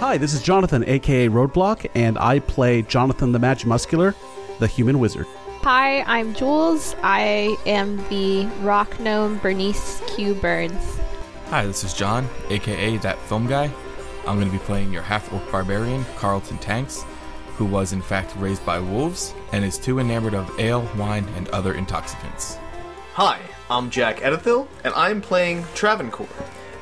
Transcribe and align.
Hi, 0.00 0.16
this 0.16 0.32
is 0.32 0.42
Jonathan, 0.42 0.82
aka 0.86 1.28
Roadblock, 1.28 1.86
and 1.94 2.16
I 2.16 2.38
play 2.38 2.80
Jonathan 2.80 3.32
the 3.32 3.38
Magimuscular, 3.38 4.14
the 4.58 4.66
human 4.66 4.98
wizard. 4.98 5.26
Hi, 5.60 6.00
I'm 6.04 6.32
Jules. 6.32 6.96
I 7.02 7.54
am 7.66 7.98
the 8.08 8.46
rock 8.62 8.98
gnome 8.98 9.36
Bernice 9.40 10.00
Q 10.06 10.32
Burns. 10.36 10.98
Hi, 11.48 11.66
this 11.66 11.84
is 11.84 11.92
John, 11.92 12.26
aka 12.48 12.96
That 12.96 13.18
Film 13.18 13.46
Guy. 13.46 13.70
I'm 14.26 14.36
going 14.36 14.50
to 14.50 14.58
be 14.58 14.64
playing 14.64 14.90
your 14.90 15.02
half 15.02 15.30
orc 15.34 15.52
barbarian, 15.52 16.06
Carlton 16.16 16.56
Tanks, 16.56 17.04
who 17.58 17.66
was 17.66 17.92
in 17.92 18.00
fact 18.00 18.34
raised 18.38 18.64
by 18.64 18.80
wolves 18.80 19.34
and 19.52 19.62
is 19.62 19.76
too 19.76 19.98
enamored 19.98 20.32
of 20.32 20.58
ale, 20.58 20.88
wine, 20.96 21.28
and 21.36 21.46
other 21.50 21.74
intoxicants. 21.74 22.56
Hi, 23.12 23.38
I'm 23.68 23.90
Jack 23.90 24.20
Edithil, 24.20 24.66
and 24.82 24.94
I'm 24.94 25.20
playing 25.20 25.66
Travancore, 25.74 26.26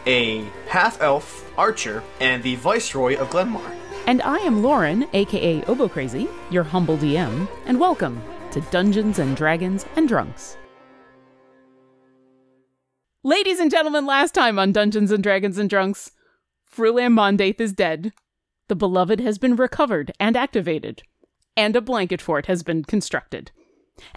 a 0.08 0.42
half 0.66 1.00
elf 1.02 1.52
archer 1.58 2.02
and 2.20 2.42
the 2.42 2.56
Viceroy 2.56 3.16
of 3.18 3.28
Glenmar. 3.28 3.74
And 4.06 4.22
I 4.22 4.38
am 4.38 4.62
Lauren, 4.62 5.06
aka 5.12 5.62
Obo 5.64 5.86
Crazy, 5.86 6.28
your 6.50 6.64
humble 6.64 6.96
DM, 6.96 7.46
and 7.66 7.78
welcome 7.78 8.22
to 8.52 8.62
Dungeons 8.62 9.18
and 9.18 9.36
Dragons 9.36 9.84
and 9.96 10.08
Drunks. 10.08 10.56
Ladies 13.22 13.60
and 13.60 13.70
gentlemen, 13.70 14.06
last 14.06 14.32
time 14.32 14.58
on 14.58 14.72
Dungeons 14.72 15.12
and 15.12 15.22
Dragons 15.22 15.58
and 15.58 15.68
Drunks, 15.68 16.12
Frulam 16.74 17.12
Mondath 17.12 17.60
is 17.60 17.74
dead. 17.74 18.14
The 18.68 18.76
beloved 18.76 19.20
has 19.20 19.36
been 19.36 19.56
recovered 19.56 20.12
and 20.18 20.38
activated, 20.38 21.02
and 21.54 21.76
a 21.76 21.82
blanket 21.82 22.22
fort 22.22 22.46
has 22.46 22.62
been 22.62 22.82
constructed. 22.82 23.50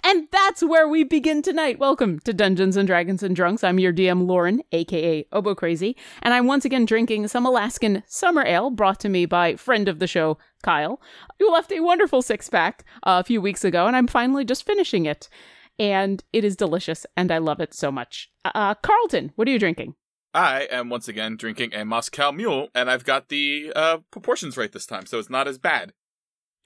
And 0.04 0.28
that's 0.30 0.62
where 0.62 0.88
we 0.88 1.04
begin 1.04 1.42
tonight. 1.42 1.78
Welcome 1.78 2.18
to 2.20 2.32
Dungeons 2.32 2.76
and 2.76 2.86
Dragons 2.86 3.22
and 3.22 3.34
Drunks. 3.34 3.64
I'm 3.64 3.78
your 3.78 3.92
DM 3.92 4.26
Lauren, 4.26 4.62
aka 4.72 5.26
Obo 5.32 5.54
Crazy, 5.54 5.96
and 6.22 6.34
I'm 6.34 6.46
once 6.46 6.64
again 6.64 6.84
drinking 6.84 7.28
some 7.28 7.46
Alaskan 7.46 8.02
summer 8.06 8.44
ale 8.44 8.70
brought 8.70 9.00
to 9.00 9.08
me 9.08 9.26
by 9.26 9.56
friend 9.56 9.88
of 9.88 9.98
the 9.98 10.06
show, 10.06 10.38
Kyle, 10.62 11.00
who 11.38 11.50
left 11.52 11.72
a 11.72 11.80
wonderful 11.80 12.22
six 12.22 12.48
pack 12.48 12.84
uh, 13.04 13.20
a 13.22 13.24
few 13.24 13.40
weeks 13.40 13.64
ago, 13.64 13.86
and 13.86 13.96
I'm 13.96 14.06
finally 14.06 14.44
just 14.44 14.66
finishing 14.66 15.06
it. 15.06 15.28
And 15.78 16.22
it 16.32 16.44
is 16.44 16.56
delicious, 16.56 17.06
and 17.16 17.32
I 17.32 17.38
love 17.38 17.60
it 17.60 17.74
so 17.74 17.90
much. 17.90 18.30
Uh, 18.44 18.74
Carlton, 18.74 19.32
what 19.36 19.48
are 19.48 19.50
you 19.50 19.58
drinking? 19.58 19.94
I 20.34 20.62
am 20.70 20.88
once 20.88 21.08
again 21.08 21.36
drinking 21.36 21.74
a 21.74 21.84
Moscow 21.84 22.32
Mule, 22.32 22.68
and 22.74 22.90
I've 22.90 23.04
got 23.04 23.28
the 23.28 23.72
uh, 23.76 23.98
proportions 24.10 24.56
right 24.56 24.72
this 24.72 24.86
time, 24.86 25.06
so 25.06 25.18
it's 25.18 25.28
not 25.30 25.46
as 25.46 25.58
bad. 25.58 25.92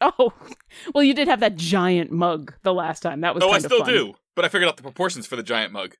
Oh, 0.00 0.32
well, 0.94 1.04
you 1.04 1.14
did 1.14 1.28
have 1.28 1.40
that 1.40 1.56
giant 1.56 2.10
mug 2.10 2.54
the 2.62 2.74
last 2.74 3.00
time. 3.00 3.20
That 3.20 3.34
was 3.34 3.42
oh, 3.42 3.48
I 3.48 3.52
kind 3.52 3.64
of 3.64 3.70
still 3.70 3.84
fun. 3.84 3.88
do, 3.88 4.14
but 4.34 4.44
I 4.44 4.48
figured 4.48 4.68
out 4.68 4.76
the 4.76 4.82
proportions 4.82 5.26
for 5.26 5.36
the 5.36 5.42
giant 5.42 5.72
mug. 5.72 5.94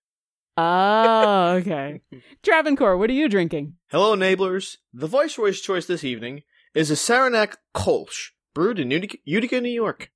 Oh, 0.57 1.53
okay. 1.61 2.01
Travancore, 2.43 2.97
what 2.97 3.11
are 3.11 3.15
you 3.15 3.29
drinking? 3.29 3.75
Hello, 3.91 4.15
enablers. 4.17 4.77
The 4.93 5.07
Viceroy's 5.07 5.61
choice 5.61 5.87
this 5.87 6.05
evening 6.05 6.43
is 6.75 6.91
a 6.91 6.97
Saranac 6.97 7.59
Kolsch, 7.75 8.31
brewed 8.55 8.79
in 8.79 8.91
Utica, 8.91 9.19
Utica, 9.25 9.61
New 9.61 9.71
York. 9.71 10.11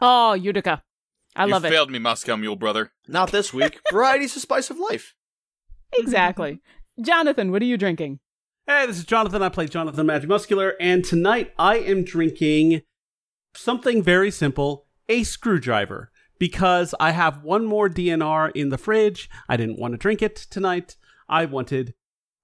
Oh, 0.00 0.34
Utica. 0.34 0.82
I 1.36 1.44
you 1.44 1.52
love 1.52 1.64
it. 1.64 1.70
failed 1.70 1.90
me, 1.90 1.98
Moscow 1.98 2.36
Mule 2.36 2.56
brother. 2.56 2.92
Not 3.06 3.30
this 3.30 3.52
week. 3.54 3.80
Variety's 3.92 4.34
the 4.34 4.40
spice 4.40 4.70
of 4.70 4.78
life. 4.78 5.14
Exactly. 5.96 6.60
Jonathan, 7.00 7.50
what 7.50 7.62
are 7.62 7.66
you 7.66 7.76
drinking? 7.76 8.20
Hey, 8.66 8.86
this 8.86 8.98
is 8.98 9.04
Jonathan. 9.04 9.42
I 9.42 9.48
play 9.48 9.66
Jonathan 9.66 10.06
the 10.06 10.12
Magimuscular, 10.12 10.72
and 10.78 11.04
tonight 11.04 11.52
I 11.58 11.78
am 11.78 12.04
drinking 12.04 12.82
something 13.54 14.02
very 14.02 14.30
simple 14.30 14.86
a 15.08 15.22
screwdriver. 15.24 16.10
Because 16.38 16.94
I 16.98 17.10
have 17.10 17.42
one 17.42 17.66
more 17.66 17.90
DNR 17.90 18.50
in 18.54 18.70
the 18.70 18.78
fridge. 18.78 19.28
I 19.48 19.58
didn't 19.58 19.78
want 19.78 19.92
to 19.92 19.98
drink 19.98 20.22
it 20.22 20.36
tonight. 20.36 20.96
I 21.28 21.44
wanted 21.44 21.94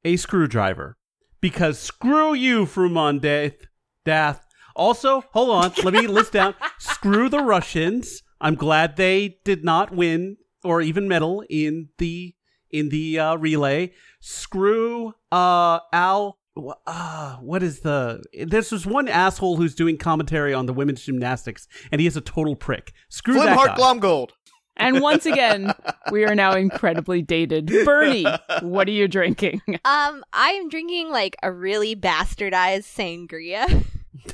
a 0.05 0.17
screwdriver. 0.17 0.99
Because 1.41 1.79
screw 1.79 2.34
you, 2.34 2.67
Frumondath. 2.67 3.67
Dath. 4.05 4.47
Also, 4.75 5.25
hold 5.33 5.51
on, 5.51 5.73
let 5.84 5.95
me 5.95 6.07
list 6.07 6.33
down. 6.33 6.55
Screw 6.79 7.31
the 7.31 7.43
Russians. 7.43 8.23
I'm 8.41 8.55
glad 8.57 8.97
they 8.97 9.39
did 9.43 9.65
not 9.65 9.91
win 9.91 10.37
or 10.62 10.83
even 10.83 11.09
medal 11.09 11.43
in 11.49 11.89
the 11.97 12.34
in 12.71 12.91
the 12.91 13.19
uh, 13.19 13.37
relay. 13.37 13.93
Screw 14.21 15.15
uh 15.33 15.81
Al 15.93 16.39
uh, 16.87 17.37
what 17.37 17.62
is 17.62 17.81
the 17.81 18.22
there's 18.47 18.71
this 18.71 18.87
one 18.87 19.09
asshole 19.09 19.56
who's 19.56 19.75
doing 19.75 19.99
commentary 19.99 20.55
on 20.55 20.67
the 20.67 20.72
women's 20.72 21.03
gymnastics 21.03 21.69
and 21.93 22.00
he 22.00 22.06
is 22.06 22.17
a 22.17 22.21
total 22.21 22.56
prick. 22.56 22.93
Screw 23.09 23.34
that 23.34 23.56
Flimheart 23.56 23.67
guy. 23.67 23.77
Glomgold. 23.77 24.31
And 24.77 25.00
once 25.00 25.25
again, 25.25 25.72
we 26.11 26.25
are 26.25 26.34
now 26.34 26.53
incredibly 26.53 27.22
dated. 27.22 27.66
Bernie, 27.66 28.27
what 28.61 28.89
are 28.89 28.93
you 28.93 29.09
drinking? 29.09 29.62
Um, 29.84 30.25
I 30.33 30.50
am 30.50 30.69
drinking 30.69 31.11
like 31.11 31.37
a 31.43 31.50
really 31.50 31.97
bastardized 31.97 32.84
sangria. 32.84 33.84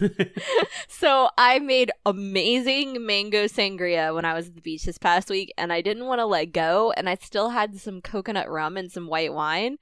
so 0.88 1.28
I 1.38 1.59
made 1.59 1.93
amazing 2.05 3.05
mango 3.05 3.44
sangria 3.44 4.15
when 4.15 4.25
I 4.25 4.34
was 4.34 4.49
at 4.49 4.55
the 4.55 4.61
beach 4.61 4.84
this 4.84 4.99
past 4.99 5.31
week, 5.31 5.53
and 5.56 5.72
I 5.72 5.81
didn't 5.81 6.06
want 6.06 6.19
to 6.19 6.27
let 6.27 6.47
go, 6.47 6.93
and 6.97 7.09
I 7.09 7.16
still 7.16 7.50
had 7.50 7.78
some 7.78 8.00
coconut 8.00 8.50
rum 8.50 8.77
and 8.77 8.91
some 8.91 9.06
white 9.06 9.32
wine. 9.32 9.77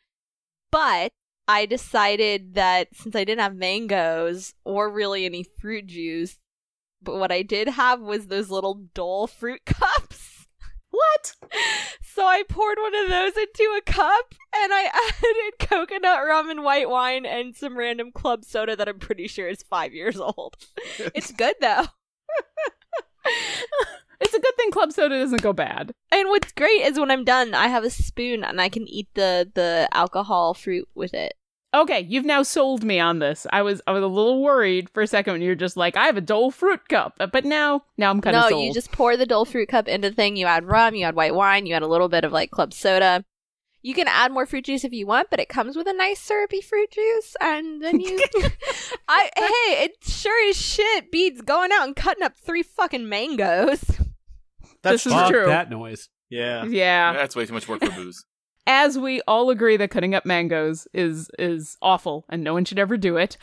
But 0.71 1.13
I 1.49 1.67
decided 1.67 2.55
that 2.55 2.89
since 2.95 3.17
I 3.17 3.25
didn't 3.25 3.41
have 3.41 3.57
mangoes 3.57 4.55
or 4.65 4.91
really 4.91 5.25
any 5.25 5.43
fruit 5.43 5.87
juice, 5.87 6.39
but 7.03 7.17
what 7.17 7.33
I 7.33 7.43
did 7.43 7.69
have 7.69 8.01
was 8.01 8.27
those 8.27 8.51
little 8.51 8.87
Dole 8.95 9.27
fruit 9.27 9.63
cups. 9.67 10.47
What? 10.91 11.35
So 12.03 12.27
I 12.27 12.43
poured 12.49 12.79
one 12.79 12.95
of 12.95 13.09
those 13.09 13.37
into 13.37 13.79
a 13.79 13.81
cup 13.81 14.35
and 14.55 14.73
I 14.73 14.91
added 15.23 15.69
coconut 15.69 16.25
rum 16.27 16.51
and 16.51 16.65
white 16.65 16.91
wine 16.91 17.25
and 17.25 17.55
some 17.55 17.79
random 17.79 18.11
club 18.13 18.45
soda 18.45 18.75
that 18.77 18.89
I'm 18.89 18.99
pretty 18.99 19.29
sure 19.29 19.49
is 19.49 19.63
five 19.63 19.95
years 19.95 20.19
old. 20.19 20.57
It's 21.15 21.33
good 21.33 21.55
though. 21.61 21.87
It's 24.71 24.99
a 24.99 25.01
good 25.01 25.05
thing 25.07 25.07
club 25.07 25.09
soda 25.09 25.19
doesn't 25.19 25.43
go 25.43 25.53
bad. 25.53 25.93
And 26.13 26.29
what's 26.29 26.53
great 26.53 26.83
is 26.83 26.99
when 26.99 27.11
I'm 27.11 27.25
done, 27.25 27.55
I 27.55 27.69
have 27.69 27.85
a 27.85 27.91
spoon 27.91 28.45
and 28.45 28.61
I 28.61 28.69
can 28.69 28.89
eat 28.89 29.09
the 29.15 29.51
the 29.55 29.89
alcohol 29.93 30.55
fruit 30.55 30.89
with 30.95 31.15
it. 31.15 31.35
Okay, 31.73 32.01
you've 32.01 32.25
now 32.25 32.43
sold 32.43 32.83
me 32.83 32.99
on 32.99 33.21
this. 33.21 33.47
I 33.53 33.63
was 33.63 33.81
I 33.87 33.93
was 33.93 34.03
a 34.03 34.09
little 34.09 34.43
worried 34.43 34.91
for 34.91 35.03
a 35.03 35.07
second 35.07 35.35
when 35.35 35.43
you 35.43 35.51
were 35.51 35.55
just 35.55 35.77
like, 35.77 35.97
I 35.97 36.07
have 36.07 36.17
a 36.17 36.21
Dole 36.21 36.51
fruit 36.51 36.89
cup, 36.89 37.15
uh, 37.21 37.27
but 37.29 37.45
now 37.45 37.85
now 37.97 38.11
I'm 38.11 38.21
kind 38.21 38.37
of 38.37 38.43
no, 38.43 38.49
sold. 38.49 38.65
you 38.65 38.75
just 38.75 38.91
pour 38.91 39.17
the 39.17 39.27
Dole 39.27 39.45
fruit 39.45 39.69
cup 39.69 39.87
into 39.87 40.11
the 40.11 40.17
thing. 40.17 40.37
You 40.37 40.47
add 40.47 40.65
rum, 40.65 40.97
you 40.97 41.05
add 41.05 41.15
white 41.15 41.35
wine, 41.35 41.67
you 41.67 41.75
add 41.75 41.83
a 41.83 41.87
little 41.87 42.09
bit 42.09 42.25
of 42.25 42.33
like 42.33 42.51
club 42.51 42.75
soda. 42.75 43.25
You 43.83 43.95
can 43.95 44.09
add 44.09 44.33
more 44.33 44.45
fruit 44.45 44.67
juice 44.67 44.85
if 44.85 44.93
you 44.93 45.07
want, 45.07 45.31
but 45.31 45.41
it 45.41 45.49
comes 45.49 45.77
with 45.77 45.87
a 45.87 45.95
nice 45.95 46.21
syrupy 46.21 46.61
fruit 46.61 46.91
juice, 46.91 47.37
and 47.41 47.83
then 47.83 48.01
you. 48.01 48.19
I 49.09 49.31
hey, 49.37 49.85
it 49.85 49.97
sure 50.03 50.51
as 50.51 50.57
shit 50.57 51.13
beats 51.13 51.41
going 51.41 51.71
out 51.73 51.87
and 51.87 51.95
cutting 51.97 52.25
up 52.25 52.37
three 52.37 52.65
fucking 52.65 53.09
mangoes. 53.09 54.00
This 54.83 55.07
is 55.07 55.13
true. 55.29 55.47
that 55.47 55.71
noise. 55.71 56.09
Yeah. 56.29 56.65
yeah. 56.65 57.13
That's 57.13 57.35
way 57.37 57.45
too 57.47 57.55
much 57.55 57.69
work 57.69 57.81
for 57.85 57.91
booze. 57.91 58.25
as 58.67 58.99
we 58.99 59.21
all 59.27 59.51
agree 59.51 59.77
that 59.77 59.91
cutting 59.91 60.15
up 60.15 60.25
mangoes 60.25 60.87
is 60.93 61.29
is 61.39 61.77
awful 61.83 62.25
and 62.29 62.45
no 62.45 62.53
one 62.53 62.65
should 62.65 62.79
ever 62.79 62.97
do 62.97 63.17
it 63.17 63.37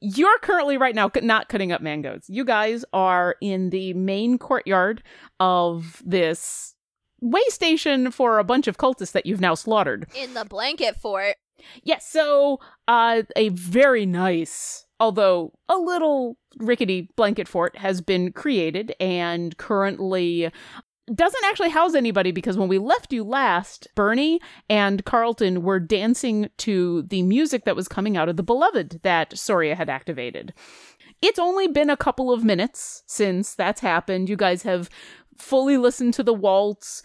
you're 0.00 0.38
currently 0.38 0.78
right 0.78 0.94
now 0.94 1.10
not 1.22 1.48
cutting 1.48 1.72
up 1.72 1.80
mangoes 1.82 2.24
you 2.28 2.44
guys 2.44 2.84
are 2.92 3.36
in 3.42 3.70
the 3.70 3.92
main 3.94 4.38
courtyard 4.38 5.02
of 5.40 6.02
this 6.06 6.74
way 7.20 7.42
station 7.48 8.10
for 8.10 8.38
a 8.38 8.44
bunch 8.44 8.66
of 8.66 8.78
cultists 8.78 9.12
that 9.12 9.26
you've 9.26 9.40
now 9.42 9.54
slaughtered 9.54 10.06
In 10.14 10.32
the 10.34 10.44
blanket 10.44 10.96
fort. 10.96 11.36
yes 11.82 12.08
so 12.08 12.60
uh 12.88 13.22
a 13.36 13.50
very 13.50 14.06
nice 14.06 14.86
although 15.00 15.52
a 15.68 15.76
little 15.76 16.36
rickety 16.58 17.08
blanket 17.16 17.48
fort 17.48 17.76
has 17.78 18.00
been 18.00 18.32
created 18.32 18.94
and 19.00 19.56
currently 19.56 20.50
doesn't 21.12 21.44
actually 21.44 21.70
house 21.70 21.94
anybody 21.94 22.30
because 22.30 22.56
when 22.56 22.68
we 22.68 22.78
left 22.78 23.12
you 23.12 23.24
last, 23.24 23.88
Bernie 23.96 24.40
and 24.68 25.04
Carlton 25.04 25.62
were 25.62 25.80
dancing 25.80 26.50
to 26.58 27.02
the 27.02 27.22
music 27.22 27.64
that 27.64 27.74
was 27.74 27.88
coming 27.88 28.16
out 28.16 28.28
of 28.28 28.36
the 28.36 28.44
Beloved 28.44 29.00
that 29.02 29.36
Soria 29.36 29.74
had 29.74 29.88
activated. 29.88 30.52
It's 31.20 31.38
only 31.38 31.66
been 31.66 31.90
a 31.90 31.96
couple 31.96 32.32
of 32.32 32.44
minutes 32.44 33.02
since 33.06 33.54
that's 33.54 33.80
happened. 33.80 34.28
You 34.28 34.36
guys 34.36 34.62
have 34.62 34.88
fully 35.36 35.76
listened 35.76 36.14
to 36.14 36.22
the 36.22 36.34
waltz. 36.34 37.02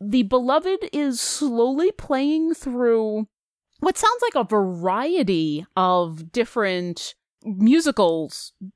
The 0.00 0.24
Beloved 0.24 0.88
is 0.92 1.20
slowly 1.20 1.92
playing 1.92 2.54
through 2.54 3.28
what 3.80 3.98
sounds 3.98 4.22
like 4.22 4.34
a 4.34 4.48
variety 4.48 5.64
of 5.76 6.32
different 6.32 7.14
musical 7.44 8.30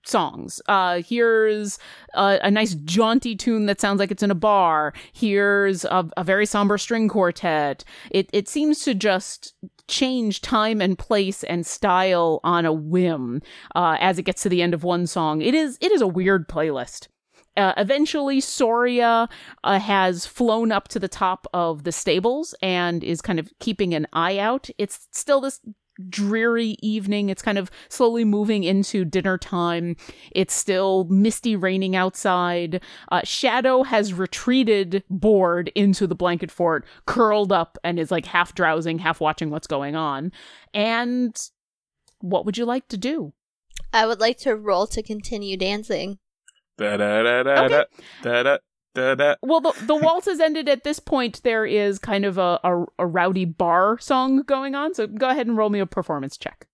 songs. 0.05 0.61
Uh, 0.69 1.03
here's 1.06 1.79
a, 2.15 2.38
a 2.43 2.50
nice 2.50 2.75
jaunty 2.75 3.35
tune 3.35 3.67
that 3.67 3.81
sounds 3.81 3.99
like 3.99 4.11
it's 4.11 4.23
in 4.23 4.31
a 4.31 4.35
bar. 4.37 4.93
Here's 5.12 5.85
a, 5.85 6.09
a 6.17 6.25
very 6.25 6.47
somber 6.47 6.79
string 6.79 7.09
quartet. 7.09 7.85
It 8.11 8.29
it 8.32 8.49
seems 8.49 8.81
to 8.85 8.94
just 8.94 9.55
change 9.88 10.43
time 10.43 10.81
and 10.81 10.99
place 10.99 11.43
and 11.44 11.67
style 11.67 12.41
on 12.44 12.67
a 12.67 12.73
whim 12.73 13.43
uh, 13.75 13.97
as 14.00 14.19
it 14.19 14.25
gets 14.25 14.43
to 14.43 14.49
the 14.49 14.62
end 14.62 14.75
of 14.75 14.85
one 14.85 15.06
song. 15.06 15.41
It 15.43 15.55
is 15.55 15.79
it 15.81 15.93
is 15.93 16.00
a 16.00 16.06
weird 16.06 16.49
playlist. 16.49 17.09
Uh, 17.56 17.73
eventually, 17.76 18.41
Soria 18.41 19.29
uh, 19.64 19.79
has 19.81 20.25
flown 20.25 20.71
up 20.71 20.87
to 20.88 21.00
the 21.00 21.09
top 21.09 21.44
of 21.53 21.82
the 21.82 21.91
stables 21.91 22.55
and 22.62 23.03
is 23.03 23.21
kind 23.21 23.41
of 23.41 23.50
keeping 23.59 23.94
an 23.94 24.06
eye 24.12 24.38
out. 24.38 24.71
It's 24.79 25.09
still 25.11 25.41
this 25.41 25.61
dreary 26.09 26.77
evening. 26.81 27.29
It's 27.29 27.43
kind 27.43 27.59
of 27.59 27.71
slowly 27.89 28.25
moving 28.25 28.65
into 28.65 29.05
dinner 29.05 29.39
time. 29.39 29.97
It's 30.33 30.55
still 30.55 31.05
misty 31.05 31.56
raining 31.56 31.97
outside. 31.97 32.83
Uh, 33.11 33.23
Shadow 33.25 33.83
has 33.83 34.12
retreated 34.15 35.03
bored 35.11 35.69
into 35.75 36.06
the 36.06 36.15
blanket 36.15 36.50
fort, 36.50 36.85
curled 37.06 37.53
up, 37.53 37.79
and 37.83 37.99
is 37.99 38.11
like 38.11 38.27
half 38.27 38.55
drowsing, 38.55 38.99
half 38.99 39.21
watching 39.21 39.50
what's 39.50 39.67
going 39.67 39.97
on. 39.97 40.33
And 40.73 41.37
what 42.21 42.45
would 42.47 42.59
you 42.59 42.65
like 42.65 42.89
to 42.89 42.97
do? 42.97 43.33
I 43.93 44.06
would 44.06 44.21
like 44.21 44.39
to 44.39 44.55
roll 44.56 44.87
to 44.89 45.03
continue 45.03 45.56
dancing. 45.56 46.19
Da 46.77 46.97
da 46.97 47.23
da 47.23 47.43
da 47.43 47.65
Okay. 47.65 47.69
da 47.69 47.85
da 48.23 48.43
da 48.43 48.59
da. 49.15 49.35
Well, 49.43 49.61
the, 49.61 49.73
the 49.87 49.95
waltz 49.97 50.27
has 50.27 50.41
ended 50.41 50.69
at 50.69 50.85
this 50.85 50.99
point. 51.00 51.43
There 51.43 51.65
is 51.67 51.99
kind 51.99 52.25
of 52.25 52.39
a, 52.39 52.59
a, 52.65 52.85
a 52.99 53.06
rowdy 53.06 53.45
bar 53.45 53.99
song 53.99 54.43
going 54.43 54.75
on. 54.75 54.95
So 54.95 55.06
go 55.06 55.29
ahead 55.29 55.47
and 55.47 55.56
roll 55.56 55.71
me 55.71 55.79
a 55.81 55.87
performance 55.87 56.37
check. 56.37 56.67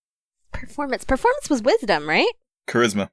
Performance. 0.53 1.05
Performance 1.05 1.51
was 1.51 1.63
wisdom, 1.63 2.09
right? 2.09 2.31
Charisma. 2.69 3.11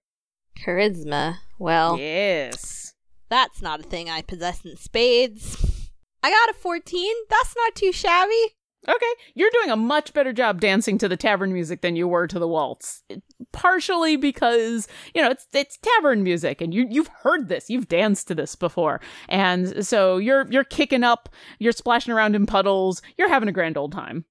Charisma. 0.58 1.38
Well, 1.60 1.98
Yes. 1.98 2.94
that's 3.30 3.62
not 3.62 3.80
a 3.80 3.84
thing 3.84 4.10
I 4.10 4.22
possess 4.22 4.64
in 4.66 4.78
spades. 4.78 5.90
I 6.24 6.30
got 6.30 6.50
a 6.50 6.54
14. 6.54 7.14
That's 7.30 7.56
not 7.58 7.76
too 7.76 7.92
shabby. 7.92 8.56
Okay, 8.88 9.14
you're 9.36 9.52
doing 9.52 9.70
a 9.70 9.76
much 9.76 10.12
better 10.12 10.34
job 10.34 10.60
dancing 10.60 10.98
to 10.98 11.08
the 11.08 11.18
tavern 11.18 11.54
music 11.54 11.82
than 11.82 11.96
you 11.96 12.08
were 12.08 12.26
to 12.26 12.40
the 12.40 12.48
waltz. 12.48 13.04
Partially 13.52 14.16
because 14.16 14.88
you 15.14 15.22
know 15.22 15.30
it's 15.30 15.48
it's 15.54 15.78
tavern 15.78 16.24
music, 16.24 16.62
and 16.62 16.74
you 16.74 16.88
you've 16.90 17.10
heard 17.22 17.48
this, 17.48 17.70
you've 17.70 17.88
danced 17.88 18.28
to 18.30 18.36
this 18.36 18.56
before, 18.56 19.00
and 19.30 19.86
so 19.86 20.18
you're 20.18 20.48
you're 20.50 20.64
kicking 20.64 21.04
up, 21.04 21.30
you're 21.60 21.72
splashing 21.74 22.12
around 22.14 22.36
in 22.36 22.48
puddles, 22.48 23.04
you're 23.18 23.30
having 23.30 23.50
a 23.50 23.54
grand 23.54 23.78
old 23.78 23.92
time. 23.92 24.26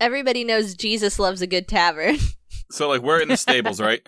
Everybody 0.00 0.44
knows 0.44 0.74
Jesus 0.74 1.18
loves 1.18 1.40
a 1.40 1.46
good 1.46 1.66
tavern. 1.66 2.18
So 2.70 2.88
like 2.88 3.00
we're 3.00 3.20
in 3.20 3.28
the 3.28 3.36
stables, 3.38 3.80
right? 3.80 4.06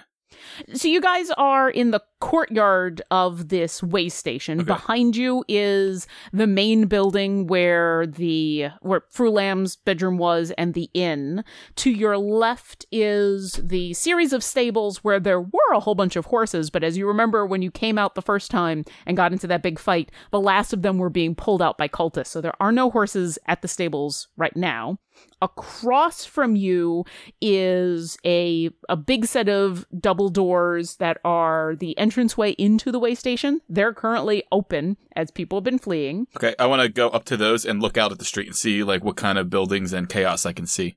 So 0.75 0.89
you 0.89 1.01
guys 1.01 1.31
are 1.31 1.71
in 1.71 1.91
the 1.93 2.03
courtyard 2.21 3.03
of 3.11 3.49
this 3.49 3.83
way 3.83 4.09
station. 4.09 4.61
Okay. 4.61 4.67
Behind 4.67 5.17
you 5.17 5.45
is 5.49 6.07
the 6.33 6.47
main 6.47 6.87
building 6.87 7.47
where 7.47 8.07
the 8.07 8.69
where 8.81 9.03
Frulam's 9.11 9.77
bedroom 9.77 10.19
was 10.19 10.53
and 10.57 10.75
the 10.75 10.91
inn. 10.95 11.45
To 11.77 11.91
your 11.91 12.19
left 12.19 12.87
is 12.93 13.55
the 13.63 13.95
series 13.95 14.33
of 14.33 14.45
stables 14.45 15.03
where 15.03 15.19
there 15.19 15.41
were 15.41 15.73
a 15.73 15.81
whole 15.81 15.95
bunch 15.95 16.17
of 16.17 16.27
horses, 16.27 16.71
but 16.71 16.85
as 16.85 16.97
you 16.97 17.07
remember 17.07 17.45
when 17.45 17.63
you 17.63 17.71
came 17.71 17.99
out 17.99 18.15
the 18.15 18.23
first 18.23 18.51
time 18.51 18.85
and 19.07 19.17
got 19.17 19.33
into 19.33 19.47
that 19.47 19.63
big 19.63 19.79
fight, 19.79 20.11
the 20.31 20.41
last 20.41 20.73
of 20.73 20.83
them 20.83 20.99
were 20.99 21.11
being 21.11 21.35
pulled 21.35 21.63
out 21.63 21.79
by 21.79 21.89
cultists. 21.89 22.29
So 22.29 22.41
there 22.41 22.61
are 22.61 22.73
no 22.73 22.91
horses 22.91 23.39
at 23.47 23.63
the 23.63 23.69
stables 23.69 24.29
right 24.37 24.55
now. 24.55 24.99
Across 25.43 26.27
from 26.27 26.55
you 26.55 27.05
is 27.41 28.17
a 28.25 28.71
a 28.89 28.97
big 28.97 29.27
set 29.27 29.49
of 29.49 29.87
double 29.99 30.29
doors 30.29 30.97
that 30.97 31.19
are 31.25 31.77
the 31.77 31.97
entranceway 32.11 32.53
into 32.53 32.91
the 32.91 32.99
way 32.99 33.15
station. 33.15 33.61
They're 33.69 33.95
currently 33.95 34.43
open 34.51 34.97
as 35.15 35.31
people 35.31 35.59
have 35.59 35.65
been 35.65 35.79
fleeing. 35.79 36.27
Okay, 36.37 36.55
I 36.59 36.67
want 36.67 36.83
to 36.83 36.89
go 36.89 37.09
up 37.09 37.25
to 37.27 37.37
those 37.37 37.65
and 37.65 37.81
look 37.81 37.97
out 37.97 38.13
at 38.13 38.19
the 38.19 38.25
street 38.25 38.49
and 38.49 38.57
see 38.57 38.83
like 38.83 39.05
what 39.05 39.17
kind 39.17 39.39
of 39.39 39.51
buildings 39.51 39.93
and 39.93 40.09
chaos 40.09 40.45
I 40.45 40.53
can 40.53 40.67
see, 40.67 40.97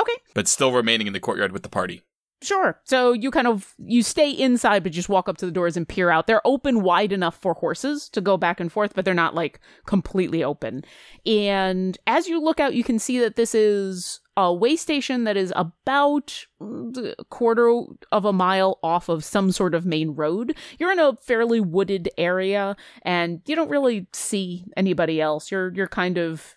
Okay, 0.00 0.16
but 0.34 0.48
still 0.48 0.72
remaining 0.72 1.06
in 1.06 1.12
the 1.12 1.20
courtyard 1.20 1.52
with 1.52 1.62
the 1.62 1.68
party. 1.68 2.02
Sure. 2.42 2.80
So 2.84 3.12
you 3.12 3.30
kind 3.30 3.46
of 3.46 3.74
you 3.78 4.02
stay 4.02 4.30
inside 4.30 4.82
but 4.82 4.92
just 4.92 5.08
walk 5.08 5.28
up 5.28 5.36
to 5.38 5.46
the 5.46 5.52
doors 5.52 5.76
and 5.76 5.88
peer 5.88 6.10
out. 6.10 6.26
They're 6.26 6.46
open 6.46 6.82
wide 6.82 7.12
enough 7.12 7.36
for 7.36 7.54
horses 7.54 8.08
to 8.10 8.20
go 8.20 8.36
back 8.36 8.60
and 8.60 8.70
forth, 8.70 8.94
but 8.94 9.04
they're 9.04 9.14
not 9.14 9.34
like 9.34 9.60
completely 9.86 10.42
open. 10.42 10.84
And 11.24 11.96
as 12.06 12.28
you 12.28 12.40
look 12.40 12.60
out, 12.60 12.74
you 12.74 12.84
can 12.84 12.98
see 12.98 13.18
that 13.20 13.36
this 13.36 13.54
is 13.54 14.20
a 14.36 14.52
way 14.52 14.76
station 14.76 15.24
that 15.24 15.36
is 15.36 15.52
about 15.56 16.46
a 16.60 17.24
quarter 17.28 17.82
of 18.10 18.24
a 18.24 18.32
mile 18.32 18.78
off 18.82 19.08
of 19.08 19.24
some 19.24 19.52
sort 19.52 19.74
of 19.74 19.84
main 19.84 20.10
road. 20.10 20.56
You're 20.78 20.92
in 20.92 20.98
a 20.98 21.16
fairly 21.16 21.60
wooded 21.60 22.08
area 22.16 22.76
and 23.02 23.42
you 23.46 23.54
don't 23.54 23.70
really 23.70 24.06
see 24.12 24.64
anybody 24.76 25.20
else. 25.20 25.50
You're 25.50 25.72
you're 25.74 25.88
kind 25.88 26.18
of 26.18 26.56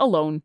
alone. 0.00 0.42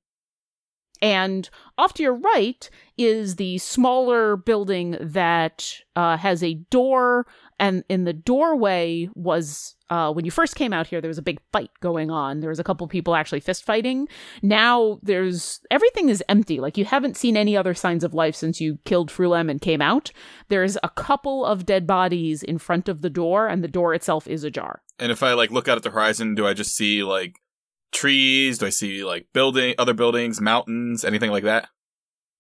And 1.02 1.50
off 1.78 1.94
to 1.96 2.04
your 2.04 2.16
right 2.16 2.70
is 2.98 3.38
the 3.38 3.58
smaller 3.60 4.36
building 4.36 4.98
that 5.00 5.74
uh, 5.96 6.18
has 6.18 6.44
a 6.44 6.56
door, 6.56 7.26
and 7.58 7.84
in 7.88 8.04
the 8.04 8.14
doorway 8.14 9.10
was 9.16 9.76
uh, 9.90 10.12
when 10.12 10.26
you 10.26 10.32
first 10.32 10.56
came 10.56 10.74
out 10.74 10.88
here. 10.88 11.02
There 11.02 11.10
was 11.10 11.18
a 11.18 11.24
big 11.24 11.40
fight 11.52 11.72
going 11.80 12.12
on. 12.12 12.42
There 12.42 12.50
was 12.50 12.60
a 12.60 12.64
couple 12.64 12.88
people 12.88 13.16
actually 13.16 13.40
fist 13.40 13.64
fighting. 13.64 14.08
Now 14.42 15.00
there's 15.02 15.62
everything 15.72 16.10
is 16.10 16.24
empty. 16.28 16.60
Like 16.60 16.78
you 16.78 16.86
haven't 16.86 17.18
seen 17.18 17.38
any 17.38 17.56
other 17.56 17.74
signs 17.74 18.04
of 18.04 18.14
life 18.14 18.36
since 18.36 18.60
you 18.60 18.80
killed 18.86 19.10
Frulam 19.10 19.50
and 19.50 19.62
came 19.62 19.82
out. 19.82 20.12
There's 20.50 20.78
a 20.84 20.90
couple 20.90 21.46
of 21.46 21.66
dead 21.66 21.88
bodies 21.88 22.44
in 22.44 22.58
front 22.58 22.90
of 22.90 23.02
the 23.02 23.10
door, 23.10 23.48
and 23.48 23.64
the 23.64 23.68
door 23.68 23.94
itself 23.94 24.28
is 24.28 24.44
ajar. 24.44 24.82
And 25.00 25.12
if 25.12 25.24
I 25.24 25.34
like 25.34 25.52
look 25.52 25.68
out 25.68 25.78
at 25.78 25.84
the 25.84 25.92
horizon, 25.92 26.36
do 26.36 26.46
I 26.46 26.54
just 26.54 26.76
see 26.76 27.04
like 27.04 27.40
trees? 27.92 28.58
Do 28.58 28.66
I 28.66 28.70
see 28.70 29.04
like 29.04 29.28
building, 29.34 29.76
other 29.78 29.94
buildings, 29.94 30.42
mountains, 30.42 31.04
anything 31.04 31.32
like 31.32 31.44
that? 31.44 31.70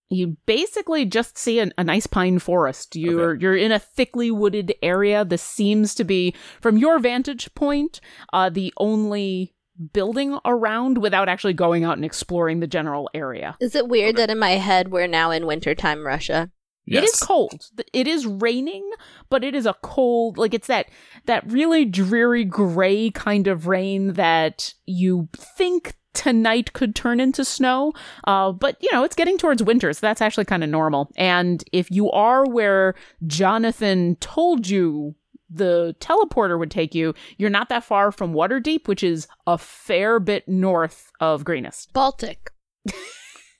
you 0.09 0.37
basically 0.45 1.05
just 1.05 1.37
see 1.37 1.59
an, 1.59 1.71
a 1.77 1.83
nice 1.83 2.07
pine 2.07 2.39
forest. 2.39 2.95
You're 2.95 3.35
you're 3.35 3.55
in 3.55 3.71
a 3.71 3.79
thickly 3.79 4.31
wooded 4.31 4.73
area. 4.81 5.23
This 5.23 5.43
seems 5.43 5.93
to 5.95 6.03
be, 6.03 6.33
from 6.61 6.77
your 6.77 6.99
vantage 6.99 7.53
point, 7.53 8.01
uh, 8.33 8.49
the 8.49 8.73
only 8.77 9.53
building 9.93 10.37
around 10.43 10.97
without 10.97 11.29
actually 11.29 11.53
going 11.53 11.83
out 11.83 11.95
and 11.95 12.03
exploring 12.03 12.59
the 12.59 12.67
general 12.67 13.09
area. 13.13 13.55
Is 13.61 13.75
it 13.75 13.87
weird 13.87 14.17
that 14.17 14.29
in 14.29 14.39
my 14.39 14.51
head 14.51 14.91
we're 14.91 15.07
now 15.07 15.31
in 15.31 15.45
wintertime 15.45 16.05
Russia? 16.05 16.51
It 16.87 17.03
is 17.03 17.19
cold. 17.19 17.67
It 17.93 18.07
is 18.07 18.25
raining, 18.25 18.89
but 19.29 19.43
it 19.43 19.53
is 19.53 19.65
a 19.65 19.75
cold 19.83 20.37
like 20.37 20.53
it's 20.53 20.67
that 20.67 20.87
that 21.25 21.49
really 21.51 21.85
dreary 21.85 22.45
gray 22.45 23.11
kind 23.11 23.47
of 23.47 23.67
rain 23.67 24.13
that 24.13 24.73
you 24.85 25.29
think 25.35 25.95
tonight 26.13 26.73
could 26.73 26.95
turn 26.95 27.19
into 27.19 27.45
snow. 27.45 27.93
Uh, 28.25 28.51
but 28.51 28.77
you 28.81 28.89
know, 28.91 29.03
it's 29.03 29.15
getting 29.15 29.37
towards 29.37 29.63
winter, 29.63 29.93
so 29.93 29.99
that's 30.01 30.21
actually 30.21 30.45
kind 30.45 30.63
of 30.63 30.69
normal. 30.69 31.11
And 31.15 31.63
if 31.71 31.91
you 31.91 32.09
are 32.11 32.45
where 32.45 32.95
Jonathan 33.27 34.15
told 34.17 34.67
you 34.67 35.15
the 35.49 35.95
teleporter 35.99 36.57
would 36.59 36.71
take 36.71 36.93
you, 36.93 37.13
you're 37.37 37.49
not 37.49 37.69
that 37.69 37.83
far 37.83 38.11
from 38.11 38.33
Waterdeep, 38.33 38.87
which 38.87 39.03
is 39.03 39.27
a 39.47 39.57
fair 39.57 40.19
bit 40.19 40.47
north 40.47 41.11
of 41.19 41.43
Greenest. 41.43 41.93
Baltic. 41.93 42.51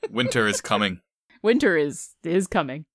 Winter 0.10 0.48
is 0.48 0.62
coming. 0.62 1.02
Winter 1.44 1.78
is 1.78 2.16
is 2.24 2.48
coming. 2.48 2.86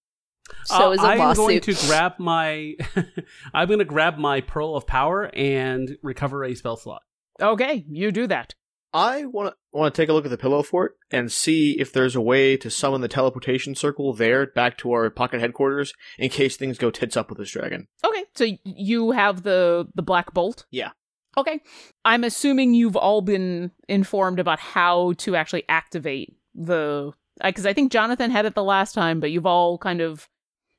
So 0.65 0.89
Uh, 0.89 0.93
is 0.93 1.01
a 1.01 1.03
I'm 1.03 1.35
going 1.35 1.61
to 1.61 1.75
grab 1.87 2.15
my. 2.19 2.75
I'm 3.55 3.69
going 3.69 3.79
to 3.79 3.85
grab 3.85 4.19
my 4.19 4.41
pearl 4.41 4.77
of 4.77 4.87
power 4.87 5.31
and 5.35 5.97
recover 6.03 6.45
a 6.45 6.55
spell 6.55 6.77
slot. 6.77 7.03
Okay, 7.41 7.85
you 7.89 8.13
do 8.13 8.27
that. 8.27 8.55
I 8.93 9.25
want 9.25 9.49
to 9.51 9.57
want 9.77 9.93
to 9.93 10.01
take 10.01 10.09
a 10.09 10.13
look 10.13 10.25
at 10.25 10.31
the 10.31 10.39
pillow 10.39 10.63
fort 10.63 10.97
and 11.11 11.33
see 11.33 11.73
if 11.81 11.93
there's 11.93 12.15
a 12.15 12.21
way 12.21 12.57
to 12.59 12.71
summon 12.71 13.01
the 13.01 13.09
teleportation 13.09 13.75
circle 13.75 14.13
there 14.13 14.47
back 14.47 14.79
to 14.79 14.93
our 14.93 15.11
pocket 15.11 15.41
headquarters 15.41 15.93
in 16.17 16.31
case 16.31 16.57
things 16.57 16.79
go 16.79 16.93
tits 16.93 17.17
up 17.17 17.29
with 17.29 17.39
this 17.39 17.51
dragon. 17.51 17.89
Okay, 18.07 18.25
so 18.37 18.47
you 18.65 19.11
have 19.11 19.43
the 19.43 19.89
the 19.97 20.03
black 20.03 20.33
bolt. 20.33 20.67
Yeah. 20.71 20.91
Okay, 21.37 21.61
I'm 22.05 22.23
assuming 22.23 22.75
you've 22.75 22.95
all 22.95 23.21
been 23.21 23.73
informed 23.89 24.39
about 24.39 24.61
how 24.61 25.15
to 25.19 25.35
actually 25.35 25.65
activate 25.69 26.37
the 26.55 27.11
because 27.43 27.67
I 27.67 27.73
think 27.73 27.91
Jonathan 27.91 28.31
had 28.31 28.47
it 28.47 28.55
the 28.55 28.63
last 28.63 28.93
time, 28.93 29.19
but 29.19 29.33
you've 29.33 29.47
all 29.47 29.77
kind 29.77 30.01
of 30.01 30.29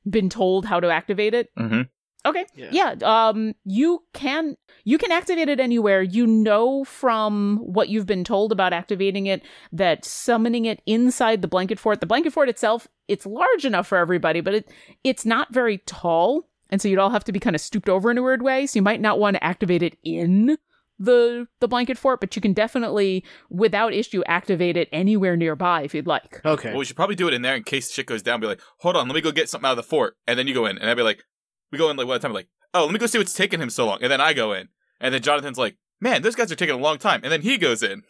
been 0.08 0.28
told 0.28 0.66
how 0.66 0.80
to 0.80 0.90
activate 0.90 1.34
it. 1.34 1.50
Mm-hmm. 1.58 1.82
Okay. 2.26 2.44
Yeah. 2.56 2.68
Yeah. 2.72 3.28
Um 3.28 3.54
you 3.64 4.02
can 4.12 4.56
you 4.84 4.98
can 4.98 5.12
activate 5.12 5.48
it 5.48 5.60
anywhere. 5.60 6.02
You 6.02 6.26
know 6.26 6.84
from 6.84 7.58
what 7.58 7.88
you've 7.88 8.06
been 8.06 8.24
told 8.24 8.50
about 8.50 8.72
activating 8.72 9.26
it 9.26 9.42
that 9.72 10.04
summoning 10.04 10.64
it 10.64 10.82
inside 10.86 11.40
the 11.40 11.48
blanket 11.48 11.78
fort, 11.78 12.00
the 12.00 12.06
blanket 12.06 12.32
fort 12.32 12.48
itself, 12.48 12.88
it's 13.06 13.26
large 13.26 13.64
enough 13.64 13.86
for 13.86 13.98
everybody, 13.98 14.40
but 14.40 14.54
it 14.54 14.72
it's 15.04 15.24
not 15.24 15.54
very 15.54 15.78
tall. 15.86 16.48
And 16.68 16.82
so 16.82 16.88
you'd 16.88 16.98
all 16.98 17.10
have 17.10 17.24
to 17.24 17.32
be 17.32 17.38
kind 17.38 17.54
of 17.54 17.62
stooped 17.62 17.88
over 17.88 18.10
in 18.10 18.18
a 18.18 18.22
weird 18.22 18.42
way. 18.42 18.66
So 18.66 18.78
you 18.78 18.82
might 18.82 19.00
not 19.00 19.20
want 19.20 19.36
to 19.36 19.44
activate 19.44 19.84
it 19.84 19.96
in 20.02 20.58
the 20.98 21.46
the 21.60 21.68
blanket 21.68 21.98
fort, 21.98 22.20
but 22.20 22.34
you 22.36 22.42
can 22.42 22.52
definitely 22.52 23.24
without 23.50 23.92
issue 23.92 24.22
activate 24.26 24.76
it 24.76 24.88
anywhere 24.92 25.36
nearby 25.36 25.82
if 25.82 25.94
you'd 25.94 26.06
like. 26.06 26.40
Okay. 26.44 26.70
Well, 26.70 26.78
we 26.78 26.84
should 26.84 26.96
probably 26.96 27.16
do 27.16 27.28
it 27.28 27.34
in 27.34 27.42
there 27.42 27.56
in 27.56 27.64
case 27.64 27.90
shit 27.90 28.06
goes 28.06 28.22
down. 28.22 28.40
Be 28.40 28.46
like, 28.46 28.60
hold 28.78 28.96
on, 28.96 29.06
let 29.08 29.14
me 29.14 29.20
go 29.20 29.32
get 29.32 29.48
something 29.48 29.66
out 29.66 29.72
of 29.72 29.76
the 29.76 29.82
fort, 29.82 30.16
and 30.26 30.38
then 30.38 30.46
you 30.46 30.54
go 30.54 30.66
in, 30.66 30.78
and 30.78 30.88
I'd 30.88 30.96
be 30.96 31.02
like, 31.02 31.24
we 31.70 31.78
go 31.78 31.90
in 31.90 31.96
like 31.96 32.06
one 32.06 32.20
time, 32.20 32.32
like, 32.32 32.48
oh, 32.74 32.84
let 32.84 32.92
me 32.92 32.98
go 32.98 33.06
see 33.06 33.18
what's 33.18 33.34
taking 33.34 33.60
him 33.60 33.70
so 33.70 33.86
long, 33.86 33.98
and 34.02 34.10
then 34.10 34.20
I 34.20 34.32
go 34.32 34.52
in, 34.52 34.68
and 35.00 35.12
then 35.12 35.22
Jonathan's 35.22 35.58
like, 35.58 35.76
man, 36.00 36.22
those 36.22 36.34
guys 36.34 36.50
are 36.52 36.56
taking 36.56 36.74
a 36.74 36.78
long 36.78 36.98
time, 36.98 37.20
and 37.22 37.32
then 37.32 37.42
he 37.42 37.58
goes 37.58 37.82
in. 37.82 38.02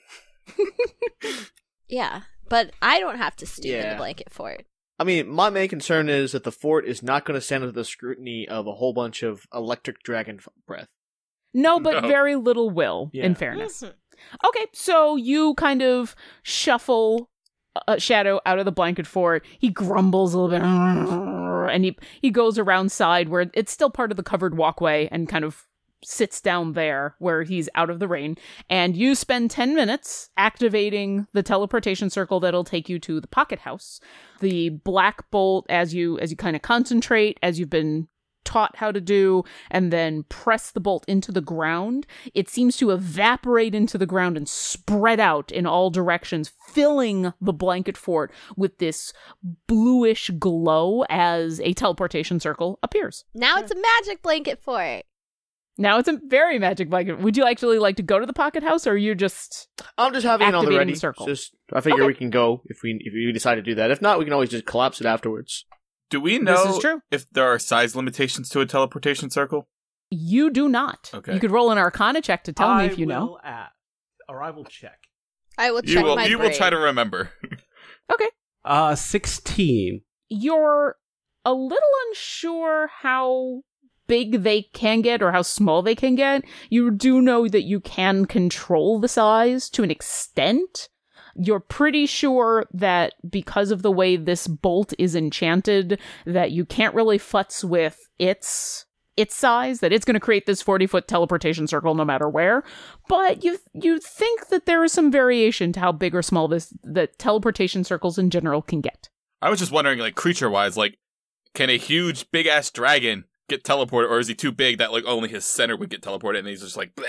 Yeah, 1.88 2.22
but 2.48 2.72
I 2.82 3.00
don't 3.00 3.18
have 3.18 3.36
to 3.36 3.46
stoop 3.46 3.72
in 3.72 3.90
the 3.90 3.96
blanket 3.96 4.32
fort. 4.32 4.64
I 4.98 5.04
mean, 5.04 5.28
my 5.28 5.50
main 5.50 5.68
concern 5.68 6.08
is 6.08 6.32
that 6.32 6.44
the 6.44 6.50
fort 6.50 6.86
is 6.86 7.02
not 7.02 7.24
going 7.24 7.38
to 7.38 7.44
stand 7.44 7.62
under 7.62 7.72
the 7.72 7.84
scrutiny 7.84 8.48
of 8.48 8.66
a 8.66 8.72
whole 8.72 8.94
bunch 8.94 9.22
of 9.22 9.42
electric 9.52 10.02
dragon 10.02 10.40
breath. 10.66 10.88
No, 11.56 11.80
but 11.80 12.02
No. 12.02 12.08
very 12.08 12.36
little 12.36 12.70
will, 12.70 13.10
Yeah. 13.12 13.24
in 13.24 13.34
fairness. 13.34 13.82
Mhm. 13.82 13.92
Okay, 14.46 14.66
so 14.72 15.16
you 15.16 15.54
kind 15.54 15.82
of 15.82 16.14
shuffle 16.42 17.30
uh, 17.88 17.98
Shadow 17.98 18.40
out 18.46 18.58
of 18.58 18.64
the 18.64 18.72
blanket 18.72 19.06
fort. 19.06 19.44
He 19.58 19.68
grumbles 19.68 20.32
a 20.32 20.38
little 20.40 20.58
bit, 20.58 20.62
and 21.74 21.84
he 21.84 21.96
he 22.22 22.30
goes 22.30 22.58
around 22.58 22.90
side 22.90 23.28
where 23.28 23.50
it's 23.52 23.70
still 23.72 23.90
part 23.90 24.10
of 24.10 24.16
the 24.16 24.22
covered 24.22 24.56
walkway, 24.56 25.08
and 25.12 25.28
kind 25.28 25.44
of 25.44 25.66
sits 26.04 26.40
down 26.40 26.72
there 26.74 27.16
where 27.18 27.42
he's 27.42 27.68
out 27.74 27.90
of 27.90 27.98
the 27.98 28.08
rain. 28.08 28.36
And 28.70 28.96
you 28.96 29.14
spend 29.14 29.50
ten 29.50 29.74
minutes 29.74 30.30
activating 30.38 31.26
the 31.34 31.42
teleportation 31.42 32.08
circle 32.10 32.40
that'll 32.40 32.64
take 32.64 32.88
you 32.88 32.98
to 33.00 33.20
the 33.20 33.26
pocket 33.28 33.58
house. 33.60 34.00
The 34.40 34.70
black 34.70 35.30
bolt, 35.30 35.66
as 35.68 35.94
you 35.94 36.18
as 36.18 36.30
you 36.30 36.36
kind 36.36 36.56
of 36.56 36.62
concentrate, 36.62 37.38
as 37.42 37.58
you've 37.60 37.68
been 37.70 38.08
taught 38.46 38.76
how 38.76 38.90
to 38.90 39.00
do 39.00 39.44
and 39.70 39.92
then 39.92 40.22
press 40.30 40.70
the 40.70 40.80
bolt 40.80 41.04
into 41.06 41.30
the 41.30 41.42
ground, 41.42 42.06
it 42.32 42.48
seems 42.48 42.78
to 42.78 42.90
evaporate 42.92 43.74
into 43.74 43.98
the 43.98 44.06
ground 44.06 44.38
and 44.38 44.48
spread 44.48 45.20
out 45.20 45.52
in 45.52 45.66
all 45.66 45.90
directions, 45.90 46.50
filling 46.68 47.34
the 47.40 47.52
blanket 47.52 47.98
fort 47.98 48.32
with 48.56 48.78
this 48.78 49.12
bluish 49.66 50.30
glow 50.38 51.04
as 51.10 51.60
a 51.60 51.74
teleportation 51.74 52.40
circle 52.40 52.78
appears. 52.82 53.24
Now 53.34 53.58
it's 53.58 53.70
a 53.72 53.76
magic 53.76 54.22
blanket 54.22 54.62
fort. 54.62 55.02
Now 55.78 55.98
it's 55.98 56.08
a 56.08 56.18
very 56.26 56.58
magic 56.58 56.88
blanket. 56.88 57.18
Would 57.18 57.36
you 57.36 57.46
actually 57.46 57.78
like 57.78 57.96
to 57.96 58.02
go 58.02 58.18
to 58.18 58.24
the 58.24 58.32
pocket 58.32 58.62
house 58.62 58.86
or 58.86 58.96
you're 58.96 59.10
you 59.10 59.14
just 59.14 59.68
I'm 59.98 60.12
just 60.14 60.24
having 60.24 60.48
it 60.48 60.54
on 60.54 60.64
the 60.64 60.70
Activating 60.70 60.78
ready. 60.78 60.92
the 60.94 60.98
circle. 60.98 61.26
Just 61.26 61.54
I 61.72 61.82
figure 61.82 62.00
Okay. 62.00 62.06
we 62.06 62.14
can 62.14 62.30
go 62.30 62.62
if 62.66 62.78
we 62.82 62.98
if 63.04 63.12
we 63.12 63.30
decide 63.32 63.56
to 63.56 63.62
do 63.62 63.74
that. 63.74 63.90
If 63.90 64.00
not, 64.00 64.18
we 64.18 64.24
can 64.24 64.32
always 64.32 64.48
just 64.48 64.64
collapse 64.64 65.00
it 65.02 65.06
afterwards. 65.06 65.66
Do 66.10 66.20
we 66.20 66.38
This 66.38 66.44
know 66.44 66.74
is 66.76 66.78
true. 66.78 67.00
if 67.10 67.28
there 67.30 67.46
are 67.46 67.58
size 67.58 67.96
limitations 67.96 68.48
to 68.50 68.60
a 68.60 68.66
teleportation 68.66 69.30
circle? 69.30 69.68
you 70.10 70.50
do 70.50 70.68
not. 70.68 71.10
Okay. 71.12 71.34
You 71.34 71.40
could 71.40 71.50
roll 71.50 71.72
an 71.72 71.78
arcana 71.78 72.20
check 72.22 72.44
to 72.44 72.52
tell 72.52 72.76
me 72.76 72.84
if 72.84 72.96
you 72.96 73.06
know. 73.06 73.26
will 73.26 73.40
Add, 73.42 73.68
or 74.28 74.40
I 74.40 74.50
will 74.50 74.64
check. 74.64 74.98
I 75.58 75.72
will 75.72 75.80
You 75.84 75.94
check 75.94 76.04
will 76.04 76.14
my 76.16 76.26
you 76.26 76.38
will 76.38 76.52
try 76.52 76.70
to 76.70 76.76
remember. 76.76 77.30
Okay. 78.12 78.28
Uh, 78.64 78.94
sixteen. 78.94 80.02
you're 80.28 80.96
a 81.44 81.52
little 81.52 81.88
unsure 82.08 82.88
how 83.02 83.62
big 84.06 84.42
they 84.44 84.62
can 84.62 85.00
get 85.00 85.22
or 85.22 85.32
how 85.32 85.42
small 85.42 85.82
they 85.82 85.96
can 85.96 86.14
get. 86.14 86.44
You 86.70 86.92
do 86.92 87.20
know 87.20 87.48
that 87.48 87.62
you 87.64 87.80
can 87.80 88.26
control 88.26 89.00
the 89.00 89.08
size 89.08 89.68
to 89.70 89.82
an 89.82 89.90
extent. 89.90 90.88
You're 91.38 91.60
pretty 91.60 92.06
sure 92.06 92.66
that 92.72 93.14
because 93.28 93.70
of 93.70 93.82
the 93.82 93.90
way 93.90 94.16
this 94.16 94.46
bolt 94.46 94.92
is 94.98 95.14
enchanted, 95.14 96.00
that 96.24 96.50
you 96.50 96.64
can't 96.64 96.94
really 96.94 97.18
futz 97.18 97.62
with 97.62 98.08
its 98.18 98.86
its 99.16 99.34
size, 99.34 99.80
that 99.80 99.94
it's 99.94 100.04
going 100.04 100.14
to 100.14 100.20
create 100.20 100.44
this 100.44 100.60
40 100.60 100.86
foot 100.86 101.08
teleportation 101.08 101.66
circle 101.66 101.94
no 101.94 102.04
matter 102.04 102.28
where. 102.28 102.62
But 103.08 103.44
you 103.44 103.58
you 103.72 103.98
think 103.98 104.48
that 104.48 104.66
there 104.66 104.84
is 104.84 104.92
some 104.92 105.10
variation 105.10 105.72
to 105.72 105.80
how 105.80 105.92
big 105.92 106.14
or 106.14 106.22
small 106.22 106.48
this 106.48 106.72
the 106.82 107.06
teleportation 107.06 107.84
circles 107.84 108.18
in 108.18 108.30
general 108.30 108.62
can 108.62 108.80
get. 108.80 109.08
I 109.42 109.50
was 109.50 109.58
just 109.58 109.72
wondering, 109.72 109.98
like 109.98 110.14
creature 110.14 110.50
wise, 110.50 110.76
like 110.76 110.98
can 111.54 111.70
a 111.70 111.78
huge 111.78 112.30
big 112.30 112.46
ass 112.46 112.70
dragon 112.70 113.24
get 113.48 113.64
teleported, 113.64 114.10
or 114.10 114.18
is 114.18 114.28
he 114.28 114.34
too 114.34 114.52
big 114.52 114.78
that 114.78 114.92
like 114.92 115.04
only 115.04 115.28
his 115.28 115.44
center 115.44 115.76
would 115.76 115.90
get 115.90 116.02
teleported, 116.02 116.40
and 116.40 116.48
he's 116.48 116.62
just 116.62 116.76
like, 116.76 116.94
Bleh. 116.94 117.06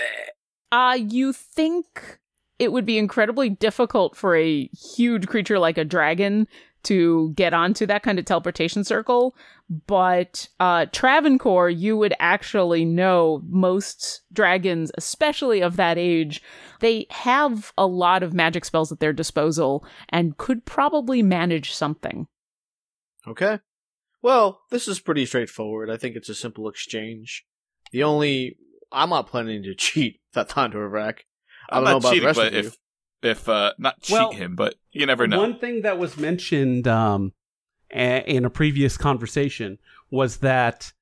Uh, 0.70 0.98
you 0.98 1.32
think 1.32 2.18
it 2.58 2.72
would 2.72 2.86
be 2.86 2.98
incredibly 2.98 3.48
difficult 3.48 4.16
for 4.16 4.36
a 4.36 4.68
huge 4.68 5.26
creature 5.26 5.58
like 5.58 5.78
a 5.78 5.84
dragon 5.84 6.46
to 6.84 7.32
get 7.34 7.52
onto 7.52 7.86
that 7.86 8.02
kind 8.02 8.18
of 8.18 8.24
teleportation 8.24 8.84
circle, 8.84 9.36
but 9.86 10.48
uh, 10.60 10.86
Travancore, 10.92 11.68
you 11.68 11.96
would 11.96 12.14
actually 12.18 12.84
know 12.84 13.42
most 13.46 14.22
dragons, 14.32 14.90
especially 14.96 15.60
of 15.60 15.76
that 15.76 15.98
age, 15.98 16.42
they 16.80 17.06
have 17.10 17.72
a 17.76 17.86
lot 17.86 18.22
of 18.22 18.32
magic 18.32 18.64
spells 18.64 18.92
at 18.92 19.00
their 19.00 19.12
disposal 19.12 19.84
and 20.08 20.38
could 20.38 20.64
probably 20.64 21.22
manage 21.22 21.72
something. 21.72 22.28
Okay. 23.26 23.58
Well, 24.22 24.62
this 24.70 24.88
is 24.88 25.00
pretty 25.00 25.26
straightforward. 25.26 25.90
I 25.90 25.96
think 25.96 26.16
it's 26.16 26.28
a 26.28 26.34
simple 26.34 26.68
exchange. 26.68 27.44
The 27.92 28.04
only 28.04 28.56
I'm 28.90 29.10
not 29.10 29.28
planning 29.28 29.62
to 29.64 29.74
cheat 29.76 30.20
that 30.32 30.48
Thondor 30.48 30.90
Rack. 30.90 31.26
I 31.68 31.78
I'm 31.78 31.84
don't 31.84 31.84
know 31.84 31.90
not 31.92 31.98
about 31.98 32.08
the 32.10 32.14
cheating, 32.14 32.26
rest 32.26 32.36
but 32.38 32.46
of 32.48 32.52
you. 32.54 32.58
if 32.60 32.78
if 33.22 33.48
uh 33.48 33.72
not 33.78 34.00
cheat 34.00 34.12
Well, 34.12 34.32
him, 34.32 34.54
but 34.56 34.74
you 34.92 35.06
never 35.06 35.26
know. 35.26 35.38
One 35.40 35.58
thing 35.58 35.82
that 35.82 35.98
was 35.98 36.16
mentioned 36.16 36.86
um, 36.88 37.32
a- 37.92 38.22
in 38.30 38.44
a 38.44 38.50
previous 38.50 38.96
conversation 38.96 39.78
was 40.10 40.38
that 40.38 40.92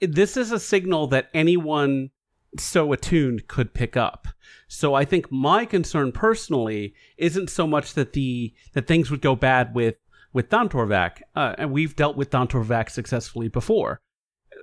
this 0.00 0.36
is 0.36 0.52
a 0.52 0.60
signal 0.60 1.06
that 1.08 1.28
anyone 1.32 2.10
so 2.58 2.92
attuned 2.92 3.48
could 3.48 3.72
pick 3.72 3.96
up. 3.96 4.28
So 4.68 4.94
I 4.94 5.04
think 5.04 5.30
my 5.32 5.64
concern 5.64 6.12
personally 6.12 6.94
isn't 7.16 7.48
so 7.50 7.66
much 7.66 7.94
that 7.94 8.12
the 8.12 8.52
that 8.74 8.86
things 8.86 9.10
would 9.10 9.20
go 9.22 9.34
bad 9.34 9.74
with 9.74 9.96
with 10.34 10.48
Dantorvac, 10.48 11.20
uh, 11.36 11.54
and 11.58 11.72
we've 11.72 11.94
dealt 11.96 12.16
with 12.16 12.30
Dantorvac 12.30 12.90
successfully 12.90 13.48
before. 13.48 14.00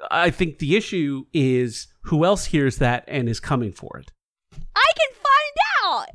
I 0.10 0.30
think 0.30 0.60
the 0.60 0.76
issue 0.76 1.26
is 1.34 1.88
who 2.04 2.24
else 2.26 2.46
hears 2.46 2.78
that 2.78 3.04
and 3.08 3.28
is 3.30 3.40
coming 3.40 3.72
for 3.72 3.98
it. 3.98 4.12
I 4.76 4.92
can 4.98 5.16
find 5.16 5.86
out. 5.86 6.08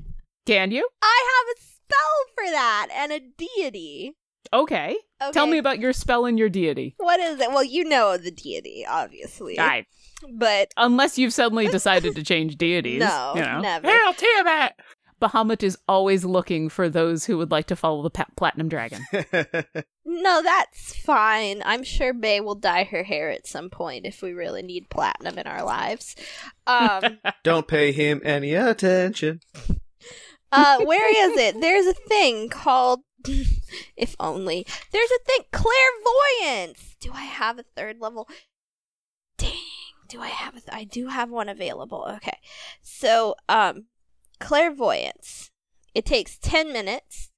Can 0.46 0.70
you? 0.70 0.88
I 1.02 1.24
have 1.48 1.56
a 1.56 1.60
spell 1.60 2.34
for 2.34 2.50
that 2.50 2.88
and 2.94 3.12
a 3.12 3.20
deity. 3.20 4.12
Okay. 4.52 4.96
Okay. 5.22 5.32
Tell 5.32 5.46
me 5.46 5.58
about 5.58 5.78
your 5.78 5.92
spell 5.92 6.26
and 6.26 6.38
your 6.38 6.48
deity. 6.50 6.94
what 6.98 7.18
is 7.18 7.40
it? 7.40 7.48
Well, 7.50 7.64
you 7.64 7.84
know 7.84 8.16
the 8.18 8.30
deity, 8.30 8.84
obviously. 8.88 9.58
I, 9.58 9.86
But 10.32 10.72
unless 10.76 11.18
you've 11.18 11.32
suddenly 11.32 11.66
decided 11.70 12.14
to 12.16 12.22
change 12.22 12.56
deities. 12.56 13.00
no, 13.00 13.32
you 13.34 13.40
know. 13.40 13.60
never. 13.60 13.88
Hail 13.88 14.12
Tiamat! 14.14 14.78
Bahamut 15.24 15.62
is 15.62 15.78
always 15.88 16.24
looking 16.24 16.68
for 16.68 16.88
those 16.88 17.24
who 17.24 17.38
would 17.38 17.50
like 17.50 17.66
to 17.68 17.76
follow 17.76 18.02
the 18.02 18.10
pa- 18.10 18.26
platinum 18.36 18.68
dragon. 18.68 19.04
No, 20.06 20.42
that's 20.42 20.94
fine. 20.94 21.62
I'm 21.64 21.82
sure 21.82 22.12
Bay 22.12 22.40
will 22.40 22.54
dye 22.54 22.84
her 22.84 23.02
hair 23.02 23.30
at 23.30 23.46
some 23.46 23.70
point 23.70 24.04
if 24.04 24.20
we 24.20 24.32
really 24.32 24.62
need 24.62 24.90
platinum 24.90 25.38
in 25.38 25.46
our 25.46 25.64
lives. 25.64 26.14
Um, 26.66 27.18
don't 27.42 27.66
pay 27.66 27.90
him 27.90 28.20
any 28.22 28.54
attention. 28.54 29.40
uh, 30.52 30.84
where 30.84 31.08
is 31.08 31.38
it? 31.38 31.60
There's 31.60 31.86
a 31.86 31.94
thing 31.94 32.48
called. 32.50 33.00
if 33.96 34.14
only. 34.20 34.66
There's 34.92 35.10
a 35.10 35.24
thing. 35.24 35.40
Clairvoyance! 35.52 36.96
Do 37.00 37.10
I 37.12 37.22
have 37.24 37.58
a 37.58 37.64
third 37.74 37.96
level? 38.00 38.28
Dang. 39.38 39.52
Do 40.08 40.20
I 40.20 40.28
have 40.28 40.54
a. 40.54 40.60
Th- 40.60 40.70
I 40.70 40.84
do 40.84 41.08
have 41.08 41.30
one 41.30 41.48
available. 41.48 42.06
Okay. 42.16 42.38
So, 42.82 43.34
um, 43.48 43.86
clairvoyance. 44.44 45.50
It 45.94 46.04
takes 46.04 46.38
10 46.38 46.72
minutes. 46.72 47.30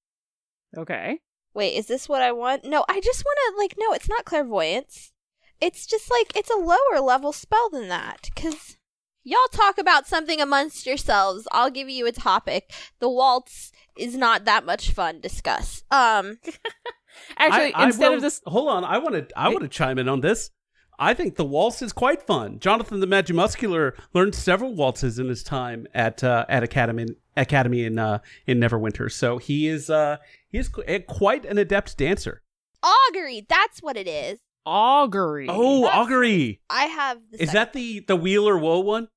Okay. 0.76 1.20
Wait, 1.54 1.74
is 1.74 1.86
this 1.86 2.08
what 2.08 2.20
I 2.22 2.32
want? 2.32 2.64
No, 2.64 2.84
I 2.88 3.00
just 3.00 3.24
want 3.24 3.38
to 3.46 3.58
like 3.62 3.74
no, 3.78 3.92
it's 3.94 4.08
not 4.08 4.24
clairvoyance. 4.24 5.12
It's 5.60 5.86
just 5.86 6.10
like 6.10 6.36
it's 6.36 6.50
a 6.50 6.56
lower 6.56 7.00
level 7.00 7.32
spell 7.32 7.70
than 7.70 7.88
that 7.88 8.28
cuz 8.36 8.76
y'all 9.24 9.48
talk 9.52 9.78
about 9.78 10.06
something 10.06 10.40
amongst 10.40 10.84
yourselves. 10.86 11.48
I'll 11.52 11.70
give 11.70 11.88
you 11.88 12.06
a 12.06 12.12
topic. 12.12 12.72
The 12.98 13.08
waltz 13.08 13.72
is 13.96 14.16
not 14.16 14.44
that 14.44 14.66
much 14.66 14.90
fun. 14.90 15.20
Discuss. 15.20 15.82
Um 15.90 16.38
Actually, 17.38 17.72
I- 17.74 17.82
I 17.82 17.86
instead 17.86 18.08
will- 18.08 18.16
of 18.16 18.20
this, 18.22 18.42
hold 18.46 18.68
on, 18.68 18.84
I 18.84 18.98
want 18.98 19.14
to 19.14 19.38
I 19.38 19.48
want 19.48 19.62
to 19.62 19.68
chime 19.68 19.98
in 19.98 20.08
on 20.08 20.20
this. 20.20 20.50
I 20.98 21.12
think 21.14 21.36
the 21.36 21.44
waltz 21.44 21.82
is 21.82 21.92
quite 21.92 22.22
fun. 22.26 22.58
Jonathan 22.58 23.00
the 23.00 23.06
Magimuscular 23.06 23.92
learned 24.14 24.34
several 24.34 24.74
waltzes 24.74 25.18
in 25.18 25.28
his 25.28 25.42
time 25.42 25.86
at 25.94 26.24
uh, 26.24 26.46
at 26.48 26.62
Academy 26.62 27.06
Academy 27.36 27.84
in 27.84 27.98
uh, 27.98 28.18
in 28.46 28.58
Neverwinter, 28.60 29.10
so 29.12 29.38
he 29.38 29.66
is 29.68 29.90
uh, 29.90 30.16
he 30.48 30.58
is 30.58 30.70
eh, 30.86 31.00
quite 31.00 31.44
an 31.44 31.58
adept 31.58 31.98
dancer. 31.98 32.42
augury, 32.82 33.44
that's 33.48 33.80
what 33.82 33.96
it 33.96 34.08
is. 34.08 34.38
augury. 34.64 35.46
Oh, 35.50 35.82
That's- 35.82 35.98
augury! 36.00 36.60
I 36.70 36.84
have 36.86 37.18
the 37.30 37.42
Is 37.42 37.50
second- 37.50 37.54
that 37.54 37.72
the 37.74 38.00
the 38.00 38.16
Wheeler 38.16 38.56
Woe 38.58 38.80
one? 38.80 39.08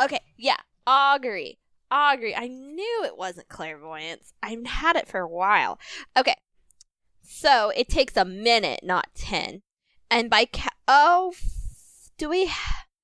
Okay, 0.00 0.20
yeah. 0.36 0.56
Augury. 0.86 1.58
Augury. 1.90 2.34
I 2.36 2.48
knew 2.48 3.02
it 3.06 3.16
wasn't 3.16 3.48
clairvoyance. 3.48 4.34
I've 4.42 4.66
had 4.66 4.96
it 4.96 5.08
for 5.08 5.20
a 5.20 5.28
while. 5.28 5.78
Okay. 6.16 6.34
So 7.22 7.70
it 7.70 7.88
takes 7.88 8.16
a 8.16 8.24
minute, 8.24 8.80
not 8.82 9.06
10. 9.14 9.62
And 10.10 10.30
by 10.30 10.46
ca- 10.46 10.68
oh, 10.88 11.32
do 12.18 12.28
we? 12.28 12.50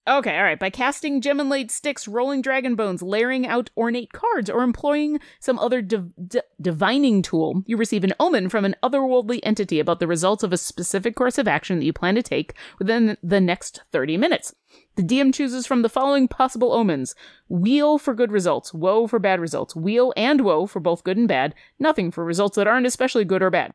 Okay, 0.08 0.36
all 0.36 0.42
right. 0.42 0.58
By 0.58 0.70
casting 0.70 1.20
gem 1.20 1.38
and 1.38 1.48
laid 1.48 1.70
sticks, 1.70 2.08
rolling 2.08 2.42
dragon 2.42 2.74
bones, 2.74 3.02
layering 3.02 3.46
out 3.46 3.70
ornate 3.76 4.12
cards, 4.12 4.50
or 4.50 4.64
employing 4.64 5.20
some 5.38 5.60
other 5.60 5.80
div- 5.80 6.10
d- 6.26 6.40
divining 6.60 7.22
tool, 7.22 7.62
you 7.66 7.76
receive 7.76 8.02
an 8.02 8.12
omen 8.18 8.48
from 8.48 8.64
an 8.64 8.74
otherworldly 8.82 9.38
entity 9.44 9.78
about 9.78 10.00
the 10.00 10.08
results 10.08 10.42
of 10.42 10.52
a 10.52 10.56
specific 10.56 11.14
course 11.14 11.38
of 11.38 11.46
action 11.46 11.78
that 11.78 11.84
you 11.84 11.92
plan 11.92 12.16
to 12.16 12.22
take 12.22 12.54
within 12.80 13.16
the 13.22 13.40
next 13.40 13.82
30 13.92 14.16
minutes. 14.16 14.52
The 14.96 15.04
DM 15.04 15.32
chooses 15.32 15.68
from 15.68 15.82
the 15.82 15.88
following 15.88 16.26
possible 16.26 16.72
omens 16.72 17.14
weal 17.48 17.96
for 17.96 18.12
good 18.12 18.32
results, 18.32 18.74
woe 18.74 19.06
for 19.06 19.20
bad 19.20 19.38
results, 19.38 19.76
weal 19.76 20.12
and 20.16 20.40
woe 20.40 20.66
for 20.66 20.80
both 20.80 21.04
good 21.04 21.16
and 21.16 21.28
bad, 21.28 21.54
nothing 21.78 22.10
for 22.10 22.24
results 22.24 22.56
that 22.56 22.66
aren't 22.66 22.86
especially 22.86 23.24
good 23.24 23.42
or 23.42 23.50
bad. 23.50 23.72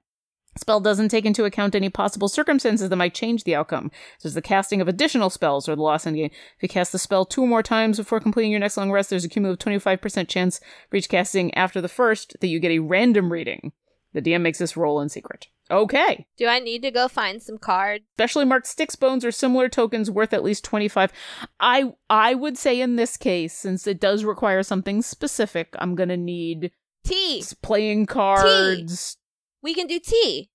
Spell 0.57 0.79
doesn't 0.79 1.09
take 1.09 1.25
into 1.25 1.45
account 1.45 1.75
any 1.75 1.89
possible 1.89 2.27
circumstances 2.27 2.89
that 2.89 2.95
might 2.95 3.13
change 3.13 3.43
the 3.43 3.55
outcome, 3.55 3.91
such 4.17 4.29
as 4.29 4.33
the 4.33 4.41
casting 4.41 4.81
of 4.81 4.87
additional 4.87 5.29
spells 5.29 5.69
or 5.69 5.75
the 5.75 5.81
loss 5.81 6.05
endgame. 6.05 6.31
If 6.31 6.63
you 6.63 6.69
cast 6.69 6.91
the 6.91 6.99
spell 6.99 7.25
two 7.25 7.45
more 7.45 7.63
times 7.63 7.97
before 7.97 8.19
completing 8.19 8.51
your 8.51 8.59
next 8.59 8.77
long 8.77 8.91
rest, 8.91 9.09
there's 9.09 9.25
a 9.25 9.29
cumulative 9.29 9.63
25% 9.65 10.27
chance 10.27 10.59
for 10.89 10.97
each 10.97 11.09
casting 11.09 11.53
after 11.53 11.81
the 11.81 11.87
first 11.87 12.35
that 12.41 12.47
you 12.47 12.59
get 12.59 12.71
a 12.71 12.79
random 12.79 13.31
reading. 13.31 13.71
The 14.13 14.21
DM 14.21 14.41
makes 14.41 14.57
this 14.57 14.75
roll 14.75 14.99
in 15.01 15.09
secret. 15.09 15.47
Okay. 15.69 16.25
Do 16.37 16.47
I 16.47 16.59
need 16.59 16.81
to 16.83 16.91
go 16.91 17.07
find 17.07 17.41
some 17.41 17.57
cards? 17.57 18.05
Specially 18.15 18.45
marked 18.45 18.67
sticks, 18.67 18.95
bones, 18.95 19.25
or 19.25 19.31
similar 19.31 19.69
tokens 19.69 20.09
worth 20.09 20.33
at 20.33 20.43
least 20.43 20.63
25. 20.63 21.11
I 21.59 21.93
I 22.09 22.33
would 22.33 22.57
say 22.57 22.79
in 22.79 22.95
this 22.95 23.17
case, 23.17 23.53
since 23.53 23.85
it 23.85 23.99
does 23.99 24.23
require 24.23 24.63
something 24.63 25.01
specific, 25.01 25.75
I'm 25.77 25.95
gonna 25.95 26.17
need 26.17 26.71
Tea. 27.03 27.43
playing 27.61 28.05
cards. 28.05 29.17
We 29.61 29.73
can 29.73 29.87
do 29.87 29.99
tea. 29.99 30.49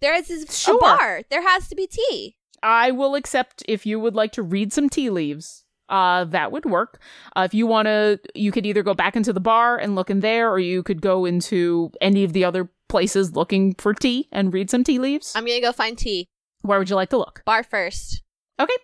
There 0.00 0.14
is 0.14 0.46
Sure. 0.50 0.76
a 0.76 0.78
bar. 0.80 1.22
There 1.30 1.42
has 1.42 1.68
to 1.68 1.74
be 1.74 1.86
tea. 1.86 2.36
I 2.62 2.90
will 2.90 3.14
accept 3.14 3.62
if 3.68 3.84
you 3.86 4.00
would 4.00 4.14
like 4.14 4.32
to 4.32 4.42
read 4.42 4.72
some 4.72 4.88
tea 4.88 5.10
leaves. 5.10 5.64
Uh, 5.88 6.24
that 6.24 6.50
would 6.50 6.64
work. 6.64 6.98
Uh, 7.36 7.42
if 7.42 7.52
you 7.52 7.66
want 7.66 7.86
to, 7.86 8.18
you 8.34 8.50
could 8.50 8.64
either 8.64 8.82
go 8.82 8.94
back 8.94 9.16
into 9.16 9.34
the 9.34 9.40
bar 9.40 9.76
and 9.76 9.94
look 9.94 10.08
in 10.08 10.20
there, 10.20 10.50
or 10.50 10.58
you 10.58 10.82
could 10.82 11.02
go 11.02 11.26
into 11.26 11.90
any 12.00 12.24
of 12.24 12.32
the 12.32 12.42
other 12.44 12.70
places 12.88 13.36
looking 13.36 13.74
for 13.74 13.92
tea 13.92 14.26
and 14.32 14.52
read 14.54 14.70
some 14.70 14.82
tea 14.82 14.98
leaves. 14.98 15.32
I'm 15.36 15.44
gonna 15.44 15.60
go 15.60 15.72
find 15.72 15.96
tea. 15.98 16.26
Where 16.62 16.78
would 16.78 16.88
you 16.88 16.96
like 16.96 17.10
to 17.10 17.18
look? 17.18 17.42
Bar 17.44 17.62
first. 17.62 18.22
Okay. 18.58 18.76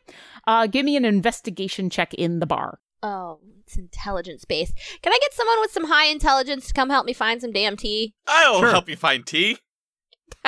Uh, 0.46 0.66
give 0.66 0.84
me 0.84 0.96
an 0.96 1.06
investigation 1.06 1.88
check 1.88 2.12
in 2.14 2.38
the 2.40 2.46
bar. 2.46 2.80
Oh, 3.02 3.40
it's 3.60 3.76
intelligence 3.76 4.44
based. 4.44 4.74
Can 5.02 5.12
I 5.12 5.18
get 5.20 5.32
someone 5.32 5.60
with 5.60 5.70
some 5.70 5.84
high 5.84 6.06
intelligence 6.06 6.68
to 6.68 6.74
come 6.74 6.90
help 6.90 7.06
me 7.06 7.12
find 7.12 7.40
some 7.40 7.52
damn 7.52 7.76
tea? 7.76 8.14
I'll 8.26 8.60
Sure. 8.60 8.70
help 8.70 8.88
you 8.88 8.96
find 8.96 9.26
tea. 9.26 9.58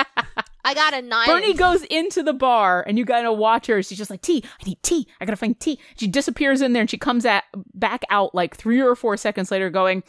I 0.65 0.73
got 0.73 0.93
a 0.93 1.01
nine. 1.01 1.27
Bernie 1.27 1.53
goes 1.53 1.83
into 1.83 2.23
the 2.23 2.31
bar 2.33 2.83
and 2.87 2.97
you 2.97 3.03
gotta 3.05 3.33
watch 3.33 3.67
her. 3.67 3.81
She's 3.83 3.97
just 3.97 4.09
like, 4.09 4.21
tea, 4.21 4.43
I 4.61 4.67
need 4.69 4.81
tea. 4.83 5.07
I 5.19 5.25
gotta 5.25 5.35
find 5.35 5.59
tea. 5.59 5.79
She 5.97 6.07
disappears 6.07 6.61
in 6.61 6.73
there 6.73 6.81
and 6.81 6.89
she 6.89 6.97
comes 6.97 7.25
at 7.25 7.43
back 7.73 8.03
out 8.09 8.33
like 8.33 8.55
three 8.55 8.81
or 8.81 8.95
four 8.95 9.17
seconds 9.17 9.51
later 9.51 9.69
going, 9.69 10.03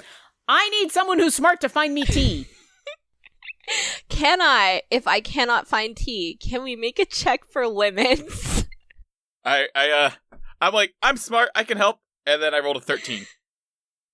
I 0.46 0.68
need 0.68 0.92
someone 0.92 1.18
who's 1.18 1.34
smart 1.34 1.60
to 1.62 1.68
find 1.68 1.92
me 1.94 2.04
tea. 2.04 2.46
Can 4.08 4.40
I, 4.42 4.82
if 4.90 5.06
I 5.06 5.20
cannot 5.20 5.66
find 5.66 5.96
tea, 5.96 6.36
can 6.40 6.62
we 6.62 6.76
make 6.76 6.98
a 6.98 7.06
check 7.06 7.46
for 7.46 7.66
lemons? 7.66 8.66
I, 9.44 9.68
I, 9.74 9.90
uh, 9.90 10.10
I'm 10.60 10.74
like, 10.74 10.92
I'm 11.02 11.16
smart. 11.16 11.48
I 11.54 11.64
can 11.64 11.76
help. 11.78 11.98
And 12.26 12.42
then 12.42 12.54
I 12.54 12.58
rolled 12.60 12.76
a 12.76 12.80
13. 12.80 13.26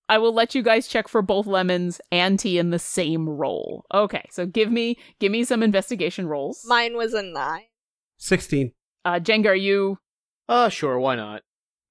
I 0.09 0.17
will 0.17 0.33
let 0.33 0.53
you 0.53 0.61
guys 0.61 0.87
check 0.87 1.07
for 1.07 1.21
both 1.21 1.45
lemons 1.47 2.01
and 2.11 2.37
tea 2.37 2.57
in 2.57 2.69
the 2.71 2.79
same 2.79 3.29
roll. 3.29 3.85
Okay, 3.93 4.25
so 4.29 4.45
give 4.45 4.69
me 4.71 4.97
give 5.19 5.31
me 5.31 5.45
some 5.45 5.63
investigation 5.63 6.27
rolls. 6.27 6.63
Mine 6.65 6.97
was 6.97 7.13
a 7.13 7.23
nine. 7.23 7.65
16. 8.17 8.73
uh 9.05 9.19
Jenga, 9.19 9.47
are 9.47 9.55
you 9.55 9.99
Uh, 10.49 10.67
sure, 10.69 10.99
why 10.99 11.15
not? 11.15 11.43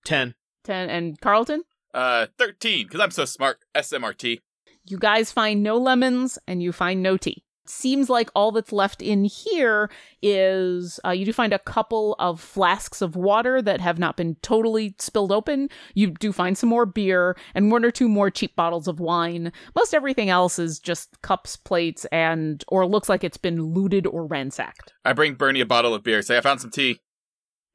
10. 0.05 0.35
ten 0.65 0.91
and 0.91 1.19
Carlton? 1.21 1.63
Uh, 1.95 2.27
13, 2.39 2.87
because 2.87 3.01
I'm 3.01 3.11
so 3.11 3.25
smart. 3.25 3.59
SMRT. 3.75 4.41
You 4.85 4.99
guys 4.99 5.33
find 5.33 5.63
no 5.63 5.77
lemons 5.77 6.39
and 6.47 6.63
you 6.63 6.73
find 6.73 7.03
no 7.03 7.17
tea. 7.17 7.43
Seems 7.71 8.11
like 8.11 8.31
all 8.35 8.53
that's 8.53 8.73
left 8.73 9.01
in 9.01 9.25
here 9.25 9.91
is 10.23 10.99
uh, 11.05 11.11
you 11.11 11.25
do 11.25 11.33
find 11.33 11.53
a 11.53 11.59
couple 11.59 12.17
of 12.19 12.41
flasks 12.41 13.01
of 13.01 13.17
water 13.17 13.63
that 13.63 13.81
have 13.81 13.99
not 13.99 14.17
been 14.17 14.37
totally 14.43 14.95
spilled 14.99 15.33
open. 15.33 15.69
You 15.95 16.11
do 16.11 16.33
find 16.33 16.59
some 16.59 16.69
more 16.69 16.87
beer 16.87 17.37
and 17.55 17.71
one 17.71 17.85
or 17.85 17.91
two 17.91 18.09
more 18.09 18.31
cheap 18.31 18.57
bottles 18.57 18.89
of 18.89 19.01
wine. 19.01 19.53
Most 19.75 19.95
everything 19.95 20.31
else 20.31 20.59
is 20.59 20.79
just 20.79 21.21
cups, 21.23 21.57
plates, 21.57 22.05
and 22.13 22.65
or 22.69 22.87
looks 22.87 23.09
like 23.09 23.25
it's 23.25 23.37
been 23.37 23.63
looted 23.63 24.07
or 24.07 24.27
ransacked. 24.27 24.93
I 25.05 25.13
bring 25.13 25.35
Bernie 25.35 25.61
a 25.61 25.67
bottle 25.67 25.95
of 25.95 26.03
beer. 26.03 26.23
Say, 26.23 26.37
I 26.37 26.41
found 26.41 26.61
some 26.61 26.71
tea. 26.71 27.01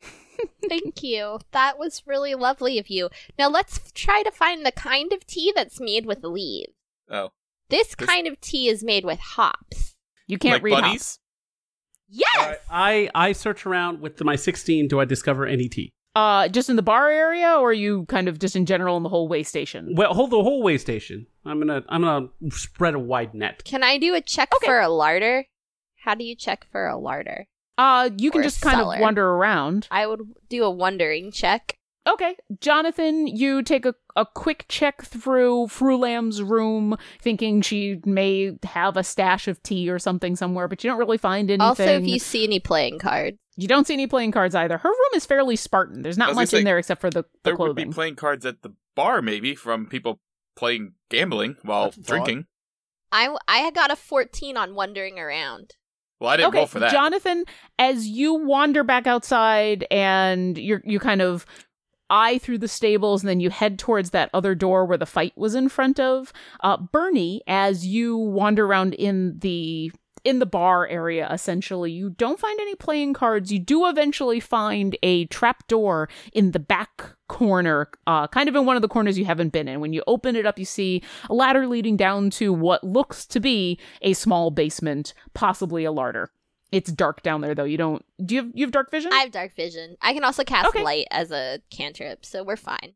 Thank 0.70 1.04
you. 1.04 1.40
That 1.52 1.78
was 1.78 2.04
really 2.06 2.36
lovely 2.36 2.80
of 2.80 2.90
you. 2.90 3.10
Now 3.38 3.50
let's 3.50 3.78
f- 3.78 3.94
try 3.94 4.24
to 4.24 4.32
find 4.32 4.66
the 4.66 4.72
kind 4.72 5.14
of 5.14 5.26
tea 5.26 5.52
that's 5.56 5.80
made 5.80 6.06
with 6.06 6.24
leaves. 6.24 6.74
Oh. 7.10 7.32
This 7.70 7.96
This- 7.96 8.08
kind 8.08 8.28
of 8.28 8.40
tea 8.42 8.68
is 8.70 8.84
made 8.84 9.06
with 9.06 9.20
hops. 9.20 9.96
You 10.28 10.38
can't 10.38 10.54
Like 10.56 10.64
read 10.64 10.72
bunnies? 10.82 10.92
hops. 10.92 11.20
Yes! 12.08 12.36
All 12.40 12.46
right, 12.50 12.60
I, 13.16 13.30
I 13.30 13.32
search 13.32 13.66
around 13.66 14.00
with 14.02 14.24
my 14.24 14.36
16. 14.36 14.88
Do 14.88 15.00
I 15.00 15.06
discover 15.06 15.46
any 15.46 15.68
tea? 15.68 15.92
Uh, 16.16 16.48
just 16.48 16.70
in 16.70 16.76
the 16.78 16.82
bar 16.82 17.10
area, 17.10 17.56
or 17.60 17.70
are 17.70 17.74
you 17.74 18.06
kind 18.06 18.28
of 18.30 18.40
just 18.40 18.56
in 18.56 18.66
general 18.66 18.96
in 18.96 19.04
the 19.04 19.10
whole 19.10 19.28
way 19.28 19.44
station? 19.44 19.94
Well, 19.96 20.14
hold 20.14 20.30
the 20.32 20.42
whole 20.42 20.64
way 20.64 20.78
station. 20.78 21.28
I'm 21.44 21.60
gonna 21.60 21.84
I'm 21.90 22.04
gonna 22.04 22.28
spread 22.52 22.94
a 22.96 23.00
wide 23.00 23.34
net. 23.34 23.64
Can 23.66 23.84
I 23.84 23.98
do 23.98 24.14
a 24.16 24.22
check 24.22 24.50
Okay. 24.56 24.66
for 24.66 24.80
a 24.80 24.88
larder? 24.88 25.46
How 25.98 26.16
do 26.16 26.24
you 26.24 26.36
check 26.36 26.66
for 26.72 26.88
a 26.88 26.98
larder? 26.98 27.48
Uh, 27.78 28.12
you 28.18 28.32
can 28.32 28.40
Or 28.40 28.44
a 28.44 28.46
just 28.46 28.62
kind 28.62 28.78
cellar. 28.78 28.96
of 28.96 29.02
wander 29.02 29.28
around. 29.28 29.88
I 29.92 30.08
would 30.08 30.22
do 30.48 30.64
a 30.64 30.70
wondering 30.72 31.32
check. 31.34 31.78
Okay, 32.08 32.36
Jonathan, 32.60 33.26
you 33.26 33.64
take 33.64 33.86
a, 33.86 33.96
a 34.16 34.28
quick 34.28 34.66
check 34.70 35.02
through 35.04 35.68
Frulam's 35.68 36.44
room, 36.44 36.98
thinking 37.20 37.62
she 37.62 38.00
may 38.06 38.58
have 38.64 38.96
a 38.96 39.04
stash 39.04 39.48
of 39.48 39.62
tea 39.64 39.90
or 39.90 39.98
something 39.98 40.36
somewhere, 40.36 40.68
but 40.68 40.84
you 40.84 40.90
don't 40.90 41.00
really 41.00 41.18
find 41.18 41.50
anything. 41.50 41.62
Also, 41.62 41.84
if 41.84 42.08
you 42.08 42.20
see 42.20 42.44
any 42.44 42.60
playing 42.60 43.00
cards. 43.00 43.38
You 43.58 43.68
don't 43.68 43.88
see 43.88 43.94
any 43.94 44.06
playing 44.06 44.34
cards 44.34 44.54
either. 44.54 44.78
Her 44.78 44.90
room 44.90 45.12
is 45.16 45.26
fairly 45.26 45.56
Spartan. 45.56 46.04
There's 46.04 46.18
not 46.18 46.28
was 46.28 46.36
gonna 46.36 46.46
much 46.46 46.54
in 46.54 46.64
there 46.66 46.78
except 46.78 47.02
for 47.02 47.10
the, 47.10 47.24
the 47.24 47.28
There 47.44 47.56
would 47.56 47.76
be 47.76 47.84
clothing. 47.84 47.94
playing 47.94 48.16
cards 48.16 48.46
at 48.46 48.62
the 48.62 48.74
bar, 48.96 49.22
maybe, 49.22 49.56
from 49.56 49.88
people 49.88 50.20
playing 50.56 50.94
gambling 51.10 51.56
while 51.64 51.86
That's 51.86 51.98
drinking. 51.98 52.46
I, 53.12 53.36
I 53.48 53.72
got 53.72 53.92
a 53.92 53.96
14 53.96 54.58
on 54.58 54.76
wandering 54.76 55.18
around. 55.18 55.76
Well, 56.20 56.30
I 56.30 56.38
didn't 56.38 56.50
okay, 56.50 56.58
roll 56.60 56.68
for 56.68 56.80
that. 56.80 56.92
Jonathan, 56.92 57.46
as 57.80 58.08
you 58.08 58.36
wander 58.36 58.84
back 58.84 59.08
outside 59.08 59.86
and 59.92 60.58
you're 60.58 60.82
you 60.86 61.00
kind 61.00 61.22
of 61.22 61.46
eye 62.10 62.38
through 62.38 62.60
the 62.60 62.68
stables 62.68 63.24
and 63.24 63.30
then 63.30 63.40
you 63.40 63.50
head 63.50 63.80
towards 63.80 64.12
that 64.12 64.30
other 64.34 64.56
door 64.56 64.86
where 64.86 64.98
the 64.98 65.06
fight 65.06 65.34
was 65.36 65.56
in 65.56 65.70
front 65.70 66.00
of, 66.00 66.32
uh, 66.62 66.78
Bernie, 66.78 67.42
as 67.48 67.86
you 67.86 68.18
wander 68.18 68.66
around 68.66 68.94
in 68.94 69.40
the 69.40 69.92
in 70.24 70.40
the 70.40 70.46
bar 70.46 70.88
area 70.88 71.30
essentially 71.32 71.92
you 71.92 72.10
don't 72.10 72.40
find 72.40 72.60
any 72.60 72.76
playing 72.76 73.14
cards. 73.14 73.52
You 73.52 73.60
do 73.60 73.88
eventually 73.88 74.40
find 74.40 74.98
a 75.04 75.26
trap 75.26 75.68
door 75.68 76.10
in 76.34 76.52
the 76.52 76.60
back 76.60 77.16
corner 77.28 77.90
uh, 78.08 78.28
kind 78.28 78.50
of 78.50 78.56
in 78.56 78.66
one 78.66 78.76
of 78.76 78.82
the 78.82 78.88
corners 78.88 79.20
you 79.20 79.26
haven't 79.26 79.54
been 79.54 79.68
in. 79.68 79.80
When 79.82 79.94
you 79.94 80.04
open 80.08 80.36
it 80.36 80.48
up 80.48 80.58
you 80.58 80.66
see 80.66 81.04
a 81.30 81.34
ladder 81.34 81.68
leading 81.68 81.96
down 81.96 82.32
to 82.32 82.52
what 82.52 82.84
looks 82.84 83.28
to 83.28 83.40
be 83.40 83.80
a 84.02 84.14
small 84.14 84.50
basement 84.50 85.14
possibly 85.36 85.86
a 85.86 85.92
larder 85.92 86.32
it's 86.76 86.92
dark 86.92 87.22
down 87.24 87.40
there 87.42 87.56
though 87.56 87.64
you 87.64 87.78
don't 87.78 88.04
do 88.24 88.36
you 88.36 88.42
have, 88.44 88.52
you 88.54 88.66
have 88.66 88.72
dark 88.72 88.92
vision 88.92 89.12
I 89.14 89.20
have 89.20 89.32
dark 89.32 89.56
vision. 89.56 89.96
I 90.02 90.14
can 90.14 90.24
also 90.24 90.44
cast 90.44 90.68
Okay. 90.70 90.84
light 90.84 91.08
as 91.12 91.32
a 91.32 91.60
cantrip, 91.70 92.26
so 92.26 92.44
we're 92.44 92.58
fine. 92.58 92.94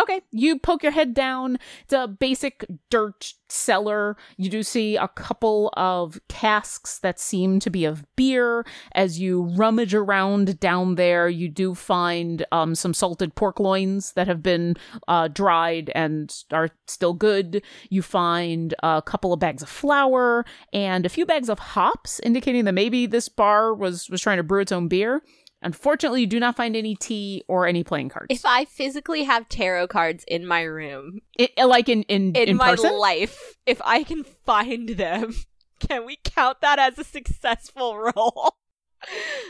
Okay, 0.00 0.22
you 0.30 0.58
poke 0.58 0.82
your 0.82 0.92
head 0.92 1.12
down. 1.12 1.58
It's 1.84 1.92
a 1.92 2.08
basic 2.08 2.64
dirt 2.88 3.34
cellar. 3.50 4.16
You 4.38 4.48
do 4.48 4.62
see 4.62 4.96
a 4.96 5.08
couple 5.08 5.70
of 5.76 6.18
casks 6.28 6.98
that 7.00 7.20
seem 7.20 7.60
to 7.60 7.68
be 7.68 7.84
of 7.84 8.04
beer. 8.16 8.64
As 8.94 9.20
you 9.20 9.42
rummage 9.42 9.94
around 9.94 10.58
down 10.58 10.94
there, 10.94 11.28
you 11.28 11.48
do 11.48 11.74
find 11.74 12.46
um, 12.52 12.74
some 12.74 12.94
salted 12.94 13.34
pork 13.34 13.60
loins 13.60 14.12
that 14.14 14.28
have 14.28 14.42
been 14.42 14.76
uh, 15.08 15.28
dried 15.28 15.92
and 15.94 16.34
are 16.52 16.70
still 16.86 17.12
good. 17.12 17.62
You 17.90 18.00
find 18.00 18.74
a 18.82 19.02
couple 19.02 19.34
of 19.34 19.40
bags 19.40 19.62
of 19.62 19.68
flour 19.68 20.46
and 20.72 21.04
a 21.04 21.10
few 21.10 21.26
bags 21.26 21.50
of 21.50 21.58
hops, 21.58 22.18
indicating 22.20 22.64
that 22.64 22.72
maybe 22.72 23.04
this 23.04 23.28
bar 23.28 23.74
was 23.74 24.08
was 24.08 24.22
trying 24.22 24.38
to 24.38 24.42
brew 24.42 24.62
its 24.62 24.72
own 24.72 24.88
beer. 24.88 25.22
Unfortunately, 25.62 26.20
you 26.22 26.26
do 26.26 26.40
not 26.40 26.56
find 26.56 26.74
any 26.76 26.94
tea 26.96 27.44
or 27.48 27.66
any 27.66 27.84
playing 27.84 28.08
cards. 28.08 28.26
If 28.30 28.44
I 28.44 28.64
physically 28.64 29.24
have 29.24 29.48
tarot 29.48 29.86
cards 29.88 30.24
in 30.28 30.46
my 30.46 30.62
room, 30.62 31.20
It, 31.38 31.52
uh, 31.58 31.66
like 31.68 31.88
in 31.88 32.02
in 32.04 32.34
in, 32.34 32.48
in 32.50 32.56
my 32.56 32.70
person. 32.72 32.98
life, 32.98 33.56
if 33.66 33.80
I 33.84 34.02
can 34.02 34.24
find 34.24 34.88
them, 34.90 35.34
can 35.80 36.04
we 36.04 36.18
count 36.24 36.60
that 36.60 36.78
as 36.78 36.98
a 36.98 37.04
successful 37.04 37.96
roll? 38.16 38.56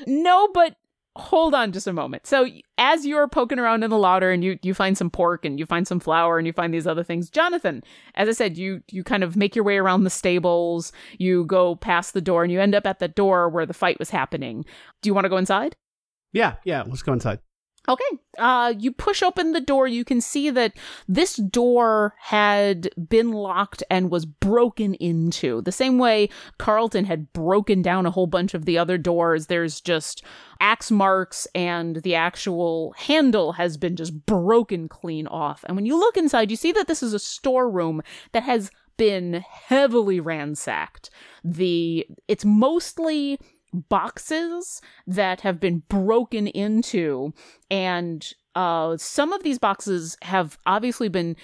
no, 0.06 0.48
but 0.52 0.76
hold 1.14 1.54
on 1.54 1.72
just 1.72 1.86
a 1.86 1.92
moment. 1.92 2.26
So 2.26 2.48
as 2.78 3.04
you're 3.04 3.28
poking 3.28 3.58
around 3.58 3.82
in 3.84 3.90
the 3.90 3.98
larder 3.98 4.30
and 4.30 4.42
you 4.42 4.58
you 4.62 4.72
find 4.74 4.96
some 4.96 5.10
pork 5.10 5.44
and 5.44 5.58
you 5.58 5.66
find 5.66 5.86
some 5.86 6.00
flour 6.00 6.38
and 6.38 6.46
you 6.46 6.52
find 6.54 6.72
these 6.72 6.86
other 6.86 7.04
things, 7.04 7.28
Jonathan, 7.30 7.82
as 8.14 8.28
I 8.28 8.32
said, 8.32 8.56
you 8.56 8.82
you 8.90 9.04
kind 9.04 9.22
of 9.22 9.36
make 9.36 9.54
your 9.54 9.64
way 9.64 9.76
around 9.76 10.04
the 10.04 10.10
stables. 10.10 10.90
You 11.18 11.44
go 11.44 11.76
past 11.76 12.14
the 12.14 12.20
door 12.22 12.42
and 12.42 12.52
you 12.52 12.60
end 12.60 12.74
up 12.74 12.86
at 12.86 12.98
the 12.98 13.08
door 13.08 13.48
where 13.48 13.66
the 13.66 13.74
fight 13.74 13.98
was 13.98 14.10
happening. 14.10 14.64
Do 15.02 15.08
you 15.10 15.14
want 15.14 15.24
to 15.26 15.28
go 15.30 15.36
inside? 15.36 15.76
Yeah, 16.32 16.56
yeah. 16.64 16.82
Let's 16.86 17.02
go 17.02 17.12
inside. 17.12 17.40
Okay. 17.88 18.04
Uh, 18.38 18.72
you 18.78 18.92
push 18.92 19.24
open 19.24 19.52
the 19.52 19.60
door. 19.60 19.88
You 19.88 20.04
can 20.04 20.20
see 20.20 20.50
that 20.50 20.74
this 21.08 21.34
door 21.34 22.14
had 22.20 22.90
been 23.08 23.32
locked 23.32 23.82
and 23.90 24.08
was 24.08 24.24
broken 24.24 24.94
into. 24.94 25.62
The 25.62 25.72
same 25.72 25.98
way 25.98 26.28
Carlton 26.58 27.06
had 27.06 27.32
broken 27.32 27.82
down 27.82 28.06
a 28.06 28.12
whole 28.12 28.28
bunch 28.28 28.54
of 28.54 28.66
the 28.66 28.78
other 28.78 28.98
doors. 28.98 29.46
There's 29.46 29.80
just 29.80 30.24
axe 30.60 30.92
marks 30.92 31.48
and 31.56 31.96
the 31.96 32.14
actual 32.14 32.94
handle 32.96 33.52
has 33.54 33.76
been 33.76 33.96
just 33.96 34.26
broken 34.26 34.88
clean 34.88 35.26
off. 35.26 35.64
And 35.66 35.76
when 35.76 35.86
you 35.86 35.98
look 35.98 36.16
inside, 36.16 36.52
you 36.52 36.56
see 36.56 36.70
that 36.72 36.86
this 36.86 37.02
is 37.02 37.14
a 37.14 37.18
storeroom 37.18 38.00
that 38.30 38.44
has 38.44 38.70
been 38.96 39.44
heavily 39.48 40.20
ransacked. 40.20 41.10
The 41.42 42.06
it's 42.28 42.44
mostly 42.44 43.40
boxes 43.72 44.80
that 45.06 45.40
have 45.40 45.58
been 45.58 45.82
broken 45.88 46.46
into 46.46 47.32
and 47.70 48.34
uh 48.54 48.96
some 48.96 49.32
of 49.32 49.42
these 49.42 49.58
boxes 49.58 50.16
have 50.22 50.58
obviously 50.66 51.08
been 51.08 51.36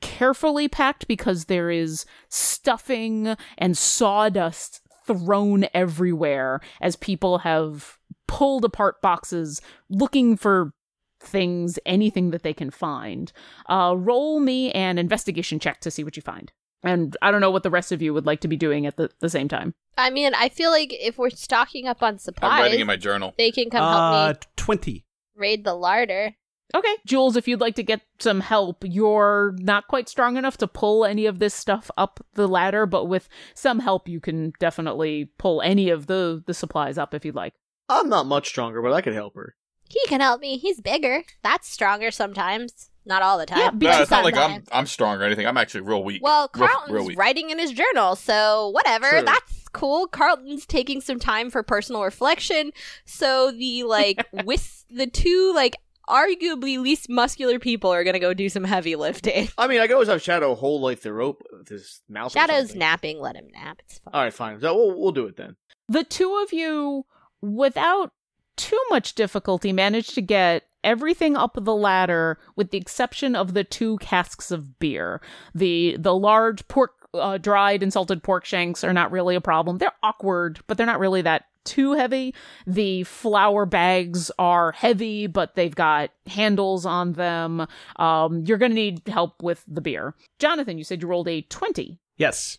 carefully 0.00 0.68
packed 0.68 1.06
because 1.08 1.44
there 1.44 1.70
is 1.70 2.04
stuffing 2.28 3.36
and 3.58 3.76
sawdust 3.76 4.80
thrown 5.06 5.66
everywhere 5.74 6.60
as 6.80 6.96
people 6.96 7.38
have 7.38 7.98
pulled 8.26 8.64
apart 8.64 9.02
boxes 9.02 9.60
looking 9.90 10.36
for 10.36 10.72
things, 11.20 11.78
anything 11.86 12.30
that 12.30 12.42
they 12.42 12.52
can 12.52 12.70
find. 12.70 13.32
Uh, 13.68 13.94
roll 13.96 14.40
me 14.40 14.70
an 14.72 14.98
investigation 14.98 15.58
check 15.58 15.80
to 15.80 15.90
see 15.90 16.04
what 16.04 16.16
you 16.16 16.22
find. 16.22 16.52
And 16.84 17.16
I 17.22 17.30
don't 17.30 17.40
know 17.40 17.50
what 17.50 17.62
the 17.62 17.70
rest 17.70 17.92
of 17.92 18.02
you 18.02 18.12
would 18.14 18.26
like 18.26 18.40
to 18.40 18.48
be 18.48 18.56
doing 18.56 18.86
at 18.86 18.96
the, 18.96 19.10
the 19.20 19.30
same 19.30 19.48
time. 19.48 19.74
I 19.96 20.10
mean, 20.10 20.34
I 20.34 20.48
feel 20.48 20.70
like 20.70 20.92
if 20.92 21.18
we're 21.18 21.30
stocking 21.30 21.86
up 21.86 22.02
on 22.02 22.14
I'm 22.14 22.18
supplies, 22.18 22.60
writing 22.60 22.80
in 22.80 22.86
my 22.86 22.96
journal. 22.96 23.34
they 23.38 23.50
can 23.50 23.70
come 23.70 23.82
help 23.82 24.14
uh, 24.14 24.32
me 24.32 24.38
20. 24.56 25.04
raid 25.36 25.64
the 25.64 25.74
larder. 25.74 26.34
Okay, 26.74 26.96
Jules, 27.06 27.36
if 27.36 27.46
you'd 27.46 27.60
like 27.60 27.76
to 27.76 27.82
get 27.82 28.00
some 28.18 28.40
help, 28.40 28.84
you're 28.84 29.54
not 29.58 29.86
quite 29.86 30.08
strong 30.08 30.36
enough 30.36 30.56
to 30.56 30.66
pull 30.66 31.04
any 31.04 31.26
of 31.26 31.38
this 31.38 31.54
stuff 31.54 31.90
up 31.96 32.24
the 32.34 32.48
ladder, 32.48 32.84
but 32.86 33.04
with 33.04 33.28
some 33.54 33.78
help, 33.78 34.08
you 34.08 34.18
can 34.18 34.52
definitely 34.58 35.30
pull 35.38 35.62
any 35.62 35.90
of 35.90 36.06
the 36.06 36.42
the 36.46 36.54
supplies 36.54 36.98
up 36.98 37.14
if 37.14 37.24
you'd 37.24 37.34
like. 37.34 37.54
I'm 37.88 38.08
not 38.08 38.26
much 38.26 38.48
stronger, 38.48 38.82
but 38.82 38.92
I 38.92 39.02
could 39.02 39.14
help 39.14 39.36
her. 39.36 39.54
He 39.88 40.00
can 40.08 40.20
help 40.20 40.40
me. 40.40 40.58
He's 40.58 40.80
bigger. 40.80 41.22
That's 41.42 41.68
stronger 41.68 42.10
sometimes. 42.10 42.90
Not 43.06 43.20
all 43.22 43.36
the 43.38 43.44
time. 43.46 43.58
Yeah, 43.58 43.90
No, 43.90 44.00
it's 44.02 44.10
not 44.10 44.24
like 44.24 44.34
I'm. 44.36 44.64
I'm 44.72 44.86
strong 44.86 45.20
or 45.20 45.24
anything. 45.24 45.46
I'm 45.46 45.58
actually 45.58 45.82
real 45.82 46.02
weak. 46.02 46.22
Well, 46.22 46.50
Real- 46.54 46.68
Carlton's 46.68 46.92
real 46.92 47.06
weak. 47.06 47.18
writing 47.18 47.50
in 47.50 47.58
his 47.58 47.70
journal, 47.72 48.16
so 48.16 48.70
whatever. 48.70 49.10
True. 49.10 49.22
That's 49.22 49.68
cool. 49.72 50.06
Carlton's 50.06 50.64
taking 50.64 51.02
some 51.02 51.18
time 51.18 51.50
for 51.50 51.62
personal 51.62 52.02
reflection. 52.02 52.70
So 53.04 53.50
the 53.50 53.82
like 53.84 54.26
with 54.44 54.86
the 54.88 55.06
two 55.06 55.52
like 55.54 55.76
arguably 56.08 56.78
least 56.78 57.08
muscular 57.10 57.58
people 57.58 57.90
are 57.92 58.04
gonna 58.04 58.18
go 58.18 58.32
do 58.32 58.48
some 58.48 58.64
heavy 58.64 58.96
lifting. 58.96 59.48
I 59.58 59.66
mean, 59.66 59.80
I 59.80 59.86
could 59.86 59.94
always 59.94 60.08
have 60.08 60.22
Shadow 60.22 60.54
hold 60.54 60.80
like 60.82 61.00
the 61.00 61.12
rope 61.12 61.42
with 61.52 61.68
his 61.68 62.00
mouth. 62.08 62.32
Shadow's 62.32 62.60
something. 62.68 62.78
napping. 62.78 63.20
Let 63.20 63.36
him 63.36 63.48
nap. 63.52 63.80
It's 63.86 63.98
fine. 63.98 64.14
All 64.14 64.22
right, 64.22 64.32
fine. 64.32 64.60
So 64.60 64.74
we'll 64.74 64.98
we'll 64.98 65.12
do 65.12 65.26
it 65.26 65.36
then. 65.36 65.56
The 65.88 66.04
two 66.04 66.34
of 66.42 66.54
you, 66.54 67.04
without 67.42 68.12
too 68.56 68.80
much 68.90 69.14
difficulty, 69.14 69.72
managed 69.72 70.14
to 70.14 70.22
get 70.22 70.64
everything 70.82 71.36
up 71.36 71.56
the 71.60 71.74
ladder 71.74 72.38
with 72.56 72.70
the 72.70 72.78
exception 72.78 73.34
of 73.34 73.54
the 73.54 73.64
two 73.64 73.96
casks 73.98 74.50
of 74.50 74.78
beer. 74.78 75.20
The 75.54 75.96
the 75.98 76.14
large 76.14 76.66
pork 76.68 76.92
uh, 77.14 77.38
dried 77.38 77.82
and 77.82 77.92
salted 77.92 78.22
pork 78.22 78.44
shanks 78.44 78.84
are 78.84 78.92
not 78.92 79.10
really 79.10 79.34
a 79.34 79.40
problem. 79.40 79.78
They're 79.78 79.92
awkward, 80.02 80.60
but 80.66 80.76
they're 80.76 80.86
not 80.86 81.00
really 81.00 81.22
that 81.22 81.44
too 81.64 81.92
heavy. 81.92 82.34
The 82.66 83.04
flour 83.04 83.66
bags 83.66 84.30
are 84.38 84.72
heavy, 84.72 85.26
but 85.26 85.54
they've 85.54 85.74
got 85.74 86.10
handles 86.26 86.84
on 86.84 87.14
them. 87.14 87.66
Um, 87.96 88.44
you're 88.44 88.58
going 88.58 88.72
to 88.72 88.76
need 88.76 89.02
help 89.06 89.42
with 89.42 89.64
the 89.66 89.80
beer. 89.80 90.14
Jonathan, 90.38 90.78
you 90.78 90.84
said 90.84 91.02
you 91.02 91.08
rolled 91.08 91.28
a 91.28 91.42
20. 91.42 91.98
Yes. 92.16 92.58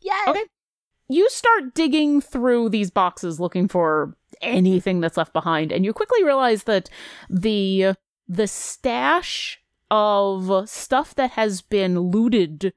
Yeah. 0.00 0.24
Okay. 0.28 0.44
You 1.08 1.28
start 1.30 1.74
digging 1.74 2.20
through 2.20 2.70
these 2.70 2.90
boxes 2.90 3.38
looking 3.38 3.68
for 3.68 4.16
anything 4.40 5.00
that's 5.00 5.16
left 5.16 5.32
behind, 5.32 5.72
and 5.72 5.84
you 5.84 5.92
quickly 5.92 6.24
realize 6.24 6.64
that 6.64 6.88
the 7.28 7.94
the 8.28 8.46
stash 8.46 9.60
of 9.90 10.68
stuff 10.68 11.14
that 11.14 11.32
has 11.32 11.62
been 11.62 11.98
looted 11.98 12.72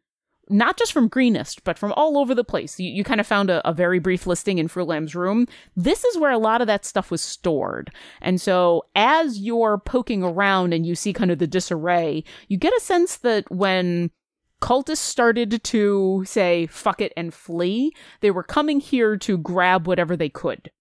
not 0.50 0.78
just 0.78 0.91
from 0.91 1.08
Greenest, 1.08 1.63
but 1.63 1.78
from 1.78 1.93
all 1.93 2.17
over 2.17 2.34
the 2.34 2.43
place. 2.43 2.80
You, 2.80 2.89
you 2.89 3.04
kind 3.04 3.19
of 3.19 3.28
found 3.28 3.50
a, 3.50 3.67
a 3.67 3.74
very 3.74 4.00
brief 4.00 4.26
listing 4.26 4.58
in 4.58 4.67
Frulam's 4.67 5.15
room. 5.15 5.48
This 5.76 6.04
is 6.04 6.17
where 6.17 6.32
a 6.32 6.39
lot 6.39 6.62
of 6.62 6.67
that 6.67 6.86
stuff 6.86 7.12
was 7.12 7.22
stored. 7.22 7.91
And 8.19 8.41
so 8.41 8.86
as 8.95 9.39
you're 9.39 9.78
poking 9.78 10.24
around 10.24 10.74
and 10.74 10.86
you 10.86 10.95
see 10.95 11.13
kind 11.13 11.30
of 11.30 11.38
the 11.38 11.48
disarray, 11.48 12.24
you 12.48 12.58
get 12.58 12.76
a 12.76 12.82
sense 12.82 13.17
that 13.17 13.50
when 13.52 14.10
cultists 14.62 14.98
started 14.98 15.63
to 15.63 16.24
say 16.26 16.65
fuck 16.67 17.00
it 17.00 17.13
and 17.15 17.34
flee, 17.34 17.93
they 18.22 18.32
were 18.32 18.43
coming 18.43 18.80
here 18.80 19.17
to 19.17 19.38
grab 19.38 19.88
whatever 19.88 20.17
they 20.17 20.30
could. 20.30 20.72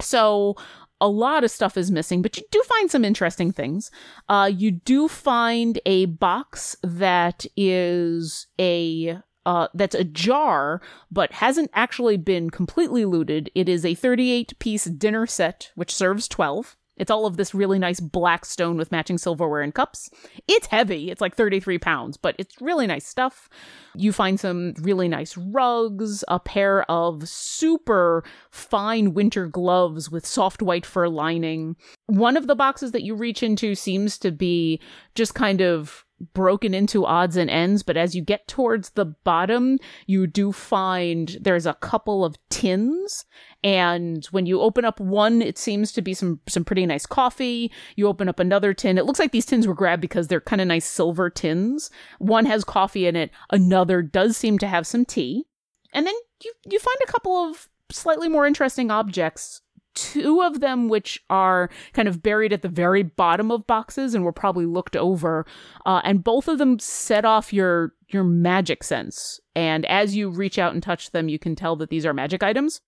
So 0.00 0.56
a 1.00 1.08
lot 1.08 1.42
of 1.42 1.50
stuff 1.50 1.76
is 1.76 1.90
missing, 1.90 2.22
but 2.22 2.36
you 2.36 2.44
do 2.50 2.62
find 2.62 2.90
some 2.90 3.04
interesting 3.04 3.50
things. 3.52 3.90
Uh, 4.28 4.50
you 4.54 4.70
do 4.70 5.08
find 5.08 5.80
a 5.84 6.06
box 6.06 6.76
that 6.82 7.44
is 7.56 8.46
a 8.60 9.18
uh, 9.44 9.66
that's 9.74 9.96
a 9.96 10.04
jar, 10.04 10.80
but 11.10 11.32
hasn't 11.32 11.70
actually 11.74 12.16
been 12.16 12.48
completely 12.48 13.04
looted. 13.04 13.50
It 13.56 13.68
is 13.68 13.84
a 13.84 13.94
38 13.96 14.56
piece 14.60 14.84
dinner 14.84 15.26
set, 15.26 15.72
which 15.74 15.92
serves 15.92 16.28
12. 16.28 16.76
It's 16.96 17.10
all 17.10 17.26
of 17.26 17.36
this 17.36 17.54
really 17.54 17.78
nice 17.78 18.00
black 18.00 18.44
stone 18.44 18.76
with 18.76 18.92
matching 18.92 19.18
silverware 19.18 19.62
and 19.62 19.74
cups. 19.74 20.10
It's 20.46 20.66
heavy, 20.66 21.10
it's 21.10 21.20
like 21.20 21.34
33 21.34 21.78
pounds, 21.78 22.16
but 22.16 22.34
it's 22.38 22.60
really 22.60 22.86
nice 22.86 23.06
stuff. 23.06 23.48
You 23.94 24.12
find 24.12 24.38
some 24.38 24.74
really 24.80 25.08
nice 25.08 25.36
rugs, 25.36 26.22
a 26.28 26.38
pair 26.38 26.82
of 26.90 27.28
super 27.28 28.24
fine 28.50 29.14
winter 29.14 29.46
gloves 29.46 30.10
with 30.10 30.26
soft 30.26 30.62
white 30.62 30.86
fur 30.86 31.08
lining. 31.08 31.76
One 32.06 32.36
of 32.36 32.46
the 32.46 32.54
boxes 32.54 32.92
that 32.92 33.02
you 33.02 33.14
reach 33.14 33.42
into 33.42 33.74
seems 33.74 34.18
to 34.18 34.30
be 34.30 34.80
just 35.14 35.34
kind 35.34 35.60
of 35.60 36.04
broken 36.34 36.74
into 36.74 37.04
odds 37.04 37.36
and 37.36 37.50
ends, 37.50 37.82
but 37.82 37.96
as 37.96 38.14
you 38.14 38.22
get 38.22 38.46
towards 38.46 38.90
the 38.90 39.06
bottom, 39.24 39.78
you 40.06 40.26
do 40.26 40.52
find 40.52 41.36
there's 41.40 41.66
a 41.66 41.74
couple 41.74 42.24
of 42.24 42.36
tins. 42.48 43.24
And 43.64 44.24
when 44.26 44.46
you 44.46 44.60
open 44.60 44.84
up 44.84 44.98
one, 44.98 45.40
it 45.40 45.56
seems 45.58 45.92
to 45.92 46.02
be 46.02 46.14
some 46.14 46.40
some 46.48 46.64
pretty 46.64 46.84
nice 46.86 47.06
coffee. 47.06 47.70
You 47.96 48.08
open 48.08 48.28
up 48.28 48.40
another 48.40 48.74
tin. 48.74 48.98
It 48.98 49.06
looks 49.06 49.18
like 49.18 49.32
these 49.32 49.46
tins 49.46 49.66
were 49.66 49.74
grabbed 49.74 50.02
because 50.02 50.28
they're 50.28 50.40
kind 50.40 50.60
of 50.60 50.68
nice 50.68 50.86
silver 50.86 51.30
tins. 51.30 51.90
One 52.18 52.46
has 52.46 52.64
coffee 52.64 53.06
in 53.06 53.16
it. 53.16 53.30
Another 53.50 54.02
does 54.02 54.36
seem 54.36 54.58
to 54.58 54.66
have 54.66 54.86
some 54.86 55.04
tea. 55.04 55.44
And 55.92 56.06
then 56.06 56.14
you 56.42 56.52
you 56.68 56.78
find 56.78 56.98
a 57.02 57.12
couple 57.12 57.36
of 57.36 57.68
slightly 57.90 58.28
more 58.28 58.46
interesting 58.46 58.90
objects 58.90 59.60
two 59.94 60.42
of 60.42 60.60
them 60.60 60.88
which 60.88 61.22
are 61.28 61.68
kind 61.92 62.08
of 62.08 62.22
buried 62.22 62.52
at 62.52 62.62
the 62.62 62.68
very 62.68 63.02
bottom 63.02 63.50
of 63.50 63.66
boxes 63.66 64.14
and 64.14 64.24
were 64.24 64.32
probably 64.32 64.66
looked 64.66 64.96
over 64.96 65.46
uh, 65.86 66.00
and 66.04 66.24
both 66.24 66.48
of 66.48 66.58
them 66.58 66.78
set 66.78 67.24
off 67.24 67.52
your 67.52 67.92
your 68.08 68.24
magic 68.24 68.82
sense 68.82 69.40
and 69.54 69.84
as 69.86 70.16
you 70.16 70.30
reach 70.30 70.58
out 70.58 70.72
and 70.72 70.82
touch 70.82 71.10
them 71.10 71.28
you 71.28 71.38
can 71.38 71.54
tell 71.54 71.76
that 71.76 71.90
these 71.90 72.06
are 72.06 72.14
magic 72.14 72.42
items 72.42 72.80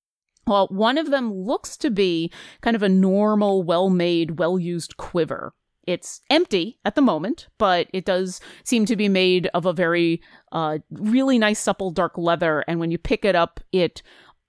well 0.47 0.69
one 0.69 0.99
of 0.99 1.11
them 1.11 1.33
looks 1.33 1.77
to 1.77 1.91
be 1.91 2.31
kind 2.61 2.77
of 2.77 2.83
a 2.83 2.89
normal 2.89 3.63
well-made 3.63 4.39
well-used 4.39 4.97
quiver 4.97 5.53
it's 5.87 6.21
empty 6.31 6.79
at 6.85 6.95
the 6.95 7.03
moment, 7.03 7.49
but 7.59 7.89
it 7.93 8.05
does 8.05 8.41
seem 8.65 8.87
to 8.87 8.97
be 8.97 9.09
made 9.09 9.49
of 9.55 9.67
a 9.67 9.73
very, 9.73 10.23
uh, 10.53 10.79
really 10.91 11.39
nice 11.39 11.61
supple 11.61 11.91
dark 11.91 12.17
leather. 12.17 12.65
And 12.67 12.81
when 12.81 12.91
you 12.91 12.99
pick 12.99 13.25
it 13.25 13.35
up, 13.35 13.61
it 13.73 14.03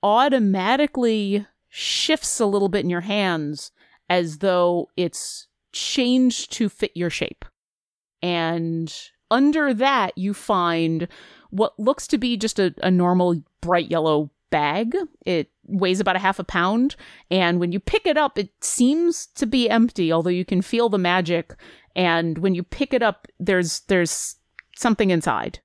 automatically 0.04 1.46
shifts 1.70 2.40
a 2.40 2.46
little 2.46 2.70
bit 2.70 2.84
in 2.84 2.90
your 2.90 3.02
hands 3.02 3.72
as 4.10 4.38
though 4.38 4.90
it's 4.96 5.48
changed 5.74 6.52
to 6.54 6.70
fit 6.70 6.92
your 6.96 7.10
shape. 7.10 7.44
And 8.22 8.94
under 9.30 9.74
that, 9.74 10.18
you 10.18 10.34
find 10.34 11.08
what 11.50 11.78
looks 11.80 12.08
to 12.08 12.18
be 12.18 12.38
just 12.38 12.60
a, 12.60 12.74
a 12.82 12.92
normal 12.92 13.42
bright 13.62 13.92
yellow 13.92 14.32
bag. 14.52 14.96
It 15.26 15.50
weighs 15.66 16.00
about 16.00 16.16
a 16.16 16.20
half 16.20 16.40
a 16.40 16.44
pound. 16.44 16.96
And 17.30 17.60
when 17.60 17.72
you 17.72 17.80
pick 17.80 18.06
it 18.06 18.18
up, 18.18 18.38
it 18.38 18.50
seems 18.62 19.28
to 19.36 19.46
be 19.46 19.70
empty, 19.70 20.12
although 20.12 20.30
you 20.30 20.46
can 20.46 20.62
feel 20.62 20.90
the 20.90 20.98
magic. 20.98 21.56
And 21.96 22.38
when 22.40 22.56
you 22.56 22.64
pick 22.64 22.94
it 22.94 23.04
up, 23.04 23.28
there's 23.40 23.82
there's 23.82 24.36
something 24.76 25.10
inside, 25.10 25.60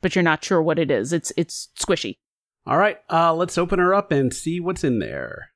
but 0.00 0.14
you're 0.14 0.22
not 0.22 0.44
sure 0.44 0.62
what 0.62 0.78
it 0.78 0.90
is. 0.90 1.12
It's 1.12 1.32
it's 1.36 1.68
squishy. 1.78 2.18
All 2.66 2.78
right, 2.78 2.98
uh, 3.10 3.32
let's 3.34 3.58
open 3.58 3.78
her 3.78 3.94
up 3.94 4.10
and 4.10 4.34
see 4.34 4.58
what's 4.58 4.82
in 4.82 4.98
there. 4.98 5.50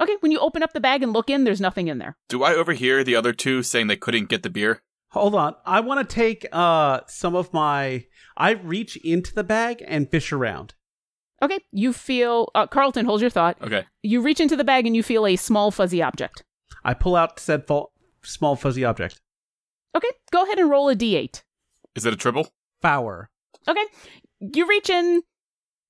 Okay, 0.00 0.16
when 0.20 0.32
you 0.32 0.38
open 0.40 0.62
up 0.62 0.72
the 0.72 0.80
bag 0.80 1.02
and 1.02 1.12
look 1.12 1.30
in, 1.30 1.44
there's 1.44 1.60
nothing 1.60 1.88
in 1.88 1.98
there. 1.98 2.16
Do 2.28 2.42
I 2.42 2.54
overhear 2.54 3.04
the 3.04 3.14
other 3.14 3.32
two 3.32 3.62
saying 3.62 3.86
they 3.86 3.96
couldn't 3.96 4.28
get 4.28 4.42
the 4.42 4.50
beer? 4.50 4.82
Hold 5.10 5.34
on. 5.36 5.54
I 5.64 5.78
want 5.80 6.08
to 6.08 6.14
take 6.14 6.46
uh, 6.50 7.00
some 7.06 7.36
of 7.36 7.52
my. 7.52 8.06
I 8.36 8.50
reach 8.52 8.96
into 8.96 9.32
the 9.32 9.44
bag 9.44 9.84
and 9.86 10.10
fish 10.10 10.32
around. 10.32 10.74
Okay, 11.44 11.60
you 11.72 11.92
feel 11.92 12.50
uh, 12.54 12.66
Carlton. 12.66 13.04
Hold 13.04 13.20
your 13.20 13.28
thought. 13.28 13.58
Okay. 13.60 13.84
You 14.02 14.22
reach 14.22 14.40
into 14.40 14.56
the 14.56 14.64
bag 14.64 14.86
and 14.86 14.96
you 14.96 15.02
feel 15.02 15.26
a 15.26 15.36
small 15.36 15.70
fuzzy 15.70 16.00
object. 16.02 16.42
I 16.84 16.94
pull 16.94 17.16
out 17.16 17.38
said 17.38 17.66
fo- 17.66 17.90
small 18.22 18.56
fuzzy 18.56 18.82
object. 18.82 19.20
Okay, 19.94 20.08
go 20.32 20.44
ahead 20.44 20.58
and 20.58 20.70
roll 20.70 20.88
a 20.88 20.96
d8. 20.96 21.42
Is 21.94 22.06
it 22.06 22.14
a 22.14 22.16
triple? 22.16 22.48
Fower. 22.80 23.28
Okay, 23.68 23.84
you 24.40 24.66
reach 24.66 24.88
in. 24.88 25.22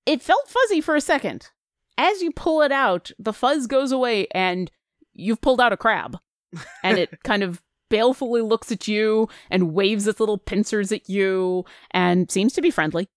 It 0.06 0.22
felt 0.22 0.48
fuzzy 0.48 0.80
for 0.80 0.96
a 0.96 1.00
second. 1.00 1.50
As 1.96 2.20
you 2.20 2.32
pull 2.32 2.60
it 2.62 2.72
out, 2.72 3.12
the 3.20 3.32
fuzz 3.32 3.68
goes 3.68 3.92
away 3.92 4.26
and 4.32 4.70
you've 5.12 5.40
pulled 5.40 5.60
out 5.60 5.72
a 5.72 5.76
crab. 5.76 6.18
And 6.82 6.98
it 6.98 7.22
kind 7.22 7.42
of 7.42 7.62
balefully 7.90 8.42
looks 8.42 8.70
at 8.72 8.88
you 8.88 9.28
and 9.50 9.72
waves 9.72 10.06
its 10.06 10.18
little 10.20 10.38
pincers 10.38 10.90
at 10.92 11.08
you 11.08 11.64
and 11.92 12.30
seems 12.30 12.52
to 12.54 12.62
be 12.62 12.70
friendly. 12.70 13.08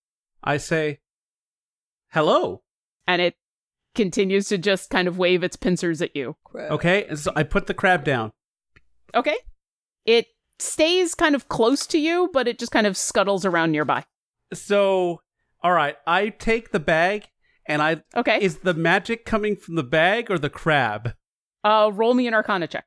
I 0.44 0.58
say, 0.58 1.00
hello. 2.10 2.62
And 3.08 3.22
it 3.22 3.36
continues 3.96 4.48
to 4.50 4.58
just 4.58 4.90
kind 4.90 5.08
of 5.08 5.18
wave 5.18 5.44
its 5.44 5.56
pincers 5.56 6.02
at 6.02 6.16
you. 6.16 6.36
Okay, 6.56 7.14
so 7.16 7.32
I 7.36 7.44
put 7.44 7.68
the 7.68 7.74
crab 7.74 8.04
down. 8.04 8.32
Okay. 9.16 9.38
It 10.06 10.28
stays 10.60 11.16
kind 11.16 11.36
of 11.36 11.48
close 11.50 11.86
to 11.88 11.98
you, 12.00 12.30
but 12.34 12.48
it 12.48 12.60
just 12.60 12.72
kind 12.72 12.88
of 12.88 12.98
scuttles 12.98 13.46
around 13.46 13.72
nearby. 13.72 14.04
So, 14.54 15.22
all 15.62 15.74
right, 15.74 15.96
I 16.06 16.30
take 16.30 16.72
the 16.72 16.80
bag, 16.80 17.26
and 17.66 17.82
I 17.82 18.04
Okay. 18.16 18.40
is 18.42 18.60
the 18.60 18.74
magic 18.74 19.26
coming 19.26 19.56
from 19.56 19.76
the 19.76 19.84
bag 19.84 20.30
or 20.32 20.38
the 20.38 20.50
crab? 20.50 21.14
Uh, 21.64 21.90
roll 21.94 22.14
me 22.14 22.28
an 22.28 22.34
Arcana 22.34 22.68
check. 22.68 22.86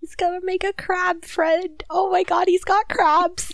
He's 0.00 0.14
gonna 0.14 0.40
make 0.42 0.64
a 0.64 0.72
crab 0.72 1.24
friend. 1.24 1.82
Oh 1.90 2.10
my 2.10 2.22
god, 2.22 2.48
he's 2.48 2.64
got 2.64 2.88
crabs. 2.88 3.52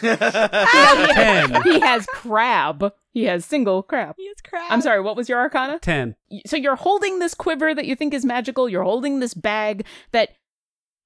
Ten. 0.00 1.62
he 1.62 1.80
has 1.80 2.06
crab. 2.06 2.92
He 3.12 3.24
has 3.24 3.44
single 3.44 3.82
crab. 3.82 4.14
He 4.18 4.26
has 4.26 4.36
crabs. 4.42 4.66
I'm 4.70 4.80
sorry. 4.80 5.00
What 5.00 5.16
was 5.16 5.28
your 5.28 5.38
Arcana? 5.38 5.78
Ten. 5.78 6.16
So 6.46 6.56
you're 6.56 6.76
holding 6.76 7.18
this 7.18 7.34
quiver 7.34 7.74
that 7.74 7.86
you 7.86 7.96
think 7.96 8.12
is 8.12 8.24
magical. 8.24 8.68
You're 8.68 8.82
holding 8.82 9.20
this 9.20 9.34
bag 9.34 9.86
that, 10.12 10.30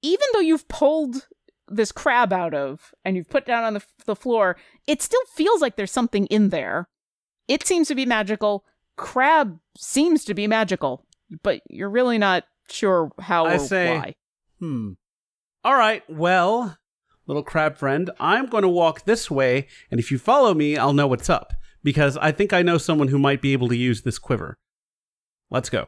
even 0.02 0.26
though 0.32 0.40
you've 0.40 0.66
pulled 0.68 1.28
this 1.68 1.92
crab 1.92 2.32
out 2.32 2.52
of 2.54 2.92
and 3.04 3.16
you've 3.16 3.28
put 3.30 3.46
down 3.46 3.62
on 3.64 3.74
the, 3.74 3.82
the 4.06 4.16
floor, 4.16 4.56
it 4.86 5.02
still 5.02 5.20
feels 5.34 5.60
like 5.60 5.76
there's 5.76 5.92
something 5.92 6.26
in 6.26 6.48
there. 6.48 6.88
It 7.46 7.66
seems 7.66 7.88
to 7.88 7.94
be 7.94 8.06
magical. 8.06 8.64
Crab 8.96 9.58
seems 9.78 10.24
to 10.24 10.34
be 10.34 10.46
magical, 10.46 11.06
but 11.42 11.60
you're 11.70 11.90
really 11.90 12.18
not 12.18 12.44
sure 12.68 13.10
how 13.20 13.46
I 13.46 13.54
or 13.54 13.58
say- 13.58 13.98
why. 13.98 14.14
Hmm. 14.58 14.92
All 15.64 15.74
right. 15.74 16.02
Well, 16.08 16.76
little 17.30 17.42
crab 17.44 17.76
friend, 17.76 18.10
I'm 18.18 18.46
going 18.46 18.62
to 18.62 18.68
walk 18.68 19.04
this 19.04 19.30
way, 19.30 19.68
and 19.90 20.00
if 20.00 20.10
you 20.10 20.18
follow 20.18 20.52
me, 20.52 20.76
I'll 20.76 20.92
know 20.92 21.06
what's 21.06 21.30
up 21.30 21.52
because 21.82 22.16
I 22.16 22.32
think 22.32 22.52
I 22.52 22.62
know 22.62 22.76
someone 22.76 23.08
who 23.08 23.18
might 23.18 23.40
be 23.40 23.52
able 23.52 23.68
to 23.68 23.76
use 23.76 24.02
this 24.02 24.18
quiver. 24.18 24.58
Let's 25.48 25.70
go. 25.70 25.86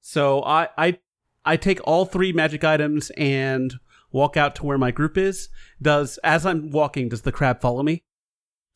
So 0.00 0.42
I 0.42 0.68
I 0.76 0.98
I 1.44 1.56
take 1.56 1.80
all 1.84 2.04
three 2.04 2.32
magic 2.32 2.64
items 2.64 3.10
and 3.16 3.74
walk 4.12 4.36
out 4.36 4.54
to 4.56 4.66
where 4.66 4.78
my 4.78 4.90
group 4.90 5.16
is. 5.16 5.48
Does 5.80 6.18
as 6.24 6.44
I'm 6.44 6.70
walking, 6.70 7.08
does 7.08 7.22
the 7.22 7.32
crab 7.32 7.60
follow 7.60 7.82
me? 7.82 8.02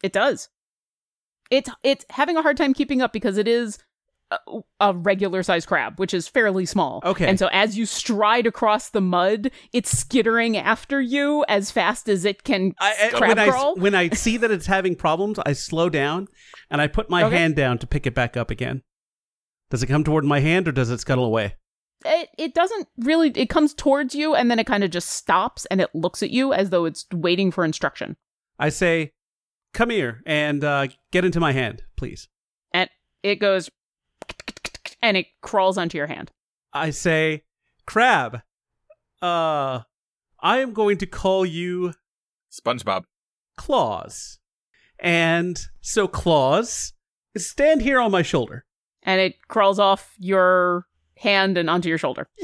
It 0.02 0.12
does. 0.12 0.48
It's 1.50 1.70
it's 1.82 2.04
having 2.10 2.36
a 2.36 2.42
hard 2.42 2.56
time 2.56 2.74
keeping 2.74 3.02
up 3.02 3.12
because 3.12 3.38
it 3.38 3.48
is 3.48 3.78
a, 4.80 4.92
regular 4.94 5.42
sized 5.42 5.66
crab, 5.66 5.98
which 5.98 6.12
is 6.12 6.28
fairly 6.28 6.66
small. 6.66 7.00
Okay. 7.04 7.26
And 7.26 7.38
so 7.38 7.48
as 7.52 7.78
you 7.78 7.86
stride 7.86 8.46
across 8.46 8.90
the 8.90 9.00
mud, 9.00 9.50
it's 9.72 9.96
skittering 9.96 10.56
after 10.56 11.00
you 11.00 11.44
as 11.48 11.70
fast 11.70 12.08
as 12.08 12.24
it 12.24 12.44
can 12.44 12.74
I, 12.78 12.94
I- 13.04 13.08
crab 13.16 13.28
when 13.28 13.38
I 13.38 13.48
crawl. 13.48 13.76
when 13.76 13.94
I 13.94 14.10
see 14.10 14.36
that 14.36 14.50
it's 14.50 14.66
having 14.66 14.96
problems, 14.96 15.38
I 15.46 15.52
slow 15.54 15.88
down 15.88 16.28
and 16.70 16.80
I 16.80 16.86
put 16.88 17.08
my 17.08 17.22
Okay. 17.24 17.36
hand 17.38 17.56
down 17.56 17.78
to 17.78 17.86
pick 17.86 18.06
it 18.06 18.14
back 18.14 18.36
up 18.36 18.50
again. 18.50 18.82
Does 19.70 19.82
it 19.82 19.86
come 19.86 20.04
toward 20.04 20.24
my 20.24 20.40
hand 20.40 20.68
or 20.68 20.72
does 20.72 20.90
it 20.90 21.00
scuttle 21.00 21.24
away? 21.24 21.54
it, 22.04 22.28
it 22.38 22.54
doesn't 22.54 22.86
really 22.98 23.30
it 23.30 23.48
comes 23.50 23.74
towards 23.74 24.14
you 24.14 24.32
and 24.36 24.48
then 24.48 24.60
it 24.60 24.66
kind 24.68 24.84
of 24.84 24.90
just 24.90 25.08
stops 25.08 25.66
and 25.66 25.80
it 25.80 25.92
looks 25.94 26.22
at 26.22 26.30
you 26.30 26.52
as 26.52 26.70
though 26.70 26.84
it's 26.84 27.04
waiting 27.12 27.50
for 27.50 27.64
instruction. 27.64 28.16
I 28.56 28.68
say, 28.68 29.14
"Come 29.74 29.90
here 29.90 30.22
and 30.24 30.62
uh, 30.62 30.86
get 31.10 31.24
into 31.24 31.40
my 31.40 31.50
hand, 31.50 31.82
please." 31.96 32.28
And 32.72 32.88
it 33.24 33.36
goes 33.40 33.68
and 35.02 35.16
it 35.16 35.26
crawls 35.40 35.78
onto 35.78 35.96
your 35.96 36.06
hand. 36.06 36.30
I 36.72 36.90
say, 36.90 37.44
"Crab, 37.86 38.42
uh, 39.22 39.80
I 40.40 40.58
am 40.58 40.72
going 40.72 40.98
to 40.98 41.06
call 41.06 41.44
you 41.44 41.94
SpongeBob. 42.50 43.04
Claws. 43.56 44.38
And 45.00 45.60
so 45.80 46.08
Claws, 46.08 46.92
stand 47.36 47.82
here 47.82 48.00
on 48.00 48.10
my 48.10 48.22
shoulder. 48.22 48.64
And 49.02 49.20
it 49.20 49.36
crawls 49.48 49.78
off 49.78 50.14
your 50.18 50.86
hand 51.16 51.56
and 51.56 51.70
onto 51.70 51.88
your 51.88 51.98
shoulder. 51.98 52.28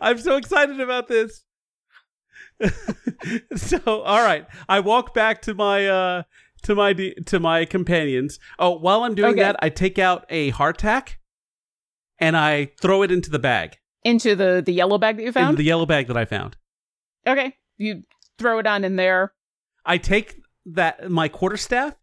I'm 0.00 0.18
so 0.18 0.36
excited 0.36 0.80
about 0.80 1.08
this. 1.08 1.44
so, 3.56 3.80
all 3.86 4.22
right, 4.22 4.46
I 4.68 4.80
walk 4.80 5.14
back 5.14 5.40
to 5.42 5.54
my 5.54 5.86
uh 5.86 6.22
to 6.62 6.74
my 6.74 6.92
de- 6.92 7.14
to 7.26 7.40
my 7.40 7.64
companions. 7.64 8.38
Oh, 8.58 8.70
while 8.78 9.02
I'm 9.04 9.14
doing 9.14 9.32
Okay. 9.32 9.42
that, 9.42 9.56
I 9.60 9.68
take 9.70 9.98
out 9.98 10.24
a 10.28 10.52
hardtack 10.52 11.16
and 12.18 12.36
I 12.36 12.72
throw 12.80 13.02
it 13.02 13.10
into 13.10 13.30
the 13.30 13.38
bag, 13.38 13.78
Into 14.04 14.34
the 14.34 14.62
the 14.64 14.72
yellow 14.72 14.98
bag 14.98 15.16
that 15.16 15.22
you 15.22 15.28
into 15.28 15.40
found? 15.40 15.56
the 15.58 15.64
yellow 15.64 15.86
bag 15.86 16.06
that 16.08 16.16
I 16.16 16.24
found. 16.24 16.56
okay. 17.26 17.56
You 17.78 18.02
throw 18.38 18.58
it 18.58 18.66
on 18.66 18.84
in 18.84 18.96
there. 18.96 19.32
I 19.86 19.96
take 19.98 20.36
that 20.66 21.10
my 21.10 21.28
quarterstaff 21.28 21.94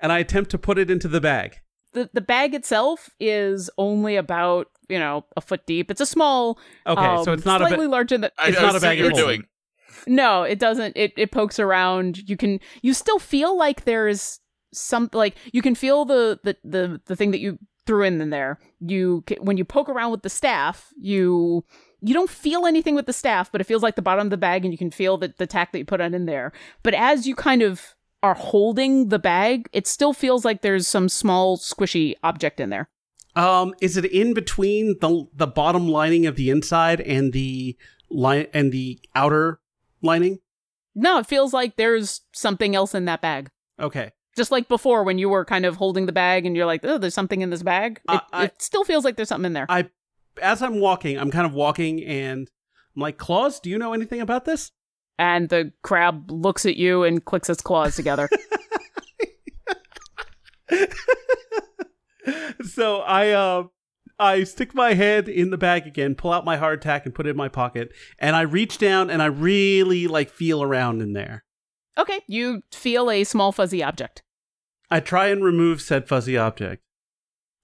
and 0.00 0.10
I 0.12 0.18
attempt 0.20 0.50
to 0.52 0.58
put 0.58 0.78
it 0.78 0.90
into 0.90 1.08
the 1.08 1.20
bag. 1.20 1.58
The 1.92 2.08
the 2.12 2.20
bag 2.22 2.54
itself 2.54 3.10
is 3.20 3.68
only 3.78 4.16
about, 4.16 4.68
you 4.88 4.98
know, 4.98 5.24
a 5.36 5.40
foot 5.40 5.66
deep. 5.66 5.90
It's 5.90 6.00
a 6.00 6.06
small 6.06 6.58
Okay, 6.86 7.02
so 7.24 7.32
um, 7.32 7.38
it's 7.38 7.44
not 7.46 7.60
a 7.62 7.66
slightly 7.66 7.86
larger 7.86 8.16
than 8.18 8.30
I, 8.38 8.48
It's 8.48 8.58
I 8.58 8.62
not 8.62 8.72
was 8.74 8.82
a 8.82 8.86
bag 8.86 8.98
what 9.02 9.14
you're 9.16 9.24
doing. 9.26 9.44
No, 10.06 10.42
it 10.42 10.58
doesn't. 10.58 10.96
It 10.96 11.12
it 11.16 11.30
pokes 11.30 11.58
around. 11.58 12.28
You 12.28 12.36
can 12.36 12.60
you 12.82 12.94
still 12.94 13.18
feel 13.18 13.56
like 13.56 13.84
there's 13.84 14.40
some 14.72 15.10
like 15.12 15.36
you 15.52 15.62
can 15.62 15.74
feel 15.74 16.04
the 16.04 16.38
the 16.44 16.56
the, 16.64 17.00
the 17.06 17.16
thing 17.16 17.30
that 17.32 17.40
you 17.40 17.58
threw 17.86 18.04
in 18.04 18.30
there. 18.30 18.58
You 18.80 19.24
when 19.40 19.56
you 19.56 19.64
poke 19.64 19.88
around 19.88 20.10
with 20.10 20.22
the 20.22 20.30
staff, 20.30 20.92
you 20.96 21.64
you 22.00 22.14
don't 22.14 22.30
feel 22.30 22.66
anything 22.66 22.94
with 22.94 23.06
the 23.06 23.12
staff, 23.12 23.50
but 23.50 23.60
it 23.60 23.64
feels 23.64 23.82
like 23.82 23.96
the 23.96 24.02
bottom 24.02 24.26
of 24.26 24.30
the 24.30 24.36
bag, 24.36 24.64
and 24.64 24.72
you 24.72 24.78
can 24.78 24.90
feel 24.90 25.16
the 25.16 25.34
the 25.36 25.46
tack 25.46 25.72
that 25.72 25.78
you 25.78 25.84
put 25.84 26.00
on 26.00 26.14
in 26.14 26.26
there. 26.26 26.52
But 26.82 26.94
as 26.94 27.26
you 27.26 27.34
kind 27.34 27.62
of 27.62 27.94
are 28.22 28.34
holding 28.34 29.08
the 29.08 29.18
bag, 29.18 29.68
it 29.72 29.86
still 29.86 30.12
feels 30.12 30.44
like 30.44 30.62
there's 30.62 30.86
some 30.86 31.08
small 31.08 31.56
squishy 31.56 32.14
object 32.22 32.60
in 32.60 32.70
there. 32.70 32.88
Um, 33.34 33.74
is 33.80 33.96
it 33.96 34.04
in 34.06 34.34
between 34.34 34.96
the 35.00 35.26
the 35.34 35.46
bottom 35.46 35.88
lining 35.88 36.26
of 36.26 36.36
the 36.36 36.50
inside 36.50 37.00
and 37.00 37.32
the 37.32 37.76
line 38.10 38.46
and 38.54 38.72
the 38.72 38.98
outer 39.14 39.60
lining? 40.02 40.38
No, 40.94 41.18
it 41.18 41.26
feels 41.26 41.52
like 41.52 41.76
there's 41.76 42.22
something 42.32 42.74
else 42.74 42.94
in 42.94 43.04
that 43.06 43.20
bag. 43.20 43.50
Okay. 43.80 44.12
Just 44.36 44.50
like 44.50 44.68
before, 44.68 45.02
when 45.04 45.18
you 45.18 45.28
were 45.28 45.44
kind 45.44 45.64
of 45.66 45.76
holding 45.76 46.06
the 46.06 46.12
bag 46.12 46.44
and 46.46 46.56
you're 46.56 46.66
like, 46.66 46.84
oh, 46.84 46.98
there's 46.98 47.14
something 47.14 47.40
in 47.42 47.50
this 47.50 47.62
bag. 47.62 48.00
It, 48.08 48.10
I- 48.10 48.20
I- 48.32 48.44
it 48.46 48.60
still 48.62 48.84
feels 48.84 49.04
like 49.04 49.16
there's 49.16 49.28
something 49.28 49.46
in 49.46 49.52
there. 49.54 49.66
I 49.68 49.88
as 50.42 50.62
I'm 50.62 50.80
walking, 50.80 51.18
I'm 51.18 51.30
kind 51.30 51.46
of 51.46 51.54
walking 51.54 52.04
and 52.04 52.50
I'm 52.94 53.00
like, 53.02 53.16
Claws, 53.18 53.58
do 53.60 53.70
you 53.70 53.78
know 53.78 53.92
anything 53.94 54.20
about 54.20 54.44
this? 54.44 54.72
and 55.18 55.48
the 55.48 55.72
crab 55.82 56.30
looks 56.30 56.66
at 56.66 56.76
you 56.76 57.02
and 57.02 57.24
clicks 57.24 57.48
its 57.48 57.62
claws 57.62 57.96
together. 57.96 58.28
so 62.70 62.98
I 63.00 63.30
uh 63.30 63.64
I 64.18 64.44
stick 64.44 64.74
my 64.74 64.94
head 64.94 65.28
in 65.28 65.50
the 65.50 65.58
bag 65.58 65.86
again, 65.86 66.14
pull 66.14 66.32
out 66.32 66.44
my 66.44 66.56
hardtack 66.56 67.04
and 67.04 67.14
put 67.14 67.26
it 67.26 67.30
in 67.30 67.36
my 67.36 67.48
pocket, 67.48 67.92
and 68.18 68.34
I 68.34 68.42
reach 68.42 68.78
down 68.78 69.10
and 69.10 69.20
I 69.22 69.26
really 69.26 70.06
like 70.06 70.30
feel 70.30 70.62
around 70.62 71.02
in 71.02 71.12
there. 71.12 71.44
okay, 71.98 72.20
you 72.26 72.62
feel 72.72 73.10
a 73.10 73.24
small 73.24 73.52
fuzzy 73.52 73.82
object. 73.82 74.22
I 74.90 75.00
try 75.00 75.26
and 75.28 75.42
remove 75.44 75.80
said 75.82 76.08
fuzzy 76.08 76.36
object. 76.36 76.82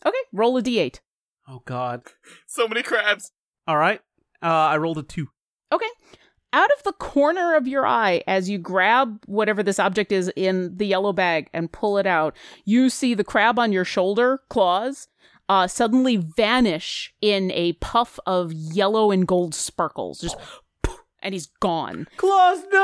Okay, 0.05 0.19
roll 0.33 0.57
a 0.59 0.63
d8. 0.63 1.01
Oh 1.49 1.63
god. 1.65 2.03
So 2.47 2.69
many 2.69 2.83
crabs. 2.83 3.33
All 3.67 3.77
right. 3.79 4.01
Uh 4.43 4.47
I 4.47 4.77
rolled 4.77 4.99
a 4.99 5.03
2. 5.03 5.27
Okay. 5.73 5.87
Out 6.55 6.69
of 6.77 6.83
the 6.83 6.93
corner 6.93 7.55
of 7.57 7.67
your 7.67 7.87
eye, 7.87 8.23
as 8.27 8.51
you 8.51 8.59
grab 8.59 9.23
whatever 9.27 9.63
this 9.63 9.79
object 9.79 10.13
is 10.13 10.31
in 10.37 10.77
the 10.77 10.85
yellow 10.87 11.13
bag 11.15 11.49
and 11.55 11.73
pull 11.73 11.97
it 11.97 12.07
out, 12.07 12.37
you 12.67 12.91
see 12.91 13.15
the 13.15 13.25
crab 13.25 13.59
on 13.59 13.73
your 13.73 13.87
shoulder, 13.87 14.41
claws, 14.51 15.09
uh, 15.53 15.67
suddenly 15.69 16.17
vanish 16.17 17.13
in 17.21 17.51
a 17.53 17.75
puff 17.75 18.19
of 18.25 18.51
yellow 18.55 19.11
and 19.11 19.29
gold 19.29 19.55
sparkles. 19.55 20.19
Just 20.21 20.37
and 21.23 21.35
he's 21.35 21.49
gone. 21.61 22.07
Claws, 22.17 22.63
no! 22.73 22.79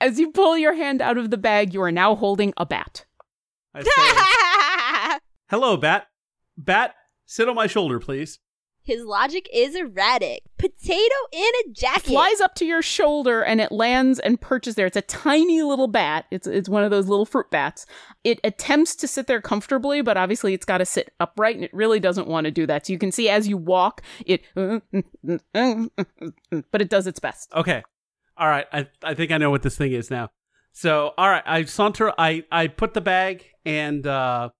As 0.00 0.18
you 0.18 0.32
pull 0.32 0.58
your 0.58 0.74
hand 0.74 1.00
out 1.00 1.16
of 1.18 1.30
the 1.30 1.36
bag, 1.36 1.72
you 1.72 1.80
are 1.82 1.92
now 1.92 2.16
holding 2.16 2.52
a 2.56 2.66
bat. 2.66 3.04
I 3.74 3.82
say, 3.84 5.20
Hello, 5.50 5.76
Bat. 5.76 6.08
Bat, 6.58 6.94
sit 7.26 7.48
on 7.48 7.54
my 7.54 7.68
shoulder, 7.68 8.00
please. 8.00 8.40
His 8.86 9.04
logic 9.04 9.48
is 9.52 9.74
erratic. 9.74 10.42
Potato 10.58 11.14
in 11.32 11.50
a 11.64 11.72
jacket. 11.72 12.04
Flies 12.04 12.40
up 12.40 12.54
to 12.54 12.64
your 12.64 12.82
shoulder 12.82 13.42
and 13.42 13.60
it 13.60 13.72
lands 13.72 14.20
and 14.20 14.40
perches 14.40 14.76
there. 14.76 14.86
It's 14.86 14.96
a 14.96 15.02
tiny 15.02 15.60
little 15.62 15.88
bat. 15.88 16.26
It's 16.30 16.46
it's 16.46 16.68
one 16.68 16.84
of 16.84 16.92
those 16.92 17.08
little 17.08 17.26
fruit 17.26 17.50
bats. 17.50 17.84
It 18.22 18.38
attempts 18.44 18.94
to 18.96 19.08
sit 19.08 19.26
there 19.26 19.40
comfortably, 19.40 20.02
but 20.02 20.16
obviously 20.16 20.54
it's 20.54 20.64
got 20.64 20.78
to 20.78 20.86
sit 20.86 21.12
upright 21.18 21.56
and 21.56 21.64
it 21.64 21.74
really 21.74 21.98
doesn't 21.98 22.28
want 22.28 22.44
to 22.44 22.52
do 22.52 22.64
that. 22.68 22.86
So 22.86 22.92
you 22.92 22.98
can 23.00 23.10
see 23.10 23.28
as 23.28 23.48
you 23.48 23.56
walk, 23.56 24.02
it 24.24 24.44
but 24.54 24.80
it 26.80 26.88
does 26.88 27.08
its 27.08 27.18
best. 27.18 27.52
Okay. 27.54 27.82
All 28.36 28.46
right. 28.46 28.66
I 28.72 28.86
I 29.02 29.14
think 29.14 29.32
I 29.32 29.38
know 29.38 29.50
what 29.50 29.62
this 29.64 29.76
thing 29.76 29.90
is 29.90 30.12
now. 30.12 30.30
So, 30.70 31.12
all 31.18 31.28
right, 31.28 31.42
I 31.44 31.64
saunter 31.64 32.12
I 32.16 32.44
I 32.52 32.68
put 32.68 32.94
the 32.94 33.00
bag 33.00 33.46
and 33.64 34.06
uh 34.06 34.50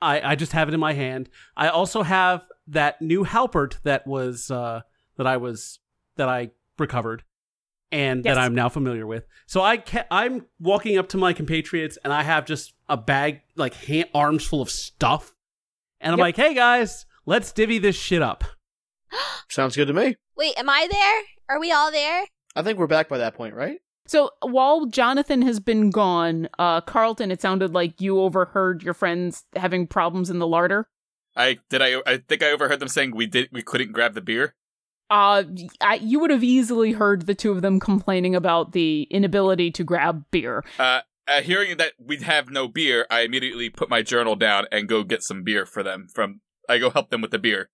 I 0.00 0.30
I 0.32 0.34
just 0.36 0.52
have 0.52 0.68
it 0.68 0.74
in 0.74 0.80
my 0.80 0.94
hand. 0.94 1.28
I 1.54 1.68
also 1.68 2.02
have 2.02 2.44
that 2.72 3.00
new 3.00 3.24
halberd 3.24 3.76
that 3.84 4.06
was 4.06 4.50
uh 4.50 4.80
that 5.16 5.26
I 5.26 5.36
was 5.36 5.78
that 6.16 6.28
I 6.28 6.50
recovered 6.78 7.22
and 7.90 8.24
Yes. 8.24 8.34
that 8.34 8.40
I'm 8.40 8.54
now 8.54 8.68
familiar 8.68 9.06
with. 9.06 9.26
So 9.46 9.60
I 9.62 9.76
ca- 9.76 10.06
I'm 10.10 10.46
walking 10.58 10.96
up 10.98 11.08
to 11.10 11.18
my 11.18 11.32
compatriots 11.32 11.98
and 12.04 12.12
I 12.12 12.22
have 12.22 12.46
just 12.46 12.74
a 12.88 12.96
bag 12.96 13.40
like 13.56 13.74
hand, 13.74 14.08
arms 14.14 14.44
full 14.46 14.62
of 14.62 14.70
stuff. 14.70 15.34
And 16.00 16.12
I'm 16.12 16.18
Yep. 16.18 16.24
like, 16.24 16.36
"Hey 16.36 16.54
guys, 16.54 17.06
let's 17.26 17.52
divvy 17.52 17.78
this 17.78 17.96
shit 17.96 18.22
up." 18.22 18.44
Sounds 19.48 19.76
good 19.76 19.86
to 19.88 19.92
me. 19.94 20.16
Wait, 20.36 20.56
am 20.58 20.68
I 20.70 20.88
there? 20.90 21.22
Are 21.56 21.60
we 21.60 21.70
all 21.70 21.90
there? 21.92 22.24
I 22.56 22.62
think 22.62 22.78
we're 22.78 22.86
back 22.86 23.08
by 23.08 23.18
that 23.18 23.34
point, 23.34 23.54
right? 23.54 23.78
So 24.06 24.30
while 24.40 24.86
Jonathan 24.86 25.42
has 25.42 25.60
been 25.60 25.90
gone, 25.90 26.48
uh, 26.58 26.80
Carlton, 26.80 27.30
it 27.30 27.40
sounded 27.40 27.72
like 27.72 28.00
you 28.00 28.18
overheard 28.20 28.82
your 28.82 28.94
friends 28.94 29.44
having 29.54 29.86
problems 29.86 30.28
in 30.28 30.38
the 30.38 30.46
larder. 30.46 30.88
I 31.36 31.58
did. 31.68 31.82
I 31.82 32.00
I 32.06 32.18
think 32.18 32.42
I 32.42 32.50
overheard 32.50 32.80
them 32.80 32.88
saying 32.88 33.14
we 33.14 33.26
did. 33.26 33.48
We 33.52 33.62
couldn't 33.62 33.92
grab 33.92 34.14
the 34.14 34.20
beer. 34.20 34.54
Uh, 35.10 35.44
I, 35.80 35.96
you 35.96 36.20
would 36.20 36.30
have 36.30 36.42
easily 36.42 36.92
heard 36.92 37.26
the 37.26 37.34
two 37.34 37.52
of 37.52 37.60
them 37.60 37.78
complaining 37.78 38.34
about 38.34 38.72
the 38.72 39.02
inability 39.10 39.70
to 39.72 39.84
grab 39.84 40.24
beer. 40.30 40.64
Uh, 40.78 41.00
uh, 41.28 41.42
hearing 41.42 41.76
that 41.76 41.92
we'd 41.98 42.22
have 42.22 42.48
no 42.48 42.66
beer, 42.66 43.06
I 43.10 43.20
immediately 43.20 43.68
put 43.68 43.90
my 43.90 44.00
journal 44.00 44.36
down 44.36 44.66
and 44.72 44.88
go 44.88 45.04
get 45.04 45.22
some 45.22 45.42
beer 45.42 45.66
for 45.66 45.82
them. 45.82 46.08
From 46.12 46.40
I 46.68 46.78
go 46.78 46.90
help 46.90 47.10
them 47.10 47.20
with 47.20 47.30
the 47.30 47.38
beer. 47.38 47.68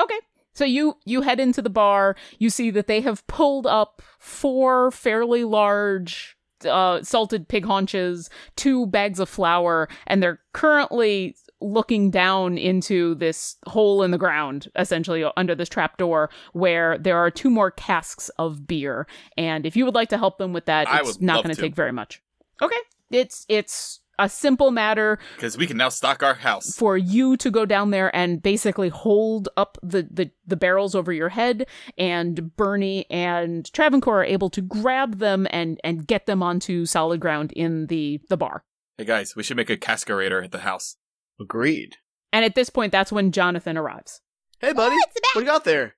Okay. 0.00 0.18
So 0.54 0.64
you 0.64 0.96
you 1.04 1.22
head 1.22 1.38
into 1.38 1.62
the 1.62 1.70
bar. 1.70 2.16
You 2.38 2.50
see 2.50 2.70
that 2.70 2.88
they 2.88 3.00
have 3.02 3.26
pulled 3.28 3.66
up 3.66 4.02
four 4.18 4.90
fairly 4.90 5.44
large 5.44 6.36
uh, 6.68 7.02
salted 7.02 7.48
pig 7.48 7.64
haunches, 7.64 8.28
two 8.56 8.86
bags 8.86 9.20
of 9.20 9.28
flour, 9.28 9.88
and 10.06 10.20
they're 10.20 10.40
currently 10.52 11.36
looking 11.60 12.10
down 12.10 12.58
into 12.58 13.14
this 13.16 13.56
hole 13.66 14.02
in 14.02 14.10
the 14.10 14.18
ground, 14.18 14.68
essentially 14.76 15.24
under 15.36 15.54
this 15.54 15.68
trap 15.68 15.96
door, 15.96 16.30
where 16.52 16.98
there 16.98 17.16
are 17.16 17.30
two 17.30 17.50
more 17.50 17.70
casks 17.70 18.28
of 18.38 18.66
beer. 18.66 19.06
And 19.36 19.66
if 19.66 19.76
you 19.76 19.84
would 19.84 19.94
like 19.94 20.08
to 20.10 20.18
help 20.18 20.38
them 20.38 20.52
with 20.52 20.66
that, 20.66 20.88
I 20.88 21.00
it's 21.00 21.20
not 21.20 21.44
going 21.44 21.54
to. 21.54 21.60
to 21.60 21.60
take 21.60 21.74
very 21.74 21.92
much. 21.92 22.22
Okay, 22.60 22.76
it's 23.10 23.44
it's 23.48 24.00
a 24.18 24.28
simple 24.28 24.70
matter 24.70 25.18
because 25.36 25.56
we 25.56 25.66
can 25.66 25.76
now 25.76 25.88
stock 25.88 26.22
our 26.22 26.34
house. 26.34 26.76
for 26.76 26.96
you 26.96 27.36
to 27.36 27.50
go 27.50 27.64
down 27.64 27.90
there 27.90 28.14
and 28.14 28.42
basically 28.42 28.88
hold 28.88 29.48
up 29.56 29.78
the, 29.82 30.08
the, 30.10 30.30
the 30.46 30.56
barrels 30.56 30.94
over 30.94 31.12
your 31.12 31.28
head, 31.28 31.66
and 31.96 32.56
Bernie 32.56 33.06
and 33.10 33.72
Travancore 33.72 34.22
are 34.22 34.24
able 34.24 34.50
to 34.50 34.60
grab 34.60 35.18
them 35.18 35.46
and, 35.50 35.80
and 35.84 36.06
get 36.06 36.26
them 36.26 36.42
onto 36.42 36.84
solid 36.84 37.20
ground 37.20 37.52
in 37.52 37.86
the, 37.86 38.20
the 38.28 38.36
bar. 38.36 38.64
Hey 38.96 39.04
guys, 39.04 39.36
we 39.36 39.44
should 39.44 39.56
make 39.56 39.70
a 39.70 39.76
cascarator 39.76 40.42
at 40.42 40.50
the 40.50 40.58
house. 40.58 40.96
Agreed. 41.40 41.96
And 42.32 42.44
at 42.44 42.54
this 42.54 42.70
point, 42.70 42.92
that's 42.92 43.12
when 43.12 43.32
Jonathan 43.32 43.76
arrives. 43.76 44.20
Hey, 44.60 44.72
buddy. 44.72 44.94
Oh, 44.94 45.04
it's 45.06 45.16
a 45.16 45.20
bat. 45.20 45.30
What 45.34 45.40
do 45.40 45.46
you 45.46 45.52
got 45.52 45.64
there? 45.64 45.94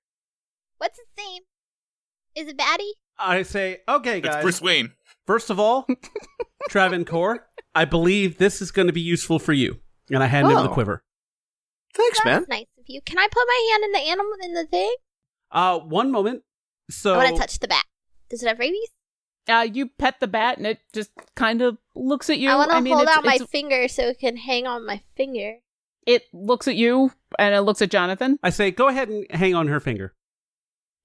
What's 0.79 0.99
his 0.99 1.07
name? 1.19 1.43
Is 2.37 2.49
it 2.49 2.57
Batty? 2.57 2.93
I 3.19 3.43
say, 3.43 3.79
okay, 3.89 4.21
guys. 4.21 4.37
It's. 4.37 4.43
Bruce 4.43 4.63
Wayne. 4.63 4.93
First 5.27 5.51
of 5.51 5.59
all, 5.61 5.87
Travancore, 6.69 7.47
I 7.75 7.85
believe 7.85 8.39
this 8.39 8.61
is 8.63 8.71
going 8.71 8.87
to 8.87 8.93
be 8.93 9.01
useful 9.01 9.39
for 9.39 9.53
you. 9.53 9.81
And 10.11 10.23
I 10.23 10.27
hand 10.27 10.47
him 10.47 10.55
the 10.55 10.71
Oh. 10.71 10.73
quiver. 10.73 11.05
Thanks, 11.95 12.19
That's 12.25 12.47
man. 12.49 12.59
nice 12.61 12.67
of 12.79 12.85
you. 12.87 13.01
Can 13.03 13.19
I 13.19 13.27
put 13.31 13.45
my 13.47 13.71
hand 13.73 13.85
in 13.85 13.93
the 13.93 14.11
animal 14.11 14.33
in 14.43 14.55
the 14.55 14.67
thing? 14.67 14.95
Uh, 15.51 15.79
one 15.81 16.11
moment. 16.11 16.43
So 16.91 17.15
I 17.15 17.19
want 17.25 17.37
to 17.37 17.41
touch 17.41 17.59
the 17.59 17.69
bat. 17.69 17.85
Does 18.29 18.43
it 18.43 18.49
have 18.49 18.59
rabies? 18.59 18.89
Uh, 19.49 19.67
you 19.73 19.87
pet 19.89 20.21
the 20.21 20.29
bat 20.29 20.59
and 20.59 20.67
it 20.67 20.79
just 20.93 21.11
kind 21.35 21.63
of 21.63 21.79
looks 21.97 22.29
at 22.31 22.39
you. 22.39 22.51
I 22.51 22.57
want 22.57 22.71
to 22.71 22.81
mean, 22.81 22.93
hold 22.95 23.05
it's- 23.05 23.17
out 23.19 23.25
my 23.25 23.35
it's- 23.35 23.51
finger 23.51 23.89
so 23.89 24.09
it 24.09 24.19
can 24.21 24.37
hang 24.37 24.67
on 24.67 24.87
my 24.87 25.01
finger. 25.17 25.59
it 26.07 26.25
looks 26.33 26.67
at 26.69 26.77
you 26.77 27.13
and 27.39 27.55
it 27.55 27.61
looks 27.61 27.83
at 27.83 27.91
Jonathan. 27.91 28.39
I 28.43 28.51
say, 28.51 28.71
go 28.71 28.89
ahead 28.89 29.09
and 29.09 29.27
hang 29.31 29.55
on 29.55 29.69
her 29.69 29.81
finger. 29.81 30.15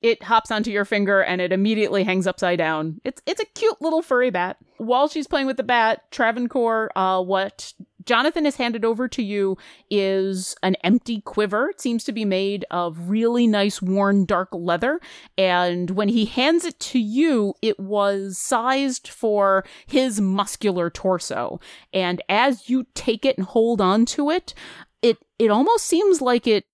It 0.02 0.24
hops 0.24 0.52
onto 0.52 0.70
your 0.72 0.86
finger 0.86 1.22
and 1.24 1.42
it 1.42 1.52
immediately 1.52 2.04
hangs 2.04 2.28
upside 2.28 2.58
down. 2.60 3.02
It's 3.04 3.22
it's 3.26 3.42
a 3.42 3.46
cute 3.46 3.82
little 3.82 4.02
furry 4.02 4.30
bat. 4.30 4.58
While 4.78 5.08
she's 5.08 5.26
playing 5.28 5.48
with 5.48 5.58
the 5.58 5.64
bat, 5.64 6.12
Travancore, 6.12 6.92
uh, 6.96 7.22
what 7.24 7.74
Jonathan 8.06 8.46
has 8.46 8.56
handed 8.56 8.86
over 8.86 9.08
to 9.08 9.24
you 9.24 9.58
is 9.90 10.56
an 10.64 10.76
empty 10.84 11.22
quiver. 11.22 11.70
It 11.70 11.82
seems 11.82 12.04
to 12.06 12.12
be 12.12 12.26
made 12.26 12.66
of 12.72 13.10
really 13.10 13.48
nice 13.48 13.82
worn 13.82 14.26
dark 14.26 14.50
leather. 14.52 15.00
And 15.38 15.92
when 15.92 16.10
he 16.10 16.26
hands 16.26 16.66
it 16.66 16.80
to 16.82 17.00
you, 17.00 17.56
it 17.62 17.80
was 17.80 18.38
sized 18.38 19.08
for 19.08 19.66
his 19.86 20.22
muscular 20.22 20.90
torso. 20.90 21.60
And 21.94 22.22
as 22.30 22.70
you 22.70 22.86
take 22.94 23.26
it 23.26 23.38
and 23.38 23.46
hold 23.46 23.82
on 23.82 24.06
to 24.08 24.30
it, 24.30 24.54
it 25.02 25.18
it 25.38 25.50
almost 25.50 25.86
seems 25.86 26.22
like 26.22 26.48
it 26.48 26.66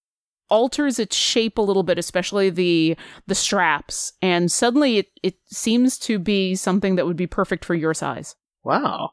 alters 0.49 0.99
its 0.99 1.15
shape 1.15 1.57
a 1.57 1.61
little 1.61 1.81
bit, 1.81 1.97
especially 1.97 2.49
the 2.49 2.95
the 3.25 3.35
straps, 3.35 4.13
and 4.21 4.51
suddenly 4.51 4.97
it, 4.97 5.07
it 5.23 5.35
seems 5.47 5.97
to 5.97 6.19
be 6.19 6.53
something 6.55 6.95
that 6.95 7.05
would 7.05 7.17
be 7.17 7.25
perfect 7.25 7.65
for 7.65 7.73
your 7.73 7.93
size. 7.93 8.35
Wow. 8.63 9.11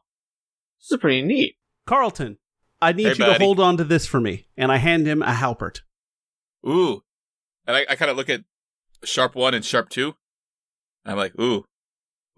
This 0.79 0.91
is 0.91 0.99
pretty 0.99 1.21
neat. 1.21 1.55
Carlton, 1.89 2.37
I 2.79 2.93
need 2.93 3.03
Hey, 3.03 3.09
you 3.09 3.33
to 3.33 3.33
hold 3.39 3.59
on 3.59 3.77
to 3.77 3.83
this 3.83 4.05
for 4.05 4.21
me. 4.21 4.45
And 4.55 4.71
I 4.71 4.77
hand 4.77 5.07
him 5.07 5.23
a 5.23 5.33
halberd. 5.33 5.79
Ooh. 6.67 7.01
And 7.65 7.75
I, 7.75 7.85
I 7.89 7.95
kind 7.95 8.11
of 8.11 8.15
look 8.15 8.29
at 8.29 8.41
sharp 9.03 9.33
one 9.33 9.55
and 9.55 9.65
sharp 9.65 9.89
two. 9.89 10.13
I'm 11.03 11.17
like, 11.17 11.33
ooh, 11.39 11.65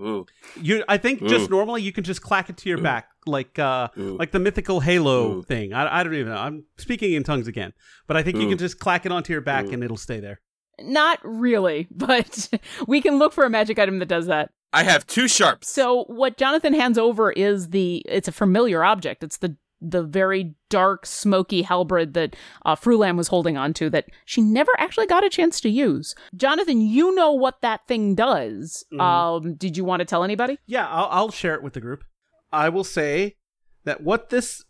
ooh, 0.01 0.25
You, 0.55 0.85
I 0.87 0.97
think 0.97 1.27
just 1.27 1.49
normally 1.49 1.81
you 1.81 1.91
can 1.91 2.05
just 2.05 2.21
clack 2.21 2.49
it 2.49 2.55
to 2.57 2.69
your 2.69 2.79
Ooh. 2.79 2.83
back, 2.83 3.09
like 3.25 3.59
uh, 3.59 3.89
ooh. 3.97 4.15
like 4.17 4.31
the 4.31 4.39
mythical 4.39 4.79
Halo 4.79 5.39
Ooh. 5.39 5.41
thing. 5.41 5.73
I, 5.73 5.99
I 5.99 6.03
don't 6.03 6.13
even 6.13 6.31
know. 6.31 6.37
I'm 6.39 6.63
speaking 6.77 7.11
in 7.11 7.23
tongues 7.23 7.47
again, 7.47 7.73
but 8.07 8.15
I 8.15 8.23
think 8.23 8.37
you 8.37 8.47
can 8.47 8.57
just 8.57 8.79
clack 8.79 9.05
it 9.05 9.11
onto 9.11 9.33
your 9.33 9.41
back 9.41 9.65
Ooh. 9.65 9.71
and 9.71 9.83
it'll 9.83 9.97
stay 9.97 10.21
there. 10.21 10.39
Not 10.79 11.19
really, 11.23 11.87
but 11.91 12.49
we 12.87 13.01
can 13.01 13.19
look 13.19 13.33
for 13.33 13.43
a 13.43 13.49
magic 13.49 13.79
item 13.79 13.99
that 13.99 14.07
does 14.07 14.27
that. 14.27 14.51
I 14.73 14.83
have 14.83 15.05
two 15.05 15.27
sharps. 15.27 15.69
So 15.69 16.05
what 16.05 16.37
Jonathan 16.37 16.73
hands 16.73 16.97
over 16.97 17.31
is 17.31 17.69
the 17.69 18.03
it's 18.05 18.27
a 18.27 18.31
familiar 18.31 18.83
object. 18.83 19.23
It's 19.23 19.37
the 19.37 19.57
the 19.83 20.03
very 20.03 20.53
dark, 20.69 21.07
smoky 21.07 21.63
halberd 21.63 22.13
that 22.13 22.35
uh, 22.65 22.75
Frulam 22.75 23.17
was 23.17 23.29
holding 23.29 23.57
onto 23.57 23.89
that 23.89 24.05
she 24.25 24.39
never 24.39 24.71
actually 24.77 25.07
got 25.07 25.25
a 25.25 25.29
chance 25.29 25.59
to 25.61 25.69
use. 25.69 26.13
Jonathan, 26.35 26.81
you 26.81 27.15
know 27.15 27.31
what 27.31 27.61
that 27.61 27.87
thing 27.87 28.13
does. 28.13 28.85
Mhm. 28.93 29.01
Um, 29.01 29.55
did 29.55 29.75
you 29.75 29.83
want 29.83 30.01
to 30.01 30.05
tell 30.05 30.23
anybody? 30.23 30.59
Yeah, 30.67 30.87
I'll, 30.87 31.07
I'll 31.09 31.31
share 31.31 31.55
it 31.55 31.63
with 31.63 31.73
the 31.73 31.81
group. 31.81 32.03
I 32.51 32.69
will 32.69 32.83
say 32.83 33.37
that 33.83 34.03
what 34.03 34.29
this 34.29 34.63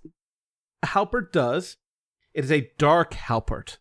halberd 0.83 1.31
does, 1.33 1.75
it 2.33 2.45
is 2.45 2.51
a 2.51 2.69
dark 2.77 3.13
halberd. 3.13 3.77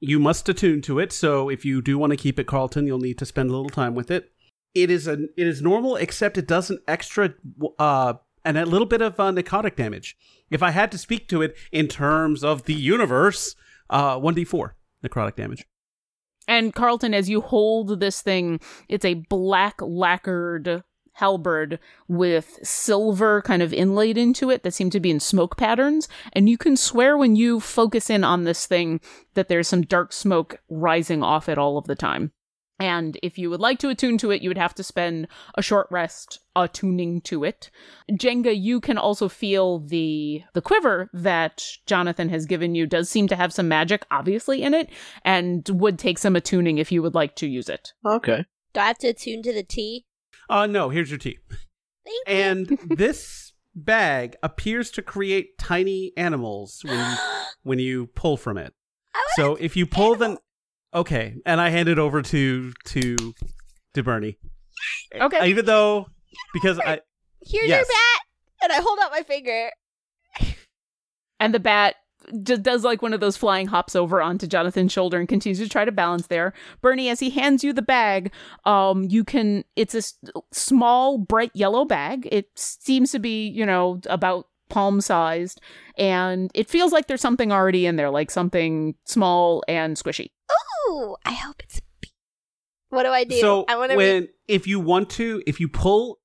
You 0.00 0.18
must 0.18 0.48
attune 0.48 0.82
to 0.82 0.98
it, 0.98 1.12
so 1.12 1.48
if 1.48 1.64
you 1.64 1.80
do 1.80 1.96
want 1.96 2.10
to 2.10 2.16
keep 2.16 2.38
it, 2.38 2.46
Carlton, 2.48 2.86
you'll 2.86 2.98
need 2.98 3.18
to 3.18 3.24
spend 3.26 3.48
a 3.50 3.52
little 3.52 3.70
time 3.70 3.94
with 3.94 4.10
it. 4.10 4.32
It 4.76 4.90
is 4.90 5.08
a 5.08 5.14
it 5.14 5.46
is 5.46 5.62
normal, 5.62 5.96
except 5.96 6.36
it 6.36 6.46
does 6.46 6.68
an 6.70 6.78
extra 6.86 7.34
uh 7.78 8.14
and 8.44 8.58
a 8.58 8.66
little 8.66 8.86
bit 8.86 9.00
of 9.00 9.18
uh, 9.18 9.32
necrotic 9.32 9.74
damage. 9.74 10.16
If 10.50 10.62
I 10.62 10.70
had 10.70 10.92
to 10.92 10.98
speak 10.98 11.28
to 11.30 11.42
it 11.42 11.56
in 11.72 11.88
terms 11.88 12.44
of 12.44 12.64
the 12.64 12.74
universe, 12.74 13.56
uh, 13.88 14.18
one 14.18 14.34
d 14.34 14.44
four 14.44 14.76
necrotic 15.02 15.36
damage. 15.36 15.64
And 16.46 16.74
Carlton, 16.74 17.14
as 17.14 17.28
you 17.28 17.40
hold 17.40 18.00
this 18.00 18.22
thing, 18.22 18.60
it's 18.88 19.04
a 19.04 19.14
black 19.14 19.80
lacquered 19.80 20.84
halberd 21.14 21.78
with 22.06 22.58
silver 22.62 23.40
kind 23.42 23.62
of 23.62 23.72
inlaid 23.72 24.18
into 24.18 24.50
it 24.50 24.62
that 24.62 24.74
seem 24.74 24.90
to 24.90 25.00
be 25.00 25.10
in 25.10 25.18
smoke 25.18 25.56
patterns. 25.56 26.08
And 26.34 26.48
you 26.48 26.58
can 26.58 26.76
swear 26.76 27.16
when 27.16 27.34
you 27.34 27.58
focus 27.58 28.10
in 28.10 28.22
on 28.22 28.44
this 28.44 28.66
thing 28.66 29.00
that 29.32 29.48
there's 29.48 29.68
some 29.68 29.82
dark 29.82 30.12
smoke 30.12 30.60
rising 30.68 31.22
off 31.22 31.48
it 31.48 31.58
all 31.58 31.78
of 31.78 31.86
the 31.86 31.96
time. 31.96 32.32
And 32.78 33.18
if 33.22 33.38
you 33.38 33.48
would 33.48 33.60
like 33.60 33.78
to 33.78 33.88
attune 33.88 34.18
to 34.18 34.30
it, 34.30 34.42
you 34.42 34.50
would 34.50 34.58
have 34.58 34.74
to 34.74 34.82
spend 34.82 35.28
a 35.54 35.62
short 35.62 35.86
rest 35.90 36.40
attuning 36.54 37.22
to 37.22 37.42
it. 37.42 37.70
Jenga, 38.10 38.54
you 38.58 38.80
can 38.80 38.98
also 38.98 39.28
feel 39.28 39.78
the 39.78 40.42
the 40.52 40.60
quiver 40.60 41.08
that 41.14 41.64
Jonathan 41.86 42.28
has 42.28 42.44
given 42.44 42.74
you 42.74 42.86
does 42.86 43.08
seem 43.08 43.28
to 43.28 43.36
have 43.36 43.52
some 43.52 43.68
magic, 43.68 44.04
obviously, 44.10 44.62
in 44.62 44.74
it, 44.74 44.90
and 45.24 45.66
would 45.70 45.98
take 45.98 46.18
some 46.18 46.36
attuning 46.36 46.76
if 46.76 46.92
you 46.92 47.02
would 47.02 47.14
like 47.14 47.34
to 47.36 47.46
use 47.46 47.68
it. 47.68 47.92
Okay. 48.04 48.44
Do 48.74 48.80
I 48.80 48.88
have 48.88 48.98
to 48.98 49.08
attune 49.08 49.42
to 49.42 49.54
the 49.54 49.62
tea? 49.62 50.04
Uh, 50.50 50.66
no, 50.66 50.90
here's 50.90 51.10
your 51.10 51.18
tea. 51.18 51.38
Thank 52.04 52.28
you. 52.28 52.34
And 52.34 52.78
this 52.96 53.52
bag 53.74 54.36
appears 54.42 54.90
to 54.92 55.02
create 55.02 55.58
tiny 55.58 56.12
animals 56.16 56.82
when 56.84 56.98
you, 56.98 57.16
when 57.62 57.78
you 57.78 58.06
pull 58.08 58.36
from 58.36 58.58
it. 58.58 58.74
So 59.36 59.56
if 59.56 59.76
you 59.76 59.86
pull 59.86 60.14
them, 60.14 60.38
okay, 60.94 61.36
and 61.44 61.60
I 61.60 61.70
hand 61.70 61.88
it 61.88 61.98
over 61.98 62.22
to 62.22 62.72
to 62.84 63.16
to 63.94 64.02
Bernie. 64.02 64.38
Okay. 65.14 65.48
Even 65.48 65.64
though 65.64 66.06
because 66.52 66.78
I 66.78 67.00
Here's 67.42 67.68
yes. 67.68 67.86
your 67.86 67.86
bat, 67.86 68.20
and 68.62 68.72
I 68.72 68.82
hold 68.82 68.98
out 69.00 69.10
my 69.10 69.22
finger. 69.22 69.70
And 71.38 71.52
the 71.52 71.60
bat 71.60 71.96
just 72.42 72.62
does 72.62 72.82
like 72.82 73.02
one 73.02 73.12
of 73.12 73.20
those 73.20 73.36
flying 73.36 73.66
hops 73.66 73.94
over 73.94 74.20
onto 74.20 74.46
Jonathan's 74.46 74.90
shoulder 74.90 75.18
and 75.18 75.28
continues 75.28 75.58
to 75.58 75.68
try 75.68 75.84
to 75.84 75.92
balance 75.92 76.26
there. 76.26 76.54
Bernie, 76.80 77.08
as 77.08 77.20
he 77.20 77.30
hands 77.30 77.62
you 77.62 77.72
the 77.72 77.82
bag, 77.82 78.32
um, 78.64 79.04
you 79.04 79.22
can. 79.22 79.64
It's 79.76 79.94
a 79.94 79.98
s- 79.98 80.18
small, 80.52 81.18
bright 81.18 81.52
yellow 81.54 81.84
bag. 81.84 82.28
It 82.30 82.48
seems 82.56 83.12
to 83.12 83.18
be, 83.18 83.46
you 83.46 83.64
know, 83.66 84.00
about 84.08 84.46
palm 84.68 85.00
sized, 85.00 85.60
and 85.96 86.50
it 86.54 86.68
feels 86.68 86.90
like 86.92 87.06
there's 87.06 87.20
something 87.20 87.52
already 87.52 87.86
in 87.86 87.96
there, 87.96 88.10
like 88.10 88.30
something 88.30 88.94
small 89.04 89.62
and 89.68 89.96
squishy. 89.96 90.30
Ooh, 90.88 91.16
I 91.24 91.32
hope 91.32 91.62
it's. 91.62 91.80
What 92.88 93.02
do 93.02 93.10
I 93.10 93.24
do? 93.24 93.38
so 93.40 93.64
I 93.68 93.76
want 93.76 93.90
to. 93.90 93.96
when 93.96 94.28
if 94.46 94.66
you 94.66 94.78
want 94.80 95.10
to 95.10 95.42
if 95.46 95.58
you 95.60 95.68
pull 95.68 96.20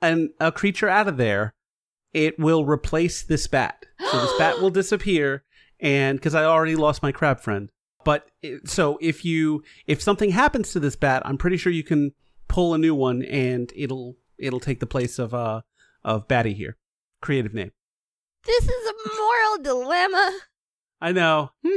an 0.00 0.30
a 0.40 0.50
creature 0.50 0.88
out 0.88 1.08
of 1.08 1.16
there, 1.18 1.54
it 2.12 2.38
will 2.38 2.64
replace 2.64 3.22
this 3.22 3.46
bat. 3.46 3.84
So 4.10 4.20
this 4.20 4.32
bat 4.38 4.60
will 4.60 4.70
disappear, 4.80 5.44
and 5.78 6.18
because 6.18 6.34
I 6.34 6.44
already 6.44 6.74
lost 6.76 7.02
my 7.02 7.12
crab 7.12 7.40
friend, 7.40 7.70
But 8.04 8.28
it, 8.42 8.68
so 8.68 8.98
if 9.00 9.24
you 9.24 9.62
if 9.86 10.00
something 10.00 10.30
happens 10.30 10.72
to 10.72 10.80
this 10.80 10.96
bat, 10.96 11.22
I'm 11.24 11.36
pretty 11.38 11.58
sure 11.58 11.70
you 11.70 11.84
can 11.84 12.12
pull 12.48 12.74
a 12.74 12.78
new 12.78 12.94
one 12.94 13.22
and 13.22 13.70
it'll 13.76 14.16
it'll 14.38 14.58
take 14.60 14.80
the 14.80 14.86
place 14.86 15.18
of 15.18 15.34
uh 15.34 15.60
of 16.02 16.26
Batty 16.26 16.54
here. 16.54 16.76
Creative 17.20 17.52
name. 17.52 17.72
This 18.46 18.64
is 18.64 18.88
a 18.88 18.94
moral 19.16 19.62
dilemma. 19.62 20.38
I 21.00 21.12
know. 21.12 21.50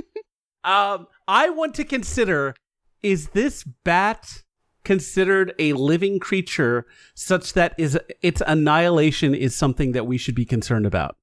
um, 0.64 1.08
I 1.28 1.50
want 1.50 1.76
to 1.76 1.84
consider: 1.84 2.56
is 3.02 3.30
this 3.30 3.64
bat 3.64 4.44
considered 4.84 5.54
a 5.60 5.74
living 5.74 6.20
creature, 6.20 6.86
such 7.16 7.54
that 7.54 7.74
is 7.78 7.98
its 8.22 8.42
annihilation 8.46 9.34
is 9.34 9.56
something 9.56 9.94
that 9.94 10.06
we 10.06 10.18
should 10.18 10.36
be 10.36 10.46
concerned 10.46 10.86
about? 10.86 11.16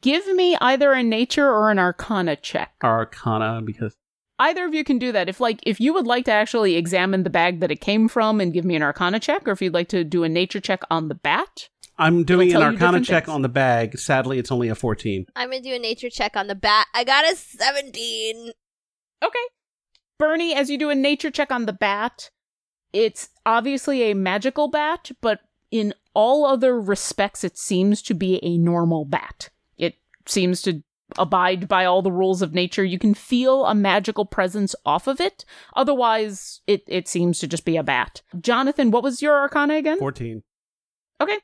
Give 0.00 0.26
me 0.34 0.56
either 0.60 0.92
a 0.92 1.02
nature 1.02 1.48
or 1.50 1.70
an 1.70 1.78
arcana 1.78 2.36
check. 2.36 2.72
Arcana, 2.82 3.60
because 3.62 3.94
Either 4.38 4.64
of 4.64 4.74
you 4.74 4.82
can 4.82 4.98
do 4.98 5.12
that. 5.12 5.28
If 5.28 5.40
like 5.40 5.60
if 5.62 5.78
you 5.78 5.94
would 5.94 6.06
like 6.06 6.24
to 6.24 6.32
actually 6.32 6.74
examine 6.74 7.22
the 7.22 7.30
bag 7.30 7.60
that 7.60 7.70
it 7.70 7.80
came 7.80 8.08
from 8.08 8.40
and 8.40 8.52
give 8.52 8.64
me 8.64 8.74
an 8.74 8.82
arcana 8.82 9.20
check, 9.20 9.46
or 9.46 9.52
if 9.52 9.62
you'd 9.62 9.74
like 9.74 9.88
to 9.90 10.02
do 10.02 10.24
a 10.24 10.28
nature 10.28 10.60
check 10.60 10.82
on 10.90 11.06
the 11.08 11.14
bat. 11.14 11.68
I'm 11.98 12.24
doing 12.24 12.48
an 12.48 12.54
tell 12.54 12.62
Arcana 12.62 13.02
check 13.02 13.26
things. 13.26 13.34
on 13.34 13.42
the 13.42 13.48
bag. 13.48 13.96
Sadly, 13.98 14.38
it's 14.38 14.50
only 14.50 14.68
a 14.68 14.74
14. 14.74 15.26
I'm 15.36 15.50
gonna 15.50 15.62
do 15.62 15.74
a 15.74 15.78
nature 15.78 16.10
check 16.10 16.36
on 16.36 16.46
the 16.48 16.54
bat. 16.54 16.86
I 16.94 17.04
got 17.04 17.30
a 17.30 17.36
17. 17.36 18.50
Okay. 19.22 19.38
Bernie, 20.18 20.54
as 20.54 20.70
you 20.70 20.78
do 20.78 20.90
a 20.90 20.94
nature 20.94 21.30
check 21.30 21.50
on 21.50 21.66
the 21.66 21.72
bat, 21.72 22.30
it's 22.92 23.28
obviously 23.46 24.02
a 24.02 24.14
magical 24.14 24.68
bat, 24.68 25.10
but 25.20 25.40
in 25.70 25.94
all 26.14 26.44
other 26.44 26.78
respects, 26.80 27.42
it 27.42 27.56
seems 27.56 28.02
to 28.02 28.14
be 28.14 28.38
a 28.42 28.58
normal 28.58 29.04
bat. 29.04 29.48
It 29.78 29.94
seems 30.26 30.60
to 30.62 30.82
abide 31.18 31.68
by 31.68 31.84
all 31.84 32.02
the 32.02 32.12
rules 32.12 32.42
of 32.42 32.54
nature. 32.54 32.84
You 32.84 32.98
can 32.98 33.14
feel 33.14 33.66
a 33.66 33.74
magical 33.74 34.24
presence 34.24 34.74
off 34.84 35.06
of 35.06 35.20
it. 35.20 35.44
Otherwise, 35.74 36.60
it, 36.66 36.82
it 36.86 37.08
seems 37.08 37.38
to 37.40 37.46
just 37.46 37.64
be 37.64 37.76
a 37.76 37.82
bat. 37.82 38.22
Jonathan, 38.40 38.90
what 38.90 39.02
was 39.02 39.22
your 39.22 39.34
arcana 39.34 39.74
again? 39.74 39.98
14. 39.98 40.42
Okay. 41.20 41.38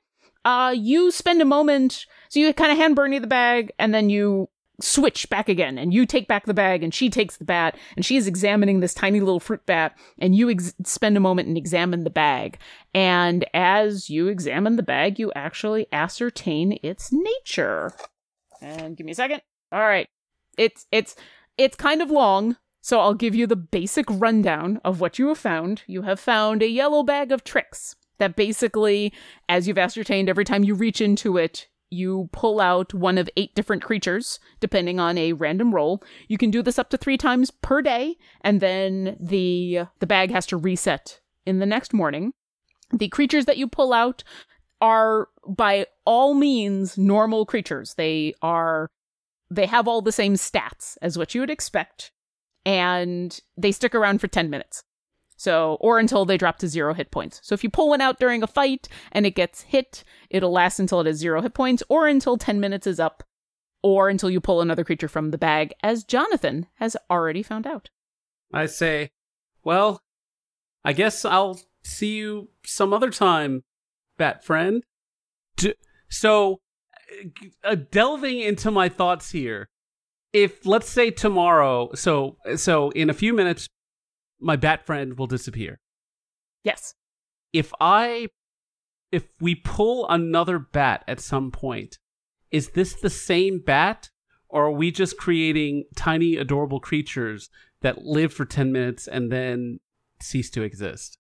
Uh, 0.44 0.74
you 0.76 1.10
spend 1.10 1.42
a 1.42 1.46
moment, 1.46 2.06
so 2.28 2.40
you 2.40 2.52
kind 2.54 2.72
of 2.72 2.78
hand 2.78 2.96
Bernie 2.96 3.18
the 3.18 3.26
bag, 3.26 3.72
and 3.78 3.92
then 3.92 4.08
you 4.08 4.48
switch 4.80 5.28
back 5.28 5.48
again, 5.48 5.78
and 5.78 5.92
you 5.92 6.06
take 6.06 6.28
back 6.28 6.46
the 6.46 6.54
bag, 6.54 6.82
and 6.82 6.94
she 6.94 7.10
takes 7.10 7.36
the 7.36 7.44
bat, 7.44 7.76
and 7.96 8.04
she 8.04 8.16
is 8.16 8.26
examining 8.26 8.80
this 8.80 8.94
tiny 8.94 9.20
little 9.20 9.40
fruit 9.40 9.64
bat, 9.66 9.96
and 10.18 10.34
you 10.34 10.50
ex- 10.50 10.74
spend 10.84 11.16
a 11.16 11.20
moment 11.20 11.48
and 11.48 11.56
examine 11.56 12.04
the 12.04 12.10
bag. 12.10 12.58
And 12.94 13.44
as 13.52 14.08
you 14.08 14.28
examine 14.28 14.76
the 14.76 14.82
bag, 14.82 15.18
you 15.18 15.32
actually 15.34 15.86
ascertain 15.92 16.78
its 16.82 17.10
nature. 17.12 17.92
And 18.60 18.96
give 18.96 19.04
me 19.04 19.12
a 19.12 19.16
second. 19.16 19.42
All 19.72 19.80
right. 19.80 20.08
It's 20.56 20.86
it's 20.90 21.14
it's 21.56 21.76
kind 21.76 22.02
of 22.02 22.10
long, 22.10 22.56
so 22.80 23.00
I'll 23.00 23.14
give 23.14 23.34
you 23.34 23.46
the 23.46 23.56
basic 23.56 24.06
rundown 24.08 24.80
of 24.84 25.00
what 25.00 25.18
you 25.18 25.28
have 25.28 25.38
found. 25.38 25.82
You 25.86 26.02
have 26.02 26.18
found 26.18 26.62
a 26.62 26.68
yellow 26.68 27.02
bag 27.02 27.32
of 27.32 27.44
tricks 27.44 27.96
that 28.18 28.36
basically, 28.36 29.12
as 29.48 29.68
you've 29.68 29.78
ascertained, 29.78 30.28
every 30.28 30.44
time 30.44 30.64
you 30.64 30.74
reach 30.74 31.00
into 31.00 31.36
it, 31.36 31.68
you 31.90 32.28
pull 32.32 32.60
out 32.60 32.92
one 32.94 33.18
of 33.18 33.30
eight 33.36 33.54
different 33.54 33.82
creatures, 33.82 34.38
depending 34.60 35.00
on 35.00 35.16
a 35.16 35.32
random 35.32 35.74
roll. 35.74 36.02
You 36.28 36.38
can 36.38 36.50
do 36.50 36.62
this 36.62 36.78
up 36.78 36.90
to 36.90 36.96
three 36.96 37.16
times 37.16 37.50
per 37.50 37.82
day, 37.82 38.16
and 38.42 38.60
then 38.60 39.16
the 39.20 39.80
the 40.00 40.06
bag 40.06 40.30
has 40.30 40.46
to 40.46 40.56
reset 40.56 41.20
in 41.46 41.58
the 41.58 41.66
next 41.66 41.92
morning. 41.92 42.32
The 42.92 43.08
creatures 43.08 43.46
that 43.46 43.58
you 43.58 43.68
pull 43.68 43.92
out 43.92 44.24
are 44.80 45.28
by 45.46 45.86
all 46.04 46.34
means 46.34 46.96
normal 46.96 47.46
creatures. 47.46 47.94
They 47.94 48.34
are 48.42 48.88
they 49.50 49.66
have 49.66 49.88
all 49.88 50.02
the 50.02 50.12
same 50.12 50.34
stats 50.34 50.96
as 51.00 51.16
what 51.16 51.34
you 51.34 51.40
would 51.40 51.50
expect, 51.50 52.12
and 52.64 53.38
they 53.56 53.72
stick 53.72 53.94
around 53.94 54.20
for 54.20 54.28
10 54.28 54.50
minutes. 54.50 54.82
So, 55.38 55.78
or 55.80 56.00
until 56.00 56.24
they 56.24 56.36
drop 56.36 56.58
to 56.58 56.68
zero 56.68 56.94
hit 56.94 57.12
points. 57.12 57.40
So, 57.44 57.54
if 57.54 57.62
you 57.62 57.70
pull 57.70 57.90
one 57.90 58.00
out 58.00 58.18
during 58.18 58.42
a 58.42 58.48
fight 58.48 58.88
and 59.12 59.24
it 59.24 59.36
gets 59.36 59.62
hit, 59.62 60.02
it'll 60.30 60.50
last 60.50 60.80
until 60.80 61.00
it 61.00 61.06
has 61.06 61.18
zero 61.18 61.40
hit 61.40 61.54
points, 61.54 61.82
or 61.88 62.08
until 62.08 62.36
10 62.36 62.58
minutes 62.58 62.88
is 62.88 62.98
up, 62.98 63.22
or 63.80 64.08
until 64.08 64.30
you 64.30 64.40
pull 64.40 64.60
another 64.60 64.82
creature 64.82 65.06
from 65.06 65.30
the 65.30 65.38
bag, 65.38 65.72
as 65.80 66.02
Jonathan 66.02 66.66
has 66.74 66.96
already 67.08 67.44
found 67.44 67.68
out. 67.68 67.88
I 68.52 68.66
say, 68.66 69.10
well, 69.62 70.02
I 70.84 70.92
guess 70.92 71.24
I'll 71.24 71.60
see 71.84 72.16
you 72.16 72.48
some 72.64 72.92
other 72.92 73.10
time, 73.10 73.62
bat 74.16 74.44
friend. 74.44 74.82
D- 75.56 75.74
so, 76.10 76.58
uh, 77.62 77.76
delving 77.76 78.40
into 78.40 78.72
my 78.72 78.88
thoughts 78.88 79.30
here, 79.30 79.68
if 80.32 80.66
let's 80.66 80.88
say 80.88 81.12
tomorrow, 81.12 81.90
so 81.94 82.38
so 82.56 82.90
in 82.90 83.08
a 83.08 83.14
few 83.14 83.32
minutes, 83.32 83.68
my 84.40 84.56
bat 84.56 84.86
friend 84.86 85.18
will 85.18 85.26
disappear. 85.26 85.80
Yes. 86.64 86.94
If 87.52 87.72
I, 87.80 88.28
if 89.12 89.28
we 89.40 89.54
pull 89.54 90.08
another 90.08 90.58
bat 90.58 91.04
at 91.08 91.20
some 91.20 91.50
point, 91.50 91.98
is 92.50 92.70
this 92.70 92.94
the 92.94 93.10
same 93.10 93.60
bat, 93.64 94.10
or 94.48 94.66
are 94.66 94.70
we 94.70 94.90
just 94.90 95.18
creating 95.18 95.84
tiny, 95.96 96.36
adorable 96.36 96.80
creatures 96.80 97.50
that 97.82 98.02
live 98.02 98.32
for 98.32 98.44
ten 98.44 98.72
minutes 98.72 99.06
and 99.06 99.30
then 99.30 99.80
cease 100.20 100.50
to 100.50 100.62
exist? 100.62 101.18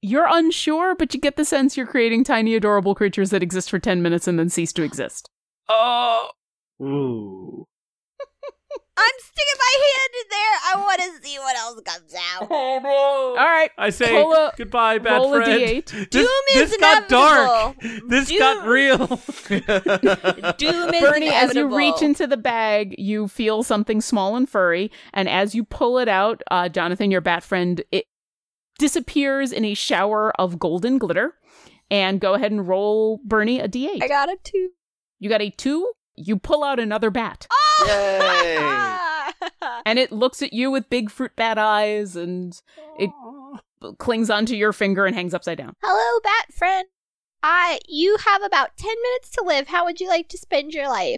You're 0.00 0.26
unsure, 0.28 0.96
but 0.96 1.14
you 1.14 1.20
get 1.20 1.36
the 1.36 1.44
sense 1.44 1.76
you're 1.76 1.86
creating 1.86 2.24
tiny, 2.24 2.56
adorable 2.56 2.94
creatures 2.94 3.30
that 3.30 3.42
exist 3.42 3.70
for 3.70 3.78
10 3.78 4.02
minutes 4.02 4.26
and 4.26 4.36
then 4.36 4.48
cease 4.48 4.72
to 4.72 4.82
exist. 4.82 5.30
Oh, 5.68 6.30
Ooh. 6.82 7.68
I'm 8.94 9.14
sticking 9.18 9.58
my 9.58 9.74
hand 9.88 10.12
in 10.20 10.28
there. 10.30 10.54
I 10.66 10.80
want 10.80 11.00
to 11.00 11.26
see 11.26 11.38
what 11.38 11.56
else 11.56 11.80
comes 11.80 12.14
out. 12.34 12.46
oh 12.50 12.80
no! 12.82 12.90
All 13.40 13.46
right. 13.48 13.70
I 13.78 13.88
say 13.90 14.10
Pull 14.10 14.32
a- 14.32 14.52
goodbye, 14.56 14.98
bad 14.98 15.16
roll 15.16 15.34
friend. 15.34 15.60
D8. 15.62 15.86
This, 15.86 16.06
Doom 16.08 16.28
is 16.54 16.70
this 16.70 16.76
got 16.78 17.08
dark. 17.08 17.76
This 18.08 18.28
Doom- 18.28 18.38
got 18.38 18.66
real. 18.66 18.98
Doom 20.58 20.94
is 20.94 21.00
Bernie, 21.00 21.28
as 21.30 21.54
you 21.54 21.74
reach 21.74 22.02
into 22.02 22.26
the 22.26 22.36
bag, 22.36 22.94
you 22.98 23.28
feel 23.28 23.62
something 23.62 24.00
small 24.00 24.36
and 24.36 24.48
furry, 24.48 24.90
and 25.14 25.28
as 25.28 25.54
you 25.54 25.64
pull 25.64 25.98
it 25.98 26.08
out, 26.08 26.42
uh, 26.50 26.68
Jonathan, 26.68 27.10
your 27.10 27.20
bat 27.20 27.42
friend, 27.42 27.82
it 27.90 28.06
disappears 28.78 29.52
in 29.52 29.64
a 29.64 29.74
shower 29.74 30.32
of 30.40 30.58
golden 30.58 30.98
glitter. 30.98 31.34
And 31.90 32.20
go 32.20 32.32
ahead 32.32 32.52
and 32.52 32.66
roll 32.66 33.20
Bernie 33.22 33.60
a 33.60 33.68
d8. 33.68 34.02
I 34.02 34.08
got 34.08 34.30
a 34.30 34.36
two. 34.42 34.70
you 35.18 35.28
got 35.28 35.42
a 35.42 35.50
two. 35.50 35.92
You 36.16 36.38
pull 36.38 36.64
out 36.64 36.78
another 36.80 37.10
bat, 37.10 37.46
Oh! 37.50 37.58
And 39.86 39.98
it 39.98 40.12
looks 40.12 40.42
at 40.42 40.52
you 40.52 40.70
with 40.70 40.88
big 40.90 41.10
fruit 41.10 41.32
bat 41.36 41.58
eyes, 41.58 42.16
and 42.16 42.60
it 42.98 43.10
clings 43.98 44.30
onto 44.30 44.54
your 44.54 44.72
finger 44.72 45.06
and 45.06 45.14
hangs 45.14 45.34
upside 45.34 45.58
down. 45.58 45.74
Hello, 45.82 46.20
bat 46.22 46.52
friend. 46.52 46.88
I 47.42 47.80
you 47.88 48.16
have 48.24 48.42
about 48.42 48.76
ten 48.76 48.94
minutes 49.02 49.30
to 49.30 49.44
live. 49.44 49.68
How 49.68 49.84
would 49.84 50.00
you 50.00 50.08
like 50.08 50.28
to 50.28 50.38
spend 50.38 50.72
your 50.74 50.88
life? 50.88 51.16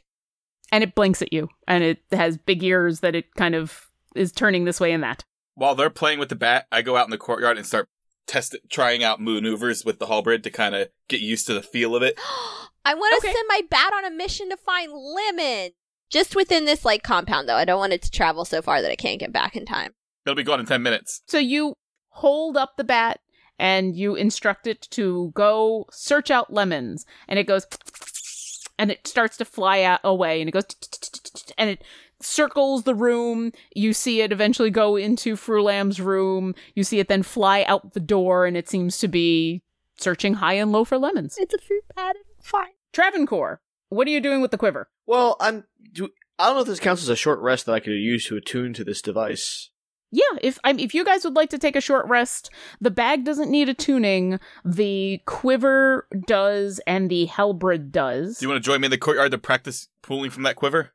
And 0.73 0.83
it 0.83 0.95
blinks 0.95 1.23
at 1.23 1.33
you, 1.33 1.49
and 1.69 1.85
it 1.85 1.99
has 2.13 2.39
big 2.39 2.63
ears 2.63 3.01
that 3.01 3.15
it 3.15 3.35
kind 3.35 3.55
of 3.55 3.87
is 4.17 4.33
turning 4.33 4.65
this 4.65 4.81
way 4.81 4.93
and 4.93 5.03
that. 5.03 5.25
While 5.55 5.75
they're 5.75 5.91
playing 5.91 6.19
with 6.19 6.31
the 6.31 6.35
bat, 6.37 6.67
I 6.73 6.83
go 6.83 6.97
out 6.97 7.07
in 7.07 7.11
the 7.11 7.19
courtyard 7.19 7.57
and 7.59 7.67
start 7.67 7.89
test 8.27 8.57
trying 8.71 9.05
out 9.05 9.21
maneuvers 9.21 9.85
with 9.85 9.99
the 9.99 10.07
halberd 10.07 10.43
to 10.45 10.51
kind 10.51 10.75
of 10.75 10.89
get 11.09 11.21
used 11.21 11.47
to 11.47 11.55
the 11.55 11.63
feel 11.63 11.95
of 11.95 12.03
it. 12.03 12.19
I 12.87 12.95
want 12.95 13.13
to 13.21 13.29
Okay. 13.29 13.35
send 13.35 13.47
my 13.49 13.61
bat 13.71 13.93
on 13.95 14.05
a 14.05 14.11
mission 14.11 14.51
to 14.51 14.57
find 14.57 14.91
lemon. 14.93 15.73
Just 16.11 16.37
within 16.37 16.65
this 16.65 16.85
like 16.85 17.03
compound 17.03 17.49
though. 17.49 17.57
I 17.57 17.65
don't 17.65 17.79
want 17.79 17.93
it 17.93 18.03
to 18.03 18.11
travel 18.11 18.45
so 18.45 18.63
far 18.63 18.81
that 18.83 18.91
it 18.91 18.99
can't 18.99 19.21
get 19.21 19.33
back 19.33 19.57
in 19.57 19.65
time. 19.67 19.95
It'll 20.25 20.37
be 20.37 20.43
gone 20.43 20.61
in 20.61 20.67
ten 20.67 20.83
minutes. 20.83 21.23
So 21.27 21.39
you 21.39 21.75
hold 22.09 22.57
up 22.57 22.77
the 22.77 22.85
bat 22.85 23.21
and 23.59 23.97
you 23.97 24.15
instruct 24.15 24.67
it 24.67 24.83
to 24.91 25.33
go 25.35 25.87
search 25.91 26.31
out 26.31 26.53
lemons, 26.53 27.07
and 27.29 27.39
it 27.39 27.47
goes 27.47 27.67
and 28.79 28.91
it 28.91 29.07
starts 29.07 29.37
to 29.39 29.45
fly 29.45 29.83
out 29.83 30.01
away, 30.03 30.41
and 30.41 30.49
it 30.49 30.53
goes 30.53 30.65
and 31.59 31.71
it 31.71 31.85
circles 32.21 32.85
the 32.85 32.95
room. 32.95 33.53
You 33.75 33.93
see 33.93 34.21
it 34.23 34.33
eventually 34.33 34.71
go 34.71 34.97
into 34.97 35.37
Frulam's 35.37 36.01
room. 36.01 36.55
You 36.75 36.85
see 36.85 36.99
it 36.99 37.09
then 37.09 37.23
fly 37.23 37.63
out 37.65 37.93
the 37.93 38.01
door, 38.01 38.47
and 38.47 38.57
it 38.57 38.69
seems 38.69 38.99
to 38.99 39.09
be 39.09 39.63
searching 39.97 40.35
high 40.35 40.55
and 40.55 40.73
low 40.73 40.85
for 40.85 40.99
lemons. 40.99 41.37
It's 41.39 41.55
a 41.55 41.59
fruit 41.59 41.85
bat. 41.95 42.17
It's 42.39 42.49
fine. 42.49 42.73
Travancore, 42.93 43.61
what 43.95 44.07
are 44.07 44.11
you 44.11 44.21
doing 44.21 44.41
with 44.41 44.51
the 44.51 44.59
quiver? 44.59 44.89
Well, 45.07 45.37
I'm. 45.41 45.65
Do, 45.93 46.11
I 46.39 46.47
don't 46.47 46.57
know 46.57 46.63
if 46.63 46.67
this 46.67 46.81
counts 46.81 47.03
as 47.03 47.09
a 47.09 47.17
short 47.17 47.39
rest 47.41 47.67
that 47.67 47.73
I 47.73 47.81
could 47.81 47.93
use 47.93 48.27
to 48.27 48.37
attune 48.37 48.73
to 48.75 48.85
this 48.85 49.01
device. 49.01 49.71
Yeah, 50.11 50.39
if 50.43 50.59
I'm, 50.63 50.79
if 50.79 50.95
you 50.95 51.05
guys 51.05 51.25
would 51.25 51.35
like 51.35 51.51
to 51.51 51.59
take 51.59 51.75
a 51.75 51.81
short 51.81 52.07
rest, 52.07 52.51
the 52.81 52.91
bag 52.91 53.25
doesn't 53.25 53.51
need 53.51 53.69
a 53.69 53.75
tuning. 53.75 54.39
The 54.65 55.21
quiver 55.27 56.07
does, 56.27 56.81
and 56.87 57.11
the 57.11 57.27
halberd 57.27 57.91
does. 57.91 58.39
Do 58.39 58.45
you 58.45 58.51
want 58.51 58.63
to 58.63 58.67
join 58.67 58.81
me 58.81 58.87
in 58.87 58.91
the 58.93 58.99
courtyard 58.99 59.33
to 59.33 59.39
practice 59.39 59.89
pulling 60.03 60.31
from 60.31 60.45
that 60.45 60.55
quiver? 60.55 60.93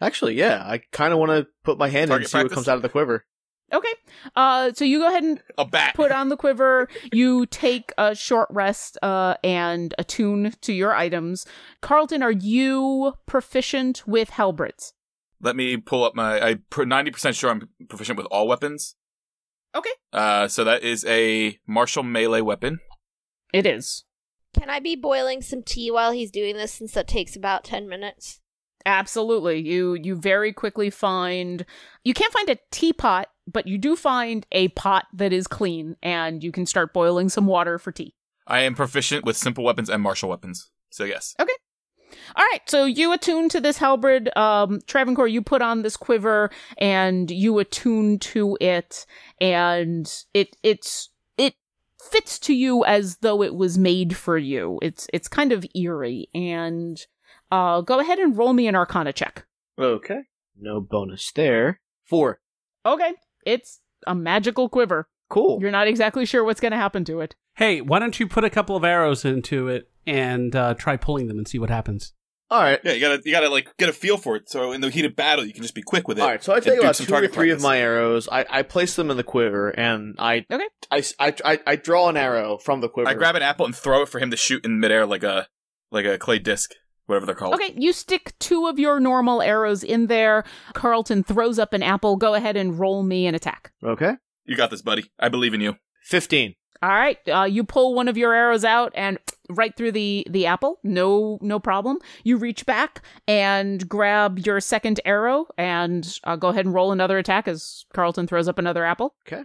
Actually, 0.00 0.34
yeah, 0.34 0.62
I 0.66 0.82
kind 0.90 1.12
of 1.12 1.18
want 1.18 1.30
to 1.30 1.46
put 1.64 1.78
my 1.78 1.88
hand 1.88 2.04
in 2.04 2.08
Target 2.08 2.24
and 2.24 2.30
see 2.30 2.42
what 2.44 2.52
comes 2.52 2.68
out 2.68 2.76
of 2.76 2.82
the 2.82 2.88
quiver. 2.88 3.24
Okay. 3.72 3.92
Uh, 4.36 4.72
so 4.74 4.84
you 4.84 5.00
go 5.00 5.08
ahead 5.08 5.24
and 5.24 5.42
A 5.58 5.64
bat. 5.64 5.94
put 5.94 6.12
on 6.12 6.28
the 6.28 6.36
quiver. 6.36 6.88
You 7.12 7.46
take 7.46 7.92
a 7.98 8.14
short 8.14 8.48
rest 8.50 8.96
uh, 9.02 9.34
and 9.42 9.92
attune 9.98 10.52
to 10.60 10.72
your 10.72 10.94
items. 10.94 11.46
Carlton, 11.80 12.22
are 12.22 12.30
you 12.30 13.14
proficient 13.26 14.06
with 14.06 14.30
halberds? 14.30 14.92
Let 15.40 15.56
me 15.56 15.76
pull 15.76 16.04
up 16.04 16.14
my. 16.14 16.40
I'm 16.40 16.88
ninety 16.88 17.10
percent 17.10 17.36
sure 17.36 17.50
I'm 17.50 17.68
proficient 17.88 18.16
with 18.16 18.26
all 18.30 18.46
weapons. 18.48 18.94
Okay. 19.74 19.90
Uh, 20.12 20.48
so 20.48 20.64
that 20.64 20.82
is 20.82 21.04
a 21.04 21.58
martial 21.66 22.02
melee 22.02 22.40
weapon. 22.40 22.80
It 23.52 23.66
is. 23.66 24.04
Can 24.58 24.70
I 24.70 24.80
be 24.80 24.96
boiling 24.96 25.42
some 25.42 25.62
tea 25.62 25.90
while 25.90 26.12
he's 26.12 26.30
doing 26.30 26.56
this 26.56 26.72
since 26.72 26.92
that 26.92 27.06
takes 27.06 27.36
about 27.36 27.64
10 27.64 27.86
minutes? 27.88 28.40
Absolutely. 28.86 29.58
You 29.60 29.94
you 29.94 30.14
very 30.14 30.52
quickly 30.52 30.88
find 30.88 31.66
you 32.04 32.14
can't 32.14 32.32
find 32.32 32.48
a 32.48 32.56
teapot, 32.70 33.28
but 33.46 33.66
you 33.66 33.78
do 33.78 33.96
find 33.96 34.46
a 34.52 34.68
pot 34.68 35.06
that 35.12 35.32
is 35.32 35.46
clean 35.46 35.96
and 36.02 36.42
you 36.42 36.52
can 36.52 36.66
start 36.66 36.92
boiling 36.92 37.28
some 37.28 37.46
water 37.46 37.78
for 37.78 37.92
tea. 37.92 38.14
I 38.46 38.60
am 38.60 38.74
proficient 38.74 39.24
with 39.24 39.36
simple 39.36 39.64
weapons 39.64 39.90
and 39.90 40.02
martial 40.02 40.28
weapons. 40.28 40.70
So 40.90 41.04
yes. 41.04 41.34
Okay. 41.40 41.52
All 42.34 42.44
right, 42.52 42.60
so 42.66 42.84
you 42.84 43.12
attune 43.12 43.48
to 43.50 43.60
this 43.60 43.78
halberd. 43.78 44.36
Um, 44.36 44.80
Travancore, 44.86 45.28
you 45.28 45.42
put 45.42 45.62
on 45.62 45.82
this 45.82 45.96
quiver 45.96 46.50
and 46.78 47.30
you 47.30 47.58
attune 47.58 48.18
to 48.20 48.56
it, 48.60 49.06
and 49.40 50.12
it 50.32 50.56
it's 50.62 51.10
it 51.36 51.54
fits 52.00 52.38
to 52.40 52.54
you 52.54 52.84
as 52.84 53.18
though 53.18 53.42
it 53.42 53.54
was 53.54 53.78
made 53.78 54.16
for 54.16 54.38
you. 54.38 54.78
It's 54.82 55.06
it's 55.12 55.28
kind 55.28 55.52
of 55.52 55.66
eerie, 55.74 56.28
and 56.34 57.00
uh, 57.50 57.80
go 57.80 58.00
ahead 58.00 58.18
and 58.18 58.36
roll 58.36 58.52
me 58.52 58.66
an 58.66 58.76
Arcana 58.76 59.12
check. 59.12 59.44
Okay. 59.78 60.20
No 60.58 60.80
bonus 60.80 61.30
there. 61.32 61.80
Four. 62.04 62.40
Okay, 62.84 63.14
it's 63.46 63.80
a 64.06 64.14
magical 64.14 64.68
quiver. 64.68 65.08
Cool. 65.30 65.58
You're 65.60 65.70
not 65.70 65.88
exactly 65.88 66.26
sure 66.26 66.44
what's 66.44 66.60
going 66.60 66.72
to 66.72 66.76
happen 66.76 67.04
to 67.06 67.20
it. 67.20 67.34
Hey, 67.54 67.80
why 67.80 67.98
don't 67.98 68.20
you 68.20 68.28
put 68.28 68.44
a 68.44 68.50
couple 68.50 68.76
of 68.76 68.84
arrows 68.84 69.24
into 69.24 69.68
it 69.68 69.88
and 70.06 70.54
uh, 70.54 70.74
try 70.74 70.96
pulling 70.96 71.26
them 71.26 71.38
and 71.38 71.48
see 71.48 71.58
what 71.58 71.70
happens? 71.70 72.12
All 72.48 72.60
right. 72.62 72.78
Yeah, 72.84 72.92
you 72.92 73.00
gotta 73.00 73.22
you 73.24 73.32
gotta 73.32 73.48
like 73.48 73.76
get 73.76 73.88
a 73.88 73.92
feel 73.92 74.16
for 74.16 74.36
it. 74.36 74.48
So 74.48 74.70
in 74.70 74.80
the 74.80 74.88
heat 74.88 75.04
of 75.04 75.16
battle, 75.16 75.44
you 75.44 75.52
can 75.52 75.62
just 75.62 75.74
be 75.74 75.82
quick 75.82 76.06
with 76.06 76.18
it. 76.18 76.20
All 76.20 76.28
right, 76.28 76.40
so 76.40 76.52
I 76.52 76.56
and 76.56 76.64
take 76.64 76.74
do 76.74 76.80
about 76.80 76.94
two 76.94 77.02
or 77.02 77.06
target 77.06 77.34
three 77.34 77.50
of 77.50 77.60
my 77.60 77.78
arrows. 77.78 78.28
I, 78.30 78.46
I 78.48 78.62
place 78.62 78.94
them 78.94 79.10
in 79.10 79.16
the 79.16 79.24
quiver, 79.24 79.70
and 79.70 80.14
I, 80.16 80.44
Okay. 80.48 80.68
I, 80.92 81.02
I, 81.18 81.34
I, 81.44 81.60
I 81.66 81.74
draw 81.76 82.08
an 82.08 82.16
arrow 82.16 82.58
from 82.58 82.82
the 82.82 82.88
quiver. 82.88 83.08
I 83.08 83.14
grab 83.14 83.34
an 83.34 83.42
apple 83.42 83.66
and 83.66 83.74
throw 83.74 84.02
it 84.02 84.08
for 84.08 84.20
him 84.20 84.30
to 84.30 84.36
shoot 84.36 84.64
in 84.64 84.78
midair 84.78 85.06
like 85.06 85.24
a 85.24 85.48
like 85.90 86.04
a 86.06 86.18
clay 86.18 86.38
disc, 86.38 86.72
whatever 87.06 87.26
they're 87.26 87.34
called. 87.34 87.54
Okay, 87.54 87.74
you 87.76 87.92
stick 87.92 88.34
two 88.38 88.66
of 88.66 88.78
your 88.78 89.00
normal 89.00 89.42
arrows 89.42 89.82
in 89.82 90.06
there. 90.06 90.44
Carlton 90.74 91.22
throws 91.24 91.58
up 91.58 91.72
an 91.72 91.82
apple. 91.82 92.16
Go 92.16 92.34
ahead 92.34 92.56
and 92.56 92.78
roll 92.78 93.02
me 93.02 93.26
an 93.26 93.34
attack. 93.34 93.72
Okay. 93.82 94.14
You 94.44 94.56
got 94.56 94.70
this, 94.70 94.82
buddy. 94.82 95.10
I 95.18 95.28
believe 95.28 95.54
in 95.54 95.60
you. 95.60 95.76
Fifteen. 96.02 96.54
All 96.82 96.90
right, 96.90 97.16
uh, 97.28 97.44
you 97.44 97.64
pull 97.64 97.94
one 97.94 98.06
of 98.06 98.18
your 98.18 98.34
arrows 98.34 98.64
out 98.64 98.92
and 98.94 99.18
right 99.48 99.74
through 99.76 99.92
the 99.92 100.26
the 100.30 100.46
apple. 100.46 100.78
No, 100.84 101.38
no 101.40 101.58
problem. 101.58 101.98
You 102.22 102.36
reach 102.36 102.66
back 102.66 103.02
and 103.26 103.88
grab 103.88 104.38
your 104.40 104.60
second 104.60 105.00
arrow 105.04 105.46
and 105.56 106.18
uh, 106.24 106.36
go 106.36 106.48
ahead 106.48 106.66
and 106.66 106.74
roll 106.74 106.92
another 106.92 107.16
attack 107.18 107.48
as 107.48 107.86
Carlton 107.94 108.26
throws 108.26 108.46
up 108.46 108.58
another 108.58 108.84
apple. 108.84 109.14
Okay, 109.26 109.44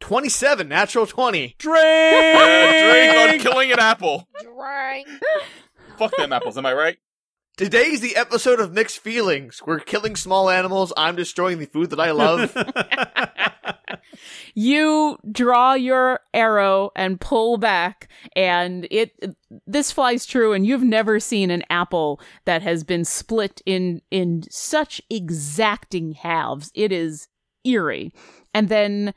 Twenty-seven. 0.00 0.68
Natural 0.68 1.06
twenty. 1.06 1.54
Drink! 1.58 1.74
Yeah, 1.84 2.92
drink 2.92 3.46
on 3.46 3.50
killing 3.52 3.72
an 3.72 3.78
apple. 3.80 4.28
Drink. 4.42 5.08
Fuck 5.96 6.16
them 6.16 6.32
apples. 6.32 6.58
Am 6.58 6.66
I 6.66 6.72
right? 6.72 6.98
Today's 7.56 8.00
the 8.00 8.16
episode 8.16 8.58
of 8.58 8.72
mixed 8.72 8.98
feelings. 8.98 9.62
We're 9.64 9.78
killing 9.78 10.16
small 10.16 10.50
animals. 10.50 10.92
I'm 10.96 11.14
destroying 11.14 11.58
the 11.58 11.66
food 11.66 11.90
that 11.90 12.00
I 12.00 12.10
love. 12.10 12.56
You 14.54 15.18
draw 15.30 15.74
your 15.74 16.20
arrow 16.32 16.90
and 16.94 17.20
pull 17.20 17.58
back, 17.58 18.08
and 18.36 18.86
it 18.90 19.12
this 19.66 19.90
flies 19.90 20.26
true. 20.26 20.52
And 20.52 20.66
you've 20.66 20.84
never 20.84 21.18
seen 21.18 21.50
an 21.50 21.64
apple 21.70 22.20
that 22.44 22.62
has 22.62 22.84
been 22.84 23.04
split 23.04 23.60
in 23.66 24.02
in 24.10 24.44
such 24.50 25.00
exacting 25.10 26.12
halves. 26.12 26.70
It 26.74 26.92
is 26.92 27.28
eerie. 27.64 28.12
And 28.52 28.68
then 28.68 29.14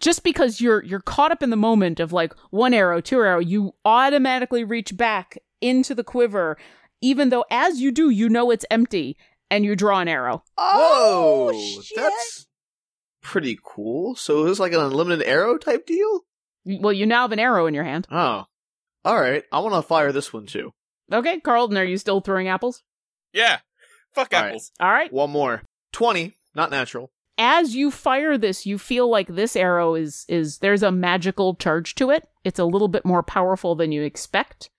just 0.00 0.24
because 0.24 0.60
you're 0.60 0.82
you're 0.82 1.00
caught 1.00 1.32
up 1.32 1.42
in 1.42 1.50
the 1.50 1.56
moment 1.56 2.00
of 2.00 2.12
like 2.12 2.34
one 2.50 2.74
arrow, 2.74 3.00
two 3.00 3.20
arrow, 3.20 3.38
you 3.38 3.74
automatically 3.84 4.64
reach 4.64 4.96
back 4.96 5.38
into 5.62 5.94
the 5.94 6.04
quiver, 6.04 6.56
even 7.00 7.30
though 7.30 7.44
as 7.50 7.80
you 7.80 7.90
do, 7.92 8.10
you 8.10 8.28
know 8.28 8.50
it's 8.50 8.64
empty, 8.70 9.16
and 9.50 9.64
you 9.64 9.74
draw 9.76 10.00
an 10.00 10.08
arrow. 10.08 10.42
Oh, 10.58 11.50
Whoa, 11.52 11.80
shit. 11.82 11.96
that's 11.96 12.46
pretty 13.22 13.58
cool. 13.64 14.14
So 14.16 14.42
is 14.44 14.52
this 14.52 14.58
like 14.58 14.72
an 14.72 14.80
unlimited 14.80 15.26
arrow 15.26 15.58
type 15.58 15.86
deal? 15.86 16.20
Well, 16.64 16.92
you 16.92 17.06
now 17.06 17.22
have 17.22 17.32
an 17.32 17.38
arrow 17.38 17.66
in 17.66 17.74
your 17.74 17.84
hand. 17.84 18.06
Oh, 18.10 18.44
all 19.04 19.20
right. 19.20 19.42
I 19.50 19.58
want 19.60 19.74
to 19.74 19.82
fire 19.82 20.12
this 20.12 20.32
one 20.32 20.46
too. 20.46 20.72
Okay, 21.12 21.40
Carlton, 21.40 21.76
are 21.76 21.84
you 21.84 21.98
still 21.98 22.20
throwing 22.20 22.48
apples? 22.48 22.82
Yeah. 23.32 23.58
Fuck 24.14 24.32
All 24.32 24.40
right. 24.42 24.48
apples. 24.48 24.70
All 24.80 24.90
right. 24.92 25.12
One 25.12 25.30
more. 25.30 25.62
Twenty. 25.92 26.36
Not 26.54 26.70
natural. 26.70 27.10
As 27.38 27.74
you 27.74 27.90
fire 27.90 28.36
this, 28.38 28.66
you 28.66 28.78
feel 28.78 29.10
like 29.10 29.26
this 29.28 29.56
arrow 29.56 29.94
is 29.94 30.24
is 30.28 30.58
there's 30.58 30.82
a 30.82 30.92
magical 30.92 31.54
charge 31.56 31.94
to 31.96 32.10
it. 32.10 32.28
It's 32.44 32.58
a 32.58 32.64
little 32.64 32.88
bit 32.88 33.04
more 33.04 33.22
powerful 33.22 33.74
than 33.74 33.90
you 33.90 34.02
expect, 34.02 34.70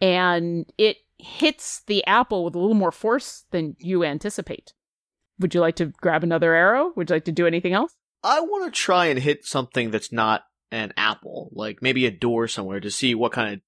and 0.00 0.66
it 0.78 0.98
hits 1.18 1.82
the 1.86 2.04
apple 2.06 2.44
with 2.44 2.54
a 2.54 2.58
little 2.58 2.74
more 2.74 2.92
force 2.92 3.44
than 3.50 3.76
you 3.78 4.04
anticipate. 4.04 4.72
Would 5.38 5.54
you 5.54 5.60
like 5.60 5.76
to 5.76 5.86
grab 5.86 6.22
another 6.22 6.54
arrow? 6.54 6.92
Would 6.96 7.10
you 7.10 7.16
like 7.16 7.24
to 7.26 7.32
do 7.32 7.46
anything 7.46 7.72
else? 7.72 7.94
I 8.22 8.40
want 8.40 8.72
to 8.72 8.78
try 8.78 9.06
and 9.06 9.18
hit 9.18 9.46
something 9.46 9.90
that's 9.90 10.12
not 10.12 10.42
an 10.70 10.92
apple, 10.96 11.50
like 11.52 11.82
maybe 11.82 12.06
a 12.06 12.10
door 12.10 12.46
somewhere, 12.48 12.80
to 12.80 12.90
see 12.90 13.14
what 13.14 13.32
kind 13.32 13.54
of 13.54 13.60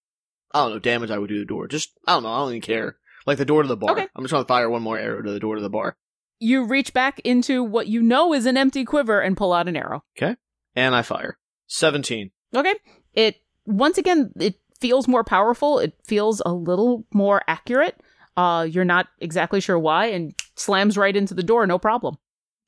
I 0.55 0.61
don't 0.61 0.73
know 0.73 0.79
damage 0.79 1.11
I 1.11 1.19
would 1.19 1.29
do 1.29 1.37
to 1.37 1.41
the 1.41 1.47
door. 1.47 1.69
Just 1.69 1.91
I 2.07 2.13
don't 2.13 2.23
know. 2.25 2.33
I 2.33 2.39
don't 2.41 2.51
even 2.51 2.61
care. 2.61 2.97
Like 3.27 3.39
the 3.39 3.45
door 3.45 3.63
to 3.63 3.69
the 3.69 3.77
bar. 3.77 3.93
Okay. 3.93 4.09
I'm 4.15 4.25
just 4.25 4.33
gonna 4.33 4.45
fire 4.45 4.69
one 4.69 4.83
more 4.83 4.99
arrow 4.99 5.23
to 5.23 5.31
the 5.31 5.41
door 5.41 5.57
to 5.57 5.63
the 5.63 5.71
bar, 5.71 5.97
You 6.41 6.65
reach 6.65 6.93
back 6.93 7.21
into 7.21 7.63
what 7.63 7.87
you 7.87 8.03
know 8.03 8.35
is 8.35 8.47
an 8.47 8.57
empty 8.57 8.85
quiver 8.85 9.21
and 9.21 9.37
pull 9.37 9.53
out 9.53 9.69
an 9.69 9.77
arrow. 9.77 10.05
Okay. 10.19 10.37
And 10.75 10.95
I 10.95 11.03
fire. 11.03 11.39
Seventeen. 11.67 12.33
Okay. 12.55 12.75
It 13.15 13.37
once 13.65 13.97
again 13.97 14.33
it 14.37 14.57
feels 14.83 15.09
more 15.09 15.25
powerful. 15.25 15.79
It 15.79 15.95
feels 16.05 16.43
a 16.45 16.53
little 16.53 17.07
more 17.15 17.41
accurate. 17.47 17.97
Uh 18.37 18.67
you're 18.69 18.85
not 18.85 19.07
exactly 19.21 19.61
sure 19.61 19.79
why 19.79 20.07
and 20.07 20.35
slams 20.57 20.99
right 20.99 21.17
into 21.17 21.35
the 21.35 21.43
door 21.43 21.67
no 21.67 21.79
problem. 21.79 22.17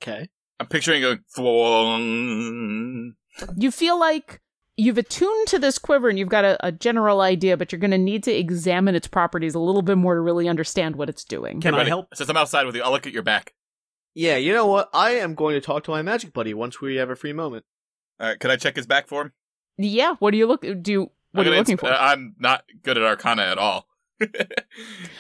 Okay. 0.03 0.29
I'm 0.61 0.67
picturing 0.69 1.03
it 1.03 1.03
going. 1.03 1.19
"Thwong." 1.37 3.15
You 3.57 3.71
feel 3.71 3.99
like 3.99 4.41
you've 4.77 4.99
attuned 4.99 5.49
to 5.49 5.59
this 5.59 5.79
quiver 5.79 6.09
and 6.09 6.19
you've 6.19 6.29
got 6.29 6.45
a, 6.45 6.67
a 6.67 6.73
general 6.73 7.21
idea, 7.21 7.57
but 7.57 7.73
you're 7.73 7.81
going 7.81 7.91
to 7.91 7.99
need 7.99 8.23
to 8.25 8.33
examine 8.33 8.95
its 8.95 9.07
properties 9.09 9.55
a 9.55 9.59
little 9.59 9.83
bit 9.83 9.97
more 9.99 10.15
to 10.15 10.21
really 10.21 10.49
understand 10.49 10.97
what 10.97 11.09
it's 11.09 11.25
doing. 11.25 11.61
Can 11.61 11.75
Hey, 11.75 11.81
I 11.81 11.85
help? 11.85 12.15
Since 12.15 12.29
I'm 12.31 12.37
outside 12.37 12.67
with 12.67 12.77
you, 12.77 12.83
I'll 12.83 12.91
look 12.93 13.07
at 13.07 13.13
your 13.13 13.23
back. 13.23 13.55
Yeah. 14.15 14.37
You 14.37 14.53
know 14.53 14.67
what? 14.67 14.89
I 14.93 15.13
am 15.13 15.35
going 15.35 15.55
to 15.55 15.61
talk 15.61 15.85
to 15.85 15.91
my 15.91 16.03
magic 16.03 16.33
buddy 16.33 16.55
once 16.55 16.81
we 16.81 16.97
have 16.97 17.11
a 17.11 17.17
free 17.17 17.33
moment. 17.33 17.65
All 18.21 18.29
right, 18.29 18.39
could 18.39 18.51
I 18.51 18.57
check 18.57 18.77
his 18.77 18.87
back 18.87 19.09
for 19.09 19.23
him? 19.23 19.33
Yeah. 19.77 20.15
What 20.21 20.31
do 20.31 20.39
you 20.39 20.47
look? 20.47 20.63
Do 20.83 20.93
you? 20.93 21.11
What 21.35 21.47
I'm 21.47 21.53
are 21.53 21.55
you 21.55 21.59
looking 21.61 21.77
insp- 21.77 21.81
for? 21.81 21.93
uh, 21.93 21.99
I'm 21.99 22.35
not 22.39 22.65
good 22.83 22.97
at 22.97 23.03
Arcana 23.05 23.43
at 23.43 23.59
all. 23.59 23.87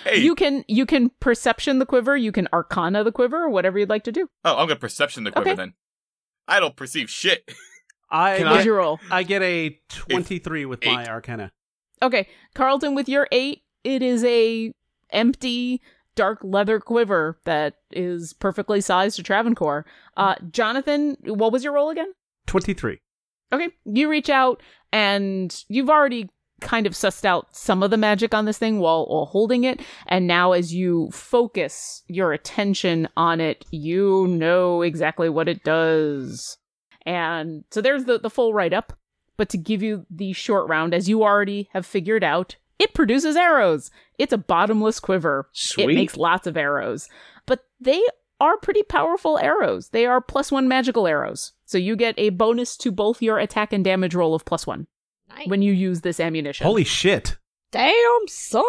hey, 0.04 0.18
You 0.20 0.34
can 0.34 0.64
you 0.68 0.86
can 0.86 1.10
perception 1.20 1.78
the 1.78 1.86
quiver. 1.86 2.16
You 2.16 2.32
can 2.32 2.48
arcana 2.52 3.04
the 3.04 3.12
quiver. 3.12 3.48
Whatever 3.48 3.78
you'd 3.78 3.88
like 3.90 4.04
to 4.04 4.12
do. 4.12 4.28
oh, 4.44 4.56
I'm 4.56 4.68
gonna 4.68 4.78
perception 4.78 5.24
the 5.24 5.32
quiver 5.32 5.50
Okay. 5.50 5.56
then. 5.56 5.74
I 6.46 6.60
don't 6.60 6.76
perceive 6.76 7.10
shit. 7.10 7.50
I 8.10 8.36
Can 8.38 8.46
What'd 8.48 8.64
get, 8.64 8.70
roll? 8.70 9.00
I 9.10 9.22
get 9.24 9.42
a 9.42 9.80
23 9.88 10.66
with 10.66 10.84
my 10.84 11.02
Eight. 11.02 11.08
Arcana. 11.08 11.50
Okay, 12.02 12.28
Carlton, 12.54 12.94
with 12.94 13.08
your 13.08 13.26
eight, 13.32 13.62
it 13.82 14.02
is 14.02 14.22
a 14.24 14.72
empty 15.10 15.80
dark 16.14 16.38
leather 16.44 16.78
quiver 16.78 17.40
that 17.44 17.78
is 17.90 18.32
perfectly 18.34 18.80
sized 18.80 19.16
to 19.16 19.22
Travancore. 19.24 19.84
Uh, 20.16 20.34
Jonathan, 20.52 21.16
what 21.24 21.50
was 21.50 21.64
your 21.64 21.72
roll 21.72 21.90
again? 21.90 22.12
23. 22.46 23.00
Okay, 23.54 23.68
you 23.84 24.10
reach 24.10 24.28
out 24.28 24.60
and 24.92 25.64
you've 25.68 25.90
already 25.90 26.28
kind 26.60 26.86
of 26.86 26.94
sussed 26.94 27.24
out 27.24 27.54
some 27.54 27.82
of 27.82 27.90
the 27.90 27.96
magic 27.96 28.34
on 28.34 28.46
this 28.46 28.58
thing 28.58 28.80
while, 28.80 29.06
while 29.06 29.26
holding 29.26 29.64
it. 29.64 29.80
And 30.06 30.26
now, 30.26 30.52
as 30.52 30.74
you 30.74 31.10
focus 31.12 32.02
your 32.08 32.32
attention 32.32 33.08
on 33.16 33.40
it, 33.40 33.64
you 33.70 34.26
know 34.28 34.82
exactly 34.82 35.28
what 35.28 35.48
it 35.48 35.62
does. 35.62 36.58
And 37.06 37.64
so 37.70 37.80
there's 37.80 38.04
the, 38.04 38.18
the 38.18 38.30
full 38.30 38.52
write 38.52 38.72
up. 38.72 38.92
But 39.36 39.48
to 39.50 39.58
give 39.58 39.82
you 39.82 40.06
the 40.10 40.32
short 40.32 40.68
round, 40.68 40.94
as 40.94 41.08
you 41.08 41.22
already 41.22 41.68
have 41.72 41.86
figured 41.86 42.24
out, 42.24 42.56
it 42.78 42.94
produces 42.94 43.36
arrows. 43.36 43.90
It's 44.18 44.32
a 44.32 44.38
bottomless 44.38 45.00
quiver. 45.00 45.48
Sweet. 45.52 45.90
It 45.90 45.94
makes 45.94 46.16
lots 46.16 46.46
of 46.46 46.56
arrows. 46.56 47.08
But 47.46 47.64
they 47.80 48.02
are 48.40 48.56
pretty 48.56 48.82
powerful 48.82 49.38
arrows. 49.38 49.88
They 49.90 50.06
are 50.06 50.20
plus 50.20 50.50
one 50.52 50.68
magical 50.68 51.06
arrows. 51.06 51.52
So 51.74 51.78
you 51.78 51.96
get 51.96 52.14
a 52.16 52.28
bonus 52.30 52.76
to 52.76 52.92
both 52.92 53.20
your 53.20 53.40
attack 53.40 53.72
and 53.72 53.84
damage 53.84 54.14
roll 54.14 54.32
of 54.32 54.44
plus 54.44 54.64
one 54.64 54.86
Nice. 55.28 55.48
when 55.48 55.60
you 55.60 55.72
use 55.72 56.02
this 56.02 56.20
ammunition. 56.20 56.64
Holy 56.64 56.84
shit. 56.84 57.36
Damn, 57.72 58.28
son. 58.28 58.62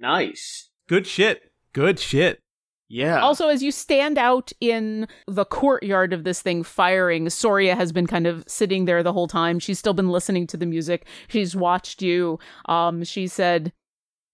Nice. 0.00 0.70
Good 0.88 1.06
shit. 1.06 1.52
Good 1.74 2.00
shit. 2.00 2.40
Yeah. 2.88 3.20
Also, 3.20 3.48
as 3.48 3.62
you 3.62 3.70
stand 3.70 4.16
out 4.16 4.50
in 4.62 5.08
the 5.26 5.44
courtyard 5.44 6.14
of 6.14 6.24
this 6.24 6.40
thing 6.40 6.62
firing, 6.62 7.28
Soria 7.28 7.74
has 7.74 7.92
been 7.92 8.06
kind 8.06 8.26
of 8.26 8.44
sitting 8.48 8.86
there 8.86 9.02
the 9.02 9.12
whole 9.12 9.28
time. 9.28 9.58
She's 9.58 9.78
still 9.78 9.92
been 9.92 10.08
listening 10.08 10.46
to 10.46 10.56
the 10.56 10.64
music. 10.64 11.06
She's 11.28 11.54
watched 11.54 12.00
you. 12.00 12.38
Um, 12.64 13.04
she 13.04 13.26
said, 13.26 13.74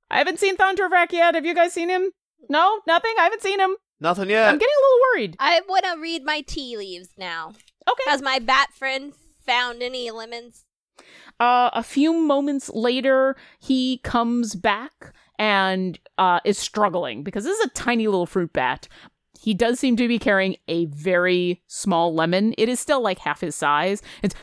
I 0.09 0.19
haven't 0.19 0.39
seen 0.39 0.57
Thondravrak 0.57 1.11
yet. 1.11 1.35
Have 1.35 1.45
you 1.45 1.53
guys 1.57 1.73
seen 1.73 1.89
him? 1.89 2.13
No, 2.49 2.81
nothing? 2.87 3.15
I 3.19 3.25
haven't 3.25 3.43
seen 3.43 3.59
him. 3.59 3.75
Nothing 4.01 4.31
yet. 4.31 4.49
I'm 4.49 4.59
getting 4.59 4.69
a 4.79 4.85
little 4.87 5.01
worried. 5.13 5.37
I 5.41 5.61
want 5.69 5.85
to 5.85 6.01
read 6.01 6.23
my 6.25 6.43
tea 6.43 6.77
leaves 6.77 7.09
now. 7.19 7.55
Okay. 7.89 8.11
Has 8.11 8.23
my 8.23 8.39
bat 8.39 8.73
friend 8.73 9.13
found 9.47 9.83
any 9.83 10.11
lemons? 10.11 10.65
Uh, 11.41 11.71
a 11.73 11.83
few 11.83 12.13
moments 12.13 12.69
later, 12.71 13.37
he 13.61 13.99
comes 13.99 14.55
back 14.55 15.15
and 15.39 15.99
uh, 16.19 16.41
is 16.45 16.59
struggling 16.59 17.23
because 17.23 17.45
this 17.45 17.59
is 17.59 17.67
a 17.67 17.71
tiny 17.71 18.07
little 18.07 18.27
fruit 18.27 18.53
bat. 18.53 18.89
He 19.41 19.55
does 19.55 19.79
seem 19.79 19.97
to 19.97 20.09
be 20.09 20.19
carrying 20.19 20.57
a 20.67 20.87
very 20.87 21.63
small 21.69 22.13
lemon. 22.13 22.55
It 22.59 22.69
is 22.69 22.81
still 22.81 23.01
like 23.01 23.21
half 23.21 23.41
his 23.41 23.55
size. 23.55 24.03
It's 24.23 24.35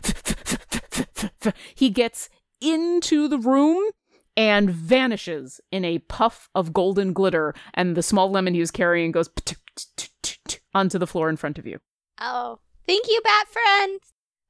he 1.75 1.89
gets 1.89 2.29
into 2.61 3.27
the 3.27 3.37
room 3.37 3.83
and 4.37 4.69
vanishes 4.69 5.59
in 5.71 5.83
a 5.83 5.99
puff 5.99 6.49
of 6.55 6.73
golden 6.73 7.13
glitter, 7.13 7.53
and 7.73 7.95
the 7.95 8.03
small 8.03 8.31
lemon 8.31 8.53
he 8.53 8.59
was 8.59 8.71
carrying 8.71 9.11
goes 9.11 9.29
onto 10.73 10.97
the 10.97 11.07
floor 11.07 11.29
in 11.29 11.37
front 11.37 11.59
of 11.59 11.67
you. 11.67 11.79
Oh, 12.19 12.59
thank 12.87 13.07
you, 13.07 13.21
bat 13.23 13.47
friend. 13.47 13.99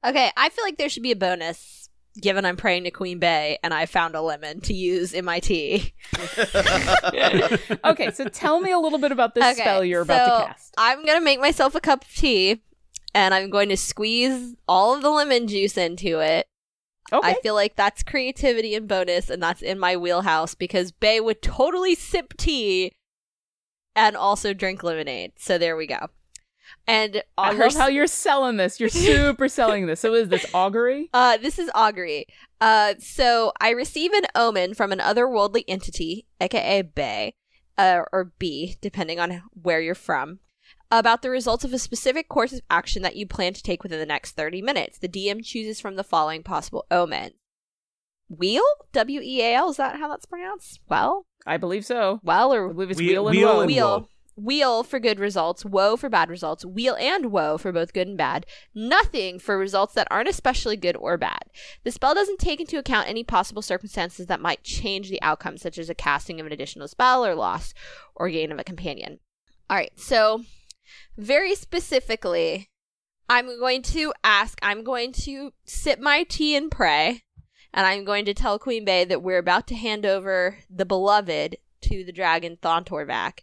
Okay, 0.04 0.30
I 0.36 0.48
feel 0.48 0.64
like 0.64 0.78
there 0.78 0.88
should 0.88 1.02
be 1.02 1.12
a 1.12 1.16
bonus 1.16 1.88
given 2.20 2.44
I'm 2.44 2.56
praying 2.56 2.84
to 2.84 2.90
Queen 2.90 3.18
Bey 3.18 3.58
and 3.62 3.74
I 3.74 3.86
found 3.86 4.14
a 4.14 4.22
lemon 4.22 4.60
to 4.62 4.72
use 4.72 5.12
in 5.12 5.24
my 5.24 5.40
tea. 5.40 5.92
okay, 7.84 8.10
so 8.10 8.28
tell 8.28 8.60
me 8.60 8.70
a 8.70 8.78
little 8.78 8.98
bit 8.98 9.12
about 9.12 9.34
this 9.34 9.44
Okay, 9.44 9.60
spell 9.60 9.84
you're 9.84 10.02
about 10.02 10.26
so 10.26 10.38
to 10.40 10.46
cast. 10.46 10.74
I'm 10.78 11.04
going 11.04 11.18
to 11.18 11.24
make 11.24 11.40
myself 11.40 11.74
a 11.74 11.80
cup 11.80 12.04
of 12.04 12.14
tea 12.14 12.62
and 13.14 13.34
I'm 13.34 13.50
going 13.50 13.68
to 13.70 13.76
squeeze 13.76 14.56
all 14.68 14.94
of 14.94 15.02
the 15.02 15.10
lemon 15.10 15.48
juice 15.48 15.76
into 15.76 16.20
it. 16.20 16.46
Okay. 17.12 17.28
I 17.28 17.34
feel 17.34 17.54
like 17.54 17.76
that's 17.76 18.02
creativity 18.02 18.74
and 18.74 18.88
bonus, 18.88 19.30
and 19.30 19.40
that's 19.40 19.62
in 19.62 19.78
my 19.78 19.96
wheelhouse 19.96 20.56
because 20.56 20.90
Bey 20.90 21.20
would 21.20 21.40
totally 21.40 21.94
sip 21.94 22.36
tea 22.36 22.92
and 23.94 24.16
also 24.16 24.52
drink 24.52 24.82
lemonade. 24.82 25.32
So 25.36 25.56
there 25.56 25.76
we 25.76 25.86
go. 25.86 26.10
And 26.88 27.22
I 27.36 27.52
her 27.54 27.64
love 27.64 27.74
how 27.74 27.88
you're 27.88 28.06
selling 28.06 28.56
this. 28.58 28.78
You're 28.78 28.88
super 28.90 29.48
selling 29.48 29.86
this. 29.86 30.00
So 30.00 30.14
is 30.14 30.28
this 30.28 30.46
augury? 30.54 31.10
Uh, 31.12 31.36
this 31.36 31.58
is 31.58 31.70
augury. 31.74 32.26
Uh, 32.60 32.94
so 32.98 33.52
I 33.60 33.70
receive 33.70 34.12
an 34.12 34.22
omen 34.34 34.74
from 34.74 34.92
an 34.92 34.98
otherworldly 35.00 35.64
entity, 35.66 36.26
aka 36.40 36.82
Bey, 36.82 37.34
uh, 37.76 38.02
or 38.12 38.32
B, 38.38 38.76
depending 38.80 39.18
on 39.18 39.42
where 39.50 39.80
you're 39.80 39.94
from, 39.96 40.38
about 40.92 41.22
the 41.22 41.30
results 41.30 41.64
of 41.64 41.72
a 41.72 41.78
specific 41.78 42.28
course 42.28 42.52
of 42.52 42.60
action 42.70 43.02
that 43.02 43.16
you 43.16 43.26
plan 43.26 43.52
to 43.54 43.62
take 43.62 43.82
within 43.82 43.98
the 43.98 44.06
next 44.06 44.32
30 44.36 44.62
minutes. 44.62 44.98
The 44.98 45.08
DM 45.08 45.44
chooses 45.44 45.80
from 45.80 45.96
the 45.96 46.04
following 46.04 46.44
possible 46.44 46.86
omen. 46.90 47.32
Wheel? 48.28 48.64
W 48.92 49.20
E 49.22 49.40
A 49.42 49.54
L? 49.54 49.70
Is 49.70 49.76
that 49.76 49.96
how 49.96 50.08
that's 50.08 50.26
pronounced? 50.26 50.80
Well? 50.88 51.26
I 51.46 51.56
believe 51.58 51.84
so. 51.84 52.20
Well, 52.24 52.52
I 52.52 52.56
or 52.56 52.72
believe 52.72 52.90
it's 52.90 52.98
Wheel- 52.98 53.24
wheel, 53.24 53.28
and 53.28 53.36
wheel 53.36 53.48
woe. 53.54 53.60
and 53.60 53.68
wheel. 53.70 54.08
Weal 54.38 54.82
for 54.82 55.00
good 55.00 55.18
results, 55.18 55.64
woe 55.64 55.96
for 55.96 56.10
bad 56.10 56.28
results, 56.28 56.62
weal 56.62 56.94
and 57.00 57.32
woe 57.32 57.56
for 57.56 57.72
both 57.72 57.94
good 57.94 58.06
and 58.06 58.18
bad, 58.18 58.44
nothing 58.74 59.38
for 59.38 59.56
results 59.56 59.94
that 59.94 60.06
aren't 60.10 60.28
especially 60.28 60.76
good 60.76 60.94
or 60.96 61.16
bad. 61.16 61.44
The 61.84 61.90
spell 61.90 62.14
doesn't 62.14 62.38
take 62.38 62.60
into 62.60 62.78
account 62.78 63.08
any 63.08 63.24
possible 63.24 63.62
circumstances 63.62 64.26
that 64.26 64.42
might 64.42 64.62
change 64.62 65.08
the 65.08 65.22
outcome, 65.22 65.56
such 65.56 65.78
as 65.78 65.88
a 65.88 65.94
casting 65.94 66.38
of 66.38 66.46
an 66.46 66.52
additional 66.52 66.86
spell 66.86 67.24
or 67.24 67.34
loss 67.34 67.72
or 68.14 68.28
gain 68.28 68.52
of 68.52 68.58
a 68.58 68.64
companion. 68.64 69.20
All 69.70 69.76
right, 69.76 69.98
so 69.98 70.44
very 71.16 71.54
specifically, 71.54 72.68
I'm 73.30 73.58
going 73.58 73.80
to 73.82 74.12
ask, 74.22 74.58
I'm 74.62 74.84
going 74.84 75.12
to 75.12 75.54
sip 75.64 75.98
my 75.98 76.24
tea 76.24 76.54
and 76.54 76.70
pray, 76.70 77.22
and 77.72 77.86
I'm 77.86 78.04
going 78.04 78.26
to 78.26 78.34
tell 78.34 78.58
Queen 78.58 78.84
Bey 78.84 79.04
that 79.06 79.22
we're 79.22 79.38
about 79.38 79.66
to 79.68 79.74
hand 79.74 80.04
over 80.04 80.58
the 80.68 80.84
beloved 80.84 81.56
to 81.80 82.04
the 82.04 82.12
dragon 82.12 82.58
Thontorvac 82.62 83.40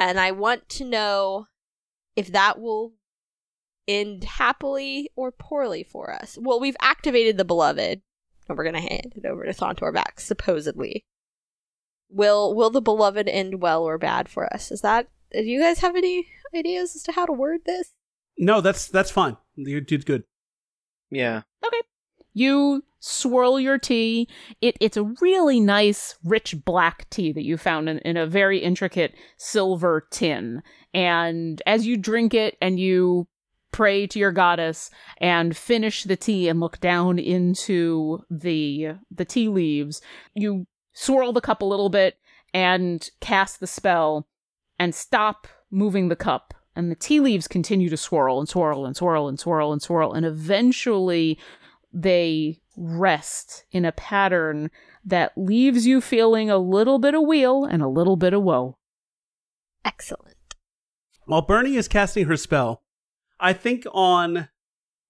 and 0.00 0.18
I 0.18 0.32
want 0.32 0.68
to 0.70 0.84
know 0.84 1.46
if 2.16 2.32
that 2.32 2.58
will 2.60 2.94
end 3.86 4.24
happily 4.24 5.10
or 5.14 5.30
poorly 5.30 5.84
for 5.84 6.12
us. 6.12 6.38
Well, 6.40 6.58
we've 6.58 6.76
activated 6.80 7.36
the 7.36 7.44
beloved, 7.44 8.00
and 8.48 8.58
we're 8.58 8.64
gonna 8.64 8.80
hand 8.80 9.12
it 9.14 9.26
over 9.26 9.44
to 9.44 9.52
Thontorvac, 9.52 10.18
supposedly. 10.18 11.04
Will 12.08 12.54
will 12.54 12.70
the 12.70 12.80
beloved 12.80 13.28
end 13.28 13.60
well 13.60 13.84
or 13.84 13.98
bad 13.98 14.28
for 14.28 14.52
us? 14.52 14.72
Is 14.72 14.80
that 14.80 15.08
do 15.32 15.42
you 15.42 15.60
guys 15.60 15.78
have 15.78 15.94
any 15.94 16.26
ideas 16.54 16.96
as 16.96 17.02
to 17.04 17.12
how 17.12 17.26
to 17.26 17.32
word 17.32 17.60
this? 17.66 17.92
No, 18.38 18.60
that's 18.60 18.88
that's 18.88 19.10
fine. 19.10 19.36
You 19.54 19.80
did 19.80 20.06
good. 20.06 20.24
Yeah. 21.10 21.42
Okay. 21.64 21.80
You 22.32 22.84
swirl 23.00 23.58
your 23.58 23.78
tea. 23.78 24.28
It 24.60 24.76
it's 24.80 24.96
a 24.96 25.12
really 25.20 25.58
nice, 25.58 26.14
rich 26.22 26.54
black 26.64 27.08
tea 27.10 27.32
that 27.32 27.44
you 27.44 27.56
found 27.56 27.88
in, 27.88 27.98
in 28.00 28.16
a 28.16 28.26
very 28.26 28.58
intricate 28.58 29.14
silver 29.36 30.06
tin. 30.10 30.62
And 30.94 31.60
as 31.66 31.86
you 31.86 31.96
drink 31.96 32.34
it 32.34 32.56
and 32.62 32.78
you 32.78 33.26
pray 33.72 34.06
to 34.06 34.18
your 34.18 34.32
goddess 34.32 34.90
and 35.18 35.56
finish 35.56 36.04
the 36.04 36.16
tea 36.16 36.48
and 36.48 36.60
look 36.60 36.80
down 36.80 37.18
into 37.18 38.20
the 38.30 38.90
the 39.10 39.24
tea 39.24 39.48
leaves, 39.48 40.00
you 40.34 40.66
swirl 40.92 41.32
the 41.32 41.40
cup 41.40 41.62
a 41.62 41.66
little 41.66 41.88
bit 41.88 42.16
and 42.52 43.10
cast 43.20 43.60
the 43.60 43.66
spell 43.66 44.26
and 44.78 44.94
stop 44.94 45.46
moving 45.70 46.08
the 46.08 46.16
cup. 46.16 46.54
And 46.76 46.90
the 46.90 46.96
tea 46.96 47.20
leaves 47.20 47.48
continue 47.48 47.88
to 47.90 47.96
swirl 47.96 48.38
and 48.38 48.48
swirl 48.48 48.86
and 48.86 48.96
swirl 48.96 49.28
and 49.28 49.38
swirl 49.38 49.72
and 49.72 49.82
swirl. 49.82 50.12
And 50.12 50.24
eventually 50.24 51.38
they 51.92 52.59
rest 52.76 53.64
in 53.70 53.84
a 53.84 53.92
pattern 53.92 54.70
that 55.04 55.32
leaves 55.36 55.86
you 55.86 56.00
feeling 56.00 56.50
a 56.50 56.58
little 56.58 56.98
bit 56.98 57.14
of 57.14 57.22
weal 57.22 57.64
and 57.64 57.82
a 57.82 57.88
little 57.88 58.16
bit 58.16 58.32
of 58.32 58.42
woe. 58.42 58.78
Excellent. 59.84 60.36
While 61.26 61.42
Bernie 61.42 61.76
is 61.76 61.88
casting 61.88 62.26
her 62.26 62.36
spell, 62.36 62.82
I 63.38 63.52
think 63.52 63.84
on 63.92 64.48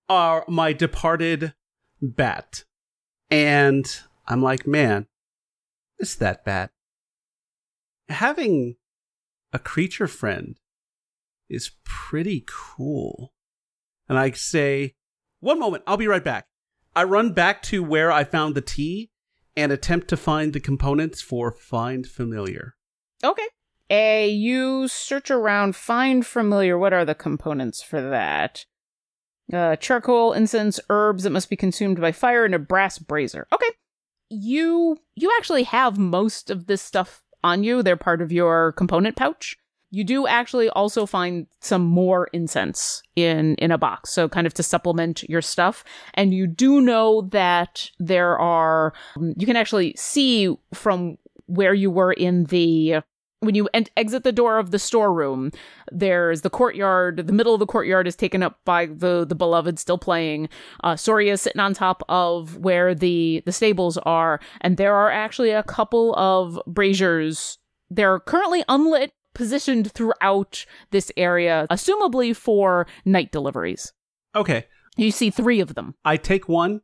our 0.09 0.45
my 0.49 0.73
departed 0.73 1.55
bat, 2.01 2.65
and 3.31 3.87
I'm 4.27 4.43
like, 4.43 4.67
man, 4.67 5.07
it's 5.99 6.15
that 6.17 6.45
bat. 6.45 6.71
Having 8.09 8.77
a 9.53 9.59
creature 9.59 10.07
friend 10.07 10.59
is 11.49 11.73
pretty 11.85 12.45
cool. 12.47 13.33
And 14.09 14.19
I 14.19 14.31
say, 14.33 14.95
one 15.41 15.59
moment, 15.59 15.85
I'll 15.87 15.97
be 15.97 16.09
right 16.09 16.25
back. 16.25 16.47
I 16.95 17.05
run 17.05 17.33
back 17.33 17.63
to 17.65 17.83
where 17.83 18.11
I 18.11 18.25
found 18.25 18.55
the 18.55 18.61
tea 18.61 19.11
and 19.57 19.71
attempt 19.73 20.09
to 20.09 20.17
find 20.17 20.53
the 20.53 20.61
components 20.61 21.21
for 21.23 21.53
Find 21.53 22.07
Familiar. 22.07 22.75
Okay. 23.23 23.47
A 23.91 24.29
you 24.29 24.87
search 24.89 25.31
around, 25.31 25.75
find 25.75 26.25
familiar. 26.25 26.79
What 26.79 26.93
are 26.93 27.05
the 27.05 27.15
components 27.15 27.83
for 27.83 28.01
that? 28.01 28.65
Uh, 29.53 29.75
charcoal, 29.77 30.33
incense, 30.33 30.79
herbs 30.89 31.25
that 31.25 31.31
must 31.31 31.51
be 31.51 31.57
consumed 31.57 32.01
by 32.01 32.13
fire, 32.13 32.45
and 32.45 32.55
a 32.55 32.59
brass 32.59 32.99
brazier. 32.99 33.49
Okay. 33.53 33.71
You 34.29 34.99
you 35.17 35.33
actually 35.37 35.65
have 35.65 35.99
most 35.99 36.51
of 36.51 36.67
this 36.67 36.81
stuff 36.81 37.23
on 37.43 37.65
you. 37.65 37.83
They're 37.83 37.97
part 37.97 38.23
of 38.23 38.31
your 38.31 38.73
component 38.73 39.17
pouch. 39.17 39.57
You 39.91 40.05
do 40.05 40.27
actually 40.27 40.69
also 40.71 41.05
find 41.05 41.47
some 41.61 41.83
more 41.83 42.29
incense 42.33 43.03
in 43.17 43.57
in 43.57 43.73
a 43.73 43.79
box, 43.79 44.11
so 44.11 44.29
kind 44.29 44.47
of 44.47 44.55
to 44.55 44.63
supplement 44.63 45.25
your 45.29 45.43
stuff. 45.43 45.85
And 46.15 46.33
you 46.33 46.47
do 46.47 46.81
know 46.81 47.23
that 47.33 47.91
there 47.99 48.39
are 48.39 48.93
you 49.17 49.47
can 49.47 49.57
actually 49.57 49.95
see 49.97 50.55
from 50.73 51.19
where 51.47 51.75
you 51.75 51.91
were 51.91 52.13
in 52.13 52.45
the 52.45 53.03
when 53.41 53.55
you 53.55 53.69
en- 53.75 53.87
exit 53.97 54.23
the 54.23 54.33
door 54.33 54.59
of 54.59 54.71
the 54.71 54.79
storeroom, 54.79 55.51
there's 55.91 56.43
the 56.43 56.51
courtyard. 56.51 57.27
The 57.27 57.33
middle 57.33 57.55
of 57.55 57.61
the 57.61 57.67
courtyard 57.67 58.07
is 58.07 58.15
taken 58.15 58.43
up 58.43 58.61
by 58.65 58.87
the 58.87 59.27
the 59.27 59.35
beloved 59.35 59.79
still 59.79 59.99
playing. 59.99 60.49
Uh, 60.85 60.95
Soria 60.95 61.33
is 61.33 61.43
sitting 61.43 61.61
on 61.61 61.75
top 61.75 62.03
of 62.09 62.59
where 62.59 62.95
the 62.95 63.43
the 63.47 63.53
stables 63.53 63.99
are, 63.99 64.41
and 64.61 64.77
there 64.77 64.95
are 64.95 65.11
actually 65.11 65.51
a 65.51 65.63
couple 65.63 66.15
of 66.17 66.61
braziers. 66.67 67.59
They're 67.91 68.21
currently 68.21 68.63
unlit, 68.69 69.13
positioned 69.35 69.93
throughout 69.93 70.65
this 70.91 71.11
area, 71.17 71.67
assumably 71.71 72.35
for 72.35 72.87
night 73.05 73.33
deliveries. 73.33 73.93
Okay, 74.35 74.67
You 74.97 75.11
see 75.11 75.31
three 75.31 75.61
of 75.61 75.75
them. 75.75 75.95
I 76.05 76.17
take 76.17 76.49
one 76.49 76.83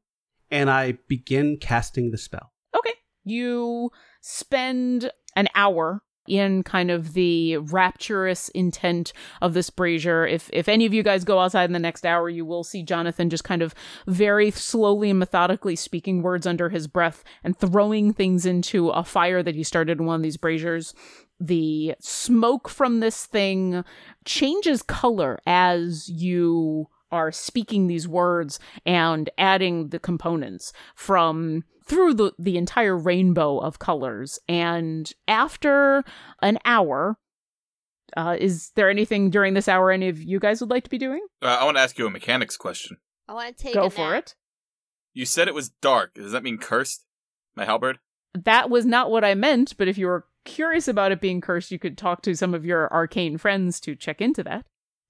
and 0.51 0.70
I 0.70 0.99
begin 1.09 1.59
casting 1.61 2.11
the 2.11 2.18
spell. 2.18 2.53
Okay. 2.76 2.94
You 3.24 3.90
spend 4.20 5.11
an 5.34 5.49
hour 5.55 6.03
in 6.28 6.62
kind 6.64 6.90
of 6.90 7.12
the 7.12 7.57
rapturous 7.59 8.49
intent 8.51 9.12
of 9.40 9.55
this 9.55 9.70
brazier. 9.70 10.26
If 10.26 10.51
if 10.53 10.68
any 10.68 10.86
of 10.86 10.92
you 10.92 11.03
guys 11.05 11.24
go 11.24 11.38
outside 11.38 11.64
in 11.66 11.72
the 11.72 11.78
next 11.78 12.05
hour, 12.05 12.28
you 12.28 12.44
will 12.44 12.64
see 12.64 12.82
Jonathan 12.82 13.30
just 13.30 13.44
kind 13.44 13.62
of 13.62 13.74
very 14.07 14.51
slowly 14.51 15.11
and 15.11 15.18
methodically 15.18 15.76
speaking 15.76 16.22
words 16.22 16.47
under 16.47 16.68
his 16.68 16.86
breath 16.88 17.22
and 17.44 17.57
throwing 17.57 18.12
things 18.12 18.44
into 18.44 18.88
a 18.90 19.05
fire 19.05 19.42
that 19.42 19.55
he 19.55 19.62
started 19.62 20.01
in 20.01 20.07
one 20.07 20.16
of 20.16 20.22
these 20.22 20.36
braziers. 20.36 20.94
The 21.39 21.95
smoke 22.01 22.68
from 22.68 23.01
this 23.01 23.26
thing 23.26 23.84
changes 24.24 24.82
color 24.82 25.39
as 25.47 26.09
you 26.09 26.87
are 27.12 27.30
speaking 27.30 27.87
these 27.87 28.09
words 28.09 28.59
and 28.84 29.30
adding 29.39 29.89
the 29.91 29.99
components 29.99 30.72
from 30.95 31.62
through 31.84 32.14
the, 32.14 32.32
the 32.39 32.57
entire 32.57 32.97
rainbow 32.97 33.59
of 33.59 33.78
colors. 33.78 34.39
And 34.49 35.12
after 35.28 36.03
an 36.43 36.59
hour, 36.64 37.18
Uh, 38.16 38.37
is 38.39 38.70
there 38.76 38.89
anything 38.89 39.30
during 39.30 39.55
this 39.55 39.68
hour 39.68 39.91
any 39.91 40.09
of 40.09 40.22
you 40.22 40.39
guys 40.39 40.61
would 40.61 40.70
like 40.70 40.84
to 40.84 40.91
be 40.91 40.99
doing? 40.99 41.20
Uh, 41.43 41.59
I 41.61 41.64
want 41.64 41.76
to 41.76 41.80
ask 41.82 41.99
you 41.99 42.07
a 42.07 42.11
mechanics 42.11 42.57
question. 42.57 42.97
I 43.28 43.34
want 43.34 43.57
to 43.57 43.62
take 43.62 43.74
Go 43.74 43.87
a 43.87 43.91
for 43.91 44.11
nap. 44.12 44.18
it. 44.22 44.34
You 45.12 45.26
said 45.26 45.49
it 45.49 45.55
was 45.55 45.70
dark. 45.82 46.14
Does 46.14 46.32
that 46.32 46.43
mean 46.45 46.57
cursed? 46.59 47.05
My 47.57 47.64
halberd? 47.64 47.99
That 48.32 48.70
was 48.70 48.87
not 48.87 49.11
what 49.11 49.24
I 49.24 49.34
meant, 49.34 49.76
but 49.76 49.89
if 49.89 49.99
you 49.99 50.07
were 50.07 50.24
curious 50.47 50.88
about 50.88 51.12
it 51.12 51.20
being 51.20 51.42
cursed, 51.42 51.70
you 51.70 51.78
could 51.78 51.99
talk 51.99 52.22
to 52.22 52.34
some 52.34 52.55
of 52.55 52.64
your 52.64 52.90
arcane 52.92 53.36
friends 53.36 53.78
to 53.80 53.94
check 53.94 54.20
into 54.22 54.42
that. 54.44 54.64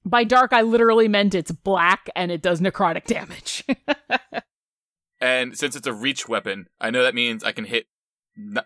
By 0.05 0.25
dark, 0.25 0.53
I 0.53 0.63
literally 0.63 1.07
meant 1.09 1.35
it's 1.35 1.53
black 1.53 2.11
and 2.17 2.33
it 2.33 2.43
does 2.43 2.61
necrotic 2.61 3.05
damage. 3.05 3.65
And 5.21 5.57
since 5.57 5.75
it's 5.75 5.87
a 5.87 5.95
reach 5.95 6.29
weapon, 6.29 6.67
I 6.79 6.91
know 6.91 7.03
that 7.03 7.15
means 7.15 7.43
I 7.43 7.53
can 7.53 7.65
hit 7.65 7.87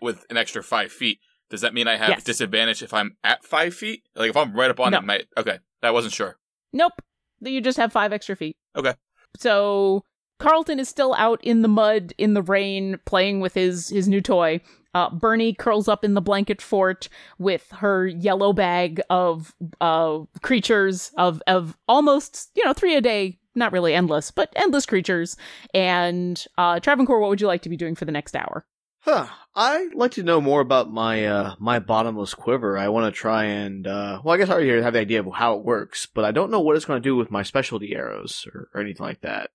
with 0.01 0.25
an 0.29 0.35
extra 0.35 0.61
five 0.61 0.91
feet. 0.91 1.19
Does 1.49 1.61
that 1.61 1.73
mean 1.73 1.87
I 1.87 1.95
have 1.95 2.09
Yes. 2.09 2.23
disadvantage 2.25 2.83
if 2.83 2.93
I'm 2.93 3.15
at 3.23 3.43
five 3.45 3.73
feet? 3.73 4.03
Like 4.15 4.29
if 4.31 4.37
I'm 4.37 4.53
right 4.53 4.69
up 4.69 4.79
on 4.79 4.91
No. 4.91 4.97
it, 4.97 5.03
my 5.05 5.21
okay. 5.37 5.59
I 5.81 5.91
wasn't 5.91 6.13
sure. 6.13 6.37
Nope. 6.73 6.93
You 7.39 7.61
just 7.61 7.77
have 7.77 7.93
five 7.93 8.11
extra 8.13 8.35
feet. 8.35 8.57
Okay. 8.75 8.93
So 9.37 10.03
Carlton 10.39 10.79
is 10.79 10.89
still 10.89 11.13
out 11.17 11.41
in 11.41 11.61
the 11.61 11.67
mud, 11.69 12.13
in 12.17 12.33
the 12.33 12.41
rain, 12.41 12.99
playing 13.05 13.39
with 13.39 13.53
his 13.53 13.87
his 13.89 14.07
new 14.09 14.19
toy. 14.21 14.59
Uh, 14.93 15.09
Bernie 15.09 15.53
curls 15.53 15.87
up 15.87 16.03
in 16.03 16.13
the 16.13 16.21
blanket 16.21 16.61
fort 16.61 17.09
with 17.37 17.69
her 17.71 18.07
yellow 18.07 18.53
bag 18.53 19.01
of 19.09 19.53
uh, 19.79 20.19
creatures 20.41 21.11
of 21.17 21.41
of 21.47 21.77
almost 21.87 22.51
you 22.55 22.65
know 22.65 22.73
three 22.73 22.95
a 22.95 23.01
day, 23.01 23.39
not 23.55 23.71
really 23.71 23.93
endless, 23.93 24.31
but 24.31 24.51
endless 24.55 24.85
creatures. 24.85 25.37
And 25.73 26.43
uh, 26.57 26.79
Travancore, 26.79 27.19
what 27.19 27.29
would 27.29 27.41
you 27.41 27.47
like 27.47 27.61
to 27.63 27.69
be 27.69 27.77
doing 27.77 27.95
for 27.95 28.05
the 28.05 28.11
next 28.11 28.35
hour? 28.35 28.65
Huh. 29.01 29.27
I'd 29.55 29.95
like 29.95 30.11
to 30.11 30.23
know 30.23 30.39
more 30.39 30.61
about 30.61 30.91
my 30.91 31.25
uh 31.25 31.55
my 31.59 31.79
bottomless 31.79 32.33
quiver. 32.35 32.77
I 32.77 32.89
want 32.89 33.13
to 33.13 33.19
try 33.19 33.45
and 33.45 33.85
uh 33.87 34.21
well, 34.23 34.35
I 34.35 34.37
guess 34.37 34.49
I 34.49 34.53
already 34.53 34.81
have 34.81 34.93
the 34.93 34.99
idea 34.99 35.19
of 35.19 35.33
how 35.33 35.57
it 35.57 35.65
works, 35.65 36.05
but 36.05 36.23
I 36.23 36.31
don't 36.31 36.51
know 36.51 36.61
what 36.61 36.75
it's 36.75 36.85
going 36.85 37.01
to 37.01 37.09
do 37.09 37.15
with 37.15 37.31
my 37.31 37.41
specialty 37.43 37.95
arrows 37.95 38.47
or, 38.53 38.69
or 38.73 38.81
anything 38.81 39.05
like 39.05 39.21
that. 39.21 39.49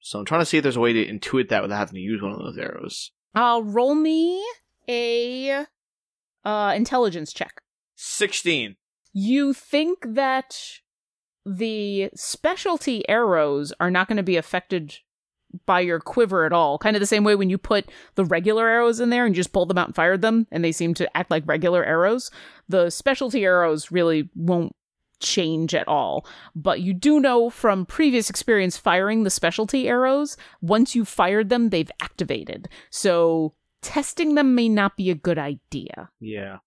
So 0.00 0.18
I'm 0.18 0.26
trying 0.26 0.42
to 0.42 0.44
see 0.44 0.58
if 0.58 0.62
there's 0.62 0.76
a 0.76 0.80
way 0.80 0.92
to 0.92 1.06
intuit 1.06 1.48
that 1.48 1.62
without 1.62 1.78
having 1.78 1.94
to 1.94 2.00
use 2.00 2.20
one 2.20 2.32
of 2.32 2.38
those 2.38 2.58
arrows. 2.58 3.10
Uh, 3.34 3.60
roll 3.64 3.94
me 3.94 4.44
a 4.88 5.64
uh, 6.44 6.72
intelligence 6.76 7.32
check. 7.32 7.60
Sixteen. 7.96 8.76
you 9.12 9.52
think 9.52 10.04
that 10.14 10.58
the 11.46 12.10
specialty 12.14 13.08
arrows 13.08 13.72
are 13.78 13.90
not 13.90 14.08
going 14.08 14.16
to 14.16 14.22
be 14.22 14.36
affected 14.36 14.98
by 15.66 15.80
your 15.80 16.00
quiver 16.00 16.44
at 16.44 16.52
all. 16.52 16.78
Kind 16.78 16.96
of 16.96 17.00
the 17.00 17.06
same 17.06 17.22
way 17.22 17.34
when 17.36 17.48
you 17.50 17.58
put 17.58 17.88
the 18.16 18.24
regular 18.24 18.68
arrows 18.68 18.98
in 18.98 19.10
there 19.10 19.24
and 19.24 19.34
you 19.34 19.40
just 19.40 19.52
pulled 19.52 19.68
them 19.68 19.78
out 19.78 19.86
and 19.88 19.94
fired 19.94 20.20
them, 20.20 20.46
and 20.50 20.64
they 20.64 20.72
seem 20.72 20.94
to 20.94 21.16
act 21.16 21.30
like 21.30 21.46
regular 21.46 21.84
arrows. 21.84 22.30
The 22.68 22.90
specialty 22.90 23.44
arrows 23.44 23.90
really 23.92 24.30
won't 24.34 24.74
change 25.24 25.74
at 25.74 25.88
all. 25.88 26.24
But 26.54 26.80
you 26.80 26.94
do 26.94 27.18
know 27.18 27.50
from 27.50 27.86
previous 27.86 28.30
experience 28.30 28.76
firing 28.76 29.24
the 29.24 29.30
specialty 29.30 29.88
arrows, 29.88 30.36
once 30.60 30.94
you've 30.94 31.08
fired 31.08 31.48
them, 31.48 31.70
they've 31.70 31.90
activated. 32.00 32.68
So 32.90 33.54
testing 33.82 34.36
them 34.36 34.54
may 34.54 34.68
not 34.68 34.96
be 34.96 35.10
a 35.10 35.14
good 35.14 35.38
idea. 35.38 36.10
Yeah. 36.20 36.58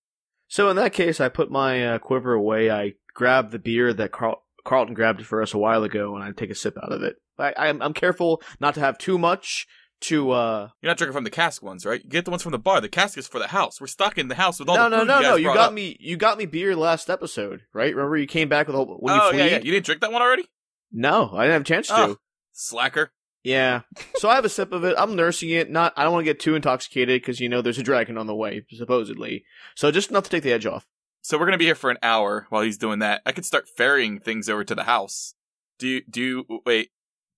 So 0.50 0.70
in 0.70 0.76
that 0.76 0.94
case, 0.94 1.22
I 1.22 1.30
put 1.30 1.52
my 1.52 1.86
uh, 1.86 2.00
quiver 2.00 2.34
away. 2.34 2.70
I 2.70 2.96
grab 3.14 3.52
the 3.52 3.60
beer 3.60 3.94
that 3.94 4.12
Carl- 4.12 4.44
Carlton 4.64 4.94
grabbed 4.94 5.26
for 5.26 5.42
us 5.42 5.54
a 5.54 5.58
while 5.58 5.84
ago, 5.84 6.16
and 6.16 6.24
I 6.24 6.32
take 6.32 6.50
a 6.50 6.56
sip 6.56 6.78
out 6.82 6.92
of 6.92 7.04
it. 7.04 7.16
I- 7.40 7.54
I'm 7.58 7.94
careful 7.94 8.42
not 8.60 8.74
to 8.76 8.80
have 8.80 8.98
too 8.98 9.18
much 9.18 9.68
to. 10.02 10.32
uh 10.32 10.70
You're 10.82 10.90
not 10.90 10.98
drinking 10.98 11.14
from 11.14 11.24
the 11.24 11.30
cask 11.30 11.62
ones, 11.64 11.86
right? 11.86 12.04
You 12.04 12.10
get 12.10 12.26
the 12.26 12.32
ones 12.32 12.44
from 12.44 12.52
the 12.52 12.60
bar. 12.60 12.82
The 12.82 12.90
cask 12.90 13.18
is 13.18 13.28
for 13.28 13.40
the 13.40 13.48
house. 13.48 13.80
We're 13.82 13.88
stuck 13.88 14.18
in 14.18 14.28
the 14.28 14.36
house 14.36 14.60
with 14.60 14.70
all 14.70 14.76
No, 14.76 14.84
the 14.90 14.90
no, 14.90 15.00
food 15.00 15.08
no, 15.08 15.16
you 15.18 15.22
guys 15.24 15.30
no. 15.32 15.36
You 15.38 15.46
got 15.54 15.58
up. 15.70 15.74
me. 15.74 15.98
You 16.00 16.18
got 16.18 16.38
me 16.38 16.46
beer 16.46 16.76
last 16.76 17.10
episode, 17.10 17.62
right? 17.74 17.96
Remember 17.96 18.18
you 18.18 18.28
came 18.28 18.50
back 18.50 18.68
with 18.68 18.76
a, 18.76 18.84
when 18.84 19.14
oh 19.14 19.16
you 19.16 19.22
yeah, 19.22 19.30
fleed? 19.48 19.52
yeah. 19.52 19.58
You 19.60 19.72
didn't 19.72 19.86
drink 19.86 20.02
that 20.02 20.12
one 20.12 20.22
already? 20.22 20.46
No, 20.92 21.32
I 21.34 21.44
didn't 21.44 21.54
have 21.54 21.62
a 21.62 21.66
chance 21.66 21.88
to. 21.88 21.96
Oh. 21.96 22.18
Slacker. 22.54 23.12
Yeah. 23.44 23.82
So 24.18 24.30
I 24.30 24.36
have 24.36 24.46
a 24.46 24.50
sip 24.50 24.72
of 24.72 24.84
it. 24.84 24.96
I'm 24.98 25.16
nursing 25.16 25.52
it. 25.52 25.70
Not. 25.70 25.94
I 25.96 26.04
don't 26.04 26.12
want 26.14 26.26
to 26.26 26.32
get 26.34 26.40
too 26.40 26.56
intoxicated 26.56 27.22
because 27.22 27.40
you 27.40 27.50
know 27.50 27.62
there's 27.62 27.78
a 27.78 27.84
dragon 27.84 28.18
on 28.18 28.26
the 28.26 28.34
way, 28.36 28.66
supposedly. 28.72 29.44
So 29.76 29.92
just 29.92 30.10
enough 30.10 30.24
to 30.24 30.30
take 30.32 30.42
the 30.44 30.52
edge 30.52 30.66
off. 30.66 30.88
So 31.22 31.38
we're 31.38 31.46
gonna 31.46 31.58
be 31.60 31.66
here 31.66 31.76
for 31.76 31.92
an 31.92 31.98
hour 32.02 32.48
while 32.50 32.64
he's 32.64 32.78
doing 32.80 32.98
that. 33.00 33.22
I 33.28 33.32
could 33.34 33.46
start 33.46 33.68
ferrying 33.70 34.20
things 34.20 34.50
over 34.50 34.64
to 34.64 34.74
the 34.74 34.86
house. 34.86 35.36
Do 35.78 35.88
you? 35.88 36.02
Do 36.10 36.20
you? 36.22 36.62
Wait, 36.66 36.90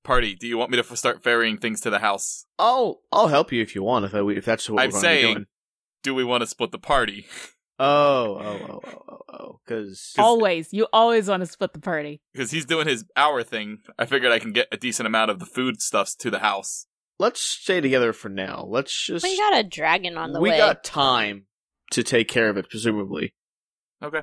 party. 0.03 0.35
Do 0.35 0.47
you 0.47 0.57
want 0.57 0.71
me 0.71 0.77
to 0.77 0.83
f- 0.89 0.97
start 0.97 1.23
ferrying 1.23 1.57
things 1.57 1.81
to 1.81 1.89
the 1.89 1.99
house? 1.99 2.45
I'll 2.57 3.01
I'll 3.11 3.27
help 3.27 3.51
you 3.51 3.61
if 3.61 3.75
you 3.75 3.83
want. 3.83 4.05
If 4.05 4.15
I, 4.15 4.19
if 4.29 4.45
that's 4.45 4.69
what 4.69 4.81
I'm 4.81 4.89
we're 4.89 4.91
going 4.91 5.03
to 5.03 5.07
be 5.09 5.21
saying- 5.21 5.33
doing. 5.35 5.45
Do 6.01 6.15
we 6.15 6.23
want 6.23 6.41
to 6.41 6.47
split 6.47 6.71
the 6.71 6.79
party? 6.79 7.25
Oh, 7.77 8.37
oh, 8.41 8.59
oh, 8.69 8.79
oh, 8.87 9.03
oh, 9.09 9.17
oh. 9.33 9.59
Because 9.65 10.13
Always. 10.17 10.73
You 10.73 10.87
always 10.93 11.27
want 11.29 11.41
to 11.41 11.45
split 11.45 11.73
the 11.73 11.79
party. 11.79 12.21
Because 12.33 12.51
he's 12.51 12.65
doing 12.65 12.87
his 12.87 13.03
hour 13.17 13.43
thing. 13.43 13.79
I 13.97 14.05
figured 14.05 14.31
I 14.31 14.39
can 14.39 14.51
get 14.53 14.67
a 14.71 14.77
decent 14.77 15.07
amount 15.07 15.31
of 15.31 15.39
the 15.39 15.45
food 15.45 15.81
stuffs 15.81 16.15
to 16.15 16.29
the 16.31 16.39
house. 16.39 16.85
let's 17.19 17.41
stay 17.41 17.81
together 17.81 18.13
for 18.13 18.29
now. 18.29 18.65
Let's 18.67 19.05
just. 19.05 19.23
We 19.23 19.37
got 19.37 19.59
a 19.59 19.63
dragon 19.63 20.17
on 20.17 20.31
the 20.33 20.39
we 20.39 20.49
way. 20.51 20.57
got 20.57 20.83
time 20.83 21.45
to 21.91 22.03
take 22.03 22.27
care 22.29 22.49
of 22.49 22.57
it, 22.57 22.69
presumably. 22.69 23.33
Okay. 24.03 24.21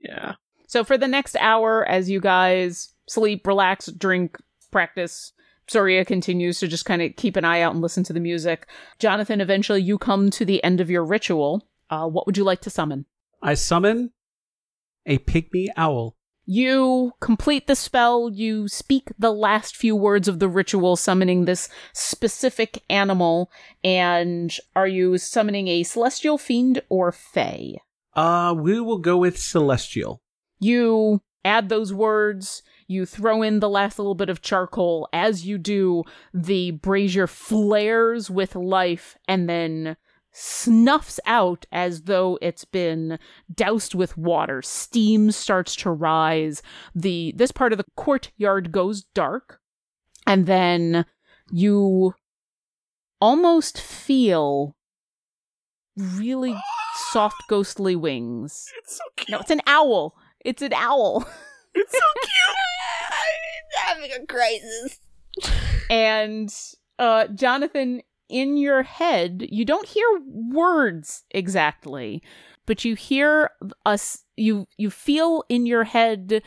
Yeah. 0.00 0.34
So 0.66 0.82
for 0.82 0.98
the 0.98 1.06
next 1.08 1.36
hour, 1.36 1.84
as 1.86 2.10
you 2.10 2.20
guys 2.20 2.92
sleep, 3.08 3.46
relax, 3.46 3.86
drink, 3.86 4.36
practice, 4.74 5.32
Soria 5.68 6.04
continues 6.04 6.58
to 6.58 6.66
just 6.66 6.84
kind 6.84 7.00
of 7.00 7.14
keep 7.14 7.36
an 7.36 7.44
eye 7.44 7.60
out 7.60 7.74
and 7.74 7.80
listen 7.80 8.02
to 8.02 8.12
the 8.12 8.18
music. 8.18 8.66
Jonathan, 8.98 9.40
eventually 9.40 9.80
you 9.80 9.98
come 9.98 10.30
to 10.30 10.44
the 10.44 10.62
end 10.64 10.80
of 10.80 10.90
your 10.90 11.04
ritual. 11.04 11.68
Uh, 11.90 12.08
what 12.08 12.26
would 12.26 12.36
you 12.36 12.42
like 12.42 12.60
to 12.62 12.70
summon? 12.70 13.06
I 13.40 13.54
summon 13.54 14.10
a 15.06 15.18
pygmy 15.18 15.68
owl. 15.76 16.16
You 16.44 17.12
complete 17.20 17.68
the 17.68 17.76
spell, 17.76 18.30
you 18.32 18.66
speak 18.66 19.12
the 19.16 19.32
last 19.32 19.76
few 19.76 19.94
words 19.94 20.26
of 20.26 20.40
the 20.40 20.48
ritual, 20.48 20.96
summoning 20.96 21.44
this 21.44 21.68
specific 21.92 22.82
animal, 22.90 23.52
and 23.84 24.52
are 24.74 24.88
you 24.88 25.18
summoning 25.18 25.68
a 25.68 25.84
celestial 25.84 26.36
fiend 26.36 26.82
or 26.88 27.12
fae? 27.12 27.76
Uh, 28.14 28.56
we 28.58 28.80
will 28.80 28.98
go 28.98 29.18
with 29.18 29.38
celestial. 29.38 30.20
You 30.58 31.22
add 31.44 31.68
those 31.68 31.92
words, 31.92 32.62
you 32.86 33.06
throw 33.06 33.42
in 33.42 33.60
the 33.60 33.68
last 33.68 33.98
little 33.98 34.14
bit 34.14 34.28
of 34.28 34.42
charcoal. 34.42 35.08
As 35.12 35.46
you 35.46 35.58
do, 35.58 36.04
the 36.32 36.72
brazier 36.72 37.26
flares 37.26 38.30
with 38.30 38.54
life 38.54 39.16
and 39.26 39.48
then 39.48 39.96
snuffs 40.32 41.20
out 41.26 41.64
as 41.70 42.02
though 42.02 42.38
it's 42.42 42.64
been 42.64 43.18
doused 43.54 43.94
with 43.94 44.18
water. 44.18 44.60
Steam 44.62 45.30
starts 45.30 45.76
to 45.76 45.90
rise. 45.90 46.60
The 46.94 47.32
this 47.36 47.52
part 47.52 47.72
of 47.72 47.78
the 47.78 47.86
courtyard 47.96 48.72
goes 48.72 49.04
dark, 49.14 49.60
and 50.26 50.46
then 50.46 51.06
you 51.50 52.14
almost 53.20 53.80
feel 53.80 54.76
really 55.96 56.56
soft 57.12 57.42
ghostly 57.48 57.94
wings. 57.94 58.66
It's 58.78 58.96
so. 58.96 59.04
No, 59.28 59.38
it's 59.38 59.50
an 59.50 59.62
owl. 59.66 60.16
It's 60.44 60.62
an 60.62 60.72
owl. 60.72 61.26
It's 61.76 61.92
so 61.92 61.98
cute. 62.22 63.80
having 63.84 64.10
a 64.12 64.26
crisis. 64.26 65.00
and 65.90 66.54
uh 67.00 67.26
Jonathan 67.34 68.00
in 68.28 68.56
your 68.56 68.84
head, 68.84 69.44
you 69.50 69.64
don't 69.64 69.88
hear 69.88 70.06
words 70.24 71.24
exactly, 71.32 72.22
but 72.64 72.84
you 72.84 72.94
hear 72.94 73.50
us 73.84 74.22
you 74.36 74.68
you 74.78 74.88
feel 74.88 75.42
in 75.48 75.66
your 75.66 75.82
head 75.82 76.42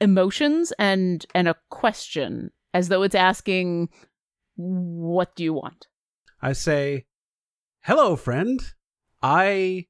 emotions 0.00 0.72
and 0.78 1.26
and 1.34 1.46
a 1.46 1.56
question 1.68 2.52
as 2.72 2.88
though 2.88 3.02
it's 3.02 3.14
asking 3.14 3.90
what 4.56 5.36
do 5.36 5.44
you 5.44 5.52
want? 5.52 5.88
I 6.40 6.54
say, 6.54 7.04
"Hello, 7.82 8.16
friend. 8.16 8.60
I, 9.22 9.88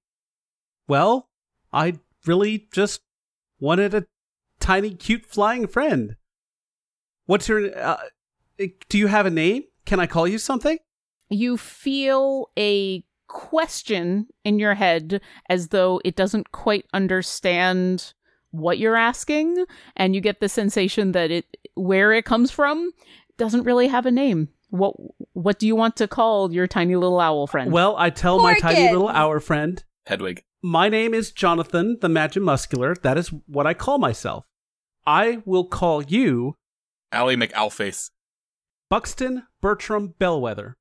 well, 0.88 1.28
I 1.72 1.94
really 2.26 2.68
just 2.72 3.02
wanted 3.60 3.94
a 3.94 4.06
tiny, 4.58 4.90
cute 4.90 5.26
flying 5.26 5.66
friend. 5.66 6.16
What's 7.26 7.48
your? 7.48 7.76
Uh, 7.78 7.98
do 8.88 8.98
you 8.98 9.06
have 9.06 9.26
a 9.26 9.30
name? 9.30 9.64
Can 9.84 10.00
I 10.00 10.06
call 10.06 10.26
you 10.26 10.38
something?" 10.38 10.78
you 11.30 11.56
feel 11.56 12.50
a 12.58 13.04
question 13.28 14.26
in 14.44 14.58
your 14.58 14.74
head 14.74 15.20
as 15.48 15.68
though 15.68 16.00
it 16.04 16.16
doesn't 16.16 16.50
quite 16.50 16.84
understand 16.92 18.12
what 18.50 18.78
you're 18.78 18.96
asking 18.96 19.64
and 19.96 20.12
you 20.14 20.20
get 20.20 20.40
the 20.40 20.48
sensation 20.48 21.12
that 21.12 21.30
it 21.30 21.56
where 21.74 22.12
it 22.12 22.24
comes 22.24 22.50
from 22.50 22.90
doesn't 23.38 23.62
really 23.62 23.86
have 23.86 24.04
a 24.04 24.10
name 24.10 24.48
what 24.70 24.92
what 25.34 25.60
do 25.60 25.68
you 25.68 25.76
want 25.76 25.94
to 25.94 26.08
call 26.08 26.52
your 26.52 26.66
tiny 26.66 26.96
little 26.96 27.20
owl 27.20 27.46
friend 27.46 27.70
Well, 27.70 27.94
I 27.96 28.10
tell 28.10 28.42
my 28.42 28.58
tiny 28.58 28.90
little 28.90 29.08
hour 29.08 29.38
friend, 29.38 29.82
Hedwig. 30.06 30.42
My 30.62 30.90
name 30.90 31.14
is 31.14 31.32
Jonathan 31.32 31.96
the 32.00 32.08
Magimuscular. 32.08 33.00
That 33.00 33.16
is 33.16 33.28
what 33.46 33.66
I 33.66 33.72
call 33.72 33.98
myself. 33.98 34.44
I 35.06 35.42
will 35.46 35.64
call 35.64 36.02
you 36.02 36.56
Owly 37.12 37.34
McOwlface. 37.36 38.10
Buxton 38.90 39.46
Bertram 39.62 40.14
Bellwether. 40.18 40.76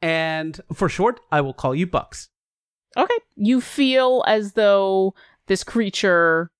And 0.00 0.60
for 0.72 0.88
short, 0.88 1.20
I 1.32 1.40
will 1.40 1.54
call 1.54 1.74
you 1.74 1.86
Bucks. 1.86 2.28
okay 2.96 3.18
you 3.34 3.60
feel 3.60 4.22
as 4.28 4.52
though 4.52 5.14
this 5.48 5.64
creature 5.64 6.50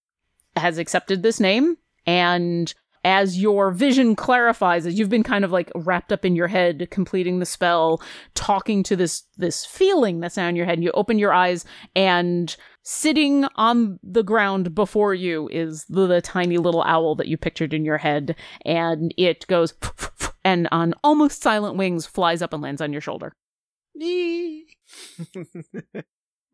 has 0.56 0.78
accepted 0.78 1.22
this 1.22 1.38
name 1.38 1.76
and 2.04 2.74
as 3.04 3.38
your 3.38 3.70
vision 3.70 4.16
clarifies 4.16 4.86
as 4.86 4.98
you've 4.98 5.10
been 5.10 5.22
kind 5.22 5.44
of 5.44 5.52
like 5.52 5.70
wrapped 5.74 6.12
up 6.12 6.24
in 6.24 6.34
your 6.34 6.48
head 6.48 6.88
completing 6.90 7.38
the 7.38 7.46
spell 7.46 8.02
talking 8.34 8.82
to 8.82 8.96
this 8.96 9.24
this 9.36 9.64
feeling 9.66 10.20
that's 10.20 10.36
now 10.36 10.48
in 10.48 10.56
your 10.56 10.66
head 10.66 10.78
and 10.78 10.84
you 10.84 10.90
open 10.92 11.18
your 11.18 11.32
eyes 11.32 11.64
and 11.94 12.56
sitting 12.82 13.46
on 13.56 13.98
the 14.02 14.22
ground 14.22 14.74
before 14.74 15.14
you 15.14 15.48
is 15.50 15.84
the, 15.86 16.06
the 16.06 16.20
tiny 16.20 16.58
little 16.58 16.82
owl 16.82 17.14
that 17.14 17.28
you 17.28 17.36
pictured 17.36 17.74
in 17.74 17.84
your 17.84 17.98
head 17.98 18.36
and 18.64 19.14
it 19.16 19.46
goes 19.46 19.74
and 20.44 20.68
on 20.72 20.94
almost 21.04 21.42
silent 21.42 21.76
wings 21.76 22.06
flies 22.06 22.42
up 22.42 22.52
and 22.52 22.62
lands 22.62 22.80
on 22.80 22.92
your 22.92 23.00
shoulder. 23.00 23.34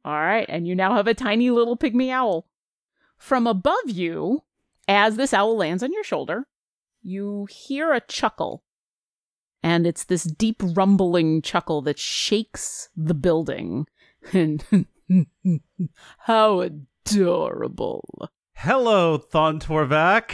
All 0.05 0.13
right 0.13 0.47
and 0.49 0.67
you 0.67 0.75
now 0.75 0.95
have 0.95 1.07
a 1.07 1.15
tiny 1.15 1.51
little 1.51 1.77
pygmy 1.77 2.11
owl. 2.11 2.47
From 3.19 3.47
above 3.47 3.89
you 3.91 4.45
as 4.97 5.17
this 5.17 5.33
owl 5.33 5.57
lands 5.57 5.83
on 5.83 5.93
your 5.93 6.05
shoulder, 6.05 6.47
you 7.03 7.47
hear 7.51 7.93
a 7.93 8.01
chuckle. 8.01 8.65
And 9.63 9.87
it's 9.87 10.05
this 10.05 10.25
deep 10.25 10.63
rumbling 10.63 11.43
chuckle 11.43 11.83
that 11.83 11.99
shakes 11.99 12.89
the 12.97 13.15
building. 13.15 13.87
And 14.33 14.65
how 16.19 16.61
adorable. 16.61 18.29
Hello, 18.55 19.19
Thontorvac. 19.19 20.33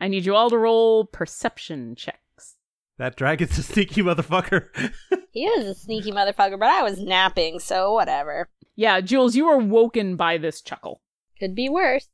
I 0.00 0.08
need 0.08 0.26
you 0.26 0.34
all 0.34 0.50
to 0.50 0.58
roll 0.58 1.04
perception 1.04 1.94
checks. 1.94 2.56
That 2.98 3.16
dragon's 3.16 3.58
a 3.58 3.62
sneaky 3.62 4.02
motherfucker. 4.02 4.68
He 5.30 5.44
is 5.44 5.66
a 5.66 5.74
sneaky 5.74 6.10
motherfucker, 6.10 6.58
but 6.58 6.68
I 6.70 6.82
was 6.82 6.98
napping, 6.98 7.60
so 7.60 7.92
whatever. 7.92 8.48
Yeah, 8.74 9.00
Jules, 9.00 9.36
you 9.36 9.46
are 9.46 9.58
woken 9.58 10.16
by 10.16 10.36
this 10.36 10.60
chuckle. 10.62 11.00
Could 11.38 11.54
be 11.54 11.68
worse. 11.68 12.08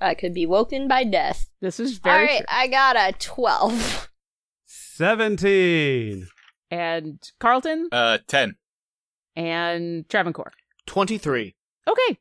I 0.00 0.14
could 0.14 0.34
be 0.34 0.46
woken 0.46 0.88
by 0.88 1.04
death. 1.04 1.48
This 1.60 1.78
is 1.80 2.00
All 2.04 2.10
very 2.12 2.26
right, 2.26 2.38
true. 2.38 2.46
I 2.48 2.66
got 2.68 2.96
a 2.96 3.12
12. 3.18 4.08
17. 4.66 6.26
And 6.70 7.22
Carlton 7.40 7.88
Uh, 7.92 8.18
10. 8.26 8.56
and 9.36 10.08
Travancore. 10.08 10.52
23. 10.86 11.54
Okay. 11.88 12.18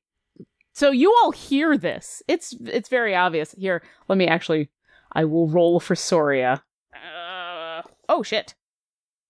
So 0.74 0.92
you 0.92 1.14
all 1.22 1.32
hear 1.32 1.78
this. 1.78 2.24
It's 2.28 2.56
it's 2.66 2.90
very 2.90 3.16
obvious. 3.16 3.52
Here, 3.58 3.84
let 4.08 4.18
me 4.18 4.28
actually 4.28 4.70
I 5.12 5.26
will 5.26 5.48
roll 5.48 5.80
for 5.80 5.96
Soria. 5.96 6.64
Uh, 6.96 7.82
oh 8.10 8.24
shit. 8.24 8.56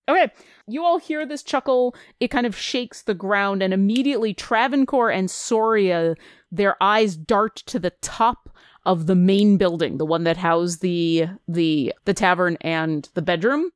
Okay. 0.07 0.31
You 0.67 0.83
all 0.85 0.99
hear 0.99 1.25
this 1.25 1.43
chuckle. 1.43 1.95
It 2.21 2.29
kind 2.29 2.45
of 2.45 2.55
shakes 2.55 3.01
the 3.01 3.13
ground 3.13 3.61
and 3.61 3.73
immediately 3.73 4.33
Travancore 4.33 5.09
and 5.11 5.29
Soria 5.29 6.15
their 6.53 6.81
eyes 6.81 7.17
dart 7.17 7.55
to 7.55 7.79
the 7.79 7.93
top 8.01 8.49
of 8.85 9.07
the 9.07 9.15
main 9.15 9.57
building, 9.57 9.97
the 9.97 10.05
one 10.05 10.23
that 10.23 10.37
housed 10.37 10.81
the 10.81 11.27
the 11.47 11.93
the 12.05 12.13
tavern 12.13 12.57
and 12.61 13.09
the 13.13 13.21
bedroom. 13.21 13.71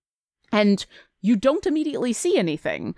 And 0.51 0.85
you 1.21 1.35
don't 1.35 1.65
immediately 1.65 2.13
see 2.13 2.37
anything. 2.37 2.95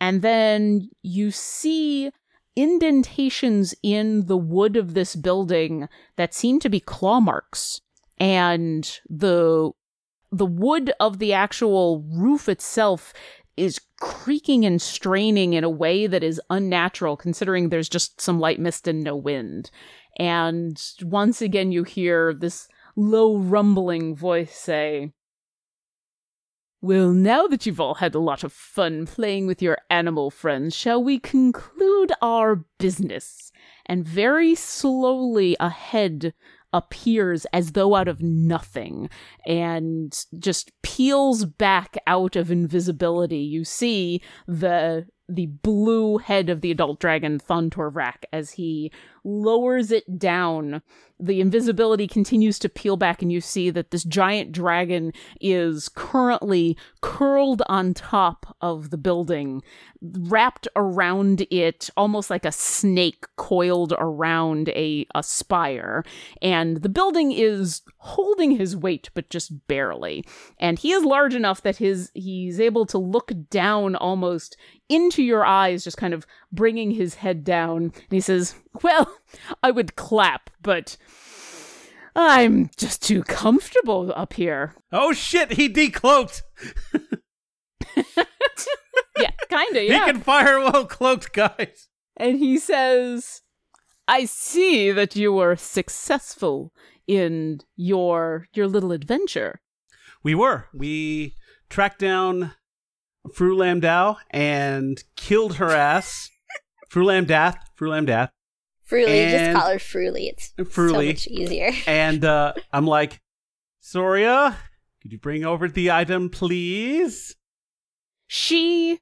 And 0.00 0.22
then 0.22 0.90
you 1.02 1.30
see 1.30 2.10
indentations 2.54 3.74
in 3.82 4.26
the 4.26 4.36
wood 4.36 4.76
of 4.76 4.94
this 4.94 5.16
building 5.16 5.88
that 6.16 6.34
seem 6.34 6.60
to 6.60 6.68
be 6.68 6.80
claw 6.80 7.20
marks 7.20 7.80
and 8.18 9.00
the 9.08 9.70
the 10.32 10.46
wood 10.46 10.92
of 11.00 11.18
the 11.18 11.32
actual 11.32 12.04
roof 12.14 12.48
itself 12.48 13.12
is 13.56 13.80
creaking 14.00 14.64
and 14.64 14.80
straining 14.82 15.54
in 15.54 15.64
a 15.64 15.70
way 15.70 16.06
that 16.06 16.22
is 16.22 16.40
unnatural 16.50 17.16
considering 17.16 17.68
there's 17.68 17.88
just 17.88 18.20
some 18.20 18.38
light 18.38 18.60
mist 18.60 18.86
and 18.86 19.02
no 19.02 19.16
wind 19.16 19.70
and 20.18 20.82
once 21.02 21.40
again 21.40 21.72
you 21.72 21.82
hear 21.82 22.34
this 22.34 22.68
low 22.94 23.36
rumbling 23.36 24.14
voice 24.14 24.54
say 24.54 25.12
well, 26.82 27.10
now 27.10 27.48
that 27.48 27.66
you've 27.66 27.80
all 27.80 27.94
had 27.94 28.14
a 28.14 28.20
lot 28.20 28.44
of 28.44 28.52
fun 28.52 29.06
playing 29.06 29.48
with 29.48 29.60
your 29.60 29.78
animal 29.90 30.30
friends, 30.30 30.76
shall 30.76 31.02
we 31.02 31.18
conclude 31.18 32.12
our 32.22 32.64
business? 32.78 33.50
And 33.86 34.06
very 34.06 34.54
slowly 34.54 35.56
a 35.58 35.68
head 35.68 36.32
appears 36.76 37.46
as 37.52 37.72
though 37.72 37.94
out 37.94 38.08
of 38.08 38.20
nothing 38.22 39.08
and 39.46 40.26
just 40.38 40.70
peels 40.82 41.44
back 41.44 41.96
out 42.06 42.36
of 42.36 42.50
invisibility. 42.50 43.38
You 43.38 43.64
see 43.64 44.22
the 44.46 45.06
the 45.28 45.46
blue 45.46 46.18
head 46.18 46.48
of 46.48 46.60
the 46.60 46.70
adult 46.70 47.00
dragon 47.00 47.40
Thontorvrak 47.40 48.24
as 48.32 48.52
he 48.52 48.92
lowers 49.26 49.90
it 49.90 50.18
down. 50.18 50.82
The 51.18 51.40
invisibility 51.40 52.06
continues 52.06 52.58
to 52.58 52.68
peel 52.68 52.96
back, 52.96 53.22
and 53.22 53.32
you 53.32 53.40
see 53.40 53.70
that 53.70 53.90
this 53.90 54.04
giant 54.04 54.52
dragon 54.52 55.12
is 55.40 55.88
currently 55.88 56.76
curled 57.00 57.62
on 57.68 57.94
top 57.94 58.54
of 58.60 58.90
the 58.90 58.98
building, 58.98 59.62
wrapped 60.02 60.68
around 60.76 61.46
it 61.50 61.88
almost 61.96 62.28
like 62.28 62.44
a 62.44 62.52
snake 62.52 63.24
coiled 63.36 63.94
around 63.98 64.68
a, 64.70 65.06
a 65.14 65.22
spire. 65.22 66.04
And 66.42 66.82
the 66.82 66.90
building 66.90 67.32
is 67.32 67.80
holding 67.96 68.50
his 68.52 68.76
weight, 68.76 69.08
but 69.14 69.30
just 69.30 69.66
barely. 69.66 70.22
And 70.58 70.78
he 70.78 70.92
is 70.92 71.02
large 71.02 71.34
enough 71.34 71.62
that 71.62 71.78
his 71.78 72.10
he's 72.12 72.60
able 72.60 72.84
to 72.86 72.98
look 72.98 73.32
down 73.48 73.96
almost 73.96 74.58
into 74.88 75.22
your 75.22 75.44
eyes, 75.44 75.82
just 75.82 75.96
kind 75.96 76.14
of 76.14 76.26
bringing 76.52 76.90
his 76.90 77.14
head 77.14 77.42
down. 77.42 77.84
And 77.84 77.92
he 78.10 78.20
says, 78.20 78.54
Well, 78.82 79.10
I 79.62 79.70
would 79.70 79.96
clap, 79.96 80.50
but 80.62 80.96
I'm 82.14 82.70
just 82.76 83.02
too 83.02 83.22
comfortable 83.22 84.12
up 84.16 84.32
here. 84.34 84.74
Oh 84.92 85.12
shit, 85.12 85.52
he 85.52 85.68
decloaked. 85.72 86.42
Yeah, 89.18 89.30
kinda, 89.48 89.82
yeah. 89.82 90.04
He 90.04 90.12
can 90.12 90.20
fire 90.20 90.60
while 90.60 90.84
cloaked, 90.84 91.32
guys. 91.32 91.88
and 92.18 92.38
he 92.38 92.58
says, 92.58 93.40
I 94.06 94.26
see 94.26 94.92
that 94.92 95.16
you 95.16 95.32
were 95.32 95.56
successful 95.56 96.70
in 97.06 97.60
your 97.76 98.46
your 98.52 98.66
little 98.66 98.92
adventure. 98.92 99.60
We 100.22 100.34
were. 100.34 100.66
We 100.74 101.34
tracked 101.70 102.00
down 102.00 102.52
Fru 103.34 103.56
Lamdow 103.56 104.16
and 104.30 105.02
killed 105.16 105.54
her 105.56 105.70
ass. 105.70 106.28
Fru 106.90 107.06
Lamdath. 107.06 107.56
Fru 107.74 107.90
Lamdath. 107.90 108.30
Fruly, 108.86 109.20
And- 109.20 109.30
just 109.54 109.60
call 109.60 109.70
her 109.72 109.78
Fruly. 109.78 110.28
It's 110.28 110.52
so 110.56 110.64
Fruly. 110.64 111.08
much 111.08 111.26
easier. 111.26 111.70
And 111.86 112.24
uh, 112.24 112.54
I'm 112.72 112.86
like, 112.86 113.20
Soria, 113.80 114.56
could 115.02 115.12
you 115.12 115.18
bring 115.18 115.44
over 115.44 115.68
the 115.68 115.90
item, 115.90 116.30
please? 116.30 117.36
She 118.28 118.98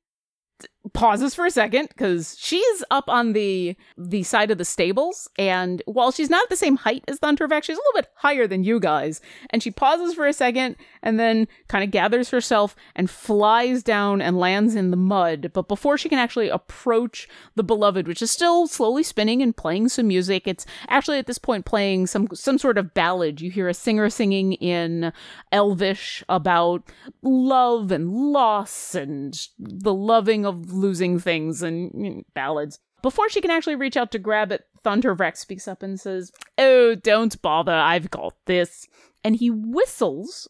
t- 0.61 0.69
pauses 0.93 1.35
for 1.35 1.47
a 1.47 1.51
second 1.51 1.89
because 1.89 2.37
she's 2.39 2.85
up 2.91 3.09
on 3.09 3.33
the 3.33 3.75
the 3.97 4.23
side 4.23 4.51
of 4.51 4.59
the 4.59 4.65
stables 4.65 5.29
and 5.39 5.83
while 5.87 6.13
she's 6.13 6.29
not 6.29 6.49
the 6.51 6.57
same 6.57 6.77
height 6.77 7.03
as 7.09 7.19
Thundervac, 7.19 7.65
she's 7.65 7.79
a 7.79 7.81
little 7.81 8.03
bit 8.03 8.11
higher 8.17 8.47
than 8.47 8.65
you 8.65 8.79
guys. 8.79 9.21
And 9.51 9.63
she 9.63 9.71
pauses 9.71 10.15
for 10.15 10.27
a 10.27 10.33
second 10.33 10.77
and 11.03 11.19
then 11.19 11.49
kind 11.69 11.83
of 11.83 11.91
gathers 11.91 12.31
herself 12.31 12.77
and 12.95 13.09
flies 13.09 13.83
down 13.83 14.21
and 14.21 14.39
lands 14.39 14.75
in 14.75 14.91
the 14.91 14.97
mud. 14.97 15.53
But 15.55 15.69
before 15.69 15.97
she 15.97 16.09
can 16.09 16.19
actually 16.19 16.49
approach 16.51 17.29
the 17.55 17.65
beloved 17.65 18.07
which 18.07 18.21
is 18.21 18.31
still 18.31 18.67
slowly 18.67 19.03
spinning 19.03 19.41
and 19.41 19.57
playing 19.57 19.89
some 19.89 20.09
music 20.09 20.47
it's 20.47 20.67
actually 20.89 21.19
at 21.19 21.27
this 21.27 21.39
point 21.39 21.65
playing 21.65 22.07
some 22.07 22.29
some 22.35 22.59
sort 22.59 22.77
of 22.77 22.93
ballad. 22.93 23.41
You 23.41 23.51
hear 23.51 23.69
a 23.69 23.75
singer 23.75 24.11
singing 24.11 24.53
in 24.55 25.13
elvish 25.51 26.23
about 26.29 26.83
love 27.23 27.91
and 27.91 28.11
loss 28.11 28.95
and 28.95 29.35
the 29.59 29.95
loving 29.95 30.45
of 30.45 30.74
losing 30.75 31.19
things 31.19 31.63
and 31.63 31.91
you 31.95 32.11
know, 32.11 32.23
ballads. 32.35 32.79
Before 33.03 33.29
she 33.29 33.41
can 33.41 33.51
actually 33.51 33.77
reach 33.77 33.97
out 33.97 34.11
to 34.13 34.19
grab 34.19 34.51
it, 34.51 34.65
Thundervrax 34.85 35.37
speaks 35.39 35.69
up 35.69 35.83
and 35.83 36.01
says, 36.01 36.33
Oh, 36.57 36.95
don't 36.95 37.41
bother, 37.43 37.73
I've 37.73 38.11
got 38.11 38.35
this. 38.47 38.87
And 39.23 39.37
he 39.37 39.51
whistles 39.51 40.49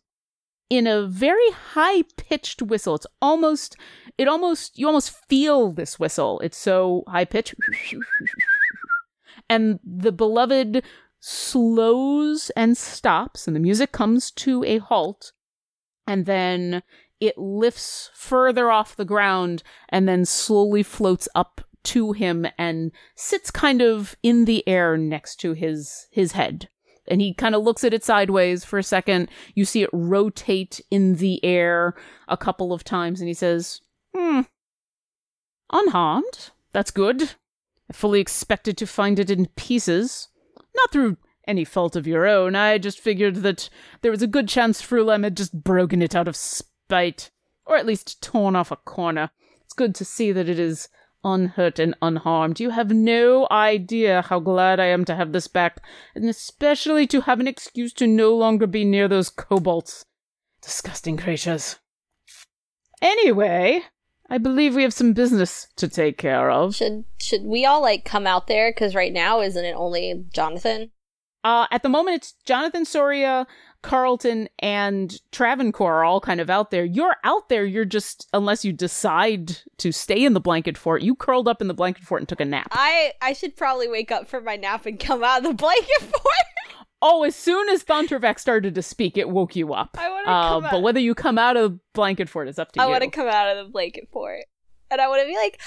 in 0.71 0.87
a 0.87 1.07
very 1.07 1.51
high 1.51 2.03
pitched 2.17 2.63
whistle. 2.63 2.95
It's 2.95 3.07
almost, 3.21 3.77
it 4.19 4.29
almost, 4.29 4.79
you 4.79 4.87
almost 4.87 5.17
feel 5.29 5.73
this 5.73 5.99
whistle. 5.99 6.41
It's 6.41 6.57
so 6.57 7.05
high 7.09 7.25
pitched. 7.25 7.55
And 9.49 9.79
the 9.85 10.13
beloved 10.13 10.83
slows 11.21 12.51
and 12.51 12.77
stops, 12.77 13.47
and 13.47 13.55
the 13.55 13.61
music 13.61 13.93
comes 13.93 14.31
to 14.31 14.65
a 14.65 14.79
halt. 14.79 15.33
And 16.07 16.27
then 16.27 16.83
it 17.27 17.39
lifts 17.39 18.11
further 18.15 18.71
off 18.71 18.97
the 18.97 19.05
ground 19.05 19.63
and 19.89 20.09
then 20.09 20.25
slowly 20.25 20.83
floats 20.83 21.29
up 21.35 21.61
to 21.85 22.13
him 22.13 22.47
and 22.57 22.93
sits 23.15 23.51
kind 23.51 23.83
of 23.83 24.17
in 24.23 24.47
the 24.47 24.67
air 24.67 24.97
next 24.97 25.37
to 25.37 25.53
his 25.53 26.07
his 26.11 26.33
head 26.33 26.69
and 27.07 27.21
he 27.21 27.35
kind 27.35 27.55
of 27.55 27.63
looks 27.63 27.85
at 27.85 27.93
it 27.93 28.03
sideways 28.03 28.65
for 28.65 28.79
a 28.79 28.83
second 28.83 29.29
you 29.55 29.67
see 29.67 29.83
it 29.83 29.91
rotate 29.93 30.81
in 30.91 31.17
the 31.17 31.45
air 31.45 31.95
a 32.27 32.39
couple 32.39 32.73
of 32.73 32.85
times 32.85 33.21
and 33.21 33.29
he 33.29 33.35
says 33.35 33.83
hmm 34.17 34.41
unharmed 35.71 36.51
that's 36.73 36.91
good 36.91 37.35
I 37.89 37.93
fully 37.93 38.21
expected 38.21 38.77
to 38.79 38.87
find 38.87 39.19
it 39.19 39.31
in 39.31 39.47
pieces. 39.57 40.29
Not 40.75 40.91
through 40.91 41.19
any 41.47 41.65
fault 41.65 41.97
of 41.97 42.07
your 42.07 42.27
own. 42.27 42.57
I 42.57 42.79
just 42.79 42.99
figured 42.99 43.37
that 43.37 43.69
there 44.01 44.11
was 44.11 44.23
a 44.23 44.27
good 44.27 44.49
chance 44.49 44.81
Frulam 44.81 45.25
had 45.25 45.37
just 45.37 45.63
broken 45.63 46.01
it 46.01 46.15
out 46.15 46.29
of 46.29 46.37
or 46.91 47.77
at 47.77 47.87
least 47.87 48.23
torn 48.23 48.57
off 48.57 48.71
a 48.71 48.77
corner. 48.77 49.31
It's 49.63 49.75
good 49.75 49.95
to 49.97 50.05
see 50.05 50.33
that 50.33 50.49
it 50.49 50.59
is 50.59 50.89
unhurt 51.25 51.79
and 51.79 51.97
unharmed. 52.03 52.61
You 52.61 52.71
have 52.71 52.91
no 52.91 53.49
idea 53.51 54.23
how 54.23 54.41
glad 54.41 54.79
I 54.79 54.87
am 54.87 55.05
to 55.07 55.17
have 55.17 55.33
this 55.33 55.49
back, 55.49 55.81
and 56.15 56.29
especially 56.29 57.07
to 57.09 57.23
have 57.23 57.41
an 57.41 57.49
excuse 57.49 57.93
to 57.95 58.07
no 58.07 58.35
longer 58.35 58.67
be 58.67 58.85
near 58.85 59.09
those 59.09 59.31
kobolds. 59.31 60.05
Disgusting 60.61 61.17
creatures. 61.17 61.77
Anyway, 63.03 63.83
I 64.31 64.39
believe 64.39 64.75
we 64.75 64.83
have 64.83 64.95
some 64.95 65.13
business 65.13 65.69
to 65.77 65.89
take 65.89 66.17
care 66.17 66.51
of. 66.51 66.75
Should 66.75 67.05
should 67.19 67.43
we 67.45 67.67
all 67.67 67.83
like 67.83 68.05
come 68.05 68.27
out 68.27 68.47
there? 68.47 68.71
Because 68.71 68.95
right 68.95 69.13
now, 69.13 69.41
isn't 69.41 69.65
it 69.65 69.75
only 69.75 70.25
Jonathan? 70.33 70.91
Uh, 71.43 71.67
at 71.71 71.83
the 71.83 71.91
moment, 71.91 72.17
it's 72.17 72.35
Jonathan 72.47 72.87
Soria, 72.87 73.47
Carlton, 73.85 74.49
and 74.61 75.21
Travancore 75.31 75.97
are 75.97 76.05
all 76.05 76.21
kind 76.21 76.41
of 76.41 76.49
out 76.49 76.71
there. 76.71 76.85
You're 76.85 77.17
out 77.23 77.49
there. 77.51 77.65
You're 77.67 77.85
just 77.85 78.27
unless 78.33 78.65
you 78.65 78.73
decide 78.73 79.59
to 79.79 79.93
stay 79.93 80.25
in 80.25 80.33
the 80.33 80.41
blanket 80.41 80.79
fort. 80.79 81.03
You 81.03 81.15
curled 81.15 81.47
up 81.47 81.61
in 81.61 81.69
the 81.69 81.75
blanket 81.75 82.03
fort 82.05 82.23
and 82.23 82.29
took 82.29 82.41
a 82.41 82.45
nap. 82.47 82.69
I 82.73 83.13
I 83.21 83.35
should 83.35 83.57
probably 83.57 83.89
wake 83.89 84.11
up 84.11 84.27
for 84.27 84.41
my 84.41 84.57
nap 84.57 84.87
and 84.87 84.99
come 84.99 85.23
out 85.23 85.39
of 85.39 85.45
the 85.45 85.55
blanket 85.55 86.01
fort. 86.01 86.23
Oh, 87.03 87.23
as 87.25 87.37
soon 87.37 87.69
as 87.69 87.85
Thontervac 87.85 88.39
started 88.39 88.75
to 88.75 88.83
speak, 88.83 89.19
it 89.19 89.29
woke 89.29 89.55
you 89.55 89.75
up. 89.75 89.91
I 90.01 90.09
want 90.09 90.25
to 90.27 90.33
Uh, 90.33 90.49
come 90.49 90.63
but 90.63 90.75
out. 90.77 90.83
whether 90.83 91.01
you 91.01 91.15
come 91.15 91.37
out 91.37 91.59
of 91.59 91.79
blanket 91.93 92.31
fort 92.31 92.49
is 92.49 92.59
up 92.59 92.73
to 92.73 92.81
I 92.81 92.85
you. 92.85 92.89
I 92.89 92.93
want 92.93 93.05
to 93.05 93.11
come 93.11 93.29
out 93.29 93.55
of 93.55 93.67
the 93.67 93.71
blanket 93.71 94.09
fort, 94.11 94.45
and 94.91 95.01
I 95.03 95.09
want 95.09 95.21
to 95.21 95.27
be 95.27 95.37
like, 95.37 95.61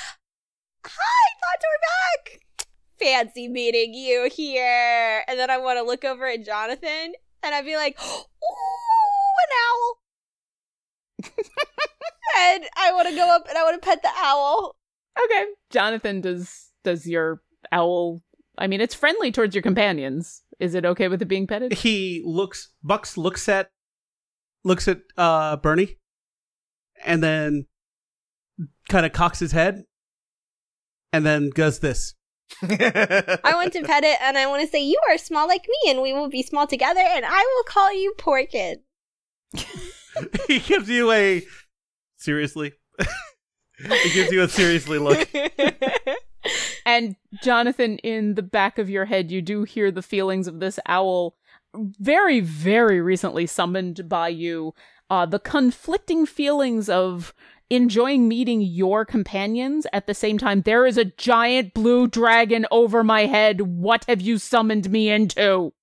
"Hi, 0.83 0.91
back. 1.81 2.39
Fancy 2.99 3.47
meeting 3.47 3.93
you 3.93 4.29
here." 4.33 5.23
And 5.27 5.37
then 5.39 5.51
I 5.51 5.57
want 5.59 5.77
to 5.77 5.83
look 5.83 6.03
over 6.03 6.25
at 6.27 6.43
Jonathan, 6.43 7.13
and 7.47 7.55
I'd 7.55 7.65
be 7.65 7.75
like, 7.75 7.97
"Ooh, 7.99 8.25
an 9.43 9.51
owl." 9.67 9.99
and 12.39 12.63
I 12.77 12.93
want 12.93 13.07
to 13.09 13.15
go 13.15 13.29
up 13.29 13.47
and 13.47 13.57
I 13.57 13.63
want 13.63 13.81
to 13.81 13.85
pet 13.85 14.01
the 14.01 14.11
owl. 14.17 14.75
Okay, 15.23 15.45
Jonathan 15.71 16.21
does 16.21 16.71
does 16.83 17.07
your 17.07 17.41
owl. 17.71 18.21
I 18.57 18.67
mean, 18.67 18.81
it's 18.81 18.95
friendly 18.95 19.31
towards 19.31 19.55
your 19.55 19.61
companions. 19.61 20.43
Is 20.59 20.75
it 20.75 20.85
okay 20.85 21.07
with 21.07 21.21
it 21.21 21.27
being 21.27 21.47
petted? 21.47 21.73
He 21.73 22.21
looks. 22.25 22.69
Bucks 22.83 23.17
looks 23.17 23.47
at 23.47 23.69
looks 24.63 24.87
at 24.87 24.99
uh 25.17 25.57
Bernie, 25.57 25.97
and 27.05 27.23
then 27.23 27.65
kind 28.89 29.05
of 29.05 29.13
cocks 29.13 29.39
his 29.39 29.53
head, 29.53 29.83
and 31.13 31.25
then 31.25 31.49
does 31.55 31.79
this. 31.79 32.13
I 32.61 33.51
want 33.53 33.73
to 33.73 33.83
pet 33.83 34.03
it, 34.03 34.17
and 34.21 34.37
I 34.37 34.47
want 34.47 34.63
to 34.63 34.67
say, 34.67 34.81
"You 34.81 34.99
are 35.09 35.17
small 35.17 35.47
like 35.47 35.67
me, 35.67 35.91
and 35.91 36.01
we 36.01 36.13
will 36.13 36.29
be 36.29 36.43
small 36.43 36.67
together, 36.67 37.01
and 37.01 37.25
I 37.25 37.39
will 37.39 37.63
call 37.63 37.93
you 37.93 38.13
Porkin." 38.17 38.77
he 40.47 40.59
gives 40.59 40.89
you 40.89 41.11
a 41.11 41.43
seriously. 42.17 42.73
he 43.77 44.09
gives 44.13 44.31
you 44.31 44.41
a 44.41 44.49
seriously 44.49 44.97
look. 44.97 45.27
And 46.87 47.17
Jonathan, 47.43 47.97
in 47.97 48.35
the 48.35 48.41
back 48.41 48.79
of 48.79 48.89
your 48.89 49.03
head, 49.03 49.29
you 49.29 49.41
do 49.41 49.63
hear 49.63 49.91
the 49.91 50.01
feelings 50.01 50.47
of 50.47 50.61
this 50.61 50.79
owl, 50.87 51.35
very, 51.75 52.39
very 52.39 53.01
recently 53.01 53.45
summoned 53.45 54.07
by 54.07 54.29
you. 54.29 54.73
Uh, 55.09 55.25
the 55.25 55.37
conflicting 55.37 56.25
feelings 56.25 56.87
of 56.87 57.33
enjoying 57.69 58.27
meeting 58.27 58.61
your 58.61 59.05
companions 59.05 59.85
at 59.93 60.07
the 60.07 60.13
same 60.13 60.37
time. 60.37 60.61
There 60.61 60.85
is 60.85 60.97
a 60.97 61.05
giant 61.05 61.73
blue 61.73 62.07
dragon 62.07 62.65
over 62.71 63.03
my 63.03 63.25
head. 63.25 63.61
What 63.61 64.05
have 64.07 64.21
you 64.21 64.37
summoned 64.37 64.89
me 64.89 65.09
into? 65.09 65.73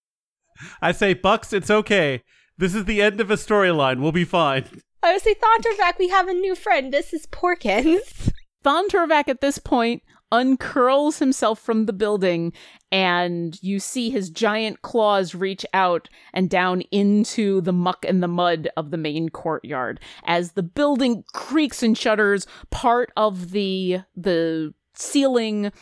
I 0.81 0.93
say, 0.93 1.15
Bucks, 1.15 1.53
it's 1.53 1.71
okay. 1.71 2.23
This 2.57 2.75
is 2.75 2.85
the 2.85 3.03
end 3.03 3.21
of 3.21 3.31
a 3.31 3.35
storyline. 3.35 4.01
We'll 4.01 4.13
be 4.13 4.25
fine. 4.25 4.65
I 5.03 5.13
would 5.13 5.23
say, 5.23 5.35
Thontervac, 5.35 5.99
we 5.99 6.09
have 6.09 6.29
a 6.29 6.35
new 6.35 6.55
friend. 6.55 6.93
This 6.93 7.13
is 7.13 7.27
Porkins. 7.27 8.31
Thon 8.63 8.89
Turvac 8.89 9.29
at 9.29 9.43
this 9.43 9.59
point 9.59 10.03
uncurls 10.35 11.19
himself 11.19 11.61
from 11.61 11.87
the 11.87 11.93
building, 11.93 12.53
and 12.91 13.57
you 13.63 13.79
see 13.79 14.11
his 14.11 14.31
giant 14.31 14.83
claws 14.83 15.33
reach 15.35 15.65
out 15.73 16.09
and 16.33 16.51
down 16.51 16.81
into 16.91 17.61
the 17.61 17.73
muck 17.73 18.05
and 18.05 18.21
the 18.21 18.29
mud 18.29 18.69
of 18.77 18.91
the 18.91 18.97
main 18.97 19.29
courtyard. 19.29 20.01
As 20.25 20.53
the 20.53 20.63
building 20.65 21.25
creaks 21.33 21.85
and 21.85 21.97
shudders, 21.97 22.47
part 22.71 23.13
of 23.17 23.53
the 23.53 24.01
the 24.17 24.75
ceiling 24.95 25.73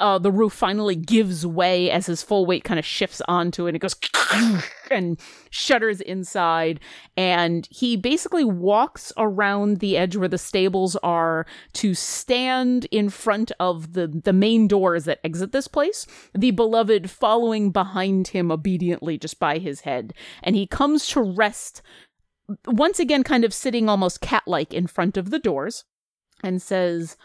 uh, 0.00 0.18
the 0.18 0.32
roof 0.32 0.52
finally 0.52 0.96
gives 0.96 1.46
way 1.46 1.90
as 1.90 2.06
his 2.06 2.22
full 2.22 2.46
weight 2.46 2.64
kind 2.64 2.78
of 2.78 2.84
shifts 2.84 3.22
onto 3.28 3.66
it. 3.66 3.70
And 3.70 3.76
it 3.76 3.80
goes 3.80 3.96
and 4.90 5.20
shudders 5.50 6.00
inside. 6.00 6.80
And 7.16 7.68
he 7.70 7.96
basically 7.96 8.44
walks 8.44 9.12
around 9.16 9.78
the 9.78 9.96
edge 9.96 10.16
where 10.16 10.28
the 10.28 10.38
stables 10.38 10.96
are 10.96 11.46
to 11.74 11.94
stand 11.94 12.86
in 12.90 13.10
front 13.10 13.52
of 13.60 13.92
the, 13.92 14.08
the 14.08 14.32
main 14.32 14.66
doors 14.66 15.04
that 15.04 15.20
exit 15.22 15.52
this 15.52 15.68
place. 15.68 16.06
The 16.34 16.50
beloved 16.50 17.10
following 17.10 17.70
behind 17.70 18.28
him 18.28 18.50
obediently 18.50 19.18
just 19.18 19.38
by 19.38 19.58
his 19.58 19.80
head. 19.80 20.14
And 20.42 20.56
he 20.56 20.66
comes 20.66 21.06
to 21.08 21.20
rest 21.20 21.82
once 22.66 22.98
again, 22.98 23.22
kind 23.22 23.44
of 23.44 23.54
sitting 23.54 23.88
almost 23.88 24.20
cat 24.20 24.42
like 24.46 24.74
in 24.74 24.88
front 24.88 25.16
of 25.16 25.30
the 25.30 25.38
doors 25.38 25.84
and 26.42 26.60
says, 26.60 27.16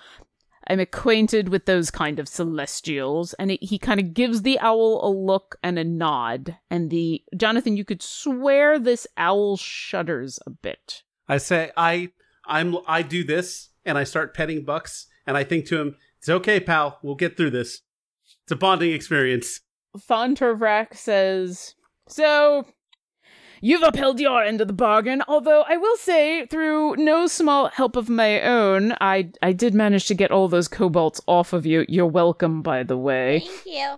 I'm 0.68 0.80
acquainted 0.80 1.50
with 1.50 1.66
those 1.66 1.92
kind 1.92 2.20
of 2.20 2.28
celestials. 2.28 3.34
And 3.34 3.52
it, 3.52 3.64
he 3.64 3.78
kind 3.78 4.00
of 4.00 4.14
gives 4.14 4.42
the 4.42 4.60
owl 4.60 5.02
a 5.04 5.10
look 5.10 5.58
and 5.64 5.78
a 5.78 5.84
nod. 5.84 6.58
And 6.70 6.90
the 6.90 7.24
Jonathan, 7.38 7.78
you 7.78 7.86
could 7.86 8.02
swear 8.02 8.80
this 8.80 9.06
owl 9.18 9.58
shudders 9.58 10.40
a 10.46 10.50
bit. 10.50 11.04
I 11.28 11.38
say, 11.38 11.72
I, 11.78 12.10
I'm, 12.48 12.78
I 12.88 13.02
do 13.02 13.24
this, 13.24 13.70
and 13.86 13.98
I 13.98 14.04
start 14.04 14.36
petting 14.36 14.64
Bucks, 14.64 15.08
and 15.26 15.36
I 15.36 15.44
think 15.44 15.66
to 15.68 15.80
him, 15.80 15.96
"It's 16.20 16.30
okay, 16.30 16.60
pal. 16.60 17.00
We'll 17.02 17.16
get 17.16 17.36
through 17.36 17.50
this. 17.52 17.82
It's 18.44 18.52
a 18.52 18.56
bonding 18.56 18.92
experience." 18.94 19.62
Thontervrak 19.98 20.94
says, 20.96 21.76
So, 22.08 22.66
you've 23.62 23.84
upheld 23.84 24.20
your 24.20 24.44
end 24.44 24.62
of 24.62 24.68
the 24.68 24.74
bargain, 24.74 25.22
although 25.28 25.64
I 25.68 25.78
will 25.78 25.98
say, 25.98 26.46
through 26.48 26.96
no 26.98 27.28
small 27.28 27.70
help 27.70 27.96
of 27.96 28.10
my 28.10 28.42
own, 28.42 28.94
I, 29.02 29.32
I 29.42 29.52
did 29.52 29.74
manage 29.74 30.06
to 30.08 30.14
get 30.14 30.32
all 30.32 30.48
those 30.48 30.68
kobolds 30.68 31.22
off 31.28 31.54
of 31.54 31.66
you. 31.66 31.86
You're 31.88 32.06
welcome, 32.06 32.62
by 32.62 32.84
the 32.84 32.98
way. 32.98 33.40
Thank 33.40 33.66
you. 33.66 33.96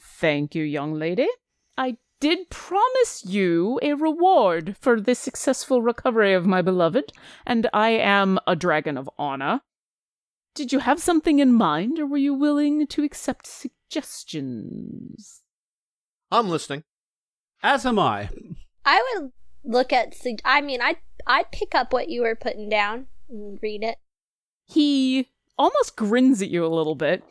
Thank 0.00 0.54
you, 0.54 0.64
young 0.64 0.94
lady. 0.94 1.28
I 1.76 1.96
did 2.20 2.50
promise 2.50 3.24
you 3.24 3.78
a 3.82 3.94
reward 3.94 4.76
for 4.80 5.00
the 5.00 5.14
successful 5.14 5.80
recovery 5.82 6.34
of 6.34 6.46
my 6.46 6.62
beloved, 6.62 7.12
and 7.46 7.68
I 7.72 7.90
am 7.90 8.38
a 8.46 8.56
dragon 8.56 8.96
of 8.96 9.08
honor. 9.18 9.60
Did 10.54 10.72
you 10.72 10.80
have 10.80 11.00
something 11.00 11.38
in 11.38 11.52
mind, 11.52 12.00
or 12.00 12.06
were 12.06 12.16
you 12.16 12.34
willing 12.34 12.88
to 12.88 13.04
accept 13.04 13.46
suggestions? 13.46 15.42
I'm 16.32 16.48
listening. 16.48 16.82
As 17.62 17.86
am 17.86 17.98
I. 17.98 18.28
I 18.88 19.02
would 19.20 19.32
look 19.64 19.92
at. 19.92 20.14
I 20.44 20.62
mean, 20.62 20.80
I 20.80 20.96
I'd 21.26 21.52
pick 21.52 21.74
up 21.74 21.92
what 21.92 22.08
you 22.08 22.22
were 22.22 22.34
putting 22.34 22.70
down 22.70 23.06
and 23.28 23.58
read 23.60 23.82
it. 23.82 23.98
He 24.64 25.28
almost 25.58 25.96
grins 25.96 26.40
at 26.40 26.48
you 26.48 26.64
a 26.64 26.68
little 26.68 26.94
bit, 26.94 27.22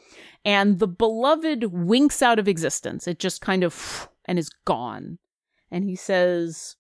and 0.46 0.78
the 0.78 0.88
beloved 0.88 1.66
winks 1.66 2.22
out 2.22 2.38
of 2.38 2.48
existence. 2.48 3.08
It 3.08 3.18
just 3.18 3.42
kind 3.42 3.64
of 3.64 4.08
and 4.26 4.38
is 4.38 4.52
gone. 4.66 5.18
And 5.72 5.84
he 5.84 5.96
says, 5.96 6.76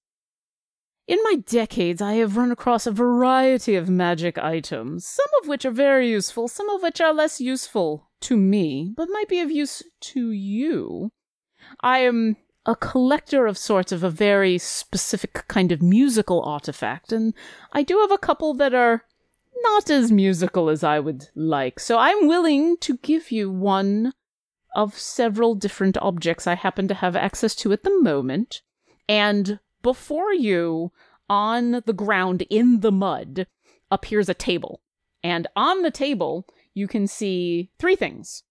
In 1.07 1.17
my 1.23 1.37
decades, 1.37 1.99
I 1.99 2.13
have 2.13 2.37
run 2.37 2.51
across 2.51 2.85
a 2.85 2.91
variety 2.91 3.75
of 3.75 3.89
magic 3.89 4.37
items, 4.37 5.07
some 5.07 5.27
of 5.41 5.47
which 5.47 5.65
are 5.65 5.71
very 5.71 6.09
useful, 6.09 6.47
some 6.47 6.69
of 6.69 6.83
which 6.83 7.01
are 7.01 7.13
less 7.13 7.41
useful 7.41 8.09
to 8.21 8.37
me, 8.37 8.93
but 8.95 9.09
might 9.11 9.27
be 9.27 9.39
of 9.39 9.49
use 9.49 9.81
to 10.01 10.31
you. 10.31 11.11
I 11.81 11.99
am 11.99 12.37
a 12.67 12.75
collector 12.75 13.47
of 13.47 13.57
sorts 13.57 13.91
of 13.93 14.03
a 14.03 14.09
very 14.09 14.57
specific 14.57 15.47
kind 15.47 15.71
of 15.71 15.81
musical 15.81 16.43
artifact, 16.43 17.11
and 17.13 17.33
I 17.71 17.81
do 17.81 17.97
have 17.99 18.11
a 18.11 18.17
couple 18.17 18.53
that 18.55 18.73
are 18.73 19.03
not 19.61 19.89
as 19.89 20.11
musical 20.11 20.69
as 20.69 20.83
I 20.83 20.99
would 20.99 21.29
like. 21.33 21.79
So 21.79 21.97
I'm 21.97 22.27
willing 22.27 22.77
to 22.81 22.97
give 22.97 23.31
you 23.31 23.49
one 23.49 24.13
of 24.75 24.99
several 24.99 25.55
different 25.55 25.97
objects 25.97 26.45
I 26.45 26.55
happen 26.55 26.87
to 26.89 26.93
have 26.93 27.15
access 27.15 27.55
to 27.55 27.71
at 27.71 27.83
the 27.83 28.01
moment. 28.01 28.61
And 29.09 29.59
before 29.81 30.33
you, 30.33 30.91
on 31.29 31.81
the 31.85 31.93
ground 31.93 32.43
in 32.49 32.81
the 32.81 32.91
mud, 32.91 33.47
appears 33.89 34.29
a 34.29 34.33
table. 34.33 34.81
And 35.23 35.47
on 35.55 35.81
the 35.81 35.91
table, 35.91 36.45
you 36.73 36.87
can 36.87 37.07
see 37.07 37.71
three 37.79 37.95
things. 37.95 38.43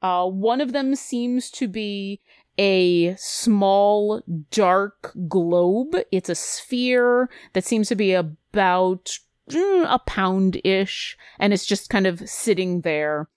Uh, 0.00 0.26
one 0.26 0.60
of 0.60 0.72
them 0.72 0.94
seems 0.94 1.50
to 1.50 1.66
be 1.68 2.20
a 2.58 3.14
small, 3.16 4.22
dark 4.50 5.12
globe. 5.28 5.96
It's 6.10 6.28
a 6.28 6.34
sphere 6.34 7.30
that 7.52 7.64
seems 7.64 7.88
to 7.88 7.94
be 7.94 8.12
about 8.12 9.18
mm, 9.50 9.86
a 9.88 9.98
pound 10.00 10.60
ish, 10.64 11.16
and 11.38 11.52
it's 11.52 11.66
just 11.66 11.90
kind 11.90 12.06
of 12.06 12.28
sitting 12.28 12.82
there. 12.82 13.28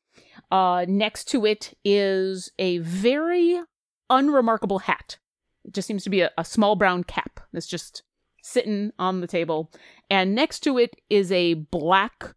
Uh, 0.50 0.86
next 0.88 1.26
to 1.30 1.46
it 1.46 1.78
is 1.86 2.52
a 2.60 2.80
very 2.80 3.62
unremarkable 4.10 4.80
hat. 4.80 5.18
It 5.64 5.74
just 5.74 5.88
seems 5.88 6.04
to 6.04 6.10
be 6.10 6.22
a, 6.22 6.32
a 6.38 6.44
small 6.44 6.76
brown 6.76 7.04
cap 7.04 7.40
that's 7.54 7.68
just 7.68 8.04
sitting 8.42 8.92
on 9.00 9.22
the 9.22 9.28
table. 9.28 9.72
And 10.10 10.36
next 10.36 10.62
to 10.62 10.78
it 10.78 10.96
is 11.10 11.32
a 11.32 11.54
black 11.54 12.36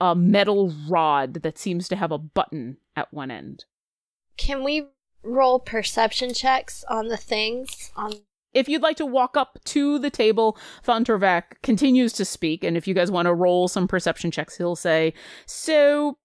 uh, 0.00 0.14
metal 0.14 0.74
rod 0.88 1.34
that 1.42 1.58
seems 1.58 1.88
to 1.88 1.96
have 1.96 2.10
a 2.10 2.18
button 2.18 2.78
at 2.96 3.12
one 3.12 3.30
end. 3.30 3.66
Can 4.36 4.64
we 4.64 4.86
roll 5.22 5.58
perception 5.58 6.34
checks 6.34 6.84
on 6.88 7.08
the 7.08 7.16
things? 7.16 7.92
On 7.96 8.12
If 8.52 8.68
you'd 8.68 8.82
like 8.82 8.96
to 8.98 9.06
walk 9.06 9.36
up 9.36 9.58
to 9.66 9.98
the 9.98 10.10
table, 10.10 10.56
Thontorvac 10.84 11.62
continues 11.62 12.12
to 12.14 12.24
speak, 12.24 12.64
and 12.64 12.76
if 12.76 12.86
you 12.86 12.94
guys 12.94 13.10
want 13.10 13.26
to 13.26 13.34
roll 13.34 13.68
some 13.68 13.88
perception 13.88 14.30
checks, 14.30 14.56
he'll 14.56 14.76
say, 14.76 15.14
So, 15.46 16.18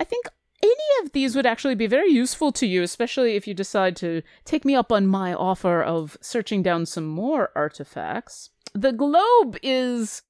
I 0.00 0.04
think 0.04 0.26
any 0.62 1.04
of 1.04 1.12
these 1.12 1.36
would 1.36 1.46
actually 1.46 1.74
be 1.74 1.86
very 1.86 2.10
useful 2.10 2.50
to 2.52 2.66
you, 2.66 2.82
especially 2.82 3.36
if 3.36 3.46
you 3.46 3.54
decide 3.54 3.96
to 3.96 4.22
take 4.44 4.64
me 4.64 4.74
up 4.74 4.90
on 4.90 5.06
my 5.06 5.32
offer 5.32 5.82
of 5.82 6.16
searching 6.20 6.62
down 6.62 6.86
some 6.86 7.06
more 7.06 7.50
artifacts. 7.54 8.50
The 8.74 8.92
globe 8.92 9.56
is 9.62 10.22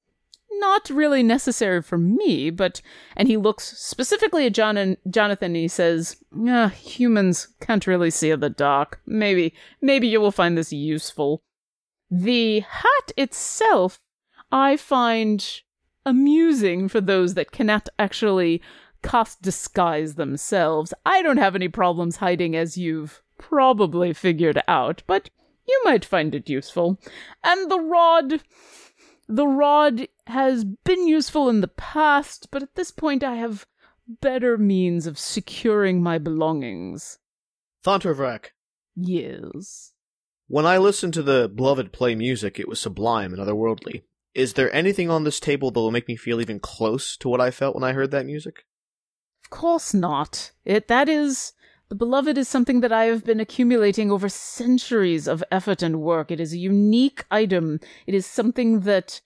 not 0.51 0.91
really 0.91 1.23
necessary 1.23 1.83
for 1.83 1.99
me, 1.99 2.51
but 2.51 2.81
and 3.17 3.29
he 3.29 3.37
looks 3.37 3.79
specifically 3.79 4.47
at 4.47 4.55
John 4.55 4.77
and 4.77 4.97
Jonathan 5.11 5.47
and 5.47 5.57
he 5.57 5.69
says, 5.69 6.17
ah, 6.49 6.69
humans 6.69 7.49
can't 7.61 7.87
really 7.87 8.11
see 8.11 8.35
the 8.35 8.51
dark. 8.51 9.01
Maybe 9.07 9.55
maybe 9.81 10.09
you 10.09 10.21
will 10.21 10.33
find 10.33 10.57
this 10.57 10.73
useful. 10.73 11.43
The 12.11 12.61
hat 12.61 13.13
itself 13.17 14.01
I 14.51 14.77
find 14.77 15.61
amusing 16.07 16.89
for 16.89 17.01
those 17.01 17.35
that 17.35 17.53
cannot 17.53 17.89
actually 17.99 18.63
cast 19.03 19.43
disguise 19.43 20.15
themselves. 20.15 20.95
I 21.05 21.23
don't 21.23 21.37
have 21.37 21.55
any 21.55 21.69
problems 21.69 22.17
hiding 22.17 22.57
as 22.57 22.79
you've 22.79 23.23
probably 23.37 24.13
figured 24.13 24.63
out, 24.67 25.03
but 25.07 25.31
you 25.69 25.81
might 25.85 26.05
find 26.05 26.35
it 26.35 26.49
useful. 26.49 26.99
And 27.45 27.71
the 27.71 27.79
rod 27.79 28.43
the 29.29 29.47
rod 29.47 30.09
has 30.29 30.65
been 30.65 31.07
useful 31.07 31.49
in 31.49 31.61
the 31.61 31.69
past, 31.69 32.49
but 32.51 32.63
at 32.63 32.75
this 32.75 32.91
point 32.91 33.23
I 33.25 33.37
have 33.37 33.67
better 34.21 34.57
means 34.57 35.07
of 35.07 35.19
securing 35.19 36.03
my 36.03 36.19
belongings. 36.19 37.19
Thontorvrak, 37.85 38.47
Yes. 38.97 39.93
when 40.47 40.67
I 40.67 40.79
listened 40.79 41.15
to 41.15 41.23
the 41.23 41.49
beloved 41.49 41.93
play 41.93 42.15
music, 42.15 42.59
it 42.59 42.69
was 42.69 42.81
sublime 42.81 43.33
and 43.33 43.43
otherworldly. 43.43 44.03
Is 44.35 44.55
there 44.55 44.73
anything 44.75 45.11
on 45.11 45.25
this 45.25 45.41
table 45.41 45.71
that 45.71 45.81
will 45.81 45.91
make 45.91 46.09
me 46.09 46.17
feel 46.17 46.41
even 46.41 46.61
close 46.61 47.17
to 47.19 47.29
what 47.29 47.41
I 47.41 47.51
felt 47.51 47.75
when 47.75 47.85
I 47.85 47.93
heard 47.93 48.11
that 48.13 48.27
music? 48.27 48.65
Of 49.45 49.51
course 49.51 49.95
not. 49.95 50.53
It 50.65 50.89
that 50.89 51.09
is 51.09 51.53
the 51.89 51.95
beloved 51.95 52.37
is 52.37 52.49
something 52.49 52.81
that 52.81 52.93
I 52.93 53.05
have 53.07 53.25
been 53.25 53.41
accumulating 53.41 54.11
over 54.11 54.29
centuries 54.29 55.27
of 55.27 55.43
effort 55.51 55.83
and 55.83 56.03
work. 56.03 56.31
It 56.31 56.39
is 56.41 56.53
a 56.53 56.59
unique 56.59 57.25
item. 57.31 57.81
It 58.07 58.15
is 58.15 58.27
something 58.27 58.81
that 58.81 59.23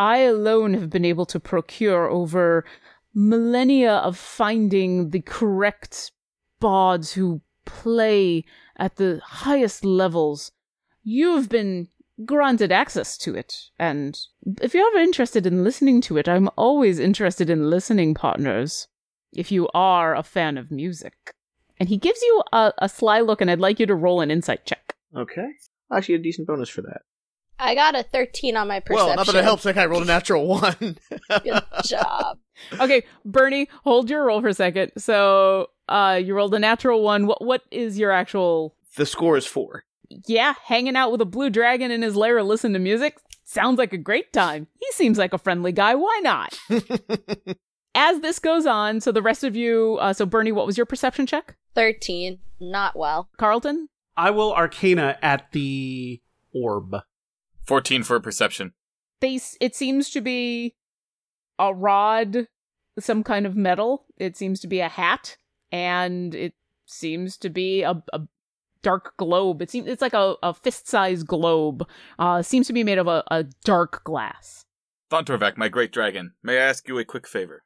I 0.00 0.20
alone 0.20 0.72
have 0.72 0.88
been 0.88 1.04
able 1.04 1.26
to 1.26 1.38
procure 1.38 2.08
over 2.08 2.64
millennia 3.14 3.96
of 3.96 4.16
finding 4.16 5.10
the 5.10 5.20
correct 5.20 6.12
bards 6.58 7.12
who 7.12 7.42
play 7.66 8.46
at 8.78 8.96
the 8.96 9.20
highest 9.22 9.84
levels. 9.84 10.52
You've 11.02 11.50
been 11.50 11.88
granted 12.24 12.72
access 12.72 13.18
to 13.18 13.34
it, 13.34 13.68
and 13.78 14.18
if 14.62 14.72
you're 14.72 14.88
ever 14.88 15.04
interested 15.04 15.44
in 15.44 15.64
listening 15.64 16.00
to 16.02 16.16
it, 16.16 16.30
I'm 16.30 16.48
always 16.56 16.98
interested 16.98 17.50
in 17.50 17.68
listening 17.68 18.14
partners 18.14 18.88
if 19.34 19.52
you 19.52 19.68
are 19.74 20.14
a 20.14 20.22
fan 20.22 20.56
of 20.56 20.70
music. 20.70 21.34
And 21.78 21.90
he 21.90 21.98
gives 21.98 22.22
you 22.22 22.42
a, 22.54 22.72
a 22.78 22.88
sly 22.88 23.20
look, 23.20 23.42
and 23.42 23.50
I'd 23.50 23.60
like 23.60 23.78
you 23.78 23.84
to 23.84 23.94
roll 23.94 24.22
an 24.22 24.30
insight 24.30 24.64
check. 24.64 24.94
Okay. 25.14 25.50
Actually, 25.92 26.14
a 26.14 26.18
decent 26.20 26.46
bonus 26.46 26.70
for 26.70 26.80
that. 26.80 27.02
I 27.60 27.74
got 27.74 27.94
a 27.94 28.02
13 28.02 28.56
on 28.56 28.68
my 28.68 28.80
perception. 28.80 29.06
Well, 29.06 29.16
not 29.16 29.26
that 29.26 29.34
it 29.36 29.44
helps. 29.44 29.64
Like 29.64 29.76
I 29.76 29.86
rolled 29.86 30.02
a 30.02 30.06
natural 30.06 30.46
one. 30.46 30.74
Good 31.44 31.62
job. 31.84 32.38
Okay, 32.78 33.04
Bernie, 33.24 33.68
hold 33.84 34.10
your 34.10 34.24
roll 34.24 34.40
for 34.40 34.48
a 34.48 34.54
second. 34.54 34.92
So, 34.98 35.68
uh, 35.88 36.20
you 36.22 36.34
rolled 36.34 36.54
a 36.54 36.58
natural 36.58 37.02
one. 37.02 37.26
What 37.26 37.44
what 37.44 37.62
is 37.70 37.98
your 37.98 38.10
actual? 38.10 38.74
the 38.96 39.06
score 39.06 39.36
is 39.36 39.46
four. 39.46 39.84
Yeah, 40.26 40.54
hanging 40.64 40.96
out 40.96 41.12
with 41.12 41.20
a 41.20 41.26
blue 41.26 41.50
dragon 41.50 41.90
in 41.90 42.02
his 42.02 42.16
lair, 42.16 42.42
listen 42.42 42.72
to 42.72 42.78
music. 42.78 43.16
Sounds 43.44 43.78
like 43.78 43.92
a 43.92 43.98
great 43.98 44.32
time. 44.32 44.66
He 44.78 44.86
seems 44.92 45.18
like 45.18 45.32
a 45.32 45.38
friendly 45.38 45.72
guy. 45.72 45.94
Why 45.94 46.20
not? 46.22 46.58
As 47.94 48.20
this 48.20 48.38
goes 48.38 48.66
on, 48.66 49.00
so 49.00 49.10
the 49.12 49.22
rest 49.22 49.42
of 49.44 49.56
you, 49.56 49.98
uh, 50.00 50.12
so 50.12 50.24
Bernie, 50.26 50.52
what 50.52 50.66
was 50.66 50.76
your 50.76 50.86
perception 50.86 51.26
check? 51.26 51.56
13. 51.74 52.38
Not 52.60 52.96
well. 52.96 53.28
Carlton, 53.36 53.88
I 54.16 54.30
will 54.30 54.52
arcana 54.54 55.18
at 55.22 55.50
the 55.52 56.20
orb. 56.52 56.96
14 57.70 58.02
for 58.02 58.18
perception. 58.18 58.72
they 59.20 59.38
it 59.60 59.76
seems 59.76 60.10
to 60.10 60.20
be 60.20 60.74
a 61.56 61.72
rod 61.72 62.48
some 62.98 63.22
kind 63.22 63.46
of 63.46 63.54
metal 63.54 64.06
it 64.16 64.36
seems 64.36 64.58
to 64.58 64.66
be 64.66 64.80
a 64.80 64.88
hat 64.88 65.36
and 65.70 66.34
it 66.34 66.54
seems 66.86 67.36
to 67.36 67.48
be 67.48 67.82
a, 67.82 68.02
a 68.12 68.22
dark 68.82 69.16
globe 69.18 69.62
it 69.62 69.70
seems 69.70 69.86
it's 69.86 70.02
like 70.02 70.14
a, 70.14 70.34
a 70.42 70.52
fist-sized 70.52 71.28
globe 71.28 71.86
uh 72.18 72.42
seems 72.42 72.66
to 72.66 72.72
be 72.72 72.82
made 72.82 72.98
of 72.98 73.06
a, 73.06 73.22
a 73.30 73.44
dark 73.64 74.02
glass 74.02 74.64
Thontorvac, 75.12 75.56
my 75.56 75.68
great 75.68 75.92
dragon, 75.92 76.32
may 76.42 76.56
I 76.58 76.62
ask 76.62 76.88
you 76.88 76.98
a 76.98 77.04
quick 77.04 77.28
favor? 77.28 77.62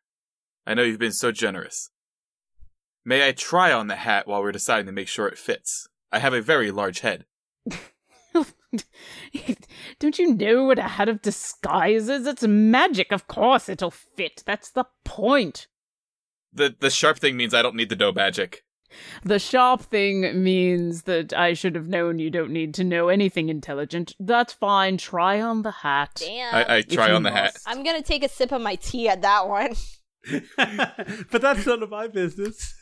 I 0.66 0.74
know 0.74 0.82
you've 0.82 0.98
been 0.98 1.12
so 1.12 1.30
generous. 1.32 1.90
May 3.06 3.26
I 3.26 3.32
try 3.32 3.72
on 3.72 3.86
the 3.86 3.96
hat 3.96 4.26
while 4.26 4.42
we're 4.42 4.52
deciding 4.52 4.86
to 4.86 4.92
make 4.92 5.08
sure 5.08 5.28
it 5.28 5.38
fits? 5.38 5.88
I 6.12 6.18
have 6.18 6.34
a 6.34 6.40
very 6.42 6.70
large 6.70 7.00
head. 7.00 7.24
don't 10.00 10.18
you 10.18 10.34
know 10.34 10.64
what 10.64 10.78
a 10.78 10.82
hat 10.82 11.08
of 11.08 11.22
disguise 11.22 12.08
is 12.08 12.26
it's 12.26 12.42
magic 12.42 13.12
of 13.12 13.28
course 13.28 13.68
it'll 13.68 13.90
fit 13.90 14.42
that's 14.44 14.70
the 14.70 14.84
point 15.04 15.68
The 16.52 16.74
the 16.78 16.90
sharp 16.90 17.18
thing 17.18 17.36
means 17.36 17.54
I 17.54 17.62
don't 17.62 17.76
need 17.76 17.88
the 17.88 17.96
dough 17.96 18.12
magic. 18.12 18.64
The 19.24 19.38
sharp 19.38 19.82
thing 19.82 20.42
means 20.42 21.02
that 21.02 21.32
I 21.32 21.54
should 21.54 21.74
have 21.74 21.88
known 21.88 22.18
you 22.20 22.30
don't 22.30 22.52
need 22.52 22.74
to 22.74 22.84
know 22.84 23.08
anything 23.08 23.48
intelligent. 23.48 24.14
That's 24.20 24.52
fine. 24.52 24.98
Try 24.98 25.40
on 25.40 25.62
the 25.62 25.72
hat. 25.72 26.22
Damn. 26.24 26.54
I, 26.54 26.76
I 26.76 26.82
try 26.82 27.10
on 27.10 27.24
the 27.24 27.32
hat. 27.32 27.56
I'm 27.66 27.82
going 27.82 27.96
to 28.00 28.06
take 28.06 28.22
a 28.24 28.28
sip 28.28 28.52
of 28.52 28.62
my 28.62 28.76
tea 28.76 29.08
at 29.08 29.22
that 29.22 29.48
one. 29.48 29.74
but 30.56 31.42
that's 31.42 31.66
none 31.66 31.82
of 31.82 31.90
my 31.90 32.06
business. 32.06 32.72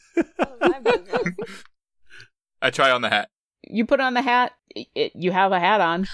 My 0.60 0.80
business. 0.80 1.34
I 2.62 2.70
try 2.70 2.90
on 2.90 3.00
the 3.02 3.08
hat. 3.08 3.28
You 3.72 3.84
put 3.86 4.00
on 4.00 4.14
the 4.14 4.22
hat. 4.22 4.52
it- 4.74 5.12
you 5.14 5.32
have 5.32 5.52
a 5.52 5.60
hat 5.60 5.80
on. 5.80 6.06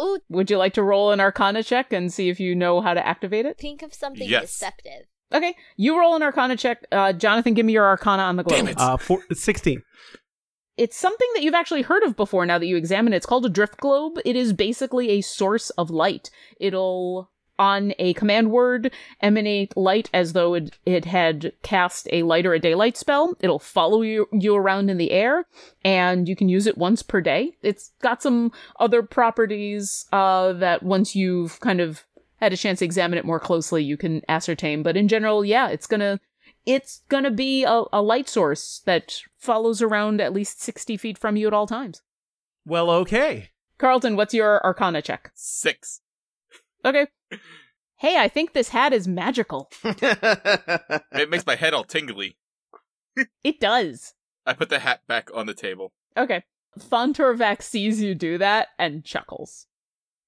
Ooh, 0.00 0.18
Would 0.30 0.50
you 0.50 0.56
like 0.58 0.74
to 0.74 0.82
roll 0.82 1.12
an 1.12 1.20
Arcana 1.20 1.62
check 1.62 1.92
and 1.92 2.12
see 2.12 2.28
if 2.28 2.40
you 2.40 2.54
know 2.56 2.80
how 2.80 2.94
to 2.94 3.06
activate 3.06 3.46
it? 3.46 3.58
think 3.58 3.82
of 3.82 3.92
something 3.94 4.28
Yes. 4.28 4.42
deceptive. 4.42 5.06
Okay, 5.32 5.54
you 5.76 5.96
roll 5.98 6.16
an 6.16 6.22
Arcana 6.22 6.56
check. 6.56 6.84
Uh, 6.90 7.12
Jonathan, 7.12 7.54
give 7.54 7.64
me 7.66 7.72
your 7.72 7.86
Arcana 7.86 8.22
on 8.22 8.34
the 8.36 8.42
globe. 8.42 8.56
Damn 8.58 8.68
it. 8.68 8.78
Uh, 8.80 8.96
four, 8.96 9.22
16. 9.32 9.82
It's 10.76 10.96
something 10.96 11.28
that 11.34 11.42
you've 11.44 11.54
actually 11.54 11.82
heard 11.82 12.02
of 12.02 12.16
before 12.16 12.46
now 12.46 12.58
that 12.58 12.66
you 12.66 12.76
examine 12.76 13.12
it. 13.12 13.18
It's 13.18 13.26
called 13.26 13.44
a 13.44 13.50
drift 13.50 13.76
globe. 13.76 14.18
It 14.24 14.34
is 14.34 14.52
basically 14.52 15.10
a 15.10 15.20
source 15.20 15.70
of 15.70 15.90
light. 15.90 16.30
It'll, 16.58 17.30
on 17.60 17.92
a 17.98 18.14
command 18.14 18.50
word, 18.50 18.90
emanate 19.20 19.76
light 19.76 20.08
as 20.14 20.32
though 20.32 20.54
it, 20.54 20.78
it 20.86 21.04
had 21.04 21.52
cast 21.62 22.08
a 22.10 22.22
light 22.22 22.46
or 22.46 22.54
a 22.54 22.58
daylight 22.58 22.96
spell. 22.96 23.36
It'll 23.40 23.58
follow 23.58 24.00
you, 24.00 24.26
you 24.32 24.56
around 24.56 24.88
in 24.88 24.96
the 24.96 25.10
air, 25.10 25.44
and 25.84 26.26
you 26.26 26.34
can 26.34 26.48
use 26.48 26.66
it 26.66 26.78
once 26.78 27.02
per 27.02 27.20
day. 27.20 27.52
It's 27.62 27.92
got 28.00 28.22
some 28.22 28.50
other 28.80 29.02
properties 29.02 30.06
uh, 30.10 30.54
that 30.54 30.82
once 30.82 31.14
you've 31.14 31.60
kind 31.60 31.80
of 31.80 32.04
had 32.36 32.54
a 32.54 32.56
chance 32.56 32.78
to 32.78 32.86
examine 32.86 33.18
it 33.18 33.26
more 33.26 33.38
closely, 33.38 33.84
you 33.84 33.98
can 33.98 34.22
ascertain. 34.26 34.82
But 34.82 34.96
in 34.96 35.06
general, 35.06 35.44
yeah, 35.44 35.68
it's 35.68 35.86
gonna 35.86 36.18
it's 36.64 37.02
gonna 37.10 37.30
be 37.30 37.64
a, 37.64 37.82
a 37.92 38.00
light 38.00 38.30
source 38.30 38.80
that 38.86 39.20
follows 39.36 39.82
around 39.82 40.22
at 40.22 40.32
least 40.32 40.62
60 40.62 40.96
feet 40.96 41.18
from 41.18 41.36
you 41.36 41.46
at 41.46 41.52
all 41.52 41.66
times. 41.66 42.00
Well, 42.64 42.90
okay. 42.90 43.50
Carlton, 43.76 44.16
what's 44.16 44.32
your 44.32 44.64
arcana 44.64 45.02
check? 45.02 45.30
Six. 45.34 46.00
Okay. 46.84 47.06
Hey, 47.98 48.16
I 48.18 48.28
think 48.28 48.52
this 48.52 48.70
hat 48.70 48.92
is 48.92 49.06
magical. 49.06 49.70
It 49.84 51.28
makes 51.28 51.44
my 51.44 51.56
head 51.56 51.74
all 51.74 51.84
tingly. 51.84 52.36
It 53.44 53.60
does. 53.60 54.14
I 54.46 54.54
put 54.54 54.70
the 54.70 54.78
hat 54.78 55.02
back 55.06 55.28
on 55.34 55.46
the 55.46 55.54
table. 55.54 55.92
Okay. 56.16 56.44
Thontorvac 56.78 57.62
sees 57.62 58.00
you 58.00 58.14
do 58.14 58.38
that 58.38 58.68
and 58.78 59.04
chuckles 59.04 59.66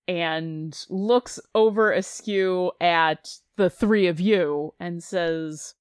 and 0.09 0.85
looks 0.91 1.41
over 1.55 1.93
askew 1.93 2.73
at 2.81 3.39
the 3.57 3.71
three 3.71 4.07
of 4.07 4.21
you 4.21 4.75
and 4.81 5.03
says, 5.03 5.75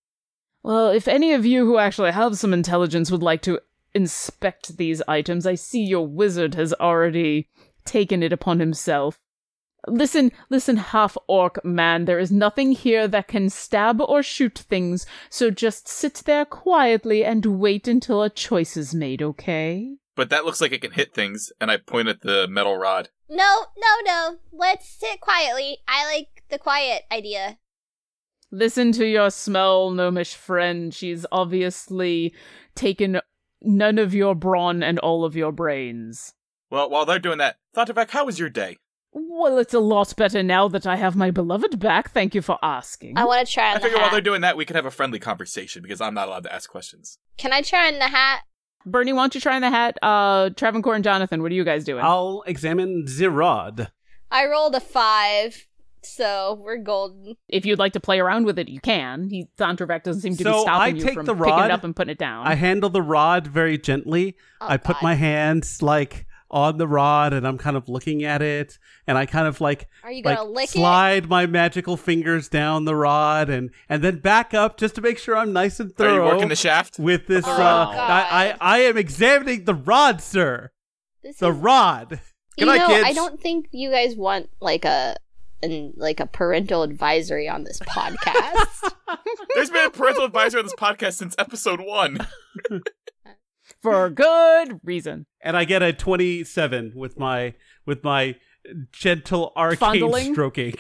Well, 0.64 0.90
if 0.90 1.08
any 1.08 1.34
of 1.34 1.46
you 1.46 1.66
who 1.66 1.78
actually 1.78 2.12
have 2.12 2.38
some 2.38 2.54
intelligence 2.54 3.12
would 3.12 3.24
like 3.24 3.42
to 3.44 3.60
inspect 3.94 4.78
these 4.78 5.02
items, 5.08 5.46
I 5.46 5.56
see 5.56 5.84
your 5.84 6.08
wizard 6.08 6.56
has 6.56 6.74
already 6.76 7.50
taken 7.84 8.24
it 8.24 8.32
upon 8.32 8.60
himself. 8.60 9.20
Listen, 9.88 10.32
listen, 10.50 10.78
half 10.78 11.18
orc 11.28 11.64
man, 11.66 12.06
there 12.06 12.20
is 12.20 12.32
nothing 12.32 12.72
here 12.72 13.08
that 13.08 13.28
can 13.28 13.50
stab 13.50 14.00
or 14.00 14.22
shoot 14.22 14.58
things, 14.58 15.08
so 15.30 15.50
just 15.50 15.88
sit 15.88 16.22
there 16.26 16.46
quietly 16.46 17.26
and 17.26 17.46
wait 17.46 17.88
until 17.88 18.22
a 18.22 18.30
choice 18.30 18.78
is 18.78 18.94
made, 18.94 19.22
okay? 19.24 19.96
But 20.16 20.30
that 20.30 20.46
looks 20.46 20.62
like 20.62 20.72
it 20.72 20.82
can 20.82 20.92
hit 20.92 21.14
things, 21.14 21.52
and 21.60 21.72
I 21.72 21.78
point 21.78 22.10
at 22.10 22.22
the 22.22 22.48
metal 22.48 22.78
rod. 22.78 23.10
No, 23.28 23.66
no, 23.78 23.88
no. 24.06 24.38
Let's 24.52 24.88
sit 24.88 25.22
quietly. 25.22 25.78
I 25.88 26.06
like 26.14 26.44
the 26.50 26.60
quiet 26.60 27.04
idea. 27.12 27.58
Listen 28.52 28.92
to 28.92 29.06
your 29.06 29.32
smell, 29.32 29.90
gnomish 29.90 30.36
friend. 30.36 30.94
She's 30.94 31.26
obviously 31.32 32.36
taken 32.76 33.22
none 33.62 33.98
of 33.98 34.14
your 34.14 34.36
brawn 34.36 34.84
and 34.84 35.00
all 35.00 35.24
of 35.24 35.36
your 35.36 35.54
brains. 35.54 36.34
Well, 36.70 36.90
while 36.90 37.06
they're 37.06 37.20
doing 37.20 37.38
that, 37.38 37.56
Thunderback, 37.76 38.10
how 38.10 38.26
was 38.26 38.38
your 38.38 38.50
day? 38.50 38.78
Well, 39.14 39.58
it's 39.58 39.74
a 39.74 39.80
lot 39.80 40.16
better 40.16 40.42
now 40.42 40.68
that 40.70 40.88
I 40.88 40.96
have 40.96 41.16
my 41.16 41.32
beloved 41.32 41.80
back. 41.80 42.12
Thank 42.12 42.34
you 42.34 42.42
for 42.42 42.58
asking. 42.64 43.18
I 43.18 43.26
want 43.26 43.46
to 43.46 43.54
try 43.54 43.70
on 43.70 43.76
I 43.76 43.80
the 43.80 43.84
figure 43.84 43.98
while 44.00 44.10
they're 44.10 44.22
doing 44.22 44.42
that, 44.42 44.56
we 44.56 44.64
could 44.64 44.76
have 44.78 44.86
a 44.86 44.92
friendly 44.92 45.20
conversation 45.20 45.82
because 45.82 46.00
I'm 46.00 46.14
not 46.14 46.30
allowed 46.30 46.44
to 46.44 46.54
ask 46.54 46.70
questions. 46.70 47.18
Can 47.38 47.52
I 47.52 47.62
try 47.62 47.88
on 47.88 48.00
the 48.00 48.08
hat? 48.08 48.42
Bernie, 48.86 49.14
why 49.14 49.24
don't 49.24 49.36
you 49.36 49.42
try 49.42 49.56
on 49.56 49.62
the 49.62 49.70
hat? 49.70 49.98
Uh, 50.02 50.50
Travancore 50.52 50.96
and 50.96 51.04
Jonathan, 51.04 51.42
what 51.42 51.52
are 51.52 51.56
you 51.56 51.66
guys 51.66 51.84
doing? 51.84 52.04
I'll 52.04 52.44
examine 52.48 53.06
the 53.06 53.30
rod. 53.30 53.92
I 54.32 54.46
rolled 54.46 54.76
a 54.76 54.80
five, 54.80 55.68
so 56.02 56.60
we're 56.64 56.78
golden. 56.78 57.36
if 57.50 57.66
you'd 57.66 57.80
like 57.80 57.94
to 57.94 58.00
play 58.00 58.20
around 58.20 58.46
with 58.46 58.58
it, 58.58 58.70
you 58.70 58.80
can. 58.80 59.30
He 59.30 59.50
Thontervac 59.58 60.04
doesn't 60.04 60.22
seem 60.22 60.36
to 60.38 60.44
be 60.46 60.60
stopping 60.62 60.96
I 60.96 60.98
you 60.98 61.14
from 61.14 61.26
the 61.26 61.34
picking 61.34 61.50
rod, 61.52 61.66
it 61.66 61.72
up 61.72 61.84
and 61.84 61.96
putting 61.96 62.14
it 62.14 62.18
down. 62.18 62.48
I 62.48 62.56
handle 62.56 62.90
the 62.90 63.02
rod 63.02 63.46
very 63.46 63.78
gently. 63.78 64.38
Oh, 64.62 64.68
I 64.70 64.78
put 64.78 65.02
my 65.02 65.16
hands 65.16 65.82
like 65.82 66.26
on 66.52 66.78
the 66.78 66.88
rod 66.88 67.34
and 67.34 67.48
I'm 67.48 67.58
kind 67.58 67.76
of 67.78 67.88
looking 67.90 68.24
at 68.24 68.42
it 68.42 68.78
and 69.08 69.18
I 69.18 69.26
kind 69.26 69.48
of 69.48 69.62
like 69.62 69.88
Are 70.04 70.12
you 70.12 70.22
like 70.24 70.38
gonna 70.38 70.50
lick 70.50 70.66
it? 70.66 70.72
slide 70.72 71.30
my 71.30 71.46
magical 71.48 71.96
fingers 71.98 72.50
down 72.50 72.86
the 72.86 72.96
rod 72.96 73.50
and 73.50 73.72
and 73.90 74.04
then 74.04 74.20
back 74.20 74.54
up 74.54 74.78
just 74.78 74.96
to 74.96 75.02
make 75.02 75.18
sure 75.18 75.36
I'm 75.38 75.54
nice 75.54 75.80
and 75.80 75.96
thorough. 75.96 76.10
Are 76.10 76.16
thorough 76.18 76.26
you 76.28 76.34
working 76.36 76.50
the 76.50 76.56
shaft? 76.56 77.00
with 77.00 77.28
this 77.28 77.46
Oh, 77.48 77.52
uh 77.52 77.56
God. 77.86 77.98
I, 77.98 78.50
I 78.52 78.58
I 78.60 78.78
am 78.80 78.98
examining 78.98 79.64
the 79.66 79.74
rod, 79.76 80.22
sir. 80.22 80.72
This 81.24 81.38
The 81.38 81.52
is- 81.52 81.58
rod. 81.58 82.10
Good 82.10 82.20
you 82.58 82.66
night, 82.66 82.78
know, 82.80 82.88
kids. 82.88 83.08
I 83.08 83.14
don't 83.14 83.40
think 83.40 83.68
you 83.72 83.90
guys 83.90 84.16
want 84.18 84.50
like 84.60 84.84
a 84.86 85.16
an, 85.64 85.94
like 85.96 86.20
a 86.20 86.26
parental 86.26 86.82
advisory 86.84 87.48
on 87.48 87.64
this 87.64 87.80
podcast. 87.88 88.92
There's 89.56 89.70
been 89.70 89.86
a 89.86 89.90
parental 89.92 90.26
advisory 90.26 90.60
on 90.60 90.66
this 90.66 90.76
podcast 90.76 91.14
since 91.14 91.34
episode 91.38 91.80
one. 91.80 92.18
For 93.82 94.10
good 94.10 94.80
reason. 94.84 95.26
And 95.44 95.58
I 95.58 95.66
get 95.66 95.82
a 95.82 95.92
27 95.92 96.94
with 96.96 97.18
my 97.18 97.56
with 97.86 98.04
my 98.04 98.36
gentle 98.92 99.54
arcane 99.56 99.78
Fondling? 99.78 100.34
stroking. 100.34 100.76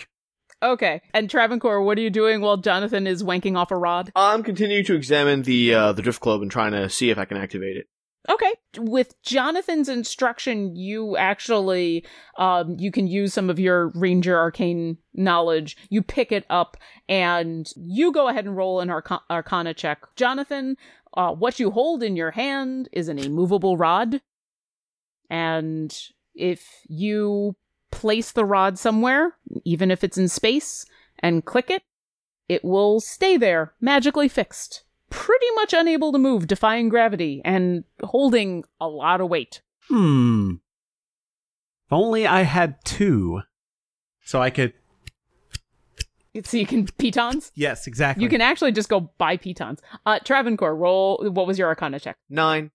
Okay. 0.64 1.02
And 1.14 1.30
Travancore, 1.30 1.82
what 1.82 1.98
are 1.98 2.02
you 2.02 2.12
doing 2.12 2.42
while 2.42 2.58
Jonathan 2.58 3.08
is 3.08 3.24
wanking 3.24 3.58
off 3.58 3.72
a 3.72 3.78
rod? 3.78 4.12
I'm 4.16 4.44
continuing 4.44 4.86
to 4.86 4.96
examine 4.96 5.42
the 5.42 5.74
uh, 5.74 5.94
the 5.94 6.02
drift 6.04 6.22
globe 6.22 6.42
and 6.44 6.52
trying 6.52 6.74
to 6.74 6.90
see 6.90 7.10
if 7.10 7.18
I 7.18 7.26
can 7.26 7.38
activate 7.38 7.78
it. 7.78 7.88
Okay. 8.30 8.54
With 8.78 9.20
Jonathan's 9.24 9.90
instruction, 9.90 10.76
you 10.76 11.18
actually 11.18 12.06
um 12.38 12.76
you 12.78 12.92
can 12.92 13.08
use 13.08 13.34
some 13.34 13.50
of 13.50 13.60
your 13.60 13.88
ranger 13.96 14.38
arcane 14.38 14.98
knowledge. 15.16 15.76
You 15.90 16.04
pick 16.04 16.32
it 16.32 16.46
up 16.48 16.78
and 17.10 17.68
you 17.76 18.12
go 18.12 18.28
ahead 18.28 18.46
and 18.46 18.56
roll 18.56 18.80
an 18.80 18.92
arca- 18.92 19.24
arcana 19.32 19.74
check. 19.74 20.04
Jonathan, 20.16 20.78
uh 21.14 21.32
what 21.32 21.60
you 21.60 21.72
hold 21.72 22.04
in 22.04 22.16
your 22.16 22.32
hand 22.32 22.90
is 22.92 23.08
an 23.08 23.20
immovable 23.20 23.78
rod. 23.78 24.22
And 25.30 25.98
if 26.36 26.82
you 26.88 27.56
place 27.92 28.32
the 28.32 28.46
rod 28.46 28.78
somewhere, 28.78 29.36
even 29.64 29.92
if 29.92 30.04
it's 30.04 30.18
in 30.18 30.28
space, 30.28 30.86
and 31.20 31.46
click 31.46 31.70
it, 31.70 31.84
it 32.50 32.64
will 32.64 33.00
stay 33.00 33.38
there, 33.38 33.74
magically 33.80 34.28
fixed 34.28 34.84
pretty 35.12 35.46
much 35.56 35.74
unable 35.74 36.12
to 36.12 36.18
move, 36.18 36.48
defying 36.48 36.90
gravity, 36.90 37.42
and 37.46 37.84
holding 38.02 38.64
a 38.80 38.88
lot 38.88 39.22
of 39.22 39.30
weight. 39.30 39.62
Hmm. 39.88 40.56
If 41.86 41.94
only 41.94 42.26
I 42.26 42.42
had 42.42 42.84
two. 42.84 43.42
So 44.24 44.42
I 44.42 44.50
could 44.50 44.74
So 46.44 46.58
you 46.58 46.66
can 46.66 46.88
pitons. 46.98 47.52
Yes, 47.56 47.88
exactly. 47.88 48.24
You 48.24 48.30
can 48.30 48.42
actually 48.42 48.72
just 48.72 48.90
go 48.90 49.12
buy 49.18 49.38
pitons. 49.38 49.82
Uh, 50.06 50.20
Travancore, 50.20 50.76
roll. 50.76 51.30
What 51.30 51.46
was 51.46 51.60
your 51.60 51.68
Arcana 51.68 52.00
check? 52.00 52.18
Nine. 52.30 52.72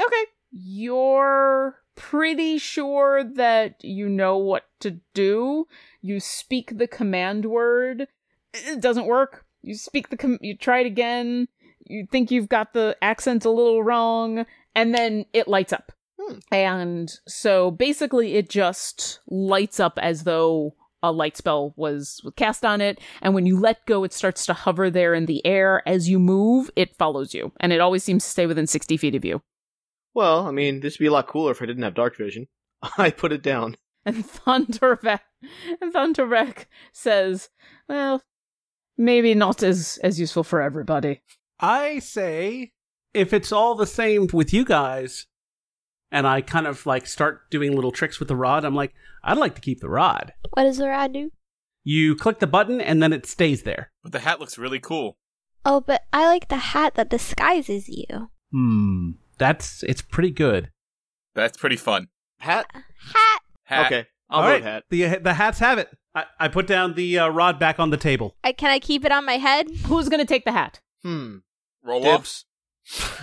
Okay, 0.00 0.24
you're 0.52 1.76
pretty 1.96 2.58
sure 2.58 3.24
that 3.24 3.82
you 3.82 4.08
know 4.08 4.38
what 4.38 4.64
to 4.80 5.00
do. 5.12 5.66
You 6.00 6.20
speak 6.20 6.78
the 6.78 6.86
command 6.86 7.44
word. 7.46 8.06
It 8.54 8.80
doesn't 8.80 9.06
work. 9.06 9.44
You 9.62 9.74
speak 9.74 10.08
the 10.08 10.16
com- 10.16 10.38
you 10.40 10.56
try 10.56 10.80
it 10.80 10.86
again. 10.86 11.48
You 11.86 12.06
think 12.10 12.30
you've 12.30 12.48
got 12.48 12.72
the 12.72 12.96
accent 13.02 13.44
a 13.44 13.50
little 13.50 13.82
wrong, 13.82 14.46
and 14.74 14.94
then 14.94 15.26
it 15.32 15.48
lights 15.48 15.72
up. 15.72 15.92
Hmm. 16.18 16.38
And 16.52 17.12
so 17.26 17.70
basically, 17.70 18.36
it 18.36 18.48
just 18.48 19.20
lights 19.28 19.80
up 19.80 19.98
as 20.00 20.22
though 20.22 20.74
a 21.02 21.12
light 21.12 21.36
spell 21.36 21.72
was 21.76 22.20
cast 22.36 22.64
on 22.64 22.80
it. 22.80 23.00
And 23.22 23.34
when 23.34 23.46
you 23.46 23.58
let 23.58 23.84
go, 23.86 24.04
it 24.04 24.12
starts 24.12 24.46
to 24.46 24.54
hover 24.54 24.90
there 24.90 25.14
in 25.14 25.26
the 25.26 25.44
air. 25.46 25.82
As 25.86 26.08
you 26.08 26.18
move, 26.18 26.70
it 26.76 26.96
follows 26.96 27.34
you, 27.34 27.52
and 27.60 27.72
it 27.72 27.80
always 27.80 28.04
seems 28.04 28.24
to 28.24 28.30
stay 28.30 28.46
within 28.46 28.66
sixty 28.66 28.96
feet 28.96 29.14
of 29.14 29.24
you. 29.24 29.42
Well, 30.14 30.46
I 30.46 30.50
mean, 30.50 30.80
this 30.80 30.98
would 30.98 31.04
be 31.04 31.08
a 31.08 31.12
lot 31.12 31.28
cooler 31.28 31.52
if 31.52 31.62
I 31.62 31.66
didn't 31.66 31.84
have 31.84 31.94
dark 31.94 32.16
vision. 32.16 32.48
I 32.98 33.10
put 33.10 33.32
it 33.32 33.42
down. 33.42 33.76
And 34.04 34.24
Thunderback 34.24 35.20
and 35.80 35.92
Thunderback 35.92 36.66
says, 36.92 37.50
Well, 37.88 38.22
maybe 38.96 39.34
not 39.34 39.62
as 39.62 39.98
as 40.02 40.18
useful 40.18 40.44
for 40.44 40.60
everybody. 40.60 41.22
I 41.58 41.98
say 41.98 42.72
if 43.12 43.32
it's 43.32 43.52
all 43.52 43.74
the 43.74 43.86
same 43.86 44.28
with 44.32 44.52
you 44.52 44.64
guys, 44.64 45.26
and 46.10 46.26
I 46.26 46.40
kind 46.40 46.66
of 46.66 46.86
like 46.86 47.06
start 47.06 47.50
doing 47.50 47.74
little 47.74 47.92
tricks 47.92 48.18
with 48.18 48.28
the 48.28 48.36
rod, 48.36 48.64
I'm 48.64 48.74
like, 48.74 48.94
I'd 49.22 49.38
like 49.38 49.54
to 49.54 49.60
keep 49.60 49.80
the 49.80 49.88
rod. 49.88 50.32
what 50.52 50.64
does 50.64 50.78
the 50.78 50.88
rod 50.88 51.12
do? 51.12 51.30
You 51.82 52.14
click 52.14 52.38
the 52.40 52.46
button 52.46 52.80
and 52.80 53.02
then 53.02 53.12
it 53.12 53.26
stays 53.26 53.62
there. 53.62 53.90
But 54.02 54.12
the 54.12 54.18
hat 54.20 54.38
looks 54.40 54.58
really 54.58 54.80
cool. 54.80 55.16
Oh, 55.64 55.80
but 55.80 56.02
I 56.12 56.26
like 56.26 56.48
the 56.48 56.56
hat 56.56 56.94
that 56.94 57.08
disguises 57.10 57.88
you. 57.88 58.30
Hmm. 58.52 59.10
That's 59.38 59.82
it's 59.84 60.02
pretty 60.02 60.30
good. 60.30 60.70
That's 61.34 61.56
pretty 61.56 61.76
fun. 61.76 62.08
Hat? 62.38 62.66
Hat. 62.74 63.40
Hat. 63.64 63.86
Okay. 63.86 64.06
I'll 64.28 64.40
All 64.42 64.46
vote 64.46 64.52
right, 64.52 64.62
hat. 64.62 64.84
the 64.90 65.16
the 65.16 65.34
hats 65.34 65.58
have 65.58 65.78
it. 65.78 65.88
I, 66.14 66.24
I 66.38 66.48
put 66.48 66.66
down 66.66 66.94
the 66.94 67.18
uh, 67.18 67.28
rod 67.28 67.58
back 67.58 67.78
on 67.78 67.90
the 67.90 67.96
table. 67.96 68.36
I, 68.44 68.52
can 68.52 68.70
I 68.70 68.78
keep 68.78 69.04
it 69.04 69.12
on 69.12 69.24
my 69.24 69.38
head? 69.38 69.68
Who's 69.86 70.08
gonna 70.08 70.24
take 70.24 70.44
the 70.44 70.52
hat? 70.52 70.80
Hmm. 71.02 71.38
Roll 71.82 72.06
off. 72.06 72.44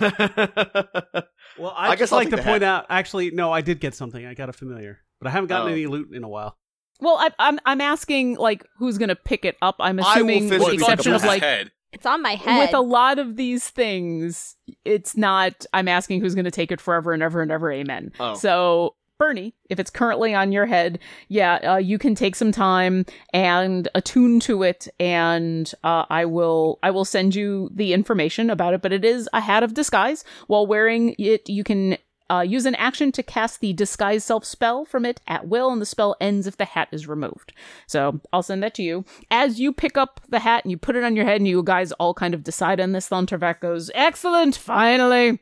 Dibs. 1.58 1.62
Well, 1.62 1.74
I, 1.76 1.88
I 1.88 1.90
just 1.90 1.98
guess 1.98 2.12
I'll 2.12 2.18
like 2.18 2.30
to 2.30 2.36
point 2.36 2.62
hat. 2.62 2.62
out. 2.62 2.86
Actually, 2.88 3.30
no, 3.32 3.52
I 3.52 3.60
did 3.60 3.80
get 3.80 3.94
something. 3.94 4.24
I 4.24 4.34
got 4.34 4.48
a 4.48 4.52
familiar, 4.52 4.98
but 5.20 5.28
I 5.28 5.30
haven't 5.32 5.48
gotten 5.48 5.68
Oh. 5.68 5.72
any 5.72 5.86
loot 5.86 6.12
in 6.14 6.24
a 6.24 6.28
while. 6.28 6.56
Well, 7.00 7.16
I, 7.18 7.30
I'm 7.38 7.58
I'm 7.64 7.80
asking 7.80 8.36
like 8.36 8.64
who's 8.78 8.98
gonna 8.98 9.14
pick 9.16 9.44
it 9.44 9.56
up. 9.62 9.76
I'm 9.78 9.98
assuming, 9.98 10.48
with 10.48 10.60
the 10.60 10.72
exception 10.74 11.12
of 11.12 11.22
like 11.24 11.42
head. 11.42 11.70
It's 11.92 12.04
on 12.04 12.20
my 12.22 12.34
head. 12.34 12.58
with 12.58 12.74
a 12.74 12.80
lot 12.80 13.18
of 13.18 13.36
these 13.36 13.68
things, 13.70 14.56
it's 14.84 15.16
not. 15.16 15.64
I'm 15.72 15.88
asking 15.88 16.20
who's 16.20 16.34
gonna 16.34 16.50
take 16.50 16.70
it 16.72 16.80
forever 16.80 17.12
and 17.12 17.22
ever 17.22 17.40
and 17.40 17.50
ever. 17.52 17.70
Amen. 17.72 18.12
Oh. 18.20 18.34
So. 18.34 18.94
Bernie, 19.18 19.54
if 19.68 19.80
it's 19.80 19.90
currently 19.90 20.32
on 20.32 20.52
your 20.52 20.66
head, 20.66 21.00
yeah, 21.28 21.56
uh, 21.56 21.76
you 21.76 21.98
can 21.98 22.14
take 22.14 22.36
some 22.36 22.52
time 22.52 23.04
and 23.32 23.88
attune 23.94 24.38
to 24.40 24.62
it, 24.62 24.86
and 25.00 25.72
uh, 25.82 26.04
I 26.08 26.24
will 26.24 26.78
I 26.82 26.92
will 26.92 27.04
send 27.04 27.34
you 27.34 27.68
the 27.74 27.92
information 27.92 28.48
about 28.48 28.74
it. 28.74 28.82
But 28.82 28.92
it 28.92 29.04
is 29.04 29.28
a 29.32 29.40
hat 29.40 29.64
of 29.64 29.74
disguise. 29.74 30.24
While 30.46 30.68
wearing 30.68 31.16
it, 31.18 31.48
you 31.48 31.64
can 31.64 31.98
uh, 32.30 32.40
use 32.40 32.66
an 32.66 32.74
action 32.76 33.10
to 33.12 33.22
cast 33.22 33.60
the 33.60 33.72
disguise 33.72 34.24
self 34.24 34.44
spell 34.44 34.84
from 34.84 35.04
it 35.04 35.20
at 35.26 35.48
will, 35.48 35.70
and 35.70 35.80
the 35.80 35.86
spell 35.86 36.16
ends 36.20 36.46
if 36.46 36.56
the 36.56 36.64
hat 36.64 36.88
is 36.92 37.08
removed. 37.08 37.52
So 37.86 38.20
I'll 38.32 38.42
send 38.42 38.62
that 38.62 38.74
to 38.74 38.82
you. 38.82 39.04
As 39.30 39.58
you 39.58 39.72
pick 39.72 39.96
up 39.96 40.20
the 40.28 40.40
hat 40.40 40.64
and 40.64 40.70
you 40.70 40.76
put 40.76 40.96
it 40.96 41.04
on 41.04 41.16
your 41.16 41.24
head, 41.24 41.40
and 41.40 41.48
you 41.48 41.62
guys 41.62 41.92
all 41.92 42.14
kind 42.14 42.34
of 42.34 42.44
decide 42.44 42.80
on 42.80 42.92
this, 42.92 43.08
Thundervac 43.08 43.60
goes, 43.60 43.90
Excellent, 43.94 44.56
finally. 44.56 45.40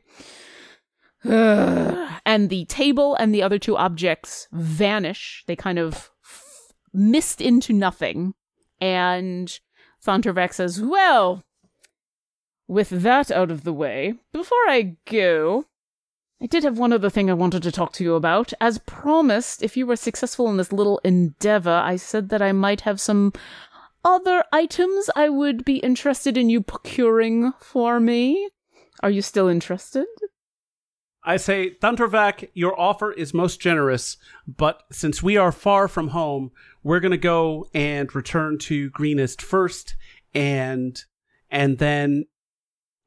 and 1.23 2.49
the 2.49 2.65
table 2.65 3.15
and 3.15 3.33
the 3.33 3.43
other 3.43 3.59
two 3.59 3.77
objects 3.77 4.47
vanish. 4.51 5.43
They 5.47 5.55
kind 5.55 5.79
of 5.79 6.11
mist 6.93 7.41
into 7.41 7.73
nothing. 7.73 8.33
And 8.79 9.59
Thundervac 10.05 10.53
says, 10.53 10.81
Well, 10.81 11.43
with 12.67 12.89
that 12.89 13.31
out 13.31 13.51
of 13.51 13.63
the 13.63 13.73
way, 13.73 14.15
before 14.33 14.57
I 14.67 14.97
go, 15.05 15.65
I 16.41 16.45
did 16.45 16.63
have 16.63 16.77
one 16.77 16.93
other 16.93 17.09
thing 17.09 17.29
I 17.29 17.33
wanted 17.33 17.63
to 17.63 17.71
talk 17.71 17.93
to 17.93 18.03
you 18.03 18.13
about. 18.13 18.53
As 18.61 18.77
promised, 18.79 19.63
if 19.63 19.75
you 19.75 19.87
were 19.87 19.95
successful 19.95 20.49
in 20.49 20.57
this 20.57 20.71
little 20.71 20.99
endeavor, 20.99 21.71
I 21.71 21.95
said 21.95 22.29
that 22.29 22.41
I 22.41 22.51
might 22.51 22.81
have 22.81 23.01
some 23.01 23.33
other 24.05 24.43
items 24.51 25.09
I 25.15 25.29
would 25.29 25.65
be 25.65 25.77
interested 25.77 26.37
in 26.37 26.49
you 26.49 26.61
procuring 26.61 27.53
for 27.59 27.99
me. 27.99 28.49
Are 29.01 29.09
you 29.09 29.21
still 29.21 29.47
interested? 29.47 30.05
I 31.23 31.37
say, 31.37 31.71
Thundervac, 31.81 32.49
your 32.53 32.79
offer 32.79 33.11
is 33.11 33.33
most 33.33 33.59
generous, 33.59 34.17
but 34.47 34.83
since 34.91 35.21
we 35.21 35.35
are 35.35 35.51
far 35.51 35.87
from 35.87 36.09
home, 36.09 36.51
we're 36.83 36.99
gonna 36.99 37.17
go 37.17 37.67
and 37.73 38.13
return 38.15 38.57
to 38.59 38.89
Greenest 38.91 39.41
first, 39.41 39.95
and 40.33 41.03
and 41.49 41.77
then 41.79 42.25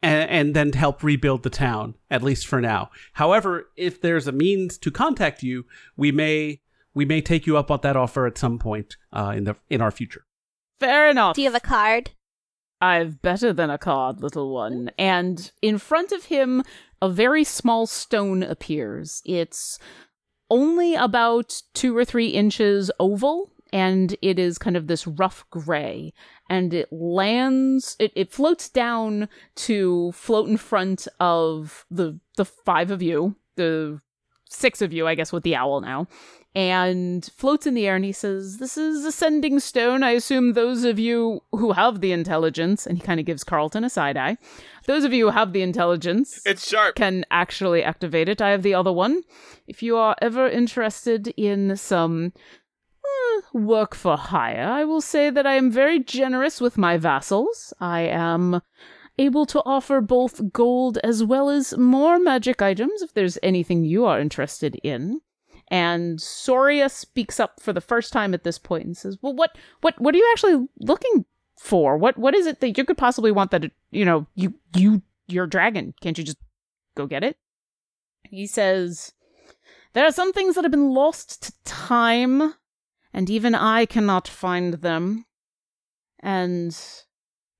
and, 0.02 0.30
and 0.30 0.54
then 0.56 0.72
help 0.72 1.02
rebuild 1.02 1.42
the 1.42 1.50
town, 1.50 1.94
at 2.10 2.22
least 2.22 2.46
for 2.46 2.60
now. 2.60 2.90
However, 3.14 3.68
if 3.76 4.00
there's 4.00 4.26
a 4.26 4.32
means 4.32 4.78
to 4.78 4.90
contact 4.90 5.42
you, 5.42 5.66
we 5.96 6.12
may 6.12 6.60
we 6.94 7.04
may 7.04 7.20
take 7.20 7.46
you 7.46 7.56
up 7.56 7.70
on 7.70 7.80
that 7.82 7.96
offer 7.96 8.26
at 8.26 8.38
some 8.38 8.58
point 8.58 8.96
uh, 9.12 9.32
in 9.36 9.44
the 9.44 9.56
in 9.68 9.80
our 9.80 9.90
future. 9.90 10.24
Fair 10.78 11.10
enough. 11.10 11.36
Do 11.36 11.42
you 11.42 11.48
have 11.48 11.62
a 11.62 11.66
card? 11.66 12.10
I've 12.81 13.20
better 13.20 13.52
than 13.52 13.70
a 13.70 13.78
card, 13.78 14.23
little 14.23 14.52
one. 14.52 14.90
And 14.98 15.51
in 15.61 15.78
front 15.78 16.12
of 16.12 16.27
him, 16.27 16.62
a 17.02 17.09
very 17.09 17.44
small 17.44 17.86
stone 17.86 18.43
appears. 18.43 19.23
It's 19.24 19.78
only 20.48 20.94
about 20.94 21.62
two 21.74 21.97
or 21.97 22.05
three 22.05 22.28
inches 22.28 22.90
oval, 22.98 23.52
and 23.73 24.16
it 24.23 24.39
is 24.39 24.59
kind 24.59 24.77
of 24.77 24.86
this 24.86 25.07
rough 25.07 25.44
gray. 25.51 26.12
And 26.48 26.74
it 26.74 26.93
lands, 26.93 27.97
it, 27.98 28.12
it 28.16 28.32
floats 28.32 28.69
down 28.69 29.28
to 29.57 30.12
float 30.12 30.48
in 30.48 30.57
front 30.57 31.07
of 31.20 31.85
the 31.90 32.19
the 32.36 32.44
five 32.44 32.90
of 32.90 33.02
you, 33.02 33.36
the 33.57 34.01
six 34.48 34.82
of 34.82 34.93
you, 34.93 35.07
I 35.07 35.15
guess, 35.15 35.32
with 35.32 35.43
the 35.44 35.55
owl 35.55 35.81
now 35.81 36.09
and 36.55 37.24
floats 37.36 37.66
in 37.66 37.74
the 37.74 37.86
air 37.86 37.94
and 37.97 38.05
he 38.05 38.12
says, 38.12 38.59
This 38.59 38.77
is 38.77 39.05
a 39.05 39.12
sending 39.12 39.60
stone. 39.60 40.02
I 40.02 40.10
assume 40.10 40.52
those 40.52 40.85
of 40.85 40.98
you 40.98 41.43
who 41.52 41.72
have 41.72 42.01
the 42.01 42.12
intelligence, 42.12 42.86
and 42.86 42.98
he 42.98 43.05
kind 43.05 43.20
of 43.20 43.27
gives 43.27 43.44
Carlton 43.44 43.85
a 43.85 43.90
side 43.90 44.16
eye, 44.16 44.36
those 44.86 45.05
of 45.05 45.12
you 45.12 45.27
who 45.27 45.32
have 45.32 45.52
the 45.52 45.62
intelligence 45.62 46.40
It's 46.44 46.68
sharp. 46.68 46.97
can 46.97 47.24
actually 47.31 47.85
activate 47.85 48.28
it. 48.28 48.43
I 48.43 48.51
have 48.51 48.62
the 48.62 48.74
other 48.74 48.93
one. 48.93 49.22
If 49.68 49.82
you 49.82 49.97
are 49.97 50.16
ever 50.20 50.48
interested 50.48 51.28
in 51.36 51.77
some 51.77 52.32
eh, 53.05 53.40
work 53.52 53.94
for 53.94 54.16
hire, 54.16 54.66
I 54.68 54.85
will 54.85 55.01
say 55.01 55.31
that 55.31 55.47
I 55.47 55.55
am 55.55 55.70
very 55.70 56.01
generous 56.02 56.60
with 56.60 56.77
my 56.77 56.97
vassals. 56.97 57.72
I 57.81 58.01
am 58.02 58.60
able 59.18 59.47
to 59.47 59.62
offer 59.64 60.01
both 60.01 60.52
gold 60.52 60.98
as 61.05 61.22
well 61.22 61.48
as 61.51 61.77
more 61.77 62.18
magic 62.18 62.60
items 62.62 63.02
if 63.02 63.12
there's 63.14 63.39
anything 63.43 63.85
you 63.85 64.05
are 64.06 64.18
interested 64.18 64.77
in. 64.82 65.20
And 65.70 66.20
Soria 66.20 66.88
speaks 66.88 67.38
up 67.38 67.60
for 67.60 67.72
the 67.72 67.80
first 67.80 68.12
time 68.12 68.34
at 68.34 68.42
this 68.42 68.59
point 68.59 68.86
and 68.86 68.97
says, 68.97 69.18
"Well, 69.22 69.34
what, 69.34 69.56
what, 69.82 70.01
what 70.01 70.14
are 70.14 70.18
you 70.18 70.28
actually 70.32 70.66
looking 70.80 71.24
for? 71.59 71.97
What, 71.97 72.18
what 72.18 72.34
is 72.34 72.47
it 72.47 72.60
that 72.60 72.76
you 72.76 72.84
could 72.84 72.98
possibly 72.98 73.30
want 73.30 73.52
that 73.52 73.70
you 73.92 74.05
know 74.05 74.26
you, 74.34 74.55
you, 74.74 75.02
you're 75.28 75.44
a 75.44 75.51
dragon? 75.51 75.94
Can't 76.01 76.18
you 76.18 76.24
just 76.24 76.38
go 76.97 77.06
get 77.06 77.22
it?" 77.22 77.36
He 78.24 78.47
says, 78.47 79.12
"There 79.92 80.05
are 80.05 80.12
some 80.12 80.32
things 80.32 80.56
that 80.56 80.64
have 80.64 80.72
been 80.72 80.92
lost 80.92 81.42
to 81.44 81.52
time, 81.64 82.55
and 83.12 83.30
even 83.30 83.55
I 83.55 83.86
cannot 83.86 84.26
find 84.26 84.74
them. 84.74 85.24
And 86.18 86.76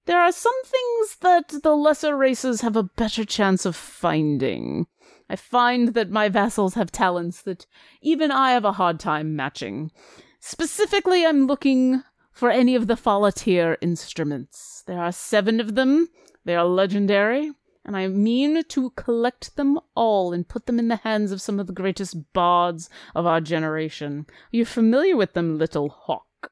there 0.07 0.21
are 0.21 0.33
some 0.33 0.65
things 0.65 1.17
that 1.21 1.63
the 1.63 1.77
lesser 1.77 2.17
races 2.17 2.63
have 2.63 2.75
a 2.75 2.83
better 2.83 3.25
chance 3.25 3.65
of 3.65 3.77
finding." 3.77 4.89
I 5.31 5.37
find 5.37 5.95
that 5.95 6.11
my 6.11 6.29
vassals 6.29 6.75
have 6.75 6.91
talents 6.91 7.43
that 7.43 7.65
even 8.03 8.33
I 8.33 8.51
have 8.51 8.65
a 8.65 8.73
hard 8.73 8.99
time 8.99 9.37
matching. 9.37 9.93
Specifically, 10.41 11.25
I'm 11.25 11.47
looking 11.47 12.03
for 12.33 12.51
any 12.51 12.75
of 12.75 12.89
the 12.89 12.97
Folatier 12.97 13.77
instruments. 13.81 14.83
There 14.89 14.99
are 14.99 15.13
seven 15.13 15.61
of 15.61 15.77
them. 15.77 16.09
They 16.45 16.57
are 16.57 16.65
legendary, 16.65 17.53
and 17.85 17.97
I 17.97 18.09
mean 18.09 18.65
to 18.65 18.91
collect 18.91 19.55
them 19.55 19.79
all 19.95 20.33
and 20.33 20.49
put 20.49 20.67
them 20.67 20.81
in 20.81 20.89
the 20.89 20.97
hands 20.97 21.31
of 21.31 21.41
some 21.41 21.61
of 21.61 21.69
the 21.69 21.73
greatest 21.73 22.33
bards 22.33 22.91
of 23.15 23.25
our 23.25 23.41
generation. 23.41 24.27
Are 24.29 24.57
you 24.57 24.65
familiar 24.65 25.17
with 25.17 25.35
them, 25.35 25.59
little 25.59 25.91
hawk? 25.91 26.51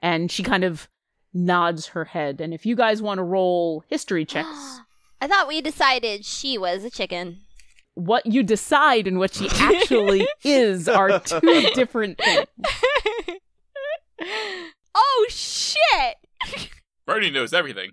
And 0.00 0.30
she 0.30 0.44
kind 0.44 0.62
of 0.62 0.88
nods 1.34 1.88
her 1.88 2.04
head. 2.04 2.40
And 2.40 2.54
if 2.54 2.64
you 2.64 2.76
guys 2.76 3.02
want 3.02 3.18
to 3.18 3.24
roll 3.24 3.82
history 3.88 4.24
checks, 4.26 4.82
I 5.20 5.26
thought 5.26 5.48
we 5.48 5.60
decided 5.60 6.24
she 6.24 6.56
was 6.56 6.84
a 6.84 6.90
chicken. 6.90 7.40
What 8.06 8.26
you 8.26 8.42
decide 8.42 9.06
and 9.06 9.18
what 9.18 9.34
she 9.34 9.48
actually 9.52 10.26
is 10.44 10.88
are 10.88 11.20
two 11.20 11.40
different 11.74 12.18
things. 12.18 12.46
oh 14.94 15.26
shit! 15.28 16.16
Bernie 17.06 17.30
knows 17.30 17.52
everything. 17.52 17.90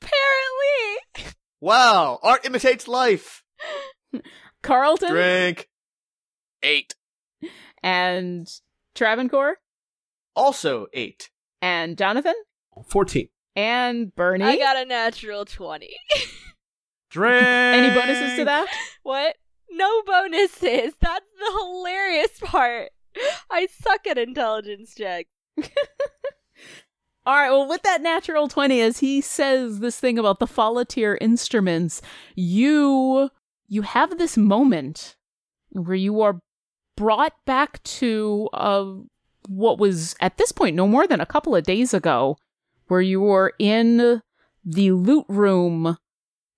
Apparently. 0.00 1.32
Wow, 1.60 2.18
art 2.22 2.44
imitates 2.44 2.88
life. 2.88 3.42
Carlton 4.62 5.10
Drink. 5.10 5.68
Eight. 6.62 6.94
and 7.82 8.48
Travancore 8.94 9.56
Also 10.36 10.86
eight. 10.92 11.30
and 11.60 11.96
Jonathan 11.98 12.34
Fourteen. 12.88 13.28
and 13.56 14.14
Bernie. 14.14 14.44
I 14.44 14.56
got 14.56 14.76
a 14.76 14.84
natural 14.84 15.44
20. 15.44 15.90
Drink. 17.12 17.44
Any 17.44 17.94
bonuses 17.94 18.38
to 18.38 18.44
that? 18.46 18.66
what? 19.02 19.36
No 19.70 20.02
bonuses. 20.02 20.94
That's 20.98 21.28
the 21.38 21.52
hilarious 21.58 22.38
part. 22.40 22.90
I 23.50 23.68
suck 23.82 24.06
at 24.06 24.16
intelligence 24.16 24.94
checks. 24.94 25.28
All 27.24 27.36
right, 27.36 27.50
well, 27.50 27.68
with 27.68 27.82
that 27.82 28.00
natural 28.00 28.48
20, 28.48 28.80
as 28.80 28.98
he 28.98 29.20
says 29.20 29.80
this 29.80 30.00
thing 30.00 30.18
about 30.18 30.38
the 30.40 30.46
Folatier 30.46 31.18
instruments, 31.20 32.00
you 32.34 33.30
you 33.68 33.82
have 33.82 34.18
this 34.18 34.36
moment 34.36 35.16
where 35.70 35.94
you 35.94 36.20
are 36.22 36.40
brought 36.96 37.34
back 37.44 37.82
to 37.84 38.48
uh, 38.54 38.86
what 39.46 39.78
was 39.78 40.16
at 40.20 40.38
this 40.38 40.50
point 40.50 40.76
no 40.76 40.88
more 40.88 41.06
than 41.06 41.20
a 41.20 41.26
couple 41.26 41.54
of 41.54 41.64
days 41.64 41.92
ago, 41.92 42.38
where 42.88 43.02
you 43.02 43.20
were 43.20 43.52
in 43.58 44.22
the 44.64 44.92
loot 44.92 45.26
room 45.28 45.98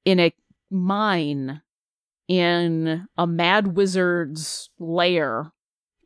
in 0.05 0.21
a 0.21 0.33
mine 0.75 1.63
in 2.29 3.07
a 3.17 3.27
mad 3.27 3.77
wizard's 3.77 4.71
lair, 4.79 5.53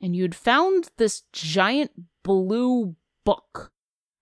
and 0.03 0.15
you'd 0.15 0.35
found 0.35 0.91
this 0.97 1.23
giant 1.33 1.91
blue 2.23 2.95
book 3.25 3.73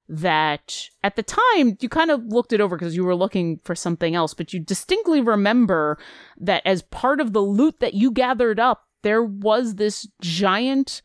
that 0.08 0.88
at 1.02 1.16
the 1.16 1.22
time 1.22 1.76
you 1.80 1.88
kind 1.88 2.10
of 2.10 2.24
looked 2.26 2.52
it 2.52 2.60
over 2.60 2.76
because 2.76 2.94
you 2.94 3.04
were 3.04 3.16
looking 3.16 3.58
for 3.64 3.74
something 3.74 4.14
else, 4.14 4.34
but 4.34 4.52
you 4.52 4.60
distinctly 4.60 5.20
remember 5.20 5.98
that 6.38 6.62
as 6.64 6.82
part 6.82 7.20
of 7.20 7.32
the 7.32 7.40
loot 7.40 7.80
that 7.80 7.94
you 7.94 8.12
gathered 8.12 8.60
up, 8.60 8.84
there 9.02 9.22
was 9.22 9.74
this 9.74 10.08
giant 10.20 11.02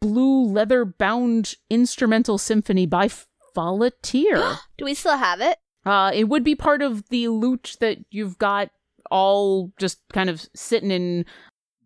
blue 0.00 0.44
leather 0.44 0.84
bound 0.84 1.54
instrumental 1.68 2.38
symphony 2.38 2.86
by 2.86 3.08
Folatier. 3.56 4.58
Do 4.78 4.84
we 4.84 4.94
still 4.94 5.16
have 5.16 5.40
it? 5.40 5.58
Uh, 5.88 6.10
it 6.12 6.24
would 6.24 6.44
be 6.44 6.54
part 6.54 6.82
of 6.82 7.08
the 7.08 7.28
loot 7.28 7.78
that 7.80 7.98
you've 8.10 8.36
got 8.36 8.68
all 9.10 9.72
just 9.78 10.00
kind 10.12 10.28
of 10.28 10.46
sitting 10.54 10.90
in 10.90 11.24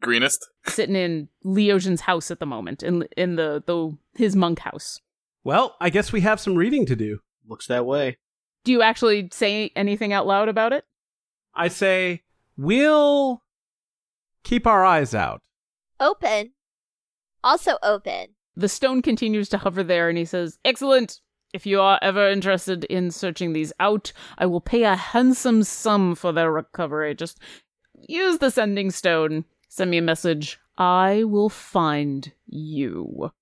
Greenest. 0.01 0.45
sitting 0.67 0.97
in 0.97 1.29
Leosin's 1.45 2.01
house 2.01 2.33
at 2.33 2.41
the 2.41 2.47
moment, 2.47 2.83
in 2.83 3.07
in 3.17 3.37
the, 3.37 3.63
the 3.65 3.97
his 4.17 4.35
monk 4.35 4.59
house. 4.59 5.01
Well, 5.45 5.77
I 5.81 5.89
guess 5.89 6.13
we 6.13 6.23
have 6.23 6.41
some 6.41 6.57
reading 6.57 6.85
to 6.87 6.97
do. 6.97 7.21
Looks 7.47 7.69
that 7.69 7.87
way. 7.87 8.17
Do 8.65 8.73
you 8.73 8.83
actually 8.83 9.29
say 9.33 9.71
anything 9.77 10.13
out 10.13 10.27
loud 10.27 10.49
about 10.49 10.73
it? 10.73 10.85
I 11.55 11.69
say 11.69 12.23
we'll 12.57 13.43
keep 14.43 14.67
our 14.67 14.85
eyes 14.85 15.15
out. 15.15 15.43
Open. 16.01 16.53
Also 17.45 17.79
open. 17.85 18.31
The 18.57 18.69
stone 18.69 19.01
continues 19.01 19.49
to 19.51 19.59
hover 19.59 19.85
there, 19.85 20.09
and 20.09 20.19
he 20.19 20.25
says, 20.25 20.59
Excellent! 20.65 21.21
If 21.53 21.67
you 21.67 21.81
are 21.81 21.99
ever 22.01 22.29
interested 22.29 22.85
in 22.85 23.11
searching 23.11 23.53
these 23.53 23.73
out, 23.79 24.13
I 24.39 24.47
will 24.47 24.61
pay 24.61 24.85
a 24.85 24.97
handsome 24.97 25.63
sum 25.65 26.15
for 26.15 26.33
their 26.33 26.51
recovery. 26.51 27.15
Just 27.15 27.39
use 28.09 28.39
the 28.39 28.51
sending 28.51 28.91
stone. 28.91 29.45
Send 29.69 29.91
me 29.91 29.99
a 29.99 30.03
message. 30.03 30.59
I 30.79 31.25
will 31.25 31.51
find 31.51 32.33
you. 32.47 33.33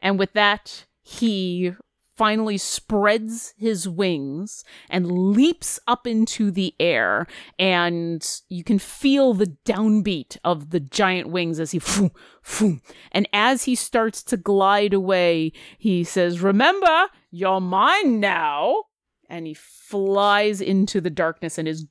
And 0.00 0.18
with 0.18 0.32
that, 0.34 0.86
he 1.02 1.72
finally 2.20 2.58
spreads 2.58 3.54
his 3.56 3.88
wings 3.88 4.62
and 4.90 5.10
leaps 5.10 5.80
up 5.86 6.06
into 6.06 6.50
the 6.50 6.74
air 6.78 7.26
and 7.58 8.42
you 8.50 8.62
can 8.62 8.78
feel 8.78 9.32
the 9.32 9.56
downbeat 9.64 10.36
of 10.44 10.68
the 10.68 10.80
giant 10.80 11.30
wings 11.30 11.58
as 11.58 11.70
he 11.70 11.78
foo, 11.78 12.10
foo. 12.42 12.78
and 13.10 13.26
as 13.32 13.64
he 13.64 13.74
starts 13.74 14.22
to 14.22 14.36
glide 14.36 14.92
away 14.92 15.50
he 15.78 16.04
says 16.04 16.42
remember 16.42 17.06
you're 17.30 17.60
mine 17.60 18.20
now 18.20 18.84
and 19.28 19.46
he 19.46 19.54
flies 19.54 20.60
into 20.60 21.00
the 21.00 21.10
darkness 21.10 21.58
and 21.58 21.68
is 21.68 21.86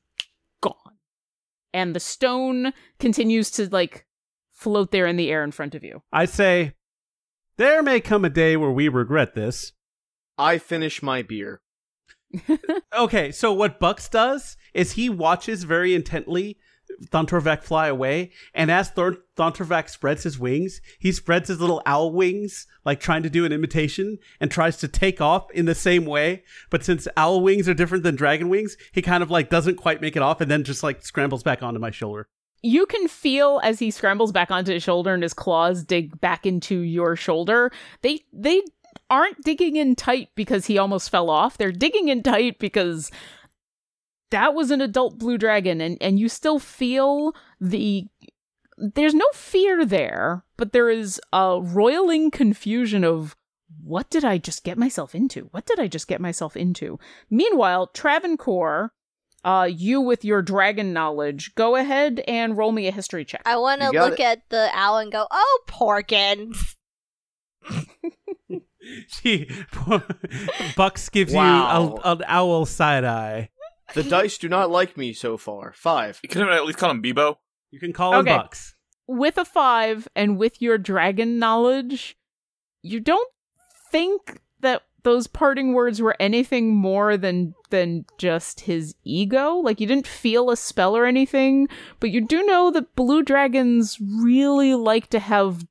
gone 0.61 0.75
and 1.73 1.95
the 1.95 1.99
stone 1.99 2.73
continues 2.99 3.51
to 3.51 3.69
like 3.69 4.05
float 4.51 4.91
there 4.91 5.07
in 5.07 5.15
the 5.15 5.31
air 5.31 5.43
in 5.43 5.51
front 5.51 5.75
of 5.75 5.83
you 5.83 6.01
I 6.11 6.25
say 6.25 6.73
there 7.59 7.83
may 7.83 7.99
come 7.99 8.23
a 8.23 8.29
day 8.29 8.55
where 8.55 8.71
we 8.71 8.87
regret 8.87 9.35
this. 9.35 9.73
I 10.37 10.59
finish 10.59 11.03
my 11.03 11.21
beer. 11.21 11.61
Okay, 12.97 13.31
so 13.31 13.51
what 13.51 13.81
Bucks 13.81 14.07
does 14.07 14.55
is 14.73 14.93
he 14.93 15.09
watches 15.09 15.63
very 15.65 15.93
intently 15.93 16.57
Thontorvek 17.07 17.63
fly 17.63 17.88
away, 17.88 18.31
and 18.53 18.69
as 18.69 18.89
Thor- 18.89 19.17
Thontorvek 19.38 19.89
spreads 19.89 20.23
his 20.23 20.38
wings, 20.38 20.81
he 20.99 21.11
spreads 21.11 21.47
his 21.47 21.59
little 21.59 21.81
owl 21.85 22.11
wings, 22.11 22.67
like 22.85 22.99
trying 22.99 23.23
to 23.23 23.30
do 23.30 23.45
an 23.45 23.51
imitation, 23.51 24.17
and 24.39 24.51
tries 24.51 24.77
to 24.77 24.88
take 24.88 25.21
off 25.21 25.49
in 25.51 25.65
the 25.65 25.76
same 25.76 26.05
way. 26.05 26.43
But 26.69 26.84
since 26.84 27.07
owl 27.15 27.41
wings 27.41 27.69
are 27.69 27.73
different 27.73 28.03
than 28.03 28.15
dragon 28.15 28.49
wings, 28.49 28.77
he 28.91 29.01
kind 29.01 29.23
of 29.23 29.31
like 29.31 29.49
doesn't 29.49 29.77
quite 29.77 30.01
make 30.01 30.15
it 30.15 30.21
off, 30.21 30.41
and 30.41 30.51
then 30.51 30.63
just 30.63 30.84
like 30.84 31.05
scrambles 31.05 31.43
back 31.43 31.63
onto 31.63 31.80
my 31.80 31.91
shoulder. 31.91 32.27
You 32.61 32.85
can 32.85 33.07
feel 33.07 33.61
as 33.63 33.80
he 33.80 33.89
scrambles 33.89 34.34
back 34.34 34.51
onto 34.51 34.73
his 34.73 34.84
shoulder 34.84 35.13
and 35.13 35.23
his 35.23 35.34
claws 35.34 35.84
dig 35.84 36.19
back 36.19 36.45
into 36.45 36.80
your 36.80 37.15
shoulder. 37.15 37.71
They 38.01 38.21
they 38.34 38.61
aren't 39.09 39.41
digging 39.43 39.76
in 39.76 39.95
tight 39.95 40.30
because 40.35 40.65
he 40.65 40.77
almost 40.77 41.09
fell 41.09 41.30
off. 41.30 41.57
They're 41.57 41.71
digging 41.71 42.09
in 42.09 42.21
tight 42.21 42.59
because 42.59 43.11
that 44.31 44.53
was 44.53 44.72
an 44.72 44.81
adult 44.81 45.18
blue 45.18 45.38
dragon 45.38 45.81
and 45.81 45.97
and 46.01 46.19
you 46.19 46.30
still 46.30 46.60
feel 46.60 47.34
the 47.60 48.07
there's 48.77 49.14
no 49.14 49.26
fear 49.34 49.85
there, 49.85 50.45
but 50.56 50.72
there 50.72 50.89
is 50.89 51.19
a 51.34 51.60
roiling 51.61 52.31
confusion 52.31 53.03
of 53.03 53.35
what 53.84 54.10
did 54.10 54.23
I 54.23 54.38
just 54.38 54.64
get 54.64 54.77
myself 54.77 55.14
into? 55.14 55.49
What 55.51 55.65
did 55.65 55.80
I 55.80 55.88
just 55.88 56.07
get 56.07 56.22
myself 56.22 56.56
into? 56.56 56.97
Meanwhile, 57.30 57.88
Travancore, 57.88 58.93
uh, 59.43 59.68
you 59.69 59.99
with 59.99 60.23
your 60.23 60.41
dragon 60.41 60.93
knowledge, 60.93 61.53
go 61.56 61.76
ahead 61.76 62.22
and 62.27 62.57
roll 62.57 62.72
me 62.72 62.88
a 62.88 62.91
history 62.91 63.26
check. 63.26 63.41
I 63.45 63.57
want 63.57 63.81
to 63.81 63.88
You 63.88 63.93
got 63.93 64.10
look 64.11 64.19
at 64.22 64.49
the 64.49 64.69
owl 64.73 64.97
and 64.97 65.11
go, 65.11 65.27
"Oh, 65.30 65.60
Porkins." 65.68 66.76
She 69.07 69.49
Bucks 70.77 71.10
gives 71.10 71.34
Wow. 71.34 71.81
you 71.95 72.01
a, 72.03 72.11
an 72.15 72.23
owl 72.27 72.65
side 72.65 73.03
eye. 73.03 73.49
The 73.93 74.03
dice 74.09 74.37
do 74.37 74.49
not 74.49 74.69
like 74.71 74.97
me 74.97 75.13
so 75.13 75.37
far. 75.37 75.73
Five. 75.73 76.19
You 76.23 76.29
could 76.29 76.41
have 76.41 76.51
at 76.51 76.65
least 76.65 76.77
call 76.79 76.91
him 76.91 77.01
Bebo. 77.03 77.37
You 77.71 77.79
can 77.79 77.93
call 77.93 78.13
him 78.13 78.19
Okay. 78.21 78.35
Bucks. 78.37 78.75
with 79.07 79.37
a 79.37 79.45
five 79.45 80.07
and 80.15 80.37
with 80.37 80.61
your 80.61 80.77
dragon 80.77 81.39
knowledge, 81.39 82.17
you 82.81 82.99
don't 82.99 83.29
think 83.91 84.39
that 84.59 84.83
those 85.03 85.27
parting 85.27 85.73
words 85.73 86.01
were 86.01 86.15
anything 86.19 86.75
more 86.75 87.15
than 87.15 87.53
than 87.69 88.05
just 88.17 88.61
his 88.61 88.95
ego. 89.03 89.53
Like 89.55 89.79
you 89.79 89.87
didn't 89.87 90.07
feel 90.07 90.49
a 90.51 90.57
spell 90.57 90.95
or 90.95 91.05
anything, 91.05 91.67
but 91.99 92.09
you 92.11 92.19
do 92.25 92.43
know 92.45 92.69
that 92.71 92.95
blue 92.95 93.23
dragons 93.23 93.97
really 94.01 94.75
like 94.75 95.07
to 95.11 95.19
have 95.19 95.65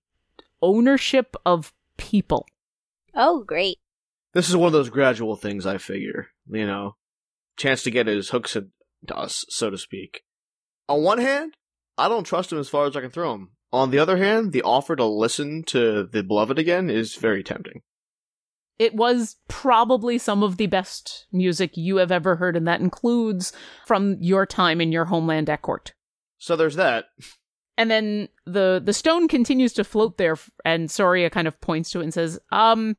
ownership 0.63 1.37
of 1.45 1.73
people. 1.97 2.47
Oh, 3.15 3.43
great. 3.45 3.79
This 4.35 4.49
is 4.49 4.57
one 4.57 4.69
of 4.69 4.73
those 4.73 4.91
gradual 4.91 5.37
things 5.37 5.67
I 5.67 5.79
figure. 5.79 6.29
You 6.51 6.67
know, 6.67 6.97
chance 7.59 7.83
to 7.83 7.91
get 7.91 8.07
his 8.07 8.31
hooks 8.31 8.57
into 8.57 9.17
us, 9.17 9.45
so 9.49 9.71
to 9.71 9.79
speak. 9.79 10.23
On 10.89 11.03
one 11.03 11.19
hand, 11.19 11.55
I 11.99 12.09
don't 12.09 12.25
trust 12.25 12.53
him 12.53 12.59
as 12.59 12.69
far 12.69 12.87
as 12.87 12.97
I 12.97 13.01
can 13.01 13.11
throw 13.11 13.35
him. 13.35 13.51
On 13.73 13.91
the 13.91 13.99
other 13.99 14.17
hand, 14.17 14.53
the 14.53 14.63
offer 14.63 14.97
to 14.97 15.05
listen 15.05 15.63
to 15.65 16.09
the 16.11 16.23
beloved 16.23 16.59
again 16.59 16.89
is 16.89 17.17
very 17.17 17.43
tempting. 17.43 17.83
It 18.79 18.95
was 18.95 19.37
probably 19.49 20.19
some 20.19 20.43
of 20.43 20.57
the 20.57 20.69
best 20.69 21.27
music 21.33 21.77
you 21.77 21.97
have 21.97 22.13
ever 22.13 22.37
heard, 22.37 22.57
and 22.57 22.67
that 22.69 22.81
includes 22.81 23.53
from 23.87 24.17
your 24.21 24.47
time 24.47 24.81
in 24.81 24.93
your 24.93 25.07
homeland 25.07 25.51
at 25.51 25.63
court. 25.63 25.93
So 26.39 26.55
there's 26.55 26.77
that. 26.77 27.07
And 27.77 27.91
then 27.91 28.29
the 28.47 28.81
the 28.83 28.93
stone 28.93 29.29
continues 29.29 29.73
to 29.75 29.85
float 29.85 30.17
there, 30.17 30.37
and 30.65 30.91
Soria 30.91 31.29
kind 31.29 31.49
of 31.49 31.61
points 31.61 31.91
to 31.91 32.01
it 32.01 32.05
and 32.05 32.15
says, 32.15 32.39
"Um, 32.51 32.97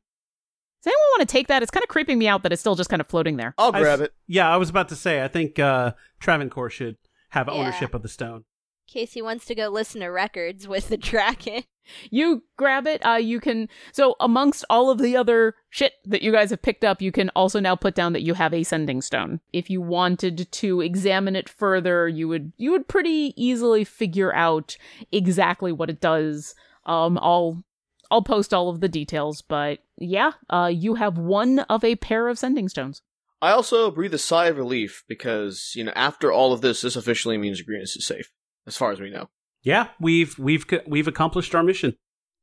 does 0.82 0.86
anyone 0.92 1.10
want 1.18 1.28
to 1.28 1.32
take 1.32 1.48
that? 1.48 1.62
It's 1.62 1.70
kind 1.70 1.82
of 1.84 1.88
creeping 1.88 2.18
me 2.18 2.28
out 2.28 2.42
that 2.42 2.52
it's 2.52 2.60
still 2.60 2.74
just 2.74 2.90
kind 2.90 3.00
of 3.00 3.06
floating 3.08 3.36
there." 3.36 3.54
I'll 3.58 3.72
grab 3.72 4.00
s- 4.00 4.06
it. 4.06 4.14
Yeah, 4.26 4.48
I 4.52 4.56
was 4.56 4.70
about 4.70 4.88
to 4.90 4.96
say. 4.96 5.22
I 5.22 5.28
think 5.28 5.58
uh, 5.58 5.92
Travancore 6.20 6.70
should 6.70 6.96
have 7.30 7.46
Yeah. 7.48 7.54
ownership 7.54 7.94
of 7.94 8.02
the 8.02 8.08
stone. 8.08 8.44
Casey 8.88 9.22
wants 9.22 9.44
to 9.44 9.54
go 9.54 9.68
listen 9.68 10.00
to 10.00 10.08
records 10.08 10.66
with 10.66 10.88
the 10.88 10.96
dragon. 11.10 11.62
You 12.10 12.42
grab 12.56 12.86
it. 12.86 13.04
Uh, 13.06 13.14
you 13.14 13.38
can. 13.40 13.68
So 13.92 14.14
amongst 14.20 14.64
all 14.68 14.90
of 14.90 14.98
the 14.98 15.16
other 15.16 15.54
shit 15.70 15.92
that 16.06 16.22
you 16.22 16.32
guys 16.32 16.50
have 16.50 16.60
picked 16.62 16.84
up, 16.84 17.00
you 17.00 17.12
can 17.12 17.30
also 17.36 17.60
now 17.60 17.74
put 17.76 17.94
down 17.94 18.12
that 18.14 18.22
you 18.22 18.34
have 18.34 18.52
a 18.52 18.62
sending 18.64 19.00
stone. 19.00 19.40
If 19.52 19.70
you 19.70 19.80
wanted 19.80 20.50
to 20.50 20.80
examine 20.80 21.36
it 21.36 21.48
further, 21.48 22.08
you 22.08 22.26
would 22.28 22.52
you 22.56 22.70
would 22.72 22.88
pretty 22.88 23.32
easily 23.36 23.84
figure 23.84 24.34
out 24.34 24.76
exactly 25.12 25.72
what 25.72 25.90
it 25.90 26.00
does. 26.00 26.54
Um, 26.86 27.18
I'll 27.22 27.62
I'll 28.10 28.22
post 28.22 28.52
all 28.52 28.68
of 28.68 28.80
the 28.80 28.88
details, 28.88 29.42
but 29.42 29.80
yeah, 29.96 30.32
uh, 30.48 30.70
you 30.72 30.94
have 30.96 31.16
one 31.18 31.60
of 31.60 31.84
a 31.84 31.96
pair 31.96 32.28
of 32.28 32.38
sending 32.38 32.68
stones. 32.68 33.02
I 33.42 33.52
also 33.52 33.90
breathe 33.90 34.12
a 34.12 34.18
sigh 34.18 34.46
of 34.46 34.58
relief 34.58 35.04
because, 35.08 35.72
you 35.74 35.84
know, 35.84 35.92
after 35.94 36.30
all 36.30 36.52
of 36.52 36.60
this, 36.60 36.82
this 36.82 36.96
officially 36.96 37.38
means 37.38 37.60
Agreus 37.60 37.96
is 37.96 38.06
safe, 38.06 38.30
as 38.66 38.76
far 38.76 38.92
as 38.92 39.00
we 39.00 39.10
know. 39.10 39.30
Yeah, 39.62 39.88
we've 39.98 40.38
we've 40.38 40.66
we've 40.86 41.08
accomplished 41.08 41.54
our 41.54 41.62
mission. 41.62 41.96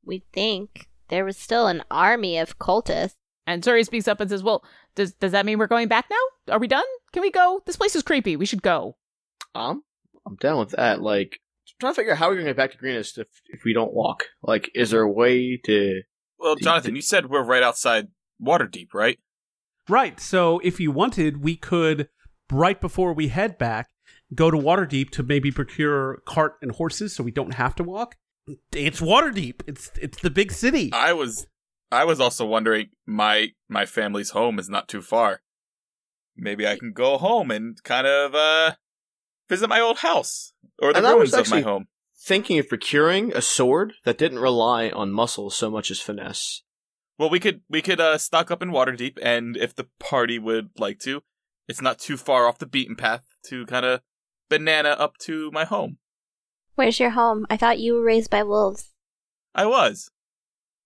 We 0.04 0.24
think 0.32 0.88
there 1.08 1.24
was 1.24 1.36
still 1.36 1.66
an 1.66 1.82
army 1.90 2.38
of 2.38 2.58
cultists. 2.58 3.14
And 3.46 3.64
Soria 3.64 3.84
speaks 3.84 4.06
up 4.06 4.20
and 4.20 4.28
says, 4.28 4.42
"Well, 4.42 4.62
does 4.94 5.14
does 5.14 5.32
that 5.32 5.46
mean 5.46 5.58
we're 5.58 5.66
going 5.66 5.88
back 5.88 6.06
now? 6.10 6.54
Are 6.54 6.58
we 6.58 6.68
done? 6.68 6.84
Can 7.12 7.22
we 7.22 7.30
go? 7.30 7.62
This 7.64 7.76
place 7.76 7.96
is 7.96 8.02
creepy. 8.02 8.36
We 8.36 8.46
should 8.46 8.62
go." 8.62 8.96
Um, 9.54 9.82
I'm 10.26 10.36
down 10.36 10.58
with 10.58 10.70
that. 10.70 11.00
Like, 11.00 11.40
trying 11.80 11.92
to 11.92 11.96
figure 11.96 12.12
out 12.12 12.18
how 12.18 12.28
we're 12.28 12.34
gonna 12.34 12.46
get 12.46 12.56
back 12.56 12.72
to 12.72 12.78
Greenest 12.78 13.18
if 13.18 13.28
if 13.46 13.64
we 13.64 13.72
don't 13.72 13.92
walk. 13.92 14.24
Like, 14.42 14.70
is 14.74 14.90
there 14.90 15.02
a 15.02 15.10
way 15.10 15.58
to? 15.64 16.02
Well, 16.38 16.56
Jonathan, 16.56 16.94
you 16.94 17.02
said 17.02 17.30
we're 17.30 17.42
right 17.42 17.62
outside 17.62 18.08
Waterdeep, 18.40 18.94
right? 18.94 19.18
Right. 19.88 20.20
So 20.20 20.60
if 20.60 20.78
you 20.78 20.92
wanted, 20.92 21.42
we 21.42 21.56
could 21.56 22.08
right 22.50 22.80
before 22.80 23.12
we 23.12 23.28
head 23.28 23.58
back 23.58 23.88
go 24.34 24.50
to 24.50 24.56
Waterdeep 24.56 25.10
to 25.10 25.22
maybe 25.22 25.50
procure 25.50 26.22
cart 26.26 26.56
and 26.62 26.72
horses, 26.72 27.14
so 27.14 27.24
we 27.24 27.30
don't 27.30 27.54
have 27.54 27.74
to 27.76 27.84
walk. 27.84 28.16
It's 28.72 29.00
Waterdeep. 29.00 29.62
It's 29.66 29.90
it's 30.00 30.20
the 30.20 30.30
big 30.30 30.52
city. 30.52 30.90
I 30.92 31.12
was, 31.12 31.46
I 31.90 32.04
was 32.04 32.20
also 32.20 32.46
wondering. 32.46 32.88
My 33.06 33.48
my 33.68 33.86
family's 33.86 34.30
home 34.30 34.58
is 34.58 34.68
not 34.68 34.88
too 34.88 35.02
far. 35.02 35.40
Maybe 36.36 36.66
I 36.66 36.78
can 36.78 36.92
go 36.92 37.18
home 37.18 37.50
and 37.50 37.82
kind 37.82 38.06
of 38.06 38.34
uh 38.34 38.74
visit 39.48 39.68
my 39.68 39.80
old 39.80 39.98
house 39.98 40.52
or 40.78 40.92
the 40.92 40.98
And 40.98 41.06
I 41.06 41.14
was 41.14 41.32
ruins 41.32 41.34
of 41.34 41.40
actually- 41.40 41.62
my 41.62 41.70
home. 41.70 41.88
Thinking 42.20 42.58
of 42.58 42.68
procuring 42.68 43.32
a 43.32 43.40
sword 43.40 43.94
that 44.04 44.18
didn't 44.18 44.40
rely 44.40 44.90
on 44.90 45.12
muscle 45.12 45.50
so 45.50 45.70
much 45.70 45.90
as 45.90 46.00
finesse. 46.00 46.62
Well, 47.16 47.30
we 47.30 47.40
could 47.40 47.62
we 47.70 47.80
could 47.80 48.00
uh, 48.00 48.18
stock 48.18 48.50
up 48.50 48.60
in 48.62 48.70
Waterdeep, 48.70 49.18
and 49.22 49.56
if 49.56 49.74
the 49.74 49.86
party 49.98 50.38
would 50.38 50.70
like 50.78 50.98
to, 51.00 51.22
it's 51.68 51.80
not 51.80 51.98
too 51.98 52.16
far 52.16 52.46
off 52.46 52.58
the 52.58 52.66
beaten 52.66 52.96
path 52.96 53.24
to 53.46 53.64
kind 53.66 53.86
of 53.86 54.00
banana 54.48 54.90
up 54.90 55.16
to 55.18 55.50
my 55.52 55.64
home. 55.64 55.98
Where's 56.74 57.00
your 57.00 57.10
home? 57.10 57.46
I 57.48 57.56
thought 57.56 57.78
you 57.80 57.94
were 57.94 58.02
raised 58.04 58.30
by 58.30 58.42
wolves. 58.42 58.90
I 59.54 59.64
was 59.66 60.10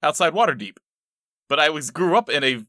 outside 0.03 0.33
Waterdeep, 0.35 0.77
but 1.49 1.59
I 1.59 1.71
was 1.71 1.91
grew 1.91 2.17
up 2.17 2.29
in 2.31 2.45
a 2.45 2.65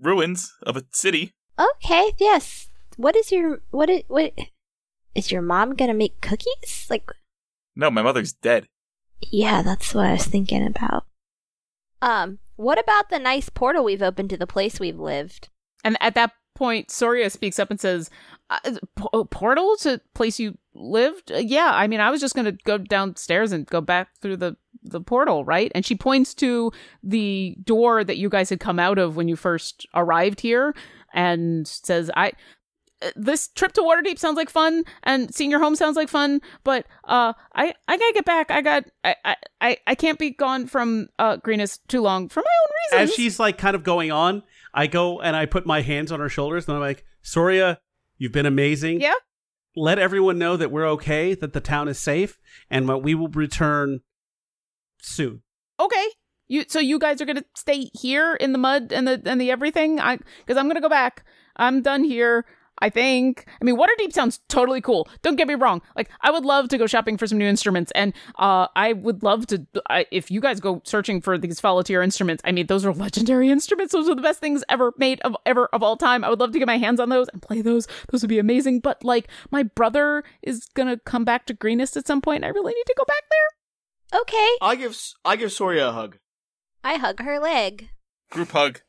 ruins 0.00 0.52
of 0.62 0.76
a 0.76 0.84
city. 0.92 1.32
Okay, 1.58 2.12
yes. 2.18 2.68
What 2.96 3.16
is 3.16 3.32
your 3.32 3.60
what 3.70 3.88
is 3.88 4.02
what 4.08 4.34
is 5.18 5.32
your 5.32 5.42
mom 5.42 5.74
gonna 5.74 5.94
make 5.94 6.20
cookies? 6.20 6.86
Like 6.88 7.10
No, 7.76 7.90
my 7.90 8.02
mother's 8.02 8.32
dead. 8.32 8.68
Yeah, 9.20 9.62
that's 9.62 9.94
what 9.94 10.06
I 10.06 10.12
was 10.12 10.26
thinking 10.26 10.66
about. 10.66 11.04
Um, 12.00 12.38
what 12.56 12.78
about 12.78 13.10
the 13.10 13.18
nice 13.18 13.48
portal 13.48 13.84
we've 13.84 14.02
opened 14.02 14.30
to 14.30 14.36
the 14.36 14.46
place 14.46 14.78
we've 14.78 14.98
lived? 14.98 15.48
And 15.84 15.96
at 16.00 16.14
that 16.14 16.32
point, 16.54 16.90
Soria 16.90 17.30
speaks 17.30 17.58
up 17.58 17.70
and 17.70 17.80
says, 17.80 18.10
uh, 18.50 18.58
p- 18.96 19.24
"Portal 19.30 19.76
to 19.80 20.00
place 20.14 20.38
you 20.38 20.58
lived? 20.74 21.32
Uh, 21.32 21.38
yeah, 21.38 21.70
I 21.72 21.86
mean, 21.86 22.00
I 22.00 22.10
was 22.10 22.20
just 22.20 22.34
going 22.34 22.44
to 22.44 22.52
go 22.64 22.78
downstairs 22.78 23.52
and 23.52 23.66
go 23.66 23.80
back 23.80 24.08
through 24.20 24.36
the 24.38 24.56
the 24.82 25.00
portal, 25.00 25.44
right?" 25.44 25.70
And 25.74 25.84
she 25.84 25.94
points 25.94 26.34
to 26.34 26.72
the 27.02 27.56
door 27.62 28.04
that 28.04 28.16
you 28.16 28.28
guys 28.28 28.50
had 28.50 28.60
come 28.60 28.78
out 28.78 28.98
of 28.98 29.16
when 29.16 29.28
you 29.28 29.36
first 29.36 29.86
arrived 29.94 30.40
here, 30.40 30.74
and 31.12 31.66
says, 31.66 32.10
"I." 32.16 32.32
This 33.14 33.48
trip 33.48 33.72
to 33.74 33.80
Waterdeep 33.82 34.18
sounds 34.18 34.36
like 34.36 34.50
fun, 34.50 34.84
and 35.04 35.32
seeing 35.34 35.50
your 35.50 35.60
home 35.60 35.76
sounds 35.76 35.96
like 35.96 36.08
fun. 36.08 36.40
But 36.64 36.86
uh, 37.04 37.32
I 37.54 37.72
I 37.86 37.96
gotta 37.96 38.12
get 38.14 38.24
back. 38.24 38.50
I 38.50 38.60
got 38.60 38.84
I 39.04 39.36
I- 39.60 39.76
I 39.86 39.94
can't 39.94 40.18
be 40.18 40.30
gone 40.30 40.66
from 40.66 41.08
uh 41.18 41.36
Greenest 41.36 41.86
too 41.88 42.00
long 42.00 42.28
for 42.28 42.40
my 42.40 42.46
own 42.64 42.98
reasons. 43.00 43.10
As 43.10 43.16
she's 43.16 43.38
like 43.38 43.56
kind 43.58 43.76
of 43.76 43.84
going 43.84 44.10
on, 44.10 44.42
I 44.74 44.86
go 44.88 45.20
and 45.20 45.36
I 45.36 45.46
put 45.46 45.64
my 45.66 45.82
hands 45.82 46.10
on 46.10 46.18
her 46.20 46.28
shoulders 46.28 46.66
and 46.66 46.74
I'm 46.74 46.80
like, 46.80 47.04
Soria, 47.22 47.78
you've 48.16 48.32
been 48.32 48.46
amazing. 48.46 49.00
yeah. 49.00 49.14
Let 49.76 50.00
everyone 50.00 50.38
know 50.38 50.56
that 50.56 50.72
we're 50.72 50.88
okay, 50.88 51.34
that 51.34 51.52
the 51.52 51.60
town 51.60 51.86
is 51.86 52.00
safe, 52.00 52.36
and 52.68 52.88
that 52.88 52.98
we 52.98 53.14
will 53.14 53.28
return 53.28 54.00
soon. 55.00 55.42
okay 55.78 56.06
you 56.48 56.64
so 56.66 56.80
you 56.80 56.98
guys 56.98 57.20
are 57.20 57.26
gonna 57.26 57.44
stay 57.54 57.90
here 57.94 58.34
in 58.34 58.52
the 58.52 58.58
mud 58.58 58.92
and 58.92 59.06
the 59.06 59.22
and 59.26 59.40
the 59.40 59.50
everything 59.50 60.00
i 60.00 60.16
because 60.16 60.56
i'm 60.56 60.66
gonna 60.66 60.80
go 60.80 60.88
back 60.88 61.24
i'm 61.56 61.82
done 61.82 62.02
here 62.02 62.44
I 62.80 62.90
think. 62.90 63.46
I 63.60 63.64
mean, 63.64 63.76
Waterdeep 63.76 64.12
sounds 64.12 64.40
totally 64.48 64.80
cool. 64.80 65.08
Don't 65.22 65.36
get 65.36 65.48
me 65.48 65.54
wrong. 65.54 65.82
Like, 65.96 66.10
I 66.20 66.30
would 66.30 66.44
love 66.44 66.68
to 66.68 66.78
go 66.78 66.86
shopping 66.86 67.16
for 67.16 67.26
some 67.26 67.38
new 67.38 67.46
instruments, 67.46 67.92
and 67.94 68.12
uh, 68.38 68.68
I 68.76 68.92
would 68.92 69.22
love 69.22 69.46
to. 69.48 69.66
I, 69.88 70.06
if 70.10 70.30
you 70.30 70.40
guys 70.40 70.60
go 70.60 70.82
searching 70.84 71.20
for 71.20 71.38
these 71.38 71.60
follow 71.60 71.82
instruments, 71.88 72.42
I 72.44 72.52
mean, 72.52 72.66
those 72.66 72.84
are 72.84 72.92
legendary 72.92 73.50
instruments. 73.50 73.92
Those 73.92 74.08
are 74.08 74.14
the 74.14 74.22
best 74.22 74.40
things 74.40 74.64
ever 74.68 74.92
made 74.96 75.20
of 75.22 75.36
ever 75.46 75.66
of 75.72 75.82
all 75.82 75.96
time. 75.96 76.24
I 76.24 76.30
would 76.30 76.40
love 76.40 76.52
to 76.52 76.58
get 76.58 76.66
my 76.66 76.78
hands 76.78 77.00
on 77.00 77.08
those 77.08 77.28
and 77.28 77.42
play 77.42 77.62
those. 77.62 77.86
Those 78.10 78.22
would 78.22 78.28
be 78.28 78.38
amazing. 78.38 78.80
But 78.80 79.02
like, 79.04 79.28
my 79.50 79.62
brother 79.62 80.24
is 80.42 80.66
gonna 80.74 80.98
come 80.98 81.24
back 81.24 81.46
to 81.46 81.54
Greenest 81.54 81.96
at 81.96 82.06
some 82.06 82.20
point. 82.20 82.38
And 82.38 82.44
I 82.46 82.48
really 82.48 82.74
need 82.74 82.86
to 82.86 82.94
go 82.96 83.04
back 83.04 83.22
there. 83.30 84.20
Okay. 84.20 84.48
I 84.60 84.76
give 84.76 84.92
S- 84.92 85.14
I 85.24 85.36
give 85.36 85.52
Soria 85.52 85.88
a 85.88 85.92
hug. 85.92 86.18
I 86.84 86.96
hug 86.96 87.20
her 87.20 87.38
leg. 87.38 87.90
Group 88.30 88.50
hug. 88.50 88.80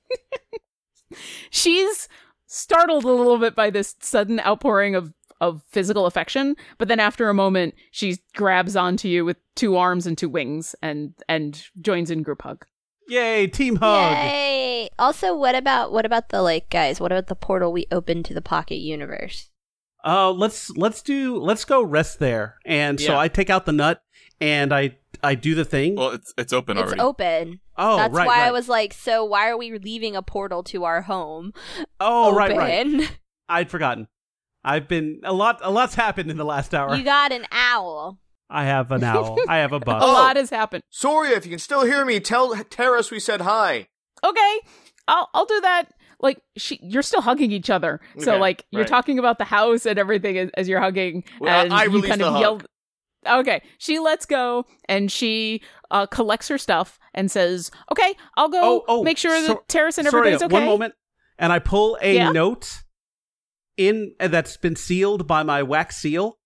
she's 1.49 2.07
startled 2.49 3.03
a 3.05 3.07
little 3.07 3.38
bit 3.38 3.55
by 3.55 3.69
this 3.69 3.95
sudden 3.99 4.39
outpouring 4.41 4.95
of 4.95 5.13
of 5.39 5.63
physical 5.69 6.05
affection 6.05 6.53
but 6.77 6.89
then 6.89 6.99
after 6.99 7.30
a 7.30 7.34
moment 7.34 7.73
she 7.91 8.17
grabs 8.35 8.76
onto 8.76 9.07
you 9.07 9.23
with 9.23 9.38
two 9.55 9.77
arms 9.77 10.05
and 10.05 10.17
two 10.17 10.27
wings 10.27 10.76
and 10.81 11.13
and 11.30 11.67
joins 11.80 12.11
in 12.11 12.23
group 12.23 12.41
hug 12.41 12.65
Yay, 13.09 13.47
team 13.47 13.77
hug. 13.77 14.11
Yay! 14.11 14.89
Also, 14.99 15.35
what 15.35 15.55
about 15.55 15.91
what 15.91 16.05
about 16.05 16.30
the 16.30 16.43
like 16.43 16.69
guys? 16.69 17.01
What 17.01 17.11
about 17.11 17.26
the 17.26 17.35
portal 17.35 17.73
we 17.73 17.88
opened 17.91 18.26
to 18.26 18.35
the 18.35 18.41
pocket 18.41 18.76
universe? 18.76 19.49
Uh, 20.05 20.31
let's 20.31 20.69
let's 20.77 21.01
do 21.01 21.38
let's 21.38 21.65
go 21.65 21.81
rest 21.81 22.19
there. 22.19 22.57
And 22.65 22.99
so 22.99 23.17
I 23.17 23.27
take 23.27 23.49
out 23.49 23.65
the 23.65 23.71
nut 23.71 24.03
and 24.39 24.71
I 24.71 24.97
I 25.23 25.34
do 25.35 25.55
the 25.55 25.65
thing. 25.65 25.95
Well, 25.95 26.11
it's 26.11 26.34
it's 26.38 26.53
open 26.53 26.77
it's 26.77 26.85
already. 26.85 27.01
open. 27.01 27.59
Oh, 27.80 27.97
That's 27.97 28.14
right, 28.14 28.27
why 28.27 28.47
I 28.47 28.51
was 28.51 28.69
like, 28.69 28.93
so 28.93 29.23
why 29.26 29.49
are 29.49 29.57
we 29.57 29.77
leaving 29.80 30.15
a 30.15 30.22
portal 30.22 30.61
to 30.65 30.84
our 30.84 31.01
home? 31.01 31.53
Oh, 31.99 32.27
open? 32.27 32.38
right, 32.38 32.56
right. 32.88 33.18
I'd 33.49 33.72
forgotten. 33.72 34.07
I've 34.64 34.88
been 34.88 35.22
a 35.23 35.34
lot. 35.34 35.60
A 35.64 35.72
lot's 35.72 35.95
happened 35.95 36.30
in 36.30 36.38
the 36.38 36.43
last 36.45 36.76
hour. 36.76 36.93
You 36.95 37.03
got 37.03 37.31
an 37.31 37.45
owl. 37.51 38.19
I 38.49 38.65
have 38.65 38.91
an 38.91 39.03
owl. 39.03 39.38
I 39.47 39.57
have 39.57 39.72
a 39.73 39.80
bug. 39.80 40.01
a. 40.01 40.06
Oh. 40.06 40.11
lot 40.14 40.35
has 40.35 40.49
happened 40.49 40.84
Soria, 40.89 41.35
if 41.38 41.45
you 41.45 41.49
can 41.51 41.60
still 41.60 41.85
hear 41.85 42.03
me, 42.06 42.19
tell 42.19 42.56
Terrace 42.65 43.10
we 43.11 43.19
said 43.19 43.41
hi. 43.41 43.88
okay 44.23 44.60
i'll 45.07 45.27
i'll 45.34 45.45
do 45.45 45.60
that 45.61 45.85
like 46.19 46.39
she 46.57 46.80
you're 46.84 47.01
still 47.01 47.22
hugging 47.22 47.51
each 47.51 47.69
other 47.69 47.99
so 48.19 48.34
Okay, 48.34 48.39
like 48.41 48.65
you're 48.72 48.81
right. 48.81 48.88
talking 48.89 49.18
about 49.18 49.38
the 49.39 49.45
house 49.45 49.85
and 49.88 49.97
everything 49.97 50.38
as, 50.38 50.49
as 50.56 50.68
you're 50.68 50.81
hugging 50.81 51.23
Well, 51.39 51.57
I- 51.57 51.64
and 51.64 51.73
I 51.73 51.84
you 51.85 52.01
kind 52.03 52.22
the 52.22 52.27
of 52.27 52.34
hug. 52.34 52.41
yell 52.41 52.61
okay 53.39 53.61
she 53.80 53.97
lets 53.99 54.26
go 54.26 54.65
and 54.88 55.11
she 55.11 55.61
uh 55.91 56.06
collects 56.06 56.48
her 56.48 56.57
stuff 56.57 56.99
and 57.14 57.30
says 57.32 57.72
okay 57.91 58.14
i'll 58.38 58.49
go 58.49 58.60
Oh, 58.61 58.86
oh, 58.88 59.03
make 59.03 59.18
sure 59.18 59.32
that 59.41 59.48
so- 59.48 59.64
terrace 59.68 59.98
and 59.98 60.07
Sorry, 60.07 60.30
everybody's 60.34 60.44
okay 60.45 60.53
one 60.53 60.66
moment. 60.66 60.94
And 61.38 61.53
I 61.53 61.60
pull 61.60 61.98
a 62.02 62.16
Yeah? 62.16 62.32
note 62.32 62.84
in 63.78 64.14
uh, 64.20 64.28
that's 64.28 64.57
been 64.57 64.76
sealed 64.76 65.26
by 65.26 65.41
my 65.44 65.64
wax 65.64 65.95
seal, 65.98 66.38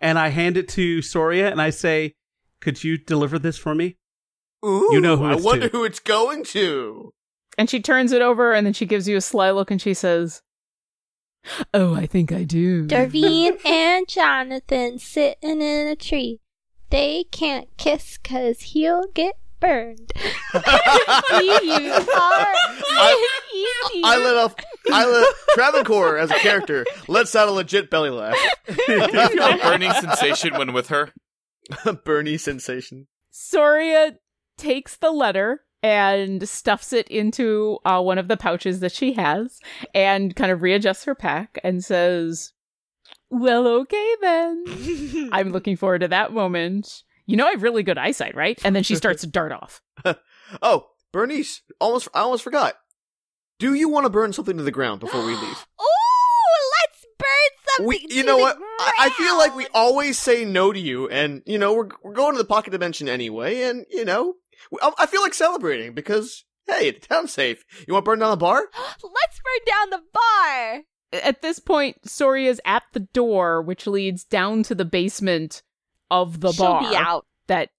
and 0.00 0.18
I 0.18 0.28
hand 0.28 0.56
it 0.58 0.68
to 0.70 1.00
Soria, 1.00 1.50
and 1.50 1.60
I 1.62 1.70
say, 1.70 2.14
"Could 2.60 2.84
you 2.84 2.98
deliver 2.98 3.38
this 3.38 3.56
for 3.56 3.74
me?" 3.74 3.96
Ooh, 4.64 4.90
You 4.92 5.00
know 5.00 5.16
who 5.16 5.24
I 5.24 5.36
wonder 5.36 5.68
to. 5.68 5.76
who 5.76 5.84
it's 5.84 6.00
going 6.00 6.44
to. 6.44 7.12
And 7.58 7.70
she 7.70 7.80
turns 7.80 8.12
it 8.12 8.20
over 8.22 8.52
and 8.52 8.64
then 8.66 8.72
she 8.74 8.84
gives 8.86 9.08
you 9.08 9.16
a 9.16 9.20
sly 9.22 9.50
look 9.50 9.70
and 9.70 9.80
she 9.82 9.92
says, 9.94 10.40
Oh, 11.74 11.94
I 11.94 12.06
think 12.06 12.30
I 12.30 12.44
do. 12.44 12.86
Darvine 12.86 13.58
and 13.66 14.06
Jonathan 14.08 14.98
sitting 14.98 15.60
in 15.60 15.88
a 15.88 15.96
tree. 15.96 16.40
They 16.92 17.24
can't 17.30 17.74
kiss 17.78 18.18
cause 18.18 18.60
he'll 18.60 19.06
get 19.14 19.36
burned. 19.60 20.12
you 20.54 20.60
are. 20.60 20.62
I 24.04 24.20
let 24.22 24.36
off. 24.36 24.54
I 24.92 25.06
let 25.06 25.34
Travancore 25.54 26.18
as 26.18 26.30
a 26.30 26.34
character 26.34 26.84
lets 27.08 27.34
out 27.34 27.48
a 27.48 27.50
legit 27.50 27.88
belly 27.88 28.10
laugh. 28.10 28.36
Do 28.66 28.74
you 28.76 29.08
feel 29.08 29.42
a 29.42 29.56
burning 29.56 29.90
sensation 29.92 30.52
when 30.58 30.74
with 30.74 30.88
her? 30.88 31.14
A 31.86 31.94
burning 31.94 32.36
sensation. 32.36 33.06
Soria 33.30 34.18
takes 34.58 34.96
the 34.96 35.12
letter 35.12 35.62
and 35.82 36.46
stuffs 36.46 36.92
it 36.92 37.08
into 37.08 37.78
uh, 37.86 38.02
one 38.02 38.18
of 38.18 38.28
the 38.28 38.36
pouches 38.36 38.80
that 38.80 38.92
she 38.92 39.14
has 39.14 39.60
and 39.94 40.36
kind 40.36 40.52
of 40.52 40.60
readjusts 40.60 41.04
her 41.04 41.14
pack 41.14 41.58
and 41.64 41.82
says, 41.82 42.52
Well, 43.32 43.66
okay 43.66 44.14
then. 44.20 44.64
I'm 45.32 45.52
looking 45.52 45.76
forward 45.76 46.00
to 46.00 46.08
that 46.08 46.34
moment. 46.34 47.02
You 47.24 47.38
know 47.38 47.46
I 47.46 47.52
have 47.52 47.62
really 47.62 47.82
good 47.82 47.96
eyesight, 47.96 48.34
right? 48.34 48.60
And 48.62 48.76
then 48.76 48.82
she 48.82 48.94
starts 48.94 49.22
to 49.22 49.26
dart 49.26 49.52
off. 49.52 49.82
Oh, 50.60 50.88
Bernice, 51.14 51.62
almost 51.80 52.08
I 52.12 52.20
almost 52.20 52.44
forgot. 52.44 52.74
Do 53.58 53.72
you 53.72 53.88
want 53.88 54.04
to 54.04 54.10
burn 54.10 54.34
something 54.34 54.58
to 54.58 54.62
the 54.62 54.70
ground 54.70 55.00
before 55.00 55.24
we 55.24 55.32
leave? 55.32 55.40
Ooh, 55.80 56.68
let's 56.82 57.06
burn 57.18 57.78
something. 57.78 57.86
We, 57.86 58.06
you 58.14 58.22
know 58.22 58.36
what? 58.36 58.58
I, 58.80 58.92
I 58.98 59.10
feel 59.10 59.38
like 59.38 59.56
we 59.56 59.66
always 59.72 60.18
say 60.18 60.44
no 60.44 60.70
to 60.70 60.78
you, 60.78 61.08
and 61.08 61.40
you 61.46 61.56
know 61.56 61.72
we're 61.72 61.88
we're 62.02 62.12
going 62.12 62.32
to 62.32 62.38
the 62.38 62.44
pocket 62.44 62.72
dimension 62.72 63.08
anyway, 63.08 63.62
and 63.62 63.86
you 63.90 64.04
know 64.04 64.34
I, 64.82 64.92
I 64.98 65.06
feel 65.06 65.22
like 65.22 65.32
celebrating 65.32 65.94
because 65.94 66.44
hey, 66.66 66.90
the 66.90 67.00
town's 67.00 67.32
safe. 67.32 67.64
You 67.88 67.94
want 67.94 68.04
to 68.04 68.10
burn 68.10 68.18
down 68.18 68.30
the 68.32 68.36
bar? 68.36 68.66
Let's 69.02 69.40
burn 69.40 69.64
down 69.66 69.88
the 69.88 70.02
bar. 70.12 70.82
At 71.12 71.42
this 71.42 71.58
point, 71.58 72.02
Soria's 72.06 72.60
at 72.64 72.84
the 72.92 73.00
door, 73.00 73.60
which 73.62 73.86
leads 73.86 74.24
down 74.24 74.62
to 74.64 74.74
the 74.74 74.84
basement 74.84 75.62
of 76.10 76.40
the 76.40 76.52
She'll 76.52 76.64
bar. 76.66 76.90
be 76.90 76.96
out. 76.96 77.26
That 77.48 77.70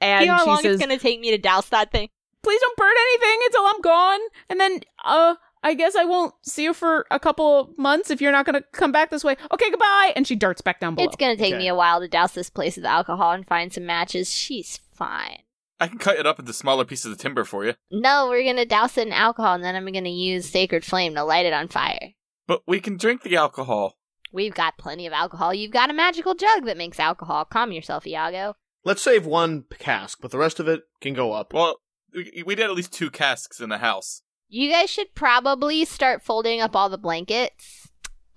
and 0.00 0.24
you 0.26 0.30
know 0.30 0.36
how 0.36 0.44
she 0.44 0.50
long 0.50 0.62
says, 0.62 0.74
it's 0.74 0.82
gonna 0.82 0.98
take 0.98 1.18
me 1.20 1.30
to 1.32 1.38
douse 1.38 1.68
that 1.70 1.90
thing? 1.90 2.08
please 2.44 2.60
don't 2.60 2.76
burn 2.76 2.94
anything 2.96 3.38
until 3.46 3.62
I'm 3.66 3.80
gone. 3.80 4.20
And 4.48 4.60
then, 4.60 4.80
uh, 5.04 5.34
I 5.64 5.74
guess 5.74 5.96
I 5.96 6.04
won't 6.04 6.32
see 6.42 6.62
you 6.62 6.72
for 6.72 7.04
a 7.10 7.18
couple 7.18 7.74
months 7.76 8.10
if 8.12 8.20
you're 8.22 8.32
not 8.32 8.46
going 8.46 8.54
to 8.54 8.64
come 8.72 8.92
back 8.92 9.10
this 9.10 9.24
way. 9.24 9.36
Okay, 9.52 9.68
goodbye. 9.70 10.12
And 10.14 10.24
she 10.26 10.36
darts 10.36 10.60
back 10.62 10.78
down 10.80 10.94
below. 10.94 11.04
It's 11.08 11.16
gonna 11.16 11.36
take 11.36 11.52
Okay. 11.54 11.58
me 11.58 11.68
a 11.68 11.74
while 11.74 12.00
to 12.00 12.06
douse 12.08 12.32
this 12.32 12.48
place 12.48 12.76
with 12.76 12.84
alcohol 12.86 13.32
and 13.32 13.44
find 13.46 13.72
some 13.72 13.84
matches. 13.86 14.32
She's 14.32 14.78
fine. 14.94 15.40
I 15.80 15.88
can 15.88 15.98
cut 15.98 16.16
it 16.16 16.26
up 16.26 16.38
into 16.38 16.52
smaller 16.52 16.84
pieces 16.84 17.12
of 17.12 17.18
timber 17.18 17.44
for 17.44 17.66
you. 17.66 17.74
No, 17.90 18.28
we're 18.30 18.44
gonna 18.44 18.64
douse 18.64 18.96
it 18.96 19.08
in 19.08 19.12
alcohol 19.12 19.54
and 19.54 19.64
then 19.64 19.74
I'm 19.74 19.84
gonna 19.92 20.08
use 20.08 20.48
sacred 20.48 20.84
flame 20.84 21.16
to 21.16 21.24
light 21.24 21.44
it 21.44 21.52
on 21.52 21.66
fire. 21.68 22.12
But 22.48 22.62
we 22.66 22.80
can 22.80 22.96
drink 22.96 23.22
the 23.22 23.36
alcohol. 23.36 23.96
We've 24.32 24.54
got 24.54 24.76
plenty 24.78 25.06
of 25.06 25.12
alcohol. 25.12 25.54
You've 25.54 25.70
got 25.70 25.90
a 25.90 25.94
magical 25.94 26.34
jug 26.34 26.64
that 26.64 26.76
makes 26.76 26.98
alcohol. 26.98 27.44
Calm 27.44 27.70
yourself, 27.70 28.06
Iago. 28.06 28.54
Let's 28.84 29.02
save 29.02 29.24
one 29.26 29.64
cask, 29.78 30.18
but 30.20 30.30
the 30.32 30.38
rest 30.38 30.58
of 30.58 30.66
it 30.66 30.82
can 31.00 31.14
go 31.14 31.32
up. 31.32 31.52
Well, 31.52 31.76
we, 32.14 32.42
we 32.44 32.54
did 32.54 32.64
at 32.64 32.74
least 32.74 32.92
two 32.92 33.10
casks 33.10 33.60
in 33.60 33.68
the 33.68 33.78
house. 33.78 34.22
You 34.48 34.70
guys 34.70 34.88
should 34.90 35.14
probably 35.14 35.84
start 35.84 36.22
folding 36.22 36.60
up 36.60 36.74
all 36.74 36.88
the 36.88 36.98
blankets 36.98 37.88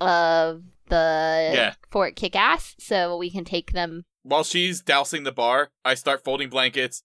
of 0.01 0.63
the 0.89 1.51
Yeah. 1.53 1.73
Fort 1.89 2.15
Kickass 2.15 2.75
so 2.79 3.15
we 3.17 3.31
can 3.31 3.45
take 3.45 3.71
them. 3.71 4.03
While 4.23 4.43
she's 4.43 4.81
dousing 4.81 5.23
the 5.23 5.31
bar, 5.31 5.69
I 5.85 5.95
start 5.95 6.23
folding 6.23 6.49
blankets, 6.49 7.03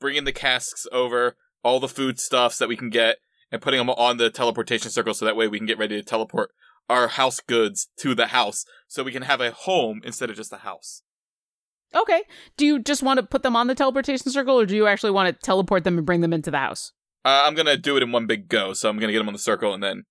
bringing 0.00 0.24
the 0.24 0.32
casks 0.32 0.86
over, 0.92 1.36
all 1.64 1.80
the 1.80 1.88
food 1.88 2.20
stuffs 2.20 2.58
that 2.58 2.68
we 2.68 2.76
can 2.76 2.88
get, 2.90 3.16
and 3.56 3.62
putting 3.62 3.78
them 3.78 3.88
on 3.88 4.18
the 4.18 4.28
teleportation 4.28 4.90
circle 4.90 5.14
so 5.14 5.24
that 5.24 5.34
way 5.34 5.48
we 5.48 5.58
can 5.58 5.66
get 5.66 5.78
ready 5.78 5.96
to 5.96 6.02
teleport 6.02 6.50
our 6.90 7.08
house 7.08 7.40
goods 7.40 7.88
to 7.96 8.14
the 8.14 8.26
house 8.26 8.66
so 8.86 9.02
we 9.02 9.10
can 9.10 9.22
have 9.22 9.40
a 9.40 9.50
home 9.50 10.02
instead 10.04 10.28
of 10.28 10.36
just 10.36 10.52
a 10.52 10.58
house. 10.58 11.02
okay. 11.94 12.22
Do 12.58 12.66
you 12.66 12.78
just 12.78 13.02
want 13.02 13.18
to 13.18 13.24
put 13.24 13.42
them 13.42 13.56
on 13.56 13.66
the 13.66 13.74
teleportation 13.74 14.30
circle 14.30 14.60
or 14.60 14.66
do 14.66 14.76
you 14.76 14.86
actually 14.86 15.12
want 15.12 15.34
to 15.34 15.42
teleport 15.42 15.84
them 15.84 15.96
and 15.96 16.06
bring 16.06 16.20
them 16.20 16.34
into 16.34 16.50
the 16.50 16.58
house? 16.58 16.92
Uh, 17.24 17.44
I'm 17.46 17.54
gonna 17.54 17.78
do 17.78 17.96
it 17.96 18.02
in 18.02 18.12
one 18.12 18.26
big 18.26 18.48
go, 18.48 18.74
so 18.74 18.90
I'm 18.90 18.98
gonna 18.98 19.10
get 19.12 19.18
them 19.18 19.26
on 19.26 19.32
the 19.32 19.40
circle, 19.40 19.74
and 19.74 19.82
then, 19.82 20.04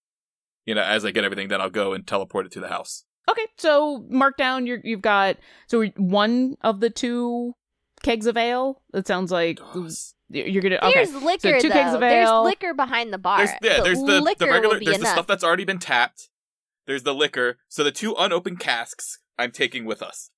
you 0.66 0.76
know, 0.76 0.82
as 0.82 1.06
I 1.06 1.12
get 1.12 1.24
everything, 1.24 1.48
then 1.48 1.62
I'll 1.62 1.70
go 1.70 1.94
and 1.94 2.06
teleport 2.06 2.48
it 2.48 2.52
to 2.54 2.60
the 2.60 2.68
house. 2.68 3.06
Okay, 3.30 3.46
so 3.58 4.06
mark 4.10 4.36
down 4.38 4.66
your 4.66 4.80
you've 4.84 5.02
got 5.02 5.38
so 5.68 5.86
one 5.96 6.56
of 6.62 6.82
the 6.82 6.90
two 6.90 7.54
kegs 8.04 8.26
of 8.26 8.36
ale. 8.36 8.82
It 8.94 9.08
sounds 9.08 9.32
like 9.32 9.60
you're 10.30 10.62
gonna 10.62 10.80
okay. 10.82 10.94
There's 10.94 11.14
liquor 11.14 11.60
two 11.60 11.70
though. 11.70 11.74
kegs 11.74 11.94
of 11.94 12.00
There's 12.00 12.30
liquor 12.30 12.74
behind 12.74 13.14
the 13.14 13.18
bar. 13.18 13.38
There's, 13.38 13.50
yeah, 13.62 13.78
but 13.78 13.84
there's 13.84 14.00
the, 14.00 14.22
liquor 14.22 14.46
the 14.46 14.52
regular, 14.52 14.76
will 14.76 14.80
be 14.80 14.86
there's 14.86 15.00
the 15.00 15.06
stuff 15.06 15.28
that's 15.28 15.44
already 15.44 15.66
been 15.66 15.80
tapped. 15.80 16.30
There's 16.88 17.04
the 17.04 17.14
liquor. 17.14 17.58
So 17.68 17.84
the 17.84 17.92
two 17.92 18.16
unopened 18.18 18.60
casks 18.60 19.20
I'm 19.38 19.52
taking 19.52 19.86
with 19.86 20.02
us. 20.02 20.30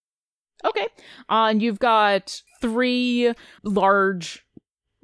Okay. 0.65 0.88
Uh, 1.30 1.47
and 1.51 1.61
you've 1.61 1.80
got 1.80 2.41
three 2.61 3.34
large, 3.64 4.45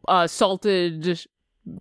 uh, 0.08 0.28
salted, 0.28 1.26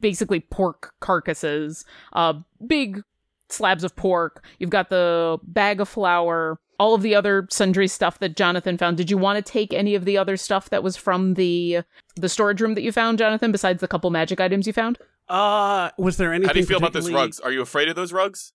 basically 0.00 0.40
pork 0.40 0.92
carcasses, 1.00 1.84
uh, 2.12 2.34
big 2.66 3.02
slabs 3.48 3.84
of 3.84 3.96
pork. 3.96 4.44
You've 4.58 4.70
got 4.70 4.90
the 4.90 5.38
bag 5.42 5.80
of 5.80 5.88
flour, 5.88 6.58
all 6.78 6.94
of 6.94 7.02
the 7.02 7.14
other 7.14 7.46
sundry 7.50 7.88
stuff 7.88 8.18
that 8.18 8.36
Jonathan 8.36 8.78
found. 8.78 8.96
Did 8.96 9.10
you 9.10 9.18
want 9.18 9.44
to 9.44 9.52
take 9.52 9.72
any 9.72 9.94
of 9.94 10.04
the 10.04 10.18
other 10.18 10.36
stuff 10.36 10.70
that 10.70 10.82
was 10.82 10.96
from 10.96 11.34
the 11.34 11.80
the 12.16 12.28
storage 12.28 12.60
room 12.60 12.74
that 12.74 12.82
you 12.82 12.92
found, 12.92 13.18
Jonathan, 13.18 13.52
besides 13.52 13.80
the 13.80 13.88
couple 13.88 14.10
magic 14.10 14.40
items 14.40 14.66
you 14.66 14.72
found? 14.72 14.98
Uh, 15.28 15.90
was 15.98 16.16
there 16.16 16.32
anything? 16.32 16.48
How 16.48 16.52
do 16.52 16.60
you 16.60 16.66
feel 16.66 16.78
about 16.78 16.92
those 16.92 17.10
rugs? 17.10 17.40
Are 17.40 17.52
you 17.52 17.62
afraid 17.62 17.88
of 17.88 17.96
those 17.96 18.12
rugs? 18.12 18.52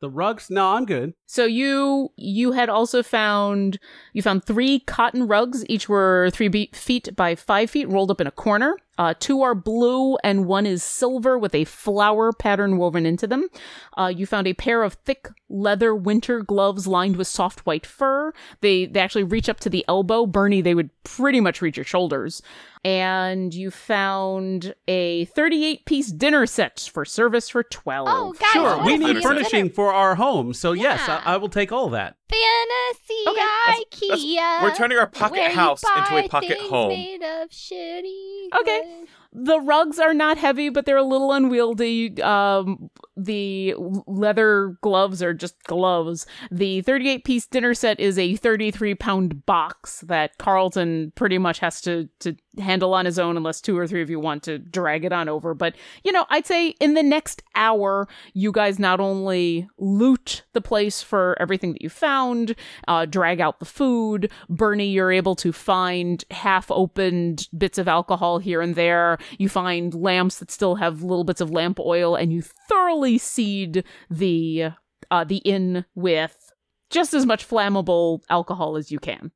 The 0.00 0.10
rugs? 0.10 0.50
No, 0.50 0.74
I'm 0.74 0.84
good. 0.84 1.14
So 1.26 1.46
you 1.46 2.10
you 2.16 2.52
had 2.52 2.68
also 2.68 3.02
found 3.02 3.78
you 4.12 4.22
found 4.22 4.44
three 4.44 4.80
cotton 4.80 5.26
rugs. 5.26 5.64
Each 5.68 5.88
were 5.88 6.30
three 6.32 6.48
be- 6.48 6.70
feet 6.74 7.16
by 7.16 7.34
five 7.34 7.70
feet, 7.70 7.88
rolled 7.88 8.10
up 8.10 8.20
in 8.20 8.26
a 8.26 8.30
corner. 8.30 8.76
Uh, 8.98 9.14
two 9.18 9.42
are 9.42 9.54
blue 9.54 10.16
and 10.24 10.46
one 10.46 10.66
is 10.66 10.82
silver 10.82 11.38
with 11.38 11.54
a 11.54 11.64
flower 11.64 12.32
pattern 12.32 12.78
woven 12.78 13.04
into 13.06 13.26
them. 13.26 13.48
Uh, 13.96 14.12
you 14.14 14.26
found 14.26 14.46
a 14.46 14.54
pair 14.54 14.82
of 14.82 14.94
thick 14.94 15.28
leather 15.48 15.94
winter 15.94 16.40
gloves 16.42 16.86
lined 16.86 17.16
with 17.16 17.26
soft 17.28 17.66
white 17.66 17.86
fur. 17.86 18.32
They 18.60 18.86
they 18.86 19.00
actually 19.00 19.24
reach 19.24 19.48
up 19.48 19.60
to 19.60 19.70
the 19.70 19.84
elbow. 19.88 20.26
Bernie, 20.26 20.60
they 20.60 20.74
would 20.74 20.90
pretty 21.04 21.40
much 21.40 21.60
reach 21.62 21.76
your 21.76 21.84
shoulders. 21.84 22.42
And 22.84 23.52
you 23.52 23.70
found 23.72 24.74
a 24.86 25.24
38 25.26 25.84
piece 25.86 26.06
dinner 26.12 26.46
set 26.46 26.88
for 26.92 27.04
service 27.04 27.48
for 27.48 27.64
12. 27.64 28.08
Oh, 28.08 28.32
guys, 28.32 28.48
Sure, 28.52 28.84
we 28.84 28.96
need 28.96 29.20
furnishing 29.22 29.64
dinner? 29.64 29.74
for 29.74 29.92
our 29.92 30.14
home, 30.14 30.54
so 30.54 30.70
yes, 30.72 31.00
I, 31.08 31.20
I 31.34 31.36
will 31.36 31.48
take 31.48 31.72
all 31.72 31.88
that. 31.90 32.16
Fantasy 32.28 33.24
Okay, 33.28 33.40
that's- 33.66 33.80
IKEA. 33.92 34.62
We're 34.62 34.74
turning 34.76 34.98
our 34.98 35.06
pocket 35.08 35.50
house 35.52 35.82
into 35.96 36.16
a 36.24 36.28
pocket 36.28 36.58
home. 36.58 36.88
Made 36.90 37.22
of 37.22 37.50
shitty 37.50 38.48
Okay. 38.60 38.85
The 39.32 39.60
rugs 39.60 39.98
are 39.98 40.14
not 40.14 40.38
heavy, 40.38 40.70
but 40.70 40.86
they're 40.86 40.96
a 40.96 41.02
little 41.02 41.32
unwieldy. 41.32 42.22
Um, 42.22 42.90
the 43.16 43.74
leather 44.06 44.78
gloves 44.80 45.22
are 45.22 45.34
just 45.34 45.62
gloves. 45.64 46.26
The 46.50 46.80
38 46.80 47.24
piece 47.24 47.46
dinner 47.46 47.74
set 47.74 48.00
is 48.00 48.18
a 48.18 48.36
33 48.36 48.94
pound 48.94 49.44
box 49.44 50.00
that 50.02 50.38
Carlton 50.38 51.12
pretty 51.16 51.36
much 51.36 51.58
has 51.58 51.80
to, 51.82 52.08
to 52.20 52.36
handle 52.58 52.94
on 52.94 53.04
his 53.04 53.18
own 53.18 53.36
unless 53.36 53.60
two 53.60 53.76
or 53.76 53.86
three 53.86 54.02
of 54.02 54.10
you 54.10 54.20
want 54.20 54.42
to 54.44 54.58
drag 54.58 55.04
it 55.04 55.12
on 55.12 55.28
over. 55.28 55.54
But, 55.54 55.76
you 56.04 56.12
know, 56.12 56.26
I'd 56.30 56.46
say 56.46 56.68
in 56.80 56.94
the 56.94 57.02
next 57.02 57.42
hour, 57.54 58.08
you 58.34 58.52
guys 58.52 58.78
not 58.78 59.00
only 59.00 59.68
loot 59.78 60.44
the 60.52 60.60
place 60.60 61.02
for 61.02 61.36
everything 61.40 61.72
that 61.72 61.82
you 61.82 61.88
found, 61.88 62.54
uh, 62.88 63.06
drag 63.06 63.40
out 63.40 63.58
the 63.58 63.64
food. 63.66 64.30
Bernie, 64.48 64.88
you're 64.88 65.12
able 65.12 65.36
to 65.36 65.52
find 65.52 66.24
half 66.30 66.70
opened 66.70 67.48
bits 67.56 67.78
of 67.78 67.88
alcohol 67.88 68.38
here 68.38 68.60
and 68.60 68.74
there. 68.74 69.18
You 69.38 69.48
find 69.48 69.94
lamps 69.94 70.38
that 70.38 70.50
still 70.50 70.76
have 70.76 71.02
little 71.02 71.24
bits 71.24 71.40
of 71.40 71.50
lamp 71.50 71.78
oil, 71.80 72.14
and 72.14 72.32
you 72.32 72.42
thoroughly 72.42 73.18
seed 73.18 73.84
the 74.10 74.70
uh, 75.10 75.24
the 75.24 75.38
inn 75.38 75.84
with 75.94 76.52
just 76.90 77.14
as 77.14 77.26
much 77.26 77.48
flammable 77.48 78.20
alcohol 78.30 78.76
as 78.76 78.90
you 78.90 78.98
can. 78.98 79.30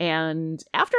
And 0.00 0.62
after 0.74 0.96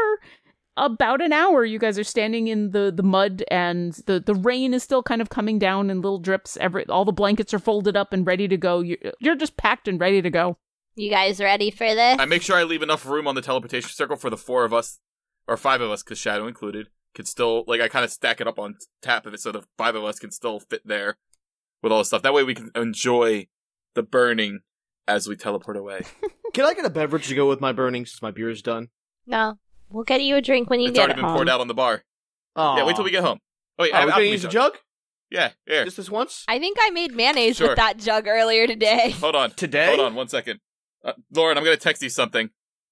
about 0.80 1.22
an 1.22 1.34
hour, 1.34 1.66
you 1.66 1.80
guys 1.80 2.00
are 2.00 2.04
standing 2.04 2.48
in 2.48 2.72
the, 2.72 2.92
the 2.96 3.04
mud, 3.04 3.44
and 3.52 3.94
the, 4.06 4.20
the 4.20 4.36
rain 4.36 4.74
is 4.74 4.84
still 4.84 5.04
kind 5.04 5.22
of 5.22 5.30
coming 5.30 5.60
down 5.60 5.90
in 5.90 6.02
little 6.02 6.20
drips. 6.20 6.58
Every 6.58 6.86
all 6.88 7.06
the 7.06 7.12
blankets 7.12 7.54
are 7.54 7.60
folded 7.60 7.96
up 7.96 8.14
and 8.14 8.26
ready 8.26 8.48
to 8.48 8.58
go. 8.58 8.80
You're, 8.82 8.98
you're 9.20 9.36
just 9.36 9.58
packed 9.58 9.88
and 9.88 10.00
ready 10.00 10.22
to 10.22 10.30
go. 10.30 10.58
You 10.96 11.10
guys 11.10 11.40
ready 11.40 11.72
for 11.72 11.94
this? 11.94 12.18
I 12.20 12.26
make 12.26 12.42
sure 12.42 12.58
I 12.58 12.64
leave 12.64 12.82
enough 12.82 13.06
room 13.06 13.28
on 13.28 13.36
the 13.36 13.42
teleportation 13.42 13.92
circle 13.92 14.18
for 14.18 14.30
the 14.30 14.38
four 14.38 14.66
of 14.66 14.74
us, 14.74 15.00
or 15.48 15.58
five 15.58 15.82
of 15.82 15.92
us, 15.92 16.04
because 16.04 16.18
Shadow 16.18 16.48
included, 16.48 16.88
can 17.14 17.26
still 17.26 17.64
like 17.68 17.82
I 17.82 17.88
kind 17.88 18.06
of 18.06 18.12
stack 18.12 18.42
it 18.42 18.48
up 18.48 18.60
on 18.60 18.76
top 19.02 19.26
of 19.26 19.34
it 19.34 19.40
so 19.40 19.52
the 19.52 19.64
five 19.78 19.96
of 19.96 20.04
us 20.04 20.20
can 20.20 20.32
still 20.32 20.60
fit 20.60 20.82
there 20.86 21.18
with 21.82 21.92
all 21.92 22.00
the 22.00 22.06
stuff. 22.06 22.22
That 22.22 22.34
way 22.34 22.44
we 22.44 22.56
can 22.56 22.72
enjoy 22.76 23.48
the 23.96 24.04
burning 24.04 24.62
as 25.08 25.28
we 25.28 25.36
teleport 25.36 25.78
away. 25.78 26.02
Can 26.54 26.66
I 26.66 26.74
get 26.74 26.86
a 26.86 26.90
beverage 26.90 27.28
to 27.28 27.36
go 27.36 27.48
with 27.48 27.62
my 27.62 27.72
burning 27.72 28.06
since 28.06 28.22
my 28.22 28.32
beer 28.32 28.50
is 28.50 28.62
done? 28.62 28.90
no. 29.26 29.58
We'll 29.90 30.04
get 30.04 30.22
you 30.22 30.36
a 30.36 30.42
drink 30.42 30.70
when 30.70 30.80
you 30.80 30.90
it's 30.90 30.96
get 30.96 31.10
home. 31.10 31.12
It's 31.12 31.20
already 31.20 31.28
been 31.32 31.36
poured 31.38 31.50
out 31.50 31.62
on 31.62 31.68
the 31.68 31.74
bar. 31.74 32.04
Oh, 32.56 32.78
Yeah, 32.78 32.86
wait 32.86 32.96
till 32.96 33.06
we 33.06 33.12
get 33.12 33.24
home. 33.24 33.40
Oh 33.78 33.84
wait, 33.84 33.92
Oh, 33.94 33.98
I 33.98 34.00
we 34.00 34.02
have 34.02 34.08
gonna 34.10 34.12
alchemy 34.14 34.32
use 34.32 34.42
the 34.44 34.48
jug? 34.50 34.78
Yeah, 35.32 35.52
here. 35.68 35.86
Just 35.86 35.98
this 35.98 36.10
once? 36.10 36.44
I 36.48 36.60
think 36.60 36.78
I 36.82 36.90
made 36.90 37.14
mayonnaise 37.16 37.58
Sure. 37.58 37.70
with 37.70 37.76
that 37.78 37.98
jug 37.98 38.28
earlier 38.28 38.66
today. 38.68 39.12
Hold 39.20 39.36
on. 39.36 39.52
Today? 39.52 39.86
Hold 39.88 40.00
on 40.00 40.16
one 40.16 40.28
second. 40.28 40.60
Uh, 41.04 41.14
Lauren, 41.34 41.58
I'm 41.58 41.64
gonna 41.64 41.78
text 41.78 42.02
you 42.04 42.10
something. 42.10 42.50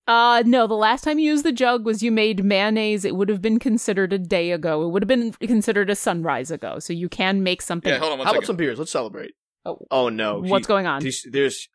Uh, 0.07 0.41
no, 0.45 0.68
the 0.68 0.74
last 0.76 1.03
time 1.03 1.19
you 1.19 1.32
used 1.32 1.44
the 1.44 1.52
jug 1.52 1.84
was 1.84 2.02
you 2.02 2.11
made 2.14 2.41
mayonnaise. 2.45 3.03
It 3.03 3.15
would 3.18 3.28
have 3.28 3.41
been 3.41 3.60
considered 3.60 4.14
a 4.14 4.18
day 4.18 4.52
ago. 4.52 4.84
It 4.84 4.91
would 4.91 5.02
have 5.03 5.07
been 5.07 5.34
considered 5.34 5.90
a 5.90 5.95
sunrise 5.95 6.49
ago. 6.49 6.80
So 6.80 6.94
you 6.94 7.10
can 7.10 7.44
make 7.44 7.61
something. 7.61 7.91
Yeah, 7.91 7.99
hold 7.99 8.14
on 8.14 8.19
one 8.19 8.26
How 8.26 8.32
second. 8.32 8.38
about 8.44 8.48
some 8.48 8.56
beers? 8.56 8.80
Let's 8.80 8.91
celebrate. 8.91 9.32
Oh. 9.65 9.80
Oh 9.91 10.07
no. 10.07 10.40
What's 10.40 10.65
She- 10.65 10.69
going 10.69 10.88
on? 10.88 11.02
There's, 11.02 11.26
there's 11.30 11.68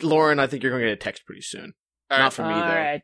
Lauren. 0.00 0.38
I 0.38 0.46
think 0.46 0.62
you're 0.62 0.70
going 0.70 0.82
to 0.82 0.88
get 0.90 0.92
a 0.92 0.96
text 0.96 1.26
pretty 1.26 1.40
soon. 1.42 1.72
All 2.08 2.18
right. 2.18 2.22
Not 2.24 2.32
from 2.34 2.48
me 2.48 2.54
though. 2.54 2.60
right. 2.60 3.02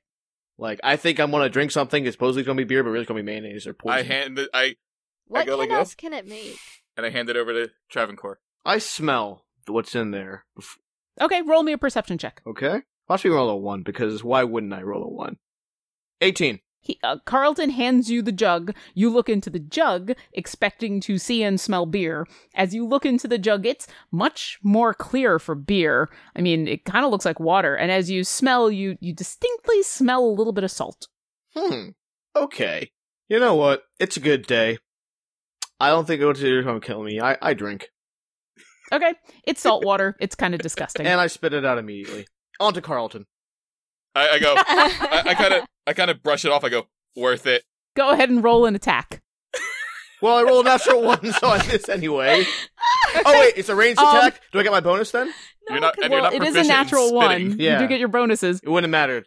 Like 0.58 0.80
I 0.82 0.96
think 0.96 1.20
I'm 1.20 1.30
going 1.30 1.44
to 1.44 1.48
drink 1.48 1.70
something. 1.70 2.04
It's 2.04 2.14
supposedly 2.14 2.42
going 2.42 2.56
to 2.58 2.64
be 2.64 2.68
beer, 2.68 2.82
but 2.82 2.90
really 2.90 3.02
it's 3.02 3.08
going 3.08 3.18
to 3.18 3.22
be 3.22 3.30
mayonnaise 3.40 3.66
or 3.66 3.74
poison. 3.74 3.98
I 3.98 4.02
hand 4.02 4.38
it, 4.38 4.48
I 4.52 4.74
What 5.26 5.46
go 5.46 5.56
like 5.56 5.68
can 5.68 5.78
this? 5.78 5.88
else 5.88 5.94
can 5.94 6.12
it 6.12 6.26
make? 6.26 6.58
and 6.96 7.06
I 7.06 7.10
hand 7.10 7.30
it 7.30 7.36
over 7.36 7.52
to 7.52 7.70
Travancore. 7.88 8.40
I 8.64 8.78
smell 8.78 9.44
what's 9.68 9.94
in 9.94 10.10
there. 10.10 10.44
Okay, 11.20 11.42
roll 11.42 11.62
me 11.62 11.72
a 11.72 11.78
perception 11.78 12.18
check. 12.18 12.42
Okay. 12.46 12.82
Watch 13.08 13.24
me 13.24 13.30
roll 13.30 13.48
a 13.50 13.56
one 13.56 13.82
because 13.82 14.22
why 14.24 14.44
wouldn't 14.44 14.72
I 14.72 14.82
roll 14.82 15.04
a 15.04 15.08
one? 15.08 15.36
18. 16.20 16.58
He, 16.80 16.98
uh, 17.02 17.18
Carlton 17.24 17.70
hands 17.70 18.10
you 18.10 18.22
the 18.22 18.32
jug. 18.32 18.74
You 18.94 19.10
look 19.10 19.28
into 19.28 19.50
the 19.50 19.58
jug, 19.58 20.12
expecting 20.32 21.00
to 21.00 21.18
see 21.18 21.42
and 21.42 21.60
smell 21.60 21.86
beer. 21.86 22.26
As 22.54 22.74
you 22.74 22.86
look 22.86 23.04
into 23.04 23.28
the 23.28 23.38
jug, 23.38 23.66
it's 23.66 23.86
much 24.10 24.58
more 24.62 24.94
clear 24.94 25.38
for 25.38 25.54
beer. 25.54 26.08
I 26.36 26.40
mean, 26.40 26.68
it 26.68 26.84
kind 26.84 27.04
of 27.04 27.10
looks 27.10 27.24
like 27.24 27.40
water. 27.40 27.74
And 27.74 27.90
as 27.90 28.10
you 28.10 28.24
smell, 28.24 28.70
you 28.70 28.96
you 29.00 29.12
distinctly 29.12 29.82
smell 29.82 30.24
a 30.24 30.30
little 30.30 30.52
bit 30.52 30.64
of 30.64 30.70
salt. 30.70 31.08
Hmm. 31.54 31.90
Okay. 32.34 32.90
You 33.28 33.38
know 33.38 33.54
what? 33.54 33.82
It's 33.98 34.16
a 34.16 34.20
good 34.20 34.46
day. 34.46 34.78
I 35.80 35.90
don't 35.90 36.06
think 36.06 36.20
going 36.20 36.34
to 36.34 36.80
kill 36.80 37.02
me. 37.02 37.20
I, 37.20 37.36
I 37.40 37.54
drink. 37.54 37.90
Okay, 38.92 39.14
it's 39.44 39.60
salt 39.60 39.84
water. 39.84 40.16
It's 40.18 40.34
kind 40.34 40.54
of 40.54 40.60
disgusting. 40.60 41.06
And 41.08 41.20
I 41.20 41.26
spit 41.26 41.52
it 41.52 41.64
out 41.64 41.78
immediately. 41.78 42.26
On 42.60 42.72
to 42.72 42.80
Carlton. 42.80 43.26
I, 44.18 44.34
I 44.34 44.38
go. 44.38 44.54
I, 44.58 45.22
I 45.26 45.34
kind 45.34 45.54
of, 45.54 45.64
I 45.86 45.92
kind 45.92 46.10
of 46.10 46.22
brush 46.22 46.44
it 46.44 46.50
off. 46.50 46.64
I 46.64 46.68
go, 46.68 46.86
worth 47.16 47.46
it. 47.46 47.64
Go 47.96 48.10
ahead 48.10 48.30
and 48.30 48.42
roll 48.42 48.66
an 48.66 48.74
attack. 48.74 49.22
Well, 50.20 50.36
I 50.36 50.42
rolled 50.42 50.66
a 50.66 50.70
natural 50.70 51.02
one, 51.02 51.32
so 51.32 51.46
I 51.48 51.64
miss 51.66 51.88
anyway. 51.88 52.44
Oh 53.24 53.40
wait, 53.40 53.54
it's 53.56 53.70
a 53.70 53.74
ranged 53.74 53.98
Um, 53.98 54.14
attack. 54.16 54.40
Do 54.52 54.58
I 54.58 54.62
get 54.62 54.70
my 54.70 54.80
bonus 54.80 55.10
then? 55.12 55.32
You're 55.70 55.80
not, 55.80 55.94
and 56.02 56.10
well, 56.12 56.30
you're 56.30 56.40
not 56.40 56.46
it 56.48 56.56
is 56.56 56.66
a 56.66 56.68
natural 56.68 57.14
one. 57.14 57.58
Yeah. 57.58 57.74
You 57.74 57.78
do 57.86 57.88
get 57.88 58.00
your 58.00 58.08
bonuses. 58.08 58.60
It 58.62 58.68
wouldn't 58.68 58.84
have 58.84 59.00
mattered. 59.00 59.26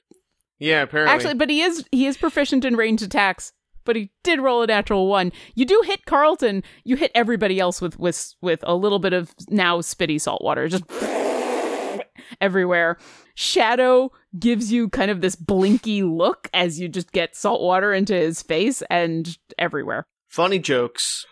Yeah, 0.60 0.84
apparently. 0.84 1.16
Actually, 1.16 1.34
but 1.34 1.50
he 1.50 1.62
is 1.64 1.84
he 1.92 2.06
is 2.06 2.16
proficient 2.16 2.64
in 2.64 2.76
ranged 2.76 3.02
attacks. 3.04 3.54
But 3.86 3.96
he 3.96 4.12
did 4.24 4.40
roll 4.40 4.62
a 4.62 4.68
natural 4.68 5.08
one. 5.08 5.32
You 5.56 5.66
do 5.66 5.82
hit 5.84 6.06
Carlton. 6.06 6.64
You 6.84 6.96
hit 6.96 7.12
everybody 7.16 7.60
else 7.60 7.82
with 7.82 7.98
with 7.98 8.36
with 8.40 8.60
a 8.64 8.76
little 8.76 9.00
bit 9.00 9.14
of 9.14 9.34
now 9.50 9.80
spitty 9.80 10.22
salt 10.22 10.44
water, 10.44 10.68
just 10.68 10.84
everywhere. 12.42 12.98
Shadow 13.36 14.12
gives 14.40 14.72
you 14.72 14.90
kind 14.90 15.12
of 15.12 15.22
this 15.22 15.36
blinky 15.36 16.04
look 16.04 16.50
as 16.54 16.80
you 16.80 16.88
just 16.90 17.12
get 17.12 17.36
salt 17.36 17.62
water 17.62 17.94
into 17.94 18.14
his 18.16 18.42
face 18.42 18.82
and 18.90 19.38
everywhere. 19.58 20.06
funny 20.28 20.60
jokes. 20.60 21.26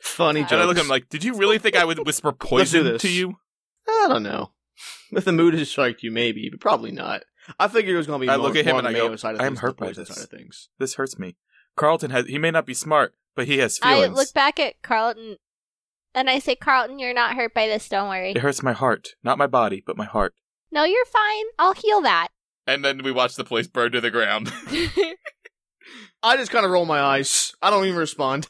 Funny 0.00 0.40
And 0.40 0.48
jokes. 0.48 0.52
And 0.52 0.62
I 0.62 0.64
look 0.66 0.76
at 0.76 0.82
him 0.84 0.88
like, 0.88 1.08
did 1.08 1.24
you 1.24 1.34
really 1.34 1.58
think 1.58 1.76
I 1.76 1.84
would 1.84 2.04
whisper 2.06 2.32
poison 2.38 2.84
this. 2.84 3.02
to 3.02 3.10
you? 3.10 3.36
I 3.88 4.06
don't 4.08 4.22
know. 4.22 4.50
If 5.12 5.24
the 5.24 5.32
mood 5.32 5.54
has 5.54 5.68
striked 5.70 6.02
you, 6.02 6.10
maybe, 6.10 6.48
but 6.50 6.60
probably 6.60 6.90
not. 6.92 7.22
I 7.58 7.68
figured 7.68 7.94
it 7.94 7.98
was 7.98 8.06
going 8.06 8.20
to 8.20 8.26
be 8.26 8.30
I 8.30 8.36
more, 8.36 8.46
look 8.48 8.56
at 8.56 8.64
him 8.64 8.72
more 8.72 8.78
and 8.80 8.88
I 8.88 8.92
the 8.92 8.98
go, 8.98 9.16
side 9.16 9.34
of 9.34 9.40
I 9.40 9.46
am 9.46 9.52
things 9.52 9.60
hurt 9.60 9.76
by 9.76 9.92
this. 9.92 10.08
side 10.08 10.24
of 10.24 10.30
things. 10.30 10.68
This 10.78 10.94
hurts 10.94 11.18
me. 11.18 11.36
Carlton 11.76 12.10
has. 12.10 12.26
He 12.26 12.38
may 12.38 12.50
not 12.50 12.66
be 12.66 12.74
smart, 12.74 13.14
but 13.34 13.46
he 13.46 13.58
has 13.58 13.78
feelings. 13.78 14.04
I 14.16 14.20
look 14.20 14.32
back 14.32 14.60
at 14.60 14.80
Carlton 14.82 15.36
and 16.14 16.28
I 16.30 16.38
say, 16.38 16.54
Carlton, 16.54 16.98
you're 16.98 17.14
not 17.14 17.34
hurt 17.34 17.52
by 17.54 17.66
this. 17.66 17.88
Don't 17.88 18.08
worry. 18.08 18.30
It 18.32 18.38
hurts 18.38 18.62
my 18.62 18.72
heart, 18.72 19.14
not 19.24 19.38
my 19.38 19.46
body, 19.46 19.82
but 19.84 19.96
my 19.96 20.04
heart. 20.04 20.34
No, 20.72 20.84
you're 20.84 21.04
fine. 21.04 21.44
I'll 21.58 21.74
heal 21.74 22.00
that. 22.02 22.28
And 22.66 22.84
then 22.84 23.02
we 23.04 23.12
watch 23.12 23.34
the 23.36 23.44
place 23.44 23.66
burn 23.66 23.92
to 23.92 24.00
the 24.00 24.10
ground. 24.10 24.52
I 26.22 26.36
just 26.36 26.50
kind 26.50 26.64
of 26.64 26.70
roll 26.70 26.86
my 26.86 27.00
eyes. 27.00 27.52
I 27.60 27.70
don't 27.70 27.84
even 27.84 27.98
respond. 27.98 28.46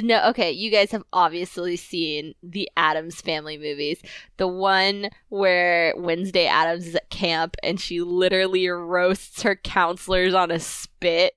No, 0.00 0.28
okay, 0.30 0.50
you 0.52 0.70
guys 0.70 0.92
have 0.92 1.02
obviously 1.12 1.76
seen 1.76 2.34
the 2.42 2.70
Addams 2.76 3.20
family 3.20 3.58
movies. 3.58 4.00
The 4.38 4.48
one 4.48 5.10
where 5.28 5.92
Wednesday 5.96 6.46
Addams 6.46 6.86
is 6.86 6.94
at 6.94 7.10
camp 7.10 7.56
and 7.62 7.78
she 7.78 8.00
literally 8.00 8.66
roasts 8.68 9.42
her 9.42 9.56
counselors 9.56 10.32
on 10.32 10.50
a 10.50 10.58
spit. 10.60 11.34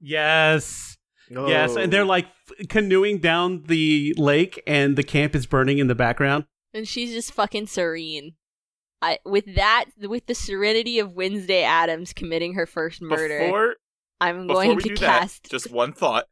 Yes. 0.00 0.96
Yes, 1.30 1.74
and 1.74 1.92
they're 1.92 2.02
Oh. 2.02 2.06
like 2.06 2.26
canoeing 2.68 3.18
down 3.18 3.62
the 3.66 4.14
lake, 4.18 4.62
and 4.66 4.94
the 4.94 5.02
camp 5.02 5.34
is 5.34 5.46
burning 5.46 5.78
in 5.78 5.86
the 5.88 5.94
background. 5.94 6.44
And 6.74 6.86
she's 6.86 7.12
just 7.12 7.32
fucking 7.32 7.66
serene. 7.66 8.34
I 9.04 9.18
with 9.24 9.54
that 9.56 9.86
with 9.98 10.26
the 10.26 10.34
serenity 10.34 10.98
of 10.98 11.14
Wednesday 11.14 11.62
Addams 11.62 12.12
committing 12.12 12.54
her 12.54 12.66
first 12.66 13.02
murder, 13.02 13.38
Before, 13.40 13.74
I'm 14.20 14.46
before 14.46 14.64
going 14.64 14.76
we 14.76 14.82
to 14.84 14.88
do 14.90 14.96
cast 14.96 15.44
that, 15.44 15.50
just 15.50 15.70
one 15.70 15.92
thought. 15.92 16.26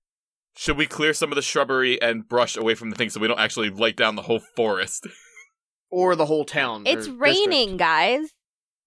Should 0.57 0.77
we 0.77 0.87
clear 0.87 1.15
some 1.15 1.31
of 1.33 1.37
the 1.37 1.43
shrubbery 1.43 2.01
and 2.01 2.29
brush 2.29 2.57
away 2.57 2.75
from 2.75 2.91
the 2.91 2.97
thing 2.97 3.09
so 3.11 3.21
we 3.21 3.29
don't 3.29 3.41
actually 3.41 3.71
light 3.71 3.97
down 3.97 4.17
the 4.17 4.23
whole 4.23 4.41
forest? 4.57 5.07
or 5.91 6.15
the 6.17 6.27
whole 6.27 6.45
town. 6.45 6.85
It's 6.87 7.09
or 7.09 7.13
raining, 7.13 7.77
guys. 7.77 8.31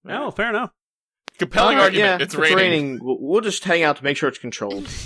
Oh, 0.08 0.32
fair 0.32 0.50
enough. 0.50 0.72
Compelling 1.40 1.78
Uh, 1.78 1.82
argument. 1.82 2.20
yeah, 2.20 2.24
it's, 2.24 2.36
raining. 2.36 3.00
We'll, 3.04 3.18
we'll 3.20 3.42
just 3.42 3.64
hang 3.64 3.84
out 3.84 3.98
to 3.98 4.04
make 4.04 4.18
sure 4.18 4.30
it's 4.30 4.38
controlled. 4.40 4.88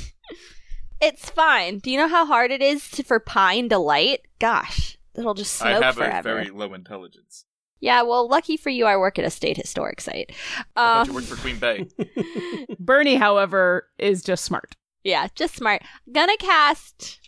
It's 1.01 1.30
fine. 1.30 1.77
Do 1.80 1.91
you 1.91 1.97
know 1.97 2.10
how 2.10 2.26
hard 2.26 2.51
it 2.51 2.61
is 2.61 2.89
to, 2.91 3.03
for 3.03 3.22
pine 3.22 3.69
to 3.69 3.77
light? 3.77 4.19
Gosh, 4.38 4.97
it'll 5.15 5.34
just 5.34 5.53
smoke 5.56 5.68
I 5.68 5.73
smoke 5.76 5.84
have 5.84 5.95
forever. 5.95 6.30
a 6.30 6.43
very 6.43 6.49
low 6.49 6.73
intelligence. 6.73 7.45
Yeah, 7.81 8.01
well, 8.01 8.27
lucky 8.27 8.57
for 8.57 8.69
you, 8.69 8.85
I 8.85 8.97
work 8.97 9.18
at 9.19 9.26
a 9.26 9.30
state 9.30 9.57
historic 9.57 10.01
site. 10.01 10.31
I 10.76 10.81
thought 10.81 11.01
Um, 11.01 11.07
you 11.07 11.14
worked 11.15 11.27
for 11.27 11.35
Queen 11.38 11.57
Bey. 11.60 11.88
Bernie, 12.80 13.15
however, 13.15 13.88
is 13.97 14.22
just 14.23 14.43
smart. 14.45 14.76
yeah, 15.03 15.27
just 15.35 15.56
smart. 15.56 15.81
Gonna 16.11 16.35
cast 16.38 17.19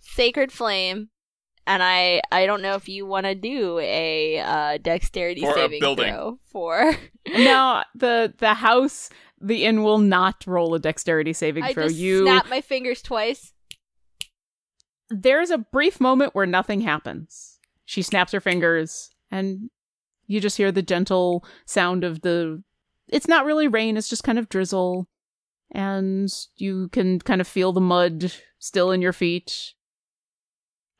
sacred 0.00 0.52
flame, 0.52 1.08
and 1.66 1.82
I 1.82 2.20
I 2.30 2.46
don't 2.46 2.62
know 2.62 2.74
if 2.74 2.88
you 2.88 3.04
want 3.06 3.26
to 3.26 3.34
do 3.34 3.78
a 3.80 4.38
uh, 4.38 4.78
dexterity 4.78 5.40
For 5.40 5.50
a 5.52 5.54
saving 5.54 5.80
building. 5.80 6.12
throw 6.12 6.38
for. 6.52 6.94
now 7.28 7.84
the 7.94 8.32
the 8.38 8.54
house 8.54 9.10
the 9.40 9.64
inn 9.64 9.82
will 9.82 9.98
not 9.98 10.44
roll 10.46 10.74
a 10.74 10.78
dexterity 10.78 11.32
saving 11.32 11.64
I 11.64 11.72
throw. 11.72 11.84
just 11.88 11.96
you 11.96 12.22
snap 12.24 12.48
my 12.48 12.60
fingers 12.60 13.00
twice. 13.02 13.52
there's 15.08 15.50
a 15.50 15.58
brief 15.58 16.00
moment 16.00 16.34
where 16.34 16.46
nothing 16.46 16.82
happens. 16.82 17.58
She 17.84 18.02
snaps 18.02 18.32
her 18.32 18.40
fingers, 18.40 19.10
and 19.30 19.70
you 20.30 20.40
just 20.40 20.56
hear 20.56 20.70
the 20.70 20.80
gentle 20.80 21.44
sound 21.66 22.04
of 22.04 22.22
the. 22.22 22.62
It's 23.08 23.26
not 23.26 23.44
really 23.44 23.66
rain, 23.66 23.96
it's 23.96 24.08
just 24.08 24.22
kind 24.22 24.38
of 24.38 24.48
drizzle. 24.48 25.08
And 25.72 26.28
you 26.56 26.88
can 26.88 27.18
kind 27.18 27.40
of 27.40 27.48
feel 27.48 27.72
the 27.72 27.80
mud 27.80 28.32
still 28.58 28.92
in 28.92 29.02
your 29.02 29.12
feet. 29.12 29.74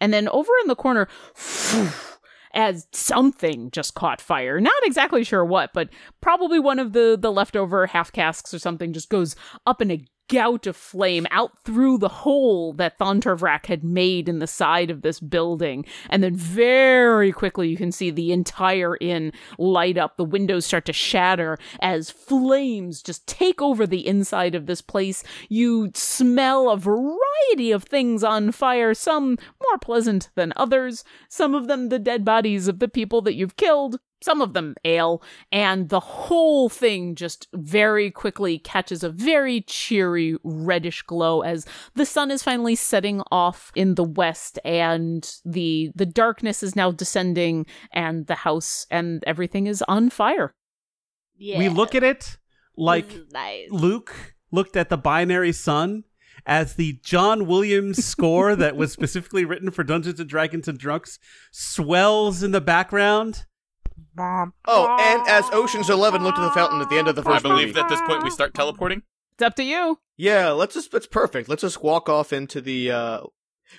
And 0.01 0.13
then 0.13 0.29
over 0.29 0.51
in 0.63 0.69
the 0.69 0.75
corner, 0.75 1.09
as 2.55 2.89
something 2.93 3.71
just 3.71 3.95
caught 3.95 4.21
fire. 4.21 4.61
Not 4.61 4.83
exactly 4.83 5.23
sure 5.23 5.45
what, 5.45 5.71
but 5.73 5.91
probably 6.21 6.59
one 6.59 6.81
of 6.81 6.93
the, 6.93 7.17
the 7.21 7.31
leftover 7.31 7.87
half 7.87 8.11
casks 8.11 8.53
or 8.53 8.59
something 8.59 8.93
just 8.93 9.11
goes 9.11 9.37
up 9.67 9.81
in 9.81 9.93
a 9.93 10.05
gout 10.31 10.67
of 10.67 10.77
flame 10.77 11.27
out 11.31 11.53
through 11.65 11.99
the 11.99 12.09
hole 12.09 12.73
that 12.75 12.99
Thontorvrak 12.99 13.67
had 13.67 13.83
made 13.83 14.29
in 14.29 14.39
the 14.39 14.47
side 14.47 14.89
of 14.89 15.03
this 15.03 15.19
building. 15.19 15.85
And 16.09 16.23
then 16.23 16.37
very 16.37 17.33
quickly 17.33 17.69
you 17.69 17.77
can 17.77 17.91
see 17.93 18.11
the 18.11 18.33
entire 18.33 18.97
inn 19.01 19.33
light 19.59 19.99
up. 19.99 20.17
The 20.17 20.25
windows 20.25 20.65
start 20.65 20.85
to 20.87 20.93
shatter 20.93 21.59
as 21.81 22.11
flames 22.11 23.03
just 23.03 23.27
take 23.27 23.61
over 23.61 23.87
the 23.87 24.07
inside 24.07 24.55
of 24.55 24.67
this 24.67 24.81
place. 24.81 25.25
You 25.49 25.91
smell 25.95 26.71
a 26.71 26.77
variety 26.77 27.73
of 27.73 27.83
things 27.83 28.23
on 28.23 28.53
fire, 28.53 28.95
some 28.95 29.31
more 29.61 29.79
pleasant 29.79 30.31
than 30.37 30.53
others, 30.57 31.03
some 31.29 31.55
of 31.55 31.67
them 31.67 31.89
the 31.89 31.99
dead 31.99 32.25
bodies 32.25 32.69
of 32.69 32.79
the 32.79 32.89
people 32.89 33.21
that 33.23 33.35
you've 33.35 33.57
killed, 33.57 33.99
some 34.23 34.43
of 34.43 34.53
them 34.53 34.75
ale, 34.85 35.23
and 35.51 35.89
the 35.89 36.01
whole 36.01 36.69
thing 36.69 37.15
just 37.15 37.49
very 37.55 38.11
quickly 38.11 38.59
catches 38.59 39.03
a 39.03 39.11
very 39.11 39.63
cheery 39.63 40.37
reddish 40.45 41.03
glow 41.03 41.43
as 41.43 41.67
the 41.95 42.07
sun 42.07 42.31
is 42.31 42.43
finally 42.43 42.75
setting 42.75 43.23
off 43.31 43.73
in 43.75 43.95
the 43.95 44.05
west 44.05 44.59
and 44.65 45.37
the 45.45 45.91
the 45.95 46.07
darkness 46.07 46.63
is 46.63 46.77
now 46.77 46.91
descending 46.91 47.67
and 47.93 48.27
the 48.27 48.35
house 48.37 48.87
and 48.91 49.23
everything 49.27 49.67
is 49.67 49.83
on 49.89 50.11
fire. 50.11 50.55
Yeah, 51.37 51.59
We 51.59 51.69
look 51.69 51.95
at 51.95 52.05
it 52.05 52.39
like 52.77 53.09
mm, 53.09 53.33
nice. 53.33 53.69
Luke 53.71 54.35
looked 54.51 54.77
at 54.77 54.89
the 54.89 54.99
binary 54.99 55.53
sun 55.53 56.05
as 56.47 56.75
the 56.75 56.99
John 57.05 57.47
Williams 57.47 58.05
score 58.05 58.57
that 58.57 58.77
was 58.77 58.93
specifically 58.93 59.45
written 59.45 59.71
for 59.71 59.85
Dungeons 59.85 60.21
and 60.21 60.29
Dragons 60.29 60.69
and 60.69 60.79
Drunks 60.79 61.19
swells 61.51 62.43
in 62.43 62.53
the 62.53 62.61
background. 62.61 63.45
Oh, 64.19 64.97
and 65.01 65.29
as 65.29 65.45
Ocean's 65.53 65.91
Eleven 65.91 66.23
looked 66.23 66.39
at 66.39 66.45
the 66.45 66.51
fountain 66.53 66.81
at 66.81 66.91
the 66.91 66.97
end 66.99 67.09
of 67.09 67.17
the 67.17 67.23
I 67.23 67.25
first 67.25 67.43
believe 67.43 67.69
movie. 67.69 67.73
that 67.73 67.85
at 67.85 67.89
this 67.89 68.01
point 68.03 68.23
we 68.25 68.31
start 68.31 68.55
teleporting. 68.55 69.03
It's 69.35 69.43
up 69.43 69.55
to 69.57 69.63
you. 69.65 69.99
Yeah, 70.17 70.51
let's 70.51 70.75
just 70.75 70.93
it's 70.95 71.07
perfect. 71.07 71.49
Let's 71.49 71.63
just 71.63 71.83
walk 71.83 72.09
off 72.09 72.33
into 72.33 72.61
the 72.61 72.91
uh 72.91 73.21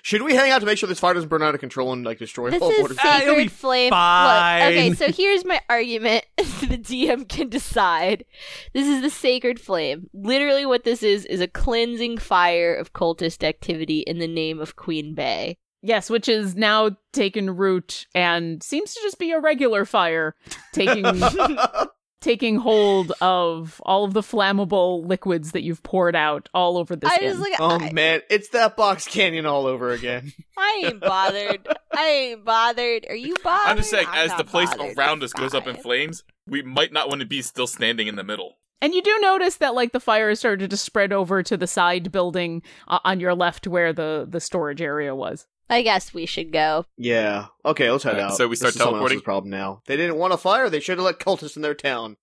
should 0.00 0.22
we 0.22 0.34
hang 0.34 0.50
out 0.50 0.60
to 0.60 0.66
make 0.66 0.78
sure 0.78 0.88
this 0.88 1.00
fire 1.00 1.12
doesn't 1.12 1.28
burn 1.28 1.42
out 1.42 1.54
of 1.54 1.60
control 1.60 1.92
and 1.92 2.04
like 2.04 2.18
destroy 2.18 2.50
This 2.50 2.62
all 2.62 2.70
is 2.70 2.78
borders? 2.78 2.96
Ah, 3.00 3.20
it'll 3.20 3.34
be 3.34 3.42
sacred 3.42 3.52
flame. 3.52 3.90
fine. 3.90 4.58
Look, 4.60 4.72
okay, 4.78 4.94
so 4.94 5.12
here's 5.12 5.44
my 5.44 5.60
argument. 5.68 6.24
the 6.36 6.78
DM 6.78 7.28
can 7.28 7.50
decide. 7.50 8.24
This 8.72 8.88
is 8.88 9.02
the 9.02 9.10
sacred 9.10 9.60
flame. 9.60 10.08
Literally, 10.14 10.64
what 10.64 10.84
this 10.84 11.02
is 11.02 11.26
is 11.26 11.40
a 11.40 11.46
cleansing 11.48 12.18
fire 12.18 12.74
of 12.74 12.94
cultist 12.94 13.44
activity 13.44 14.00
in 14.00 14.18
the 14.18 14.26
name 14.26 14.60
of 14.60 14.76
Queen 14.76 15.14
Bey. 15.14 15.58
Yes, 15.82 16.08
which 16.08 16.28
is 16.28 16.54
now 16.54 16.96
taken 17.12 17.56
root 17.56 18.06
and 18.14 18.62
seems 18.62 18.94
to 18.94 19.00
just 19.02 19.18
be 19.18 19.32
a 19.32 19.40
regular 19.40 19.84
fire 19.84 20.36
taking 20.72 21.04
taking 22.20 22.56
hold 22.56 23.12
of 23.20 23.82
all 23.84 24.04
of 24.04 24.14
the 24.14 24.20
flammable 24.20 25.04
liquids 25.04 25.50
that 25.52 25.62
you've 25.62 25.82
poured 25.82 26.14
out 26.14 26.48
all 26.54 26.78
over 26.78 26.94
this 26.94 27.10
I 27.10 27.18
inn. 27.24 27.30
was 27.30 27.40
like, 27.40 27.54
oh 27.58 27.80
I, 27.80 27.92
man, 27.92 28.20
it's 28.30 28.50
that 28.50 28.76
box 28.76 29.06
canyon 29.06 29.44
all 29.44 29.66
over 29.66 29.90
again. 29.90 30.32
I 30.56 30.82
ain't 30.86 31.00
bothered. 31.00 31.66
I 31.92 32.06
ain't 32.08 32.44
bothered. 32.44 33.06
Are 33.08 33.16
you 33.16 33.36
bothered? 33.42 33.70
I'm 33.70 33.76
just 33.76 33.90
saying, 33.90 34.06
I'm 34.08 34.30
as 34.30 34.36
the 34.36 34.44
place 34.44 34.70
bothered. 34.74 34.96
around 34.96 35.22
us 35.24 35.32
It's 35.32 35.40
goes 35.40 35.52
up 35.52 35.66
in 35.66 35.76
flames, 35.76 36.22
we 36.46 36.62
might 36.62 36.92
not 36.92 37.08
want 37.08 37.20
to 37.20 37.26
be 37.26 37.42
still 37.42 37.66
standing 37.66 38.06
in 38.06 38.14
the 38.14 38.24
middle. 38.24 38.58
And 38.80 38.94
you 38.94 39.02
do 39.02 39.16
notice 39.20 39.56
that 39.56 39.74
like 39.74 39.92
the 39.92 40.00
fire 40.00 40.28
has 40.28 40.40
started 40.40 40.70
to 40.70 40.76
spread 40.76 41.12
over 41.12 41.42
to 41.42 41.56
the 41.56 41.66
side 41.68 42.10
building 42.12 42.62
uh, 42.88 42.98
on 43.04 43.20
your 43.20 43.34
left 43.34 43.66
where 43.66 43.92
the 43.92 44.26
the 44.28 44.40
storage 44.40 44.80
area 44.82 45.14
was. 45.14 45.46
I 45.70 45.82
guess 45.82 46.12
we 46.12 46.26
should 46.26 46.52
go. 46.52 46.84
Yeah. 46.98 47.46
Okay, 47.64 47.90
let's 47.90 48.04
head 48.04 48.14
Alright, 48.14 48.32
out. 48.32 48.36
so 48.36 48.46
we 48.48 48.56
start 48.56 48.74
this 48.74 48.82
teleporting? 48.82 49.16
else's 49.16 49.24
problem 49.24 49.50
now. 49.50 49.80
They 49.86 49.96
didn't 49.96 50.16
want 50.16 50.34
a 50.34 50.36
fire. 50.36 50.68
They 50.68 50.80
should 50.80 50.98
have 50.98 51.04
let 51.04 51.18
cultists 51.18 51.56
in 51.56 51.62
their 51.62 51.74
town. 51.74 52.16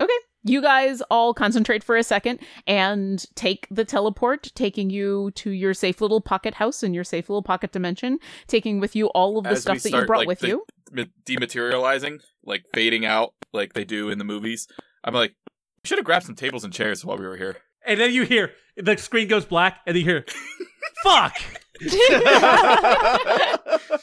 Okay. 0.00 0.12
You 0.42 0.62
guys 0.62 1.02
all 1.10 1.34
concentrate 1.34 1.82
for 1.82 1.96
a 1.96 2.04
second 2.04 2.38
and 2.68 3.24
take 3.34 3.66
the 3.70 3.84
teleport, 3.84 4.52
taking 4.54 4.90
you 4.90 5.32
to 5.36 5.50
your 5.50 5.74
safe 5.74 6.00
little 6.00 6.20
pocket 6.20 6.54
house 6.54 6.82
in 6.84 6.94
your 6.94 7.02
safe 7.02 7.28
little 7.28 7.42
pocket 7.42 7.72
dimension, 7.72 8.18
taking 8.46 8.78
with 8.78 8.94
you 8.94 9.06
all 9.08 9.38
of 9.38 9.44
the 9.44 9.50
As 9.50 9.56
we 9.58 9.60
stuff 9.62 9.82
that 9.82 9.92
you 10.00 10.06
brought 10.06 10.18
like, 10.20 10.28
with 10.28 10.40
the- 10.40 10.48
you. 10.48 10.64
Dematerializing, 11.26 12.20
like 12.44 12.64
fading 12.72 13.04
out, 13.04 13.32
like 13.52 13.72
they 13.72 13.84
do 13.84 14.08
in 14.08 14.18
the 14.18 14.24
movies. 14.24 14.68
I'm 15.02 15.14
like, 15.14 15.34
we 15.82 15.88
should 15.88 15.98
have 15.98 16.04
grabbed 16.04 16.26
some 16.26 16.36
tables 16.36 16.62
and 16.62 16.72
chairs 16.72 17.04
while 17.04 17.16
we 17.18 17.26
were 17.26 17.36
here. 17.36 17.56
And 17.84 17.98
then 18.00 18.12
you 18.12 18.22
hear 18.24 18.52
the 18.76 18.96
screen 18.96 19.28
goes 19.28 19.44
black, 19.44 19.78
and 19.86 19.96
you 19.96 20.04
hear, 20.04 20.24
"Fuck." 21.02 21.36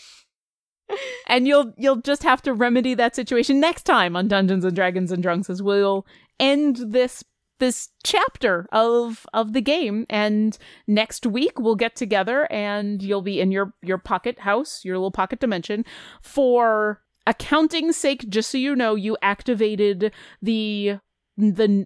and 1.28 1.48
you'll 1.48 1.74
you'll 1.78 2.02
just 2.02 2.24
have 2.24 2.42
to 2.44 2.54
remedy 2.54 2.94
that 2.94 3.16
situation 3.16 3.60
next 3.60 3.84
time 3.84 4.16
on 4.16 4.28
Dungeons 4.28 4.66
and 4.66 4.76
Dragons 4.76 5.12
and 5.12 5.24
Drunks 5.24 5.50
as 5.50 5.62
we'll 5.62 6.06
end 6.40 6.78
this 6.78 7.24
this 7.60 7.90
chapter 8.04 8.68
of 8.72 9.26
of 9.34 9.54
the 9.54 9.62
game 9.62 10.06
and 10.10 10.58
next 10.88 11.26
week 11.26 11.60
we'll 11.60 11.76
get 11.76 11.96
together 11.96 12.52
and 12.52 13.02
you'll 13.02 13.22
be 13.22 13.40
in 13.40 13.52
your 13.52 13.74
your 13.82 13.98
pocket 13.98 14.40
house 14.40 14.84
your 14.84 14.98
little 14.98 15.12
pocket 15.12 15.40
dimension 15.40 15.86
for 16.22 17.02
accounting 17.26 17.94
sake 17.94 18.28
just 18.28 18.50
so 18.50 18.58
you 18.58 18.76
know 18.76 18.96
you 18.96 19.16
activated 19.22 20.12
the 20.42 20.98
the 21.38 21.86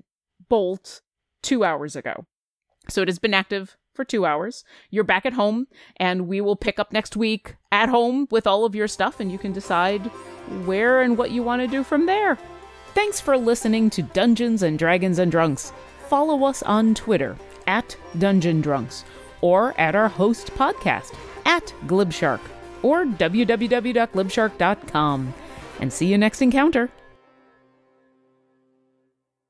bolt 0.49 1.01
2 1.43 1.63
hours 1.63 1.95
ago 1.95 2.25
so 2.89 3.01
it 3.01 3.07
has 3.07 3.19
been 3.19 3.33
active 3.33 3.77
for 3.97 4.05
2 4.05 4.25
hours 4.25 4.63
you're 4.89 5.03
back 5.03 5.25
at 5.25 5.33
home 5.33 5.67
and 5.97 6.29
we 6.29 6.39
will 6.39 6.55
pick 6.55 6.79
up 6.79 6.93
next 6.93 7.17
week 7.17 7.55
at 7.71 7.89
home 7.89 8.27
with 8.31 8.47
all 8.47 8.63
of 8.63 8.75
your 8.75 8.87
stuff 8.87 9.19
and 9.19 9.29
you 9.31 9.37
can 9.37 9.51
decide 9.51 10.05
where 10.65 11.01
and 11.01 11.17
what 11.17 11.31
you 11.31 11.43
want 11.43 11.61
to 11.61 11.67
do 11.67 11.83
from 11.83 12.05
there. 12.05 12.37
Thanks 12.93 13.19
for 13.19 13.37
listening 13.37 13.89
to 13.91 14.01
Dungeons 14.01 14.63
and 14.63 14.79
Dragons 14.79 15.19
and 15.19 15.29
Drunks. 15.31 15.73
Follow 16.07 16.45
us 16.45 16.63
on 16.63 16.95
Twitter 16.95 17.35
at 17.67 17.95
Dungeon 18.17 18.61
Drunks 18.61 19.03
or 19.41 19.79
at 19.79 19.93
our 19.95 20.07
host 20.07 20.47
podcast 20.53 21.13
at 21.45 21.73
Glibshark 21.85 22.39
or 22.81 23.05
www.glibshark.com. 23.05 25.33
And 25.79 25.93
see 25.93 26.07
you 26.07 26.17
next 26.17 26.41
encounter. 26.41 26.89